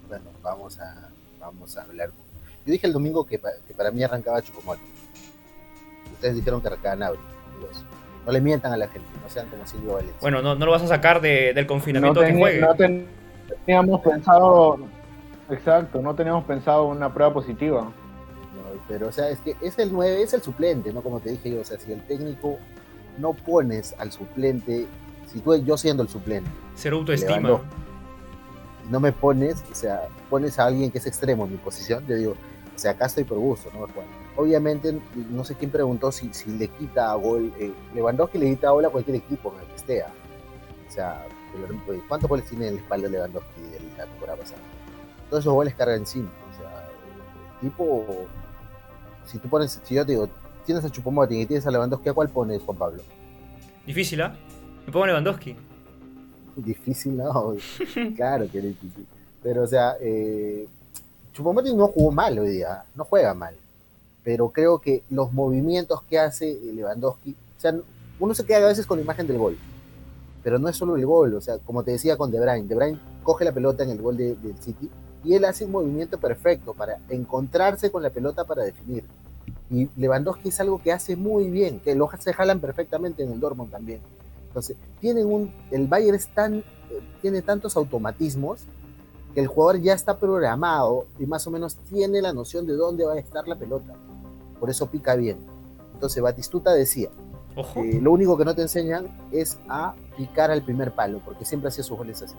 Bueno, 0.07 0.25
vamos 0.41 0.79
a, 0.79 1.09
vamos 1.39 1.75
a 1.75 1.81
hablar. 1.81 2.11
Yo 2.65 2.71
dije 2.71 2.87
el 2.87 2.93
domingo 2.93 3.25
que, 3.25 3.39
para 3.39 3.91
mí 3.91 4.03
arrancaba 4.03 4.41
Chupomoting. 4.41 4.87
Ustedes 6.13 6.35
dijeron 6.35 6.61
que 6.61 6.67
arrancaba 6.67 6.95
Nabri. 6.95 7.19
No 8.25 8.31
le 8.31 8.41
mientan 8.41 8.73
a 8.73 8.77
la 8.77 8.87
gente, 8.87 9.07
no 9.23 9.29
sean 9.29 9.47
como 9.47 9.65
Silvio 9.65 9.93
Valencia. 9.93 10.17
Bueno, 10.21 10.41
no, 10.41 10.55
no 10.55 10.65
lo 10.65 10.71
vas 10.71 10.83
a 10.83 10.87
sacar 10.87 11.21
del 11.21 11.65
confinamiento 11.65 12.21
que 12.21 12.33
juegue. 12.33 12.61
No 12.61 12.75
teníamos 13.65 14.01
pensado, 14.01 14.79
exacto, 15.49 16.01
no 16.01 16.13
teníamos 16.13 16.43
pensado 16.43 16.85
una 16.85 17.11
prueba 17.13 17.33
positiva. 17.33 17.91
pero, 18.87 19.07
o 19.07 19.11
sea, 19.11 19.29
es 19.29 19.39
que 19.39 19.55
es 19.61 19.79
el 19.79 19.91
9, 19.91 20.21
es 20.21 20.33
el 20.33 20.41
suplente, 20.41 20.93
¿no? 20.93 21.01
Como 21.01 21.19
te 21.19 21.31
dije 21.31 21.51
yo, 21.51 21.61
o 21.61 21.63
sea, 21.63 21.79
si 21.79 21.91
el 21.91 22.01
técnico 22.03 22.57
no 23.17 23.33
pones 23.33 23.95
al 23.97 24.11
suplente, 24.11 24.85
si 25.27 25.39
tú, 25.39 25.55
yo 25.63 25.77
siendo 25.77 26.03
el 26.03 26.09
suplente. 26.09 26.49
Ser 26.75 26.93
autoestima. 26.93 27.61
No 28.89 28.99
me 28.99 29.11
pones, 29.11 29.63
o 29.71 29.75
sea, 29.75 30.07
pones 30.29 30.57
a 30.57 30.65
alguien 30.65 30.89
que 30.89 30.97
es 30.97 31.05
extremo 31.05 31.45
en 31.45 31.51
mi 31.51 31.57
posición, 31.57 32.05
yo 32.07 32.15
digo, 32.15 32.31
o 32.31 32.79
sea, 32.79 32.91
acá 32.91 33.05
estoy 33.05 33.23
por 33.23 33.37
gusto, 33.37 33.69
no 33.73 33.87
obviamente, 34.39 34.97
no 35.31 35.43
sé 35.43 35.55
quién 35.55 35.69
preguntó 35.69 36.13
si, 36.13 36.33
si 36.33 36.49
le 36.51 36.69
quita 36.69 37.13
gol, 37.15 37.51
eh, 37.59 37.73
Lewandowski 37.93 38.37
le 38.37 38.51
quita 38.51 38.69
gol 38.69 38.85
a 38.85 38.89
cualquier 38.89 39.17
equipo 39.17 39.53
en 39.53 39.59
el 39.59 39.67
que 39.67 39.75
esté. 39.75 40.03
O 40.03 40.91
sea, 40.91 41.27
¿cuántos 42.07 42.29
goles 42.29 42.45
tiene 42.45 42.69
en 42.69 42.75
la 42.75 42.81
espalda 42.81 43.09
Lewandowski 43.09 43.61
de 43.61 43.79
la 43.97 44.05
temporada 44.05 44.37
pasada? 44.39 44.61
Todos 45.29 45.43
esos 45.43 45.53
goles 45.53 45.75
cargan 45.75 45.99
encima. 45.99 46.31
O 46.53 46.57
sea, 46.57 46.89
el 47.61 47.69
tipo, 47.69 48.05
si 49.25 49.39
tú 49.39 49.49
pones, 49.49 49.81
si 49.83 49.95
yo 49.95 50.05
te 50.05 50.13
digo, 50.13 50.29
tienes 50.65 50.85
a 50.85 50.89
Chupomoting 50.89 51.41
y 51.41 51.45
tienes 51.45 51.67
a 51.67 51.71
Lewandowski, 51.71 52.07
¿a 52.07 52.13
cuál 52.13 52.29
pones, 52.29 52.61
Juan 52.63 52.77
Pablo? 52.77 53.03
Difícil, 53.85 54.21
¿ah? 54.21 54.33
Me 54.85 54.91
pongo 54.93 55.05
Lewandowski. 55.05 55.57
Difícil, 56.55 57.17
no. 57.17 57.55
claro 58.15 58.49
que 58.49 58.59
es 58.59 58.63
difícil. 58.63 59.05
Pero, 59.43 59.63
o 59.63 59.67
sea, 59.67 59.97
eh, 59.99 60.65
Chupomoting 61.33 61.75
no 61.75 61.87
jugó 61.87 62.11
mal 62.11 62.39
hoy 62.39 62.51
día, 62.51 62.85
no 62.95 63.03
juega 63.03 63.33
mal 63.33 63.53
pero 64.23 64.49
creo 64.49 64.79
que 64.79 65.03
los 65.09 65.33
movimientos 65.33 66.01
que 66.03 66.19
hace 66.19 66.59
Lewandowski, 66.73 67.31
o 67.31 67.61
sea, 67.61 67.75
uno 68.19 68.33
se 68.33 68.45
queda 68.45 68.57
a 68.57 68.67
veces 68.67 68.85
con 68.85 68.97
la 68.97 69.03
imagen 69.03 69.27
del 69.27 69.37
gol, 69.37 69.57
pero 70.43 70.59
no 70.59 70.69
es 70.69 70.75
solo 70.75 70.95
el 70.95 71.05
gol, 71.05 71.33
o 71.33 71.41
sea, 71.41 71.57
como 71.59 71.83
te 71.83 71.91
decía 71.91 72.17
con 72.17 72.31
De 72.31 72.39
Bruyne, 72.39 72.67
De 72.67 72.75
Bruyne 72.75 72.99
coge 73.23 73.45
la 73.45 73.51
pelota 73.51 73.83
en 73.83 73.91
el 73.91 74.01
gol 74.01 74.17
del 74.17 74.55
City 74.59 74.89
y 75.23 75.33
él 75.33 75.45
hace 75.45 75.65
un 75.65 75.71
movimiento 75.71 76.17
perfecto 76.17 76.73
para 76.73 76.97
encontrarse 77.09 77.91
con 77.91 78.03
la 78.03 78.09
pelota 78.09 78.45
para 78.45 78.63
definir. 78.63 79.03
Y 79.69 79.89
Lewandowski 79.97 80.49
es 80.49 80.59
algo 80.59 80.81
que 80.81 80.91
hace 80.91 81.15
muy 81.15 81.49
bien, 81.49 81.79
que 81.79 81.95
los 81.95 82.09
se 82.19 82.33
jalan 82.33 82.59
perfectamente 82.59 83.23
en 83.23 83.31
el 83.31 83.39
Dortmund 83.39 83.71
también. 83.71 83.99
Entonces, 84.47 84.77
tienen 84.99 85.27
un, 85.27 85.53
el 85.71 85.87
Bayern 85.87 86.15
es 86.15 86.27
tan, 86.27 86.55
eh, 86.55 86.63
tiene 87.21 87.41
tantos 87.41 87.77
automatismos 87.77 88.61
que 89.33 89.39
el 89.41 89.47
jugador 89.47 89.81
ya 89.81 89.93
está 89.93 90.17
programado 90.17 91.05
y 91.19 91.25
más 91.25 91.45
o 91.47 91.51
menos 91.51 91.77
tiene 91.77 92.21
la 92.21 92.33
noción 92.33 92.65
de 92.65 92.73
dónde 92.73 93.05
va 93.05 93.13
a 93.13 93.19
estar 93.19 93.47
la 93.47 93.55
pelota. 93.55 93.93
Por 94.59 94.69
eso 94.69 94.87
pica 94.87 95.15
bien. 95.15 95.37
Entonces 95.93 96.21
Batistuta 96.21 96.73
decía, 96.73 97.09
lo 98.01 98.11
único 98.11 98.37
que 98.37 98.45
no 98.45 98.55
te 98.55 98.61
enseñan 98.61 99.07
es 99.31 99.59
a 99.67 99.93
picar 100.17 100.51
al 100.51 100.61
primer 100.61 100.91
palo, 100.93 101.21
porque 101.23 101.45
siempre 101.45 101.69
hacía 101.69 101.83
sus 101.83 101.97
goles 101.97 102.21
así. 102.21 102.35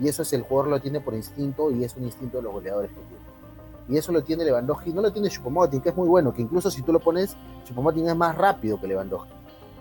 Y 0.00 0.08
eso 0.08 0.22
es 0.22 0.32
el 0.32 0.42
jugador 0.42 0.70
lo 0.70 0.80
tiene 0.80 1.00
por 1.00 1.14
instinto 1.14 1.70
y 1.70 1.84
es 1.84 1.96
un 1.96 2.04
instinto 2.04 2.38
de 2.38 2.42
los 2.42 2.52
goleadores 2.52 2.90
que 2.90 3.00
tiene. 3.00 3.26
Y 3.88 3.96
eso 3.96 4.12
lo 4.12 4.22
tiene 4.22 4.44
Lewandowski, 4.44 4.92
no 4.92 5.00
lo 5.00 5.12
tiene 5.12 5.28
Chupomoting, 5.28 5.80
que 5.80 5.90
es 5.90 5.96
muy 5.96 6.08
bueno, 6.08 6.34
que 6.34 6.42
incluso 6.42 6.70
si 6.70 6.82
tú 6.82 6.92
lo 6.92 7.00
pones, 7.00 7.36
Chupomoting 7.64 8.08
es 8.08 8.16
más 8.16 8.36
rápido 8.36 8.80
que 8.80 8.88
Lewandowski. 8.88 9.32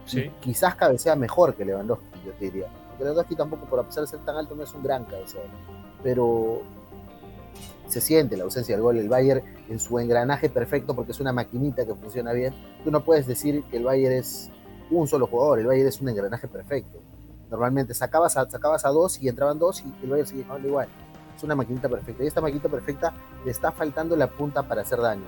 Sí. 0.05 0.31
Quizás 0.39 0.75
cabecea 0.75 1.15
mejor 1.15 1.55
que 1.55 1.65
Lewandowski, 1.65 2.05
yo 2.23 2.31
te 2.33 2.45
diría. 2.45 2.67
Lewandowski 2.99 3.35
tampoco, 3.35 3.65
por 3.65 3.79
a 3.79 3.83
pesar 3.83 4.03
de 4.03 4.07
ser 4.07 4.19
tan 4.19 4.37
alto, 4.37 4.55
no 4.55 4.63
es 4.63 4.73
un 4.73 4.83
gran 4.83 5.05
cabeceador 5.05 5.49
pero 6.05 6.61
se 7.87 7.99
siente 7.99 8.37
la 8.37 8.43
ausencia 8.43 8.75
del 8.75 8.83
gol. 8.83 8.97
El 8.97 9.09
Bayern 9.09 9.41
en 9.69 9.79
su 9.79 9.97
engranaje 9.97 10.49
perfecto, 10.49 10.95
porque 10.95 11.13
es 11.13 11.19
una 11.19 11.33
maquinita 11.33 11.83
que 11.83 11.95
funciona 11.95 12.31
bien. 12.31 12.53
Tú 12.83 12.91
no 12.91 13.03
puedes 13.03 13.25
decir 13.25 13.63
que 13.71 13.77
el 13.77 13.85
Bayern 13.85 14.13
es 14.13 14.51
un 14.91 15.07
solo 15.07 15.25
jugador, 15.25 15.57
el 15.57 15.65
Bayern 15.65 15.87
es 15.87 15.99
un 15.99 16.09
engranaje 16.09 16.47
perfecto. 16.47 16.99
Normalmente 17.49 17.95
sacabas 17.95 18.37
a, 18.37 18.47
sacabas 18.47 18.85
a 18.85 18.89
dos 18.89 19.19
y 19.19 19.29
entraban 19.29 19.57
dos 19.57 19.83
y 19.83 20.03
el 20.03 20.11
Bayern 20.11 20.27
sigue 20.27 20.43
jugando 20.43 20.67
igual. 20.67 20.89
Es 21.35 21.41
una 21.41 21.55
maquinita 21.55 21.89
perfecta. 21.89 22.23
Y 22.23 22.27
esta 22.27 22.39
maquinita 22.39 22.69
perfecta 22.69 23.11
le 23.43 23.49
está 23.49 23.71
faltando 23.71 24.15
la 24.15 24.27
punta 24.27 24.61
para 24.61 24.83
hacer 24.83 25.01
daño. 25.01 25.25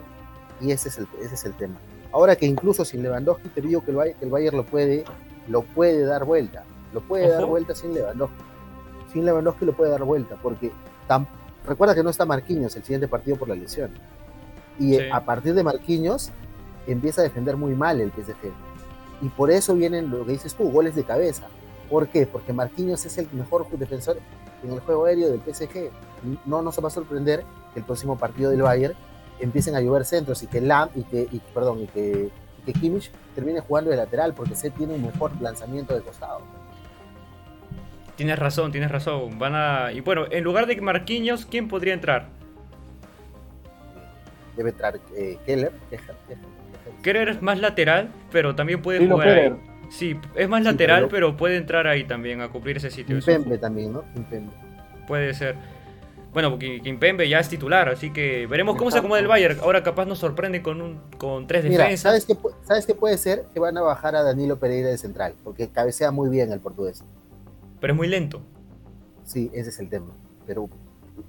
Y 0.62 0.70
ese 0.70 0.90
es 0.90 1.00
el, 1.00 1.08
ese 1.20 1.34
es 1.34 1.46
el 1.46 1.56
tema. 1.56 1.80
Ahora 2.12 2.36
que 2.36 2.46
incluso 2.46 2.86
sin 2.86 3.02
Lewandowski 3.02 3.50
te 3.50 3.62
digo 3.62 3.84
que 3.84 3.90
el, 3.90 3.98
Bayern, 3.98 4.20
el 4.22 4.30
Bayern 4.30 4.58
lo 4.58 4.64
puede, 4.64 5.06
lo 5.48 5.64
puede 5.64 6.06
dar 6.06 6.24
vuelta. 6.24 6.66
Lo 6.94 7.02
puede 7.02 7.30
dar 7.30 7.46
vuelta 7.46 7.74
sin 7.74 7.96
Lewandowski 7.96 8.44
sin 9.12 9.26
Lewandowski 9.26 9.66
lo 9.66 9.74
puede 9.74 9.92
dar 9.92 10.04
vuelta, 10.04 10.36
porque 10.42 10.72
recuerda 11.66 11.96
que 11.96 12.04
no 12.04 12.10
está 12.10 12.26
Marquinhos 12.26 12.76
el 12.76 12.84
siguiente 12.84 13.08
partido 13.08 13.38
por 13.38 13.50
la 13.50 13.56
lesión. 13.56 13.92
Y 14.80 15.00
a 15.10 15.26
partir 15.26 15.54
de 15.54 15.64
Marquinhos 15.64 16.32
empieza 16.86 17.22
a 17.22 17.24
defender 17.24 17.58
muy 17.58 17.74
mal 17.74 18.00
el 18.00 18.12
PSG. 18.12 18.52
Y 19.22 19.30
por 19.30 19.50
eso 19.50 19.74
vienen 19.74 20.10
lo 20.12 20.26
que 20.26 20.34
dices 20.34 20.54
tú, 20.54 20.72
goles 20.72 20.96
de 20.96 21.04
cabeza. 21.04 21.48
¿Por 21.90 22.08
qué? 22.08 22.28
Porque 22.28 22.54
Marquinhos 22.54 23.06
es 23.06 23.18
el 23.18 23.28
mejor 23.32 23.68
defensor 23.72 24.18
en 24.64 24.72
el 24.72 24.80
juego 24.82 25.06
aéreo 25.06 25.30
del 25.30 25.42
PSG. 25.42 25.90
No 26.46 26.62
nos 26.62 26.78
va 26.84 26.88
a 26.88 26.92
sorprender 26.92 27.44
que 27.74 27.80
el 27.80 27.86
próximo 27.86 28.18
partido 28.18 28.52
del 28.52 28.62
Bayern 28.62 28.94
empiecen 29.40 29.76
a 29.76 29.82
llover 29.82 30.06
centros 30.06 30.44
y 30.44 30.48
que 30.48 30.62
Lam 30.62 30.90
y 30.96 31.04
que 31.04 31.30
perdón 31.54 31.84
y 31.84 31.88
que, 31.88 32.32
y 32.60 32.62
que 32.66 32.74
Kimmich 32.74 33.12
termine 33.36 33.60
jugando 33.60 33.92
de 33.92 33.98
lateral 33.98 34.34
porque 34.34 34.56
se 34.56 34.70
tiene 34.70 34.96
un 34.96 35.04
mejor 35.04 35.32
lanzamiento 35.42 35.96
de 35.96 36.02
costado. 36.02 36.42
Tienes 38.18 38.40
razón, 38.40 38.72
tienes 38.72 38.92
razón. 38.92 39.38
Van 39.38 39.54
a. 39.56 39.92
Y 39.94 40.02
bueno, 40.02 40.26
en 40.32 40.44
lugar 40.44 40.66
de 40.66 40.82
Marquinhos, 40.82 41.46
¿quién 41.46 41.68
podría 41.68 41.94
entrar? 41.94 42.26
Debe 44.58 44.72
entrar 44.72 45.00
eh, 45.16 45.38
Keller. 45.46 45.72
Keller 47.04 47.30
es 47.30 47.42
más 47.44 47.60
lateral, 47.60 48.10
pero 48.32 48.56
también 48.56 48.82
puede 48.82 49.08
jugar 49.08 49.28
ahí. 49.28 49.54
Sí, 49.90 50.20
es 50.36 50.50
más 50.50 50.64
lateral, 50.64 51.08
pero... 51.10 51.38
puede 51.38 51.58
entrar 51.58 51.88
ahí 51.88 52.04
también 52.06 52.42
a 52.42 52.50
cumplir 52.50 52.78
ese 52.78 52.90
sitio. 52.90 53.20
Kimpembe 53.20 53.60
también, 53.60 53.94
¿no? 53.94 54.04
Kimpembe. 54.16 54.52
Puede 55.08 55.34
ser. 55.36 55.56
Bueno, 56.34 56.50
porque 56.50 56.82
Kimpembe 56.82 57.30
ya 57.30 57.40
es 57.40 57.48
titular, 57.48 57.88
así 57.88 58.12
que 58.12 58.48
veremos 58.48 58.78
cómo 58.78 58.90
se 58.90 58.98
acomoda 58.98 59.20
el 59.20 59.28
Bayern. 59.28 59.60
Ahora 59.62 59.84
capaz 59.84 60.06
nos 60.06 60.18
sorprende 60.18 60.64
con 60.64 60.82
un 60.82 61.00
con 61.20 61.46
tres 61.46 61.64
defensas. 61.64 62.00
¿sabes 62.00 62.26
qué, 62.26 62.36
¿Sabes 62.64 62.88
qué 62.88 62.96
puede 62.96 63.18
ser? 63.20 63.46
Que 63.54 63.60
van 63.60 63.78
a 63.78 63.82
bajar 63.82 64.16
a 64.16 64.24
Danilo 64.24 64.58
Pereira 64.58 64.90
de 64.90 64.98
central, 64.98 65.36
porque 65.44 65.70
cabecea 65.70 66.10
muy 66.10 66.30
bien 66.30 66.52
el 66.52 66.60
portugués 66.60 67.04
pero 67.80 67.94
es 67.94 67.98
muy 67.98 68.08
lento. 68.08 68.42
Sí, 69.24 69.52
ese 69.54 69.70
es 69.70 69.80
el 69.80 69.90
tema. 69.90 70.08
Pero 70.46 70.70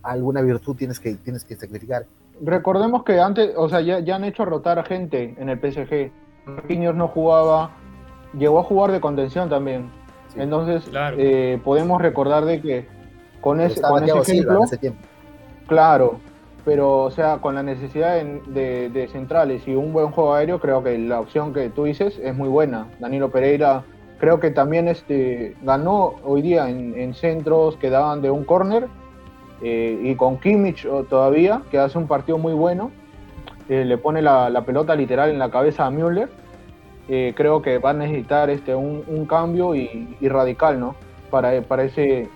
alguna 0.03 0.41
virtud 0.41 0.77
tienes 0.77 1.01
que, 1.01 1.15
tienes 1.17 1.45
que 1.45 1.57
sacrificar. 1.57 2.07
Recordemos 2.41 3.03
que 3.03 3.19
antes, 3.21 3.53
o 3.57 3.69
sea, 3.69 3.81
ya, 3.81 4.15
han 4.15 4.25
hecho 4.25 4.45
rotar 4.45 4.79
a 4.79 4.85
gente 4.85 5.35
en 5.39 5.49
el 5.49 5.59
PSG. 5.59 6.11
Marquinhos 6.47 6.95
no 6.95 7.09
jugaba, 7.09 7.73
llegó 8.39 8.61
a 8.61 8.63
jugar 8.63 8.93
de 8.93 9.01
contención 9.01 9.49
también. 9.49 9.91
Entonces, 10.37 10.89
eh, 11.17 11.61
podemos 11.65 12.01
recordar 12.01 12.45
de 12.45 12.61
que 12.61 12.87
con 13.41 13.61
ese, 13.61 13.81
con 13.81 14.05
ese 14.05 14.19
ejemplo, 14.19 14.65
claro, 15.67 16.21
pero 16.65 17.05
o 17.05 17.11
sea, 17.11 17.39
con 17.39 17.55
la 17.55 17.63
necesidad 17.63 18.23
de, 18.23 18.91
de, 18.91 19.09
centrales 19.09 19.67
y 19.67 19.75
un 19.75 19.93
buen 19.93 20.11
juego 20.11 20.35
aéreo, 20.35 20.61
creo 20.61 20.83
que 20.83 20.97
la 20.99 21.19
opción 21.19 21.53
que 21.53 21.71
tú 21.71 21.85
dices 21.85 22.21
es 22.23 22.37
muy 22.37 22.49
buena. 22.49 22.87
Danilo 23.01 23.31
Pereira 23.31 23.85
Creo 24.19 24.41
que 24.41 24.51
también 24.51 24.89
este, 24.89 25.57
ganó 25.63 26.17
hoy 26.25 26.43
día 26.43 26.69
en, 26.69 27.15
centros 27.15 27.77
que 27.77 27.89
daban 27.89 28.21
de 28.21 28.31
un 28.31 28.45
córner 28.45 28.89
eh, 29.63 29.99
y 30.03 30.15
con 30.17 30.39
Kimmich 30.39 30.87
todavía, 31.09 31.63
que 31.71 31.79
hace 31.79 31.99
un 31.99 32.09
partido 32.09 32.37
muy 32.37 32.53
bueno, 32.53 32.91
eh, 33.69 33.85
le 33.85 33.99
pone 33.99 34.21
la, 34.23 34.63
pelota 34.67 34.97
literal 34.97 35.31
en 35.31 35.39
la 35.39 35.51
cabeza 35.51 35.87
a 35.87 35.91
Müller. 35.91 36.29
Eh, 37.09 37.33
creo 37.37 37.63
que 37.63 37.79
va 37.79 37.91
a 37.91 37.95
necesitar 37.95 38.51
este, 38.51 38.75
un, 38.75 39.27
cambio 39.27 39.75
y, 39.75 40.17
radical, 40.21 40.81
¿no? 40.81 40.97
para, 41.31 41.63
para, 41.63 41.85
ese, 41.85 42.29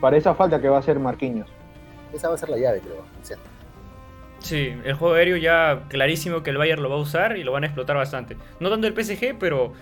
para 0.00 0.16
esa 0.16 0.34
falta 0.34 0.60
que 0.60 0.68
va 0.68 0.76
a 0.76 0.80
hacer 0.80 0.98
Marquinhos. 0.98 1.48
Esa 2.12 2.28
va 2.28 2.34
a 2.34 2.38
ser 2.38 2.48
la 2.48 2.56
llave, 2.56 2.80
creo. 2.80 3.04
Sí, 4.38 4.74
el 4.84 4.94
juego 4.94 5.14
aéreo 5.14 5.36
ya 5.36 5.82
clarísimo 5.88 6.42
que 6.42 6.50
el 6.50 6.56
Bayern 6.56 6.82
lo 6.82 6.88
va 6.88 6.96
a 6.96 7.00
usar 7.00 7.36
y 7.36 7.44
lo 7.44 7.52
van 7.52 7.64
a 7.64 7.66
explotar 7.66 7.96
bastante. 7.96 8.36
No 8.58 8.70
tanto 8.70 8.86
el 8.86 8.94
PSG, 8.94 9.36
pero 9.38 9.74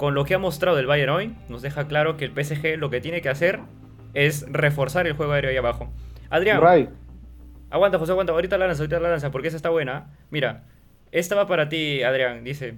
con 0.00 0.14
lo 0.14 0.24
que 0.24 0.32
ha 0.32 0.38
mostrado 0.38 0.78
el 0.78 0.86
Bayern 0.86 1.12
hoy, 1.12 1.36
nos 1.50 1.60
deja 1.60 1.86
claro 1.86 2.16
que 2.16 2.24
el 2.24 2.32
PSG 2.32 2.78
lo 2.78 2.88
que 2.88 3.02
tiene 3.02 3.20
que 3.20 3.28
hacer 3.28 3.60
es 4.14 4.50
reforzar 4.50 5.06
el 5.06 5.12
juego 5.12 5.32
aéreo 5.32 5.50
ahí 5.50 5.58
abajo. 5.58 5.90
Adrián. 6.30 6.88
Aguanta, 7.68 7.98
José, 7.98 8.12
aguanta. 8.12 8.32
Ahorita 8.32 8.56
la 8.56 8.66
lanza, 8.66 8.82
ahorita 8.82 8.98
la 8.98 9.10
lanza, 9.10 9.30
porque 9.30 9.48
esa 9.48 9.58
está 9.58 9.68
buena. 9.68 10.06
Mira, 10.30 10.62
esta 11.12 11.34
va 11.34 11.46
para 11.46 11.68
ti, 11.68 12.02
Adrián. 12.02 12.44
Dice, 12.44 12.76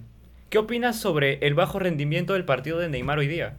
¿qué 0.50 0.58
opinas 0.58 0.96
sobre 0.96 1.38
el 1.46 1.54
bajo 1.54 1.78
rendimiento 1.78 2.32
del 2.32 2.44
partido 2.44 2.80
de 2.80 2.88
Neymar 2.88 3.20
hoy 3.20 3.28
día? 3.28 3.56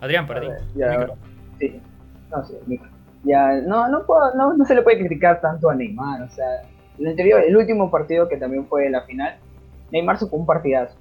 Adrián, 0.00 0.26
para 0.26 0.40
ti. 0.40 0.46
sí. 1.60 1.80
No 2.30 2.42
sé, 2.46 2.58
ya, 3.24 3.60
no, 3.66 3.88
no, 3.88 4.06
puedo, 4.06 4.34
no, 4.36 4.54
no 4.54 4.64
se 4.64 4.74
le 4.74 4.80
puede 4.80 5.00
criticar 5.00 5.38
tanto 5.42 5.68
a 5.68 5.74
Neymar. 5.74 6.22
O 6.22 6.30
sea, 6.30 6.62
el 6.98 7.06
anterior, 7.06 7.42
el 7.42 7.56
último 7.56 7.90
partido 7.90 8.28
que 8.28 8.36
también 8.36 8.66
fue 8.66 8.88
la 8.90 9.02
final, 9.02 9.36
Neymar 9.90 10.18
supo 10.18 10.36
un 10.36 10.46
partidazo. 10.46 10.96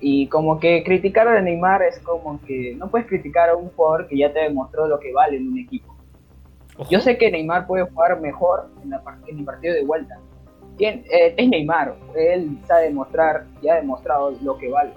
Y 0.00 0.28
como 0.28 0.58
que 0.58 0.82
criticar 0.82 1.28
a 1.28 1.40
Neymar 1.42 1.82
es 1.82 1.98
como 2.00 2.40
que 2.42 2.74
no 2.76 2.90
puedes 2.90 3.06
criticar 3.06 3.50
a 3.50 3.56
un 3.56 3.68
jugador 3.70 4.08
que 4.08 4.16
ya 4.16 4.32
te 4.32 4.40
demostró 4.40 4.88
lo 4.88 4.98
que 4.98 5.12
vale 5.12 5.36
en 5.36 5.48
un 5.48 5.58
equipo. 5.58 5.94
Yo 6.88 7.00
sé 7.00 7.18
que 7.18 7.30
Neymar 7.30 7.66
puede 7.66 7.84
jugar 7.84 8.18
mejor 8.20 8.70
en, 8.82 8.90
la, 8.90 9.02
en 9.26 9.38
el 9.38 9.44
partido 9.44 9.74
de 9.74 9.84
vuelta. 9.84 10.18
Eh, 10.78 11.34
es 11.36 11.48
Neymar, 11.48 11.94
él 12.16 12.58
sabe 12.66 12.84
demostrar, 12.84 13.44
ya 13.60 13.74
ha 13.74 13.76
demostrado 13.76 14.32
lo 14.42 14.56
que 14.56 14.70
vale. 14.70 14.92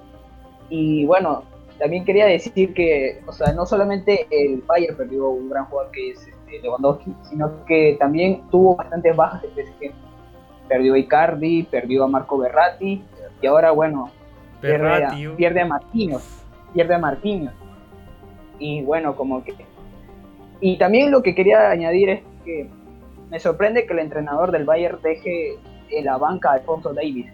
Y 0.70 1.06
bueno, 1.06 1.44
también 1.78 2.06
quería 2.06 2.26
decir 2.26 2.74
que, 2.74 3.22
o 3.28 3.34
sea, 3.34 3.52
no 3.52 3.66
solamente 3.66 4.26
el 4.30 4.62
Bayern 4.62 4.96
perdió 4.96 5.30
un 5.30 5.50
gran 5.50 5.66
jugador 5.66 5.92
que 5.92 6.12
es 6.12 6.26
este, 6.26 6.62
Lewandowski, 6.62 7.14
sino 7.24 7.66
que 7.66 7.98
también 8.00 8.42
tuvo 8.50 8.78
bastantes 8.78 9.14
bajas 9.16 9.42
de 9.42 9.50
PSG. 9.50 9.92
Perdió 10.68 10.93
a 10.93 10.97
Icardi, 10.97 11.64
perdió 11.64 12.05
a 12.05 12.07
Marco 12.07 12.38
Berratti, 12.38 13.03
y 13.41 13.47
ahora, 13.47 13.72
bueno, 13.72 14.09
pierde, 14.61 15.03
a, 15.03 15.36
pierde 15.36 15.61
a 15.61 15.66
Marquinhos, 15.66 16.24
pierde 16.74 16.95
a 16.95 16.99
Marquinhos. 16.99 17.53
Y 18.59 18.82
bueno, 18.84 19.16
como 19.16 19.43
que... 19.43 19.53
Y 20.61 20.78
también 20.78 21.11
lo 21.11 21.22
que 21.22 21.36
quería 21.36 21.70
añadir 21.70 22.09
es 22.09 22.22
que 22.45 22.70
me 23.30 23.39
sorprende 23.39 23.86
que 23.86 23.93
el 23.93 23.99
entrenador 23.99 24.51
del 24.51 24.64
Bayern 24.64 25.01
deje 25.01 25.57
en 25.89 26.05
la 26.05 26.18
banca 26.18 26.51
a 26.51 26.53
Alfonso 26.53 26.93
Davis, 26.93 27.28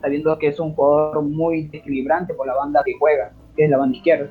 sabiendo 0.00 0.38
que 0.38 0.48
es 0.48 0.58
un 0.60 0.74
jugador 0.74 1.22
muy 1.22 1.64
desequilibrante 1.64 2.34
por 2.34 2.46
la 2.46 2.54
banda 2.54 2.82
que 2.84 2.94
juega 2.98 3.32
que 3.56 3.64
es 3.64 3.70
la 3.70 3.78
banda 3.78 3.96
izquierda. 3.96 4.28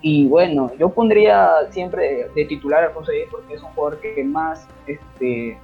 Y 0.00 0.26
bueno, 0.26 0.72
yo 0.78 0.88
pondría 0.88 1.50
siempre 1.70 2.28
de, 2.34 2.44
titular 2.46 2.82
a 2.82 2.86
Alfonso 2.88 3.12
Davis 3.12 3.28
porque 3.30 3.54
es 3.54 3.62
un 3.62 3.68
jugador 3.70 4.00
que 4.00 4.24
más, 4.24 4.66
este, 4.86 5.56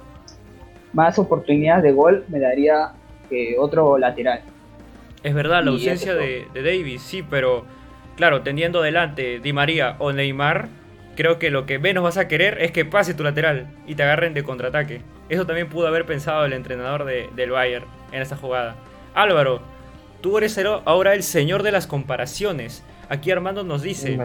más 0.93 1.19
oportunidades 1.19 1.83
de 1.83 1.91
gol 1.91 2.25
me 2.29 2.39
daría 2.39 2.91
que 3.29 3.55
otro 3.57 3.97
lateral. 3.97 4.41
Es 5.23 5.33
verdad, 5.33 5.63
la 5.63 5.71
ausencia 5.71 6.15
de, 6.15 6.47
de, 6.53 6.63
Davis, 6.63 7.01
sí, 7.01 7.23
pero 7.23 7.65
claro, 8.15 8.41
teniendo 8.41 8.81
delante 8.81 9.39
Di 9.39 9.53
María 9.53 9.95
o 9.99 10.13
Neymar, 10.13 10.69
creo 11.15 11.39
que 11.39 11.49
lo 11.49 11.65
que 11.65 11.77
menos 11.77 12.03
vas 12.03 12.17
a 12.17 12.27
querer 12.27 12.61
es 12.61 12.71
que 12.71 12.85
pase 12.85 13.13
tu 13.13 13.23
lateral 13.23 13.67
y 13.85 13.95
te 13.95 14.03
agarren 14.03 14.33
de 14.33 14.43
contraataque. 14.43 15.01
Eso 15.27 15.45
también 15.45 15.67
pudo 15.67 15.87
haber 15.87 16.05
pensado 16.05 16.45
el 16.45 16.53
entrenador 16.53 17.05
de, 17.05 17.29
del 17.35 17.51
Bayern 17.51 17.85
en 18.11 18.21
esa 18.21 18.37
jugada. 18.37 18.75
Álvaro, 19.13 19.61
Tú 20.21 20.37
eres 20.37 20.59
ahora 20.85 21.13
el 21.13 21.23
señor 21.23 21.63
de 21.63 21.71
las 21.71 21.87
comparaciones. 21.87 22.83
Aquí 23.07 23.31
Armando 23.31 23.63
nos 23.63 23.81
dice, 23.81 24.19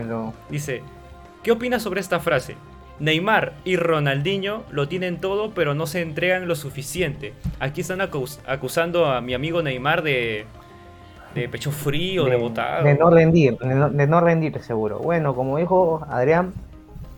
dice, 0.51 0.83
¿qué 1.43 1.53
opinas 1.53 1.83
sobre 1.83 2.01
esta 2.01 2.19
frase? 2.19 2.57
Neymar 3.01 3.55
y 3.65 3.77
Ronaldinho 3.77 4.63
lo 4.71 4.89
tienen 4.89 5.21
todo, 5.21 5.51
pero 5.53 5.75
no 5.75 5.87
se 5.87 6.01
entregan 6.01 6.47
lo 6.47 6.55
suficiente. 6.55 7.33
Aquí 7.59 7.81
están 7.81 8.01
acusando 8.01 9.07
a 9.07 9.21
mi 9.21 9.35
amigo 9.35 9.63
Neymar 9.63 10.03
de, 10.03 10.47
de 11.35 11.49
pecho 11.49 11.73
frío, 11.73 12.25
de, 12.25 12.37
botado. 12.37 12.85
De 12.85 12.95
no 12.95 13.11
rendir, 13.11 13.59
de 13.59 13.75
no, 13.75 13.91
de 13.91 14.07
no, 14.07 14.21
rendir 14.21 14.59
seguro. 14.63 15.01
Bueno, 15.01 15.35
como 15.35 15.59
dijo 15.59 16.07
Adrián, 16.09 16.53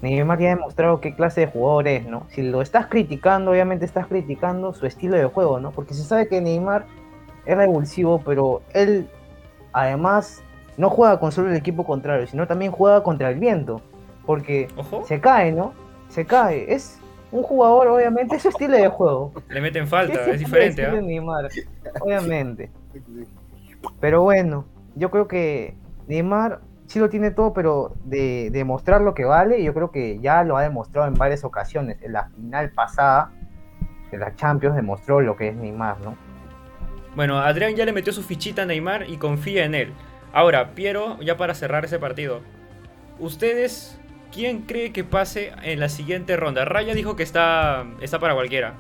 Neymar 0.00 0.38
ya 0.38 0.52
ha 0.52 0.56
demostrado 0.56 1.00
qué 1.00 1.14
clase 1.14 1.42
de 1.42 1.46
jugador 1.48 1.88
es, 1.88 2.06
¿no? 2.06 2.26
Si 2.30 2.42
lo 2.42 2.62
estás 2.62 2.86
criticando, 2.86 3.50
obviamente 3.50 3.84
estás 3.84 4.06
criticando 4.06 4.72
su 4.72 4.86
estilo 4.86 5.16
de 5.16 5.26
juego, 5.26 5.60
¿no? 5.60 5.72
Porque 5.72 5.94
se 5.94 6.04
sabe 6.04 6.28
que 6.28 6.40
Neymar 6.40 6.86
es 7.44 7.56
revulsivo, 7.56 8.22
pero 8.24 8.62
él 8.72 9.08
además 9.72 10.42
no 10.78 10.90
juega 10.90 11.20
con 11.20 11.32
solo 11.32 11.50
el 11.50 11.56
equipo 11.56 11.84
contrario, 11.84 12.26
sino 12.26 12.46
también 12.46 12.72
juega 12.72 13.02
contra 13.02 13.30
el 13.30 13.38
viento, 13.38 13.82
porque 14.26 14.68
se 15.04 15.20
cae, 15.20 15.52
¿no? 15.52 15.72
Se 16.08 16.26
cae. 16.26 16.72
Es 16.72 17.00
un 17.30 17.42
jugador, 17.42 17.88
obviamente, 17.88 18.36
es 18.36 18.42
su 18.42 18.48
estilo 18.48 18.76
de 18.76 18.88
juego. 18.88 19.32
Le 19.48 19.60
meten 19.60 19.86
falta, 19.86 20.26
es, 20.30 20.38
diferente, 20.38 20.82
¿eh? 20.82 21.24
obviamente. 22.00 22.70
Pero 24.00 24.22
bueno, 24.22 24.66
yo 24.94 25.10
creo 25.10 25.28
que 25.28 25.76
Neymar 26.08 26.60
sí 26.86 26.98
lo 26.98 27.08
tiene 27.08 27.30
todo, 27.30 27.52
pero 27.52 27.94
de 28.04 28.50
demostrar 28.52 29.00
lo 29.00 29.14
que 29.14 29.24
vale, 29.24 29.62
yo 29.62 29.74
creo 29.74 29.90
que 29.90 30.18
ya 30.20 30.44
lo 30.44 30.56
ha 30.56 30.62
demostrado 30.62 31.08
en 31.08 31.14
varias 31.14 31.44
ocasiones. 31.44 31.98
En 32.02 32.12
la 32.12 32.28
final 32.30 32.70
pasada 32.70 33.32
de 34.10 34.18
la 34.18 34.34
Champions 34.34 34.76
demostró 34.76 35.20
lo 35.20 35.36
que 35.36 35.48
es 35.48 35.56
Neymar, 35.56 36.00
¿no? 36.00 36.16
Bueno, 37.14 37.38
Adrián 37.38 37.74
ya 37.74 37.84
le 37.84 37.92
metió 37.92 38.12
su 38.12 38.22
fichita 38.22 38.62
a 38.62 38.66
Neymar 38.66 39.08
y 39.08 39.16
confía 39.16 39.64
en 39.64 39.74
él. 39.74 39.92
Ahora, 40.32 40.74
Piero, 40.74 41.18
ya 41.22 41.36
para 41.36 41.54
cerrar 41.54 41.84
ese 41.84 41.98
partido. 41.98 42.40
¿Ustedes 43.18 43.98
quién 44.36 44.60
cree 44.60 44.92
que 44.92 45.02
pase 45.02 45.52
en 45.62 45.80
la 45.80 45.88
siguiente 45.88 46.36
ronda? 46.36 46.66
Raya 46.66 46.94
dijo 46.94 47.16
que 47.16 47.22
está, 47.22 47.86
está 48.02 48.20
para 48.20 48.34
cualquiera. 48.34 48.74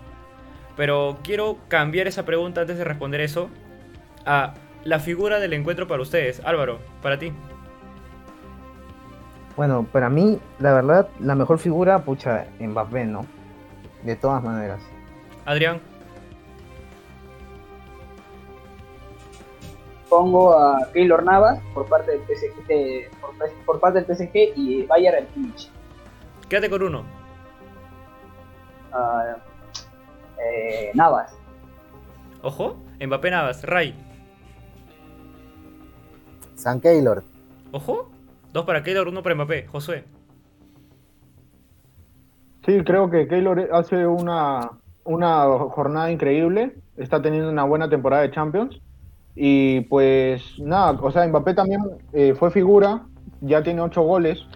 Pero 0.76 1.16
quiero 1.24 1.56
cambiar 1.68 2.06
esa 2.06 2.26
pregunta 2.26 2.60
antes 2.60 2.76
de 2.76 2.84
responder 2.84 3.22
eso 3.22 3.48
a 4.26 4.52
la 4.84 5.00
figura 5.00 5.40
del 5.40 5.54
encuentro 5.54 5.88
para 5.88 6.02
ustedes. 6.02 6.42
Álvaro, 6.44 6.78
para 7.02 7.18
ti. 7.18 7.32
Bueno, 9.56 9.86
para 9.90 10.10
mí, 10.10 10.38
la 10.58 10.74
verdad, 10.74 11.08
la 11.18 11.34
mejor 11.34 11.58
figura, 11.58 12.00
pucha, 12.00 12.46
Mbappé, 12.60 13.06
¿no? 13.06 13.24
De 14.02 14.14
todas 14.14 14.44
maneras. 14.44 14.82
Adrián. 15.46 15.80
Pongo 20.08 20.52
a 20.52 20.88
Keylor 20.92 21.22
Navas 21.24 21.60
por 21.74 21.88
parte 21.88 22.12
del 22.12 22.20
PSG, 22.22 23.10
por, 23.64 23.80
parte 23.80 24.00
del 24.00 24.16
PSG 24.16 24.52
y 24.56 24.82
Bayern 24.84 25.18
el 25.18 25.26
Kimmich. 25.28 25.70
Quédate 26.48 26.70
con 26.70 26.82
uno. 26.82 27.04
Uh, 28.92 29.36
eh, 30.40 30.90
Navas. 30.94 31.36
Ojo, 32.42 32.76
Mbappé 33.04 33.30
Navas, 33.30 33.64
Ray. 33.64 33.94
San 36.54 36.80
Keylor. 36.80 37.24
Ojo, 37.72 38.10
dos 38.52 38.64
para 38.64 38.82
Keylor, 38.82 39.08
uno 39.08 39.22
para 39.22 39.34
Mbappé. 39.34 39.66
Josué. 39.66 40.04
Sí, 42.64 42.82
creo 42.84 43.10
que 43.10 43.28
Keylor 43.28 43.68
hace 43.72 44.06
una, 44.06 44.70
una 45.04 45.44
jornada 45.70 46.10
increíble. 46.10 46.74
Está 46.96 47.20
teniendo 47.20 47.50
una 47.50 47.64
buena 47.64 47.88
temporada 47.88 48.22
de 48.22 48.30
Champions. 48.30 48.80
Y 49.36 49.82
pues 49.82 50.58
nada, 50.58 50.92
o 50.92 51.10
sea, 51.10 51.28
Mbappé 51.28 51.52
también 51.52 51.82
eh, 52.14 52.34
fue 52.34 52.50
figura, 52.50 53.02
ya 53.42 53.62
tiene 53.62 53.82
8 53.82 54.00
goles 54.00 54.46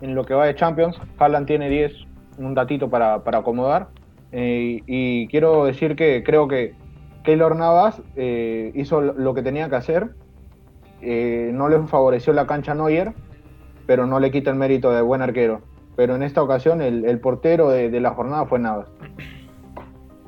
en 0.00 0.16
lo 0.16 0.24
que 0.24 0.34
va 0.34 0.46
de 0.46 0.56
Champions, 0.56 1.00
Haaland 1.18 1.46
tiene 1.46 1.70
10, 1.70 1.92
un 2.38 2.54
datito 2.54 2.90
para, 2.90 3.14
acomodar. 3.14 3.88
Eh, 4.32 4.82
y 4.86 5.28
quiero 5.28 5.64
decir 5.64 5.94
que 5.94 6.24
creo 6.24 6.48
que 6.48 6.74
Keylor 7.22 7.54
Navas 7.54 8.02
eh, 8.16 8.72
hizo 8.74 9.00
lo 9.00 9.34
que 9.34 9.42
tenía 9.42 9.68
que 9.70 9.76
hacer, 9.76 10.10
no 11.00 11.68
le 11.68 11.78
favoreció 11.86 12.32
la 12.32 12.46
cancha 12.46 12.74
Neuer, 12.74 13.12
pero 13.86 14.06
no 14.06 14.18
le 14.18 14.30
quita 14.30 14.50
el 14.50 14.56
mérito 14.56 14.90
de 14.90 15.02
buen 15.02 15.22
arquero. 15.22 15.60
Pero 15.96 16.16
en 16.16 16.22
esta 16.22 16.42
ocasión 16.42 16.80
el, 16.80 17.20
portero 17.20 17.68
de, 17.68 17.90
de 17.90 18.00
la 18.00 18.10
jornada 18.10 18.46
fue 18.46 18.58
Navas. 18.58 18.88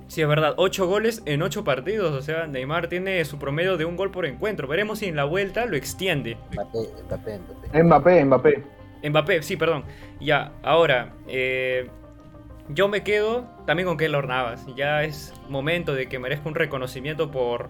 Sí, 0.09 0.23
es 0.23 0.29
verdad, 0.29 0.55
8 0.57 0.87
goles 0.87 1.23
en 1.27 1.43
8 1.43 1.65
partidos. 1.65 2.13
O 2.13 2.23
sea, 2.23 2.47
Neymar 2.47 2.89
tiene 2.89 3.25
su 3.25 3.39
promedio 3.39 3.77
de 3.77 3.85
un 3.85 3.97
gol 3.97 4.11
por 4.11 4.27
encuentro. 4.27 4.69
Veremos 4.69 5.01
si 5.01 5.07
en 5.07 5.17
la 5.17 5.25
vuelta 5.25 5.67
lo 5.67 5.77
extiende. 5.77 6.37
Mbappé, 6.53 6.79
Mbappé, 7.07 7.39
Mbappé. 8.25 8.25
Mbappé, 8.25 8.65
Mbappé. 9.11 9.43
sí, 9.43 9.57
perdón. 9.57 9.85
Ya, 10.21 10.53
ahora, 10.63 11.13
eh, 11.27 11.89
yo 12.69 12.89
me 12.89 13.03
quedo 13.03 13.49
también 13.67 13.89
con 13.89 13.97
Keylor 13.97 14.29
Navas. 14.29 14.65
Ya 14.77 15.03
es 15.03 15.35
momento 15.49 15.95
de 15.95 16.07
que 16.07 16.19
merezca 16.19 16.49
un 16.49 16.55
reconocimiento 16.55 17.31
por, 17.31 17.69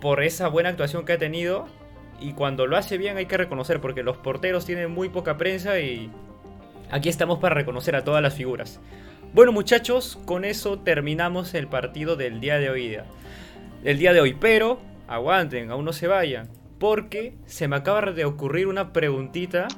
por 0.00 0.22
esa 0.22 0.48
buena 0.48 0.68
actuación 0.68 1.04
que 1.04 1.14
ha 1.14 1.18
tenido. 1.18 1.66
Y 2.20 2.32
cuando 2.32 2.66
lo 2.66 2.76
hace 2.76 2.98
bien 2.98 3.16
hay 3.16 3.26
que 3.26 3.36
reconocer, 3.36 3.80
porque 3.80 4.02
los 4.02 4.16
porteros 4.18 4.66
tienen 4.66 4.90
muy 4.90 5.08
poca 5.08 5.36
prensa 5.38 5.78
y 5.80 6.10
aquí 6.90 7.08
estamos 7.08 7.38
para 7.38 7.54
reconocer 7.54 7.96
a 7.96 8.04
todas 8.04 8.22
las 8.22 8.34
figuras. 8.34 8.80
Bueno 9.34 9.52
muchachos, 9.52 10.18
con 10.24 10.46
eso 10.46 10.78
terminamos 10.78 11.52
el 11.52 11.68
partido 11.68 12.16
del 12.16 12.40
día 12.40 12.58
de 12.58 12.70
hoy. 12.70 12.96
El 13.84 13.98
día 13.98 14.14
de 14.14 14.20
hoy, 14.22 14.34
pero 14.34 14.80
aguanten, 15.06 15.70
aún 15.70 15.84
no 15.84 15.92
se 15.92 16.06
vayan. 16.06 16.48
porque 16.78 17.34
se 17.46 17.68
me 17.68 17.76
acaba 17.76 18.12
de 18.12 18.24
ocurrir 18.24 18.68
una 18.68 18.92
preguntita 18.92 19.68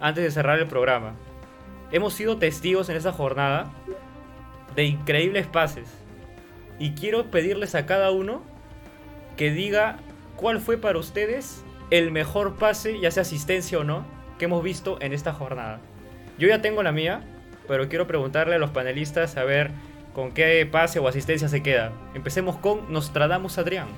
antes 0.00 0.24
de 0.24 0.30
cerrar 0.30 0.58
el 0.58 0.66
programa. 0.66 1.14
Hemos 1.92 2.14
sido 2.14 2.38
testigos 2.38 2.88
en 2.88 2.96
esta 2.96 3.12
jornada 3.12 3.70
de 4.74 4.84
increíbles 4.84 5.46
pases. 5.46 5.88
Y 6.78 6.92
quiero 6.92 7.30
pedirles 7.30 7.74
a 7.74 7.86
cada 7.86 8.10
uno 8.10 8.42
que 9.36 9.50
diga 9.50 9.98
cuál 10.36 10.60
fue 10.60 10.78
para 10.78 10.98
ustedes 10.98 11.64
el 11.90 12.10
mejor 12.10 12.56
pase, 12.56 12.98
ya 12.98 13.10
sea 13.10 13.22
asistencia 13.22 13.78
o 13.78 13.84
no, 13.84 14.04
que 14.38 14.46
hemos 14.46 14.62
visto 14.62 14.98
en 15.00 15.12
esta 15.12 15.32
jornada. 15.32 15.80
Yo 16.38 16.48
ya 16.48 16.60
tengo 16.60 16.82
la 16.82 16.92
mía, 16.92 17.22
pero 17.66 17.88
quiero 17.88 18.06
preguntarle 18.06 18.54
a 18.54 18.58
los 18.58 18.70
panelistas 18.70 19.36
a 19.36 19.44
ver 19.44 19.70
con 20.14 20.32
qué 20.32 20.66
pase 20.70 20.98
o 20.98 21.08
asistencia 21.08 21.48
se 21.48 21.62
queda. 21.62 21.92
Empecemos 22.14 22.56
con 22.56 22.92
Nostradamus 22.92 23.58
Adrián. 23.58 23.88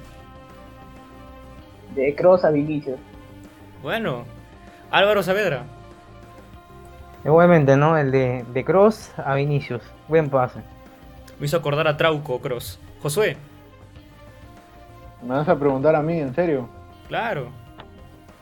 De 1.94 2.14
Cross 2.14 2.44
a 2.44 2.50
Vinicius. 2.50 2.98
Bueno, 3.82 4.24
Álvaro 4.90 5.22
Saavedra. 5.22 5.64
Obviamente, 7.24 7.76
¿no? 7.76 7.96
El 7.96 8.10
de, 8.10 8.44
de 8.52 8.64
Cross 8.64 9.12
a 9.16 9.34
Vinicius. 9.34 9.82
Buen 10.08 10.30
pase. 10.30 10.60
Me 11.38 11.46
hizo 11.46 11.56
acordar 11.56 11.86
a 11.86 11.96
Trauco 11.96 12.40
Cross. 12.40 12.80
Josué. 13.02 13.36
¿Me 15.22 15.34
vas 15.34 15.48
a 15.48 15.58
preguntar 15.58 15.94
a 15.94 16.02
mí, 16.02 16.18
en 16.18 16.34
serio? 16.34 16.68
Claro. 17.08 17.48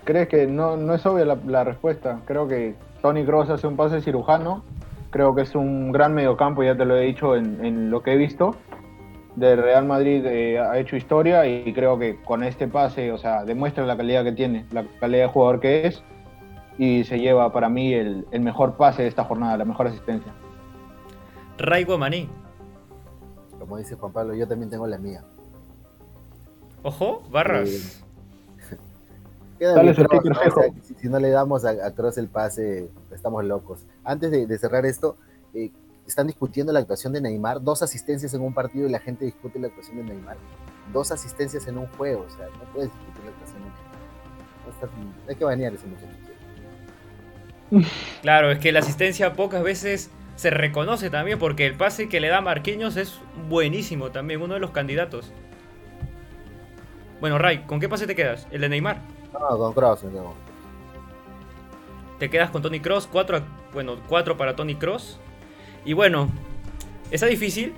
¿Crees 0.04 0.28
que 0.28 0.46
no, 0.46 0.76
no 0.76 0.94
es 0.94 1.04
obvia 1.04 1.24
la, 1.24 1.36
la 1.46 1.64
respuesta? 1.64 2.20
Creo 2.26 2.46
que 2.46 2.74
Tony 3.02 3.24
Cross 3.24 3.50
hace 3.50 3.66
un 3.66 3.76
pase 3.76 4.00
cirujano. 4.00 4.64
Creo 5.16 5.34
que 5.34 5.40
es 5.40 5.54
un 5.54 5.92
gran 5.92 6.12
mediocampo, 6.12 6.62
ya 6.62 6.76
te 6.76 6.84
lo 6.84 6.94
he 6.94 7.06
dicho 7.06 7.36
en, 7.36 7.64
en 7.64 7.90
lo 7.90 8.02
que 8.02 8.12
he 8.12 8.16
visto. 8.18 8.54
Del 9.34 9.62
Real 9.62 9.86
Madrid 9.86 10.22
eh, 10.26 10.58
ha 10.58 10.76
hecho 10.76 10.94
historia 10.94 11.46
y 11.46 11.72
creo 11.72 11.98
que 11.98 12.20
con 12.22 12.44
este 12.44 12.68
pase, 12.68 13.10
o 13.12 13.16
sea, 13.16 13.42
demuestra 13.46 13.86
la 13.86 13.96
calidad 13.96 14.24
que 14.24 14.32
tiene, 14.32 14.66
la 14.72 14.84
calidad 15.00 15.22
de 15.22 15.32
jugador 15.32 15.60
que 15.60 15.86
es 15.86 16.02
y 16.76 17.04
se 17.04 17.18
lleva 17.18 17.50
para 17.50 17.70
mí 17.70 17.94
el, 17.94 18.26
el 18.30 18.42
mejor 18.42 18.76
pase 18.76 19.04
de 19.04 19.08
esta 19.08 19.24
jornada, 19.24 19.56
la 19.56 19.64
mejor 19.64 19.86
asistencia. 19.86 20.34
Ray 21.56 21.84
Guamaní. 21.84 22.28
Como 23.58 23.78
dice 23.78 23.94
Juan 23.94 24.12
Pablo, 24.12 24.34
yo 24.34 24.46
también 24.46 24.68
tengo 24.68 24.86
la 24.86 24.98
mía. 24.98 25.24
Ojo, 26.82 27.22
barras. 27.30 28.02
Eh, 28.70 28.76
Queda 29.58 29.70
Dale 29.76 29.82
bien 29.82 29.94
su 29.94 30.04
Kroos, 30.04 30.20
sticker, 30.20 30.32
¿no? 30.32 30.38
O 30.38 30.42
sea, 30.42 30.62
Fejo. 30.64 30.76
si, 30.82 30.94
si 30.94 31.08
no 31.08 31.18
le 31.18 31.30
damos 31.30 31.64
a, 31.64 31.70
a 31.70 31.90
Kroos 31.94 32.18
el 32.18 32.28
pase, 32.28 32.90
estamos 33.16 33.44
locos. 33.44 33.84
Antes 34.04 34.30
de, 34.30 34.46
de 34.46 34.58
cerrar 34.58 34.86
esto, 34.86 35.16
eh, 35.54 35.72
están 36.06 36.26
discutiendo 36.26 36.72
la 36.72 36.80
actuación 36.80 37.12
de 37.12 37.20
Neymar, 37.20 37.62
dos 37.62 37.82
asistencias 37.82 38.32
en 38.34 38.42
un 38.42 38.54
partido 38.54 38.86
y 38.86 38.90
la 38.90 39.00
gente 39.00 39.24
discute 39.24 39.58
la 39.58 39.66
actuación 39.68 39.96
de 39.96 40.04
Neymar. 40.04 40.36
Dos 40.92 41.10
asistencias 41.10 41.66
en 41.66 41.78
un 41.78 41.86
juego, 41.88 42.24
o 42.26 42.30
sea, 42.30 42.46
no 42.46 42.72
puedes 42.72 42.92
discutir 42.92 43.24
la 43.24 43.30
actuación 43.30 43.58
de 43.58 43.68
Neymar. 43.68 43.86
Hay 45.28 45.36
que 45.36 45.44
banear 45.44 45.74
ese 45.74 45.86
muchacho. 45.86 46.16
Claro, 48.22 48.50
es 48.52 48.58
que 48.60 48.70
la 48.70 48.78
asistencia 48.78 49.32
pocas 49.34 49.62
veces 49.62 50.10
se 50.36 50.50
reconoce 50.50 51.10
también 51.10 51.38
porque 51.38 51.66
el 51.66 51.76
pase 51.76 52.08
que 52.08 52.20
le 52.20 52.28
da 52.28 52.40
Marquinhos 52.40 52.96
es 52.96 53.18
buenísimo 53.48 54.10
también, 54.10 54.40
uno 54.40 54.54
de 54.54 54.60
los 54.60 54.70
candidatos. 54.70 55.32
Bueno, 57.20 57.38
Ray, 57.38 57.64
¿con 57.66 57.80
qué 57.80 57.88
pase 57.88 58.06
te 58.06 58.14
quedas? 58.14 58.46
El 58.50 58.60
de 58.60 58.68
Neymar. 58.68 59.00
No, 59.32 59.58
con 59.58 59.72
Kroos, 59.72 60.04
no. 60.04 60.34
Te 62.18 62.30
quedas 62.30 62.50
con 62.50 62.62
Tony 62.62 62.80
Cross, 62.80 63.08
4 63.10 63.42
bueno, 63.72 63.98
4 64.08 64.36
para 64.36 64.56
Tony 64.56 64.74
Cross. 64.74 65.20
Y 65.84 65.92
bueno, 65.92 66.30
está 67.10 67.26
difícil 67.26 67.74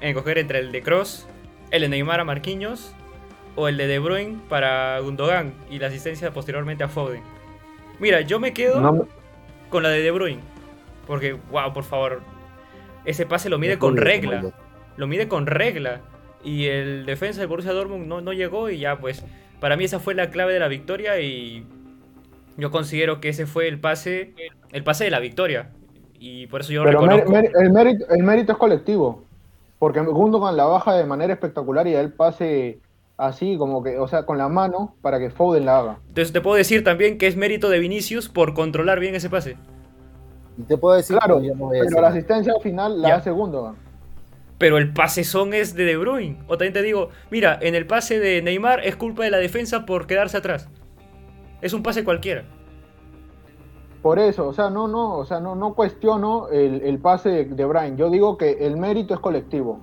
escoger 0.00 0.38
entre 0.38 0.58
el 0.58 0.72
de 0.72 0.82
Cross, 0.82 1.28
el 1.70 1.82
de 1.82 1.88
Neymar 1.88 2.20
a 2.20 2.24
Marquinhos 2.24 2.94
o 3.56 3.68
el 3.68 3.76
de 3.76 3.86
De 3.86 3.98
Bruyne 3.98 4.38
para 4.48 4.98
Gundogan 5.00 5.52
y 5.70 5.78
la 5.78 5.88
asistencia 5.88 6.32
posteriormente 6.32 6.82
a 6.82 6.88
Foden. 6.88 7.22
Mira, 8.00 8.22
yo 8.22 8.40
me 8.40 8.52
quedo 8.52 8.80
No, 8.80 9.06
con 9.68 9.82
la 9.82 9.90
de 9.90 10.02
De 10.02 10.10
Bruyne. 10.10 10.40
Porque, 11.06 11.34
wow, 11.50 11.72
por 11.72 11.84
favor. 11.84 12.22
Ese 13.04 13.26
pase 13.26 13.50
lo 13.50 13.58
mide 13.58 13.78
con 13.78 13.96
regla. 13.96 14.44
Lo 14.96 15.06
mide 15.06 15.28
con 15.28 15.46
regla. 15.46 16.00
Y 16.42 16.66
el 16.66 17.04
defensa 17.06 17.40
del 17.40 17.48
Borussia 17.48 17.72
Dortmund 17.72 18.06
no, 18.06 18.20
no 18.20 18.32
llegó 18.32 18.70
y 18.70 18.78
ya 18.78 18.98
pues. 18.98 19.24
Para 19.60 19.76
mí 19.76 19.84
esa 19.84 20.00
fue 20.00 20.14
la 20.14 20.30
clave 20.30 20.54
de 20.54 20.60
la 20.60 20.68
victoria 20.68 21.20
y 21.20 21.66
yo 22.56 22.70
considero 22.70 23.20
que 23.20 23.28
ese 23.30 23.46
fue 23.46 23.68
el 23.68 23.80
pase, 23.80 24.34
el 24.72 24.84
pase 24.84 25.04
de 25.04 25.10
la 25.10 25.20
victoria. 25.20 25.70
Y 26.18 26.46
por 26.46 26.60
eso 26.62 26.72
yo 26.72 26.84
pero 26.84 27.00
reconozco. 27.00 27.30
mer- 27.32 27.50
mer- 27.52 27.62
el, 27.64 27.72
mérito, 27.72 28.06
el 28.10 28.22
mérito 28.22 28.52
es 28.52 28.58
colectivo. 28.58 29.24
Porque 29.78 30.00
Gundogan 30.00 30.56
la 30.56 30.64
baja 30.64 30.94
de 30.96 31.04
manera 31.04 31.32
espectacular 31.34 31.86
y 31.86 31.94
él 31.94 32.12
pase 32.12 32.78
así, 33.18 33.56
como 33.58 33.82
que, 33.82 33.98
o 33.98 34.08
sea, 34.08 34.24
con 34.24 34.38
la 34.38 34.48
mano 34.48 34.94
para 35.02 35.18
que 35.18 35.30
Foden 35.30 35.66
la 35.66 35.78
haga. 35.78 35.98
Entonces 36.08 36.32
te 36.32 36.40
puedo 36.40 36.56
decir 36.56 36.82
también 36.84 37.18
que 37.18 37.26
es 37.26 37.36
mérito 37.36 37.68
de 37.68 37.78
Vinicius 37.80 38.28
por 38.28 38.54
controlar 38.54 39.00
bien 39.00 39.14
ese 39.14 39.28
pase. 39.28 39.56
Y 40.56 40.62
te 40.62 40.78
puedo 40.78 40.96
decir, 40.96 41.16
Claro, 41.18 41.36
pero 41.36 41.46
yo 41.48 41.54
no 41.54 41.66
voy 41.66 41.78
a 41.78 41.80
pero 41.80 41.84
decir 41.90 42.00
la 42.02 42.08
asistencia 42.08 42.54
final 42.62 43.02
la 43.02 43.08
Ya. 43.08 43.14
hace 43.16 43.30
Gundogan. 43.30 43.74
Pero 44.56 44.78
el 44.78 44.92
pase 44.92 45.24
son 45.24 45.52
es 45.52 45.74
de 45.74 45.84
De 45.84 45.96
Bruyne. 45.96 46.38
O 46.46 46.56
también 46.56 46.72
te 46.72 46.82
digo, 46.82 47.10
mira, 47.30 47.58
en 47.60 47.74
el 47.74 47.86
pase 47.86 48.20
de 48.20 48.40
Neymar 48.40 48.80
es 48.86 48.96
culpa 48.96 49.24
de 49.24 49.30
la 49.30 49.38
defensa 49.38 49.84
por 49.84 50.06
quedarse 50.06 50.36
atrás. 50.36 50.68
Es 51.64 51.72
un 51.72 51.82
pase 51.82 52.04
cualquiera. 52.04 52.44
Por 54.02 54.18
eso, 54.18 54.46
o 54.46 54.52
sea, 54.52 54.68
no, 54.68 54.86
no, 54.86 55.16
o 55.16 55.24
sea, 55.24 55.40
no, 55.40 55.54
no 55.54 55.72
cuestiono 55.74 56.48
el, 56.50 56.82
el 56.82 56.98
pase 56.98 57.30
de, 57.30 57.44
de 57.46 57.64
Brian. 57.64 57.96
Yo 57.96 58.10
digo 58.10 58.36
que 58.36 58.50
el 58.66 58.76
mérito 58.76 59.14
es 59.14 59.20
colectivo. 59.20 59.80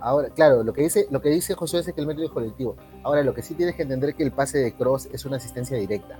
Ahora, 0.00 0.28
claro, 0.28 0.62
lo 0.62 0.72
que 0.74 0.82
dice, 0.82 1.06
lo 1.10 1.22
que 1.22 1.30
dice 1.30 1.54
Josué 1.54 1.80
es 1.80 1.86
que 1.92 2.00
el 2.00 2.06
mérito 2.06 2.26
es 2.26 2.30
colectivo. 2.30 2.76
Ahora, 3.02 3.22
lo 3.22 3.32
que 3.32 3.40
sí 3.40 3.54
tienes 3.54 3.74
que 3.74 3.82
entender 3.82 4.10
es 4.10 4.16
que 4.16 4.22
el 4.22 4.32
pase 4.32 4.58
de 4.58 4.74
Cross 4.74 5.08
es 5.12 5.24
una 5.24 5.38
asistencia 5.38 5.78
directa. 5.78 6.18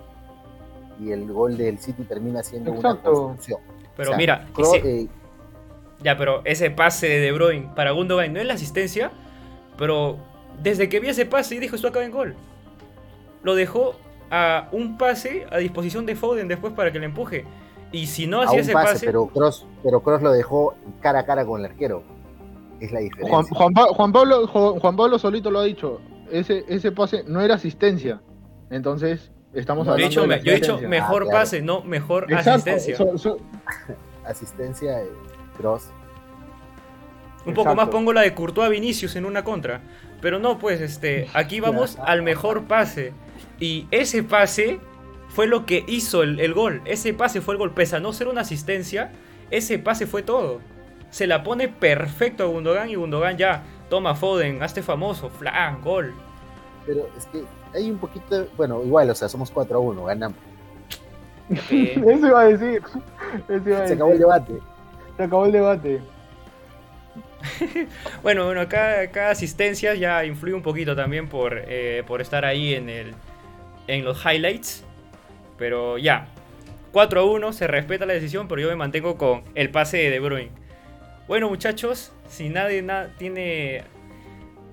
Y 0.99 1.12
el 1.12 1.30
gol 1.30 1.59
del 1.59 1.78
City 1.78 2.03
termina 2.05 2.43
siendo 2.43 2.70
Exacto. 2.72 2.89
una 2.89 3.03
construcción. 3.20 3.61
Pero 3.95 4.09
O 4.09 4.12
sea, 4.12 4.16
mira, 4.16 4.47
Kroos, 4.55 4.74
ese- 4.74 5.01
eh, 5.03 5.09
Ya, 6.03 6.16
pero 6.16 6.41
ese 6.45 6.70
pase 6.70 7.09
de 7.09 7.20
De 7.20 7.32
Bruyne 7.32 7.70
para 7.76 7.91
Gundogan 7.91 8.32
no 8.32 8.41
es 8.41 8.47
la 8.47 8.55
asistencia, 8.55 9.11
pero 9.76 10.16
desde 10.62 10.89
que 10.89 10.99
vi 10.99 11.09
ese 11.09 11.26
pase 11.26 11.57
y 11.57 11.59
dijo 11.59 11.76
esto 11.76 11.89
acaba 11.89 12.05
en 12.07 12.11
gol. 12.11 12.34
Lo 13.43 13.55
dejó 13.55 13.95
a 14.30 14.68
un 14.72 14.96
pase 14.98 15.46
a 15.50 15.58
disposición 15.58 16.06
de 16.06 16.14
Foden 16.16 16.48
después 16.48 16.72
para 16.72 16.92
que 16.92 16.98
le 16.98 17.06
empuje. 17.06 17.44
Y 17.92 18.06
si 18.06 18.26
no 18.26 18.40
a 18.40 18.44
hacía 18.44 18.54
un 18.56 18.60
ese 18.60 18.72
pase, 18.72 18.92
pase, 18.92 19.06
pero 19.06 19.26
Cross, 19.28 19.66
pero 19.82 20.00
Kroos 20.00 20.20
lo 20.22 20.32
dejó 20.32 20.74
cara 21.00 21.20
a 21.20 21.24
cara 21.26 21.44
con 21.46 21.60
el 21.60 21.66
arquero. 21.66 22.02
Es 22.80 22.92
la 22.92 23.00
diferencia. 23.00 23.34
Juan, 23.34 23.46
Juan 23.46 23.72
Pa- 23.72 23.86
Juan 23.94 24.12
Pablo, 24.12 24.46
Juan 24.46 24.78
Juan 24.78 24.96
Pablo 24.96 25.18
solito 25.18 25.50
lo 25.50 25.60
ha 25.60 25.64
dicho. 25.64 26.00
Ese, 26.30 26.64
ese 26.68 26.92
pase 26.92 27.24
no 27.26 27.40
era 27.40 27.54
asistencia. 27.54 28.20
Entonces, 28.70 29.32
estamos 29.54 29.86
No, 29.86 29.96
yo 29.96 30.02
he 30.02 30.04
hablando 30.04 30.08
dicho, 30.08 30.20
de 30.40 30.44
yo 30.44 30.52
he 30.52 30.54
dicho 30.56 30.72
asistencia. 30.74 30.88
mejor 30.88 31.22
Ah, 31.22 31.24
claro. 31.26 31.38
pase, 31.40 31.62
no 31.62 31.82
mejor 31.82 32.24
Exacto, 32.30 32.50
asistencia. 32.70 32.96
so- 32.96 33.16
so- 33.18 33.38
Asistencia, 34.26 35.00
eh, 35.00 35.09
Kroos. 35.56 35.90
Un 37.46 37.55
poco 37.55 37.74
más 37.74 37.88
pongo 37.88 38.12
la 38.12 38.20
de 38.20 38.34
Courtois 38.34 38.66
a 38.66 38.68
Vinicius 38.68 39.16
en 39.16 39.24
una 39.24 39.42
contra. 39.42 39.80
Pero 40.20 40.38
no, 40.38 40.59
pues 40.59 40.80
este, 40.82 41.28
aquí 41.32 41.60
vamos 41.60 41.96
al 42.05 42.22
mejor 42.22 42.64
pase. 42.64 43.12
Y 43.60 43.86
ese 43.90 44.22
pase 44.22 44.80
fue 45.28 45.47
lo 45.47 45.66
que 45.66 45.85
hizo 45.86 46.22
el, 46.22 46.40
el 46.40 46.55
gol. 46.55 46.82
Ese 46.85 47.14
pase 47.14 47.40
fue 47.40 47.55
el 47.55 47.59
gol. 47.59 47.72
Pese 47.72 47.97
a 47.97 48.01
no 48.01 48.12
ser 48.12 48.28
una 48.28 48.43
asistencia, 48.43 49.12
ese 49.51 49.78
pase 49.78 50.06
fue 50.06 50.22
todo. 50.22 50.60
Se 51.10 51.26
la 51.26 51.43
pone 51.43 51.68
perfecto 51.68 52.44
a 52.44 52.47
Gundogan 52.47 52.90
y 52.90 52.94
Gundogan 52.94 53.36
ya 53.36 53.62
toma 53.89 54.14
Foden, 54.14 54.62
hazte 54.62 54.82
famoso, 54.82 55.30
flan, 55.30 55.80
gol. 55.82 56.14
Pero 56.86 57.09
es 57.16 57.26
que 57.26 57.44
hay 57.74 57.90
un 57.90 57.98
poquito, 57.98 58.47
bueno, 58.56 58.82
igual, 58.85 59.10
o 59.10 59.14
sea, 59.14 59.28
somos 59.28 59.51
4 59.51 59.76
a 59.76 59.80
1, 59.80 60.05
ganamos. 60.05 60.39
Eso 61.70 62.26
iba 62.26 62.40
a 62.40 62.44
decir. 62.44 62.82
Eso 63.48 63.68
iba 63.68 63.82
a 63.82 63.89
Se 63.89 63.94
acabó 63.94 64.12
el 64.12 64.18
debate. 64.18 64.55
Se 65.16 65.22
acabó 65.22 65.47
el 65.47 65.52
debate. 65.52 66.01
Bueno, 68.22 68.47
bueno, 68.47 68.68
cada, 68.68 69.06
cada 69.10 69.30
asistencia 69.30 69.94
ya 69.94 70.24
influye 70.24 70.55
un 70.55 70.62
poquito 70.62 70.97
también 70.97 71.28
por, 71.28 71.62
eh, 71.68 72.02
por 72.06 72.20
estar 72.20 72.44
ahí 72.44 72.74
en, 72.74 72.89
el, 72.89 73.14
en 73.89 74.05
los 74.05 74.24
highlights. 74.24 74.85
Pero 75.59 75.98
ya, 75.98 76.28
4 76.93 77.20
a 77.20 77.24
1, 77.24 77.52
se 77.52 77.66
respeta 77.66 78.06
la 78.06 78.12
decisión, 78.15 78.47
pero 78.47 78.60
yo 78.62 78.69
me 78.69 78.77
mantengo 78.77 79.19
con 79.19 79.43
el 79.56 79.70
pase 79.70 79.97
de 79.97 80.10
De 80.10 80.20
Bruyne. 80.20 80.51
Bueno, 81.27 81.48
muchachos, 81.48 82.12
si 82.28 82.48
nadie 82.48 82.81
na- 82.82 83.09
tiene 83.19 83.82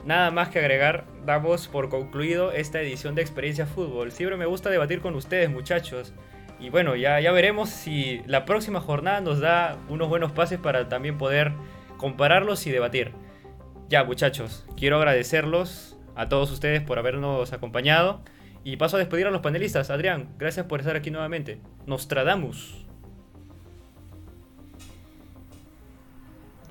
nada 0.05 0.29
más 0.31 0.49
que 0.49 0.59
agregar, 0.59 1.05
damos 1.25 1.67
por 1.67 1.89
concluido 1.89 2.51
esta 2.51 2.79
edición 2.81 3.15
de 3.15 3.21
Experiencia 3.23 3.65
Fútbol. 3.65 4.11
Siempre 4.11 4.37
me 4.37 4.45
gusta 4.45 4.69
debatir 4.69 5.01
con 5.01 5.15
ustedes, 5.15 5.49
muchachos. 5.49 6.13
Y 6.59 6.69
bueno, 6.69 6.95
ya, 6.95 7.19
ya 7.19 7.31
veremos 7.33 7.69
si 7.69 8.21
la 8.27 8.45
próxima 8.45 8.79
jornada 8.79 9.19
nos 9.19 9.39
da 9.39 9.77
unos 9.89 10.07
buenos 10.07 10.31
pases 10.31 10.59
para 10.59 10.87
también 10.87 11.17
poder 11.17 11.51
compararlos 11.97 12.65
y 12.67 12.71
debatir. 12.71 13.11
Ya, 13.89 14.03
muchachos, 14.03 14.65
quiero 14.77 14.97
agradecerlos 14.97 15.97
a 16.15 16.29
todos 16.29 16.51
ustedes 16.51 16.81
por 16.81 16.97
habernos 16.99 17.51
acompañado. 17.51 18.21
Y 18.65 18.77
paso 18.77 18.95
a 18.97 18.99
despedir 18.99 19.27
a 19.27 19.31
los 19.31 19.41
panelistas. 19.41 19.91
Adrián, 19.91 20.27
gracias 20.39 20.65
por 20.65 20.79
estar 20.79 20.95
aquí 20.95 21.11
nuevamente. 21.11 21.59
Nostradamus. 21.85 22.83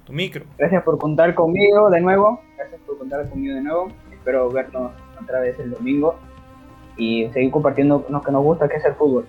Tu 0.04 0.12
micro. 0.12 0.44
Gracias 0.58 0.82
por 0.82 0.98
contar 0.98 1.32
conmigo 1.36 1.88
de 1.90 2.00
nuevo. 2.00 2.42
Gracias 2.56 2.80
por 2.84 2.98
contar 2.98 3.30
conmigo 3.30 3.54
de 3.54 3.60
nuevo. 3.62 3.92
Espero 4.12 4.50
vernos 4.50 4.90
otra 5.22 5.38
vez 5.40 5.56
el 5.60 5.70
domingo. 5.70 6.18
y 6.96 7.28
seguir 7.32 7.50
compartiendo 7.50 8.06
lo 8.08 8.22
que 8.22 8.30
nos 8.32 8.42
gusta, 8.42 8.68
que 8.68 8.76
es 8.76 8.84
el 8.84 8.94
fútbol. 8.94 9.26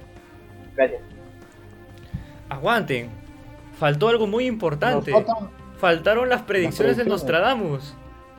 Gracias. 0.75 1.01
Aguanten. 2.49 3.09
Faltó 3.77 4.09
algo 4.09 4.27
muy 4.27 4.45
importante. 4.45 5.13
Faltaron 5.77 6.29
las 6.29 6.41
predicciones 6.43 6.97
de 6.97 7.05
predicciones. 7.05 7.95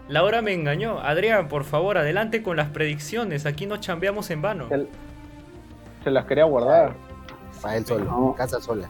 Nostradamus. 0.09 0.13
Laura 0.13 0.43
me 0.43 0.53
engañó. 0.53 0.99
Adrián, 1.01 1.49
por 1.49 1.65
favor, 1.65 1.99
adelante 1.99 2.43
con 2.43 2.57
las 2.57 2.69
predicciones. 2.71 3.47
Aquí 3.47 3.67
no 3.67 3.77
chambeamos 3.79 4.31
en 4.31 4.43
vano. 4.43 4.69
se, 4.69 4.87
se 6.05 6.11
las 6.11 6.25
quería 6.27 6.45
guardar. 6.45 6.93
Para 7.63 7.77
él 7.77 7.87
solo, 7.87 8.05
No. 8.05 8.35
casa 8.37 8.61
sola. 8.61 8.89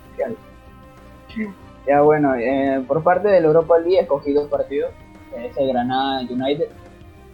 Ya 1.86 2.00
bueno, 2.02 2.34
eh, 2.34 2.82
por 2.88 3.02
parte 3.04 3.28
del 3.28 3.44
Europa 3.44 3.78
League 3.78 4.00
escogí 4.00 4.32
dos 4.32 4.48
partidos. 4.48 4.90
Es 5.36 5.56
el 5.56 5.68
Granada 5.68 6.20
United, 6.22 6.66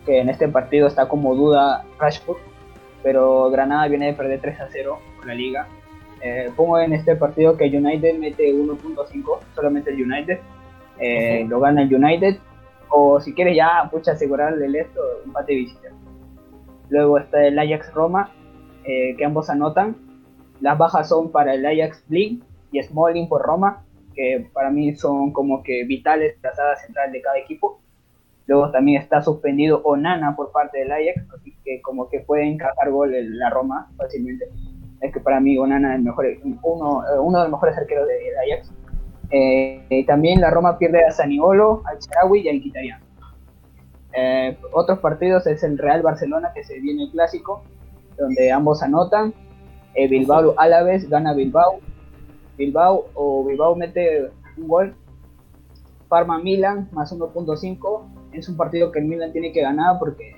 que 0.04 0.18
en 0.20 0.28
este 0.28 0.48
partido 0.48 0.88
está 0.88 1.08
como 1.08 1.34
duda 1.34 1.84
Rashford, 1.98 2.36
pero 3.02 3.50
Granada 3.50 3.86
viene 3.88 4.06
de 4.06 4.12
perder 4.14 4.40
3 4.40 4.60
a 4.60 4.68
0 4.70 4.98
con 5.18 5.28
la 5.28 5.34
liga. 5.34 5.68
Eh, 6.20 6.50
pongo 6.54 6.78
en 6.78 6.92
este 6.92 7.16
partido 7.16 7.56
que 7.56 7.64
United 7.64 8.18
mete 8.18 8.52
1.5, 8.52 9.38
solamente 9.54 9.90
el 9.90 10.02
United. 10.02 10.38
Eh, 10.98 11.46
lo 11.48 11.58
gana 11.60 11.82
el 11.82 11.94
United. 11.94 12.36
O 12.94 13.20
si 13.20 13.32
quieres 13.34 13.56
ya, 13.56 13.88
pucha, 13.90 14.12
asegurarle 14.12 14.66
el 14.66 14.76
esto, 14.76 15.00
empate 15.24 15.54
visita. 15.54 15.88
Luego 16.90 17.18
está 17.18 17.46
el 17.46 17.58
Ajax 17.58 17.92
Roma, 17.94 18.30
eh, 18.84 19.16
que 19.16 19.24
ambos 19.24 19.48
anotan. 19.48 19.96
Las 20.60 20.76
bajas 20.76 21.08
son 21.08 21.32
para 21.32 21.54
el 21.54 21.64
Ajax 21.64 22.04
Blink 22.08 22.44
y 22.70 22.82
Smalling 22.82 23.28
por 23.28 23.42
Roma, 23.42 23.82
que 24.14 24.46
para 24.52 24.70
mí 24.70 24.94
son 24.94 25.32
como 25.32 25.62
que 25.62 25.84
vitales 25.84 26.36
la 26.42 26.54
saga 26.54 26.76
central 26.76 27.12
de 27.12 27.22
cada 27.22 27.38
equipo. 27.38 27.80
Luego 28.46 28.70
también 28.70 29.00
está 29.00 29.22
suspendido 29.22 29.80
Onana 29.84 30.36
por 30.36 30.52
parte 30.52 30.80
del 30.80 30.92
Ajax, 30.92 31.26
así 31.34 31.56
que 31.64 31.80
como 31.80 32.10
que 32.10 32.20
puede 32.20 32.44
encajar 32.44 32.90
gol 32.90 33.14
en 33.14 33.38
la 33.38 33.48
Roma 33.48 33.90
fácilmente. 33.96 34.46
Es 35.00 35.12
que 35.14 35.20
para 35.20 35.40
mí 35.40 35.56
Onana 35.56 35.96
es 35.96 36.02
uno, 36.62 37.04
eh, 37.04 37.18
uno 37.18 37.38
de 37.38 37.44
los 37.44 37.52
mejores 37.52 37.76
arqueros 37.78 38.06
del 38.06 38.52
Ajax. 38.52 38.70
Eh, 39.34 40.04
también 40.06 40.40
la 40.40 40.50
Roma 40.50 40.76
pierde 40.76 41.04
a 41.04 41.10
Saniolo, 41.10 41.82
al 41.86 41.98
Charawi 41.98 42.40
y 42.40 42.48
a 42.50 42.52
Mkhitaryan. 42.52 43.00
Eh, 44.14 44.58
otros 44.72 44.98
partidos 44.98 45.46
es 45.46 45.62
el 45.62 45.78
Real 45.78 46.02
Barcelona 46.02 46.52
que 46.54 46.64
se 46.64 46.78
viene 46.80 47.04
el 47.04 47.10
clásico, 47.10 47.62
donde 48.18 48.52
ambos 48.52 48.82
anotan. 48.82 49.32
Eh, 49.94 50.06
Bilbao 50.08 50.54
Alavés 50.58 51.08
gana 51.08 51.32
Bilbao. 51.32 51.80
Bilbao 52.58 53.06
o 53.14 53.44
Bilbao 53.44 53.74
mete 53.74 54.30
un 54.58 54.68
gol. 54.68 54.94
Parma 56.08 56.38
Milan 56.38 56.88
más 56.92 57.10
1.5. 57.10 58.02
Es 58.32 58.48
un 58.50 58.56
partido 58.58 58.92
que 58.92 58.98
el 58.98 59.06
Milan 59.06 59.32
tiene 59.32 59.50
que 59.52 59.62
ganar 59.62 59.98
porque 59.98 60.36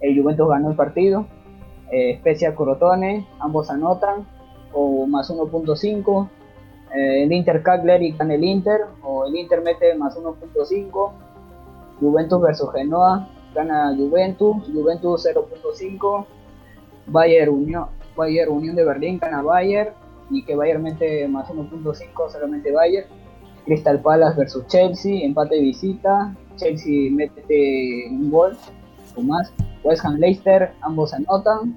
el 0.00 0.20
Juventus 0.20 0.48
ganó 0.48 0.70
el 0.70 0.76
partido. 0.76 1.26
Eh, 1.90 2.18
Spezia 2.18 2.54
Crotone, 2.54 3.26
ambos 3.40 3.70
anotan. 3.70 4.26
O 4.74 5.06
más 5.06 5.30
1.5. 5.30 6.28
Eh, 6.94 7.24
el 7.24 7.32
Inter 7.32 7.62
Cagliari 7.62 8.12
gana 8.12 8.34
el 8.34 8.44
Inter. 8.44 8.82
O 9.02 9.26
el 9.26 9.36
Inter 9.36 9.62
mete 9.62 9.94
más 9.94 10.16
1.5. 10.16 11.12
Juventus 12.00 12.40
versus 12.40 12.72
Genoa 12.72 13.28
gana 13.54 13.94
Juventus. 13.96 14.56
Juventus 14.72 15.26
0.5. 15.26 16.26
Bayern 17.06 17.50
Unión, 17.50 17.86
Bayern 18.16 18.50
Unión 18.50 18.76
de 18.76 18.84
Berlín 18.84 19.18
gana 19.18 19.42
Bayern 19.42 19.90
y 20.30 20.42
que 20.42 20.56
Bayern 20.56 20.82
mete 20.82 21.28
más 21.28 21.48
1.5 21.48 22.30
solamente 22.30 22.72
Bayern. 22.72 23.06
Crystal 23.64 24.00
Palace 24.00 24.38
versus 24.38 24.66
Chelsea, 24.66 25.24
empate 25.24 25.56
de 25.56 25.62
visita. 25.62 26.34
Chelsea 26.56 27.10
mete 27.10 28.08
un 28.10 28.30
gol 28.30 28.56
o 29.16 29.22
más. 29.22 29.52
West 29.82 30.04
Ham 30.04 30.16
Leicester, 30.16 30.72
ambos 30.80 31.14
anotan. 31.14 31.76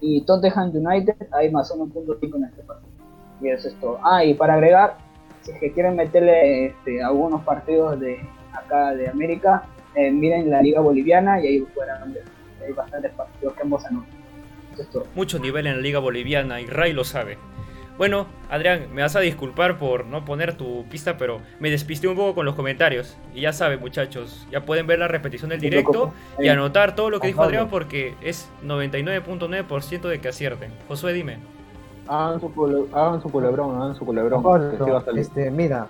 Y 0.00 0.22
Tottenham 0.22 0.72
United, 0.74 1.14
hay 1.32 1.50
más 1.50 1.72
1.5 1.72 2.36
en 2.36 2.44
este 2.44 2.62
partido. 2.62 2.89
Y 3.40 3.48
eso 3.48 3.68
es 3.68 3.74
todo. 3.80 3.98
Ah, 4.04 4.24
y 4.24 4.34
para 4.34 4.54
agregar, 4.54 4.96
si 5.42 5.52
es 5.52 5.58
que 5.58 5.72
quieren 5.72 5.96
meterle 5.96 6.66
este, 6.66 7.02
algunos 7.02 7.42
partidos 7.42 7.98
de 8.00 8.20
acá 8.52 8.94
de 8.94 9.08
América, 9.08 9.64
eh, 9.94 10.10
miren 10.10 10.50
la 10.50 10.62
Liga 10.62 10.80
Boliviana 10.80 11.40
y 11.40 11.46
ahí 11.46 11.60
podrán 11.60 12.12
ver. 12.12 12.24
Hay 12.64 12.72
bastantes 12.72 13.12
partidos 13.12 13.54
que 13.54 13.62
ambos 13.62 13.84
anotan. 13.86 14.10
Eso 14.72 14.82
es 14.82 14.90
todo. 14.90 15.06
Mucho 15.14 15.38
nivel 15.38 15.66
en 15.66 15.76
la 15.76 15.80
liga 15.80 15.98
boliviana 15.98 16.60
y 16.60 16.66
Ray 16.66 16.92
lo 16.92 17.04
sabe. 17.04 17.38
Bueno, 18.00 18.26
Adrián, 18.48 18.86
me 18.94 19.02
vas 19.02 19.14
a 19.14 19.20
disculpar 19.20 19.78
por 19.78 20.06
no 20.06 20.24
poner 20.24 20.56
tu 20.56 20.86
pista, 20.88 21.18
pero 21.18 21.42
me 21.58 21.70
despisté 21.70 22.08
un 22.08 22.16
poco 22.16 22.34
con 22.34 22.46
los 22.46 22.54
comentarios. 22.54 23.18
Y 23.34 23.42
ya 23.42 23.52
saben, 23.52 23.78
muchachos, 23.78 24.46
ya 24.50 24.64
pueden 24.64 24.86
ver 24.86 25.00
la 25.00 25.06
repetición 25.06 25.50
del 25.50 25.60
directo 25.60 25.90
preocupes. 25.90 26.46
y 26.46 26.48
anotar 26.48 26.94
todo 26.94 27.10
lo 27.10 27.20
que 27.20 27.26
dijo. 27.26 27.42
Adrián 27.42 27.68
porque 27.68 28.14
es 28.22 28.48
99.9% 28.64 30.08
de 30.08 30.18
que 30.18 30.28
acierten. 30.28 30.72
Josué, 30.88 31.12
dime. 31.12 31.40
Hagan 32.10 32.40
su, 32.40 32.88
hagan 32.92 33.22
su 33.22 33.30
culebrón, 33.30 33.76
hagan 33.80 33.94
su 33.94 34.04
culebrón. 34.04 34.42
que 34.42 34.48
sí 34.48 34.50
va 34.50 34.56
a 34.56 34.68
Correcto. 34.78 35.04
salir. 35.04 35.20
Este, 35.20 35.50
mira, 35.52 35.88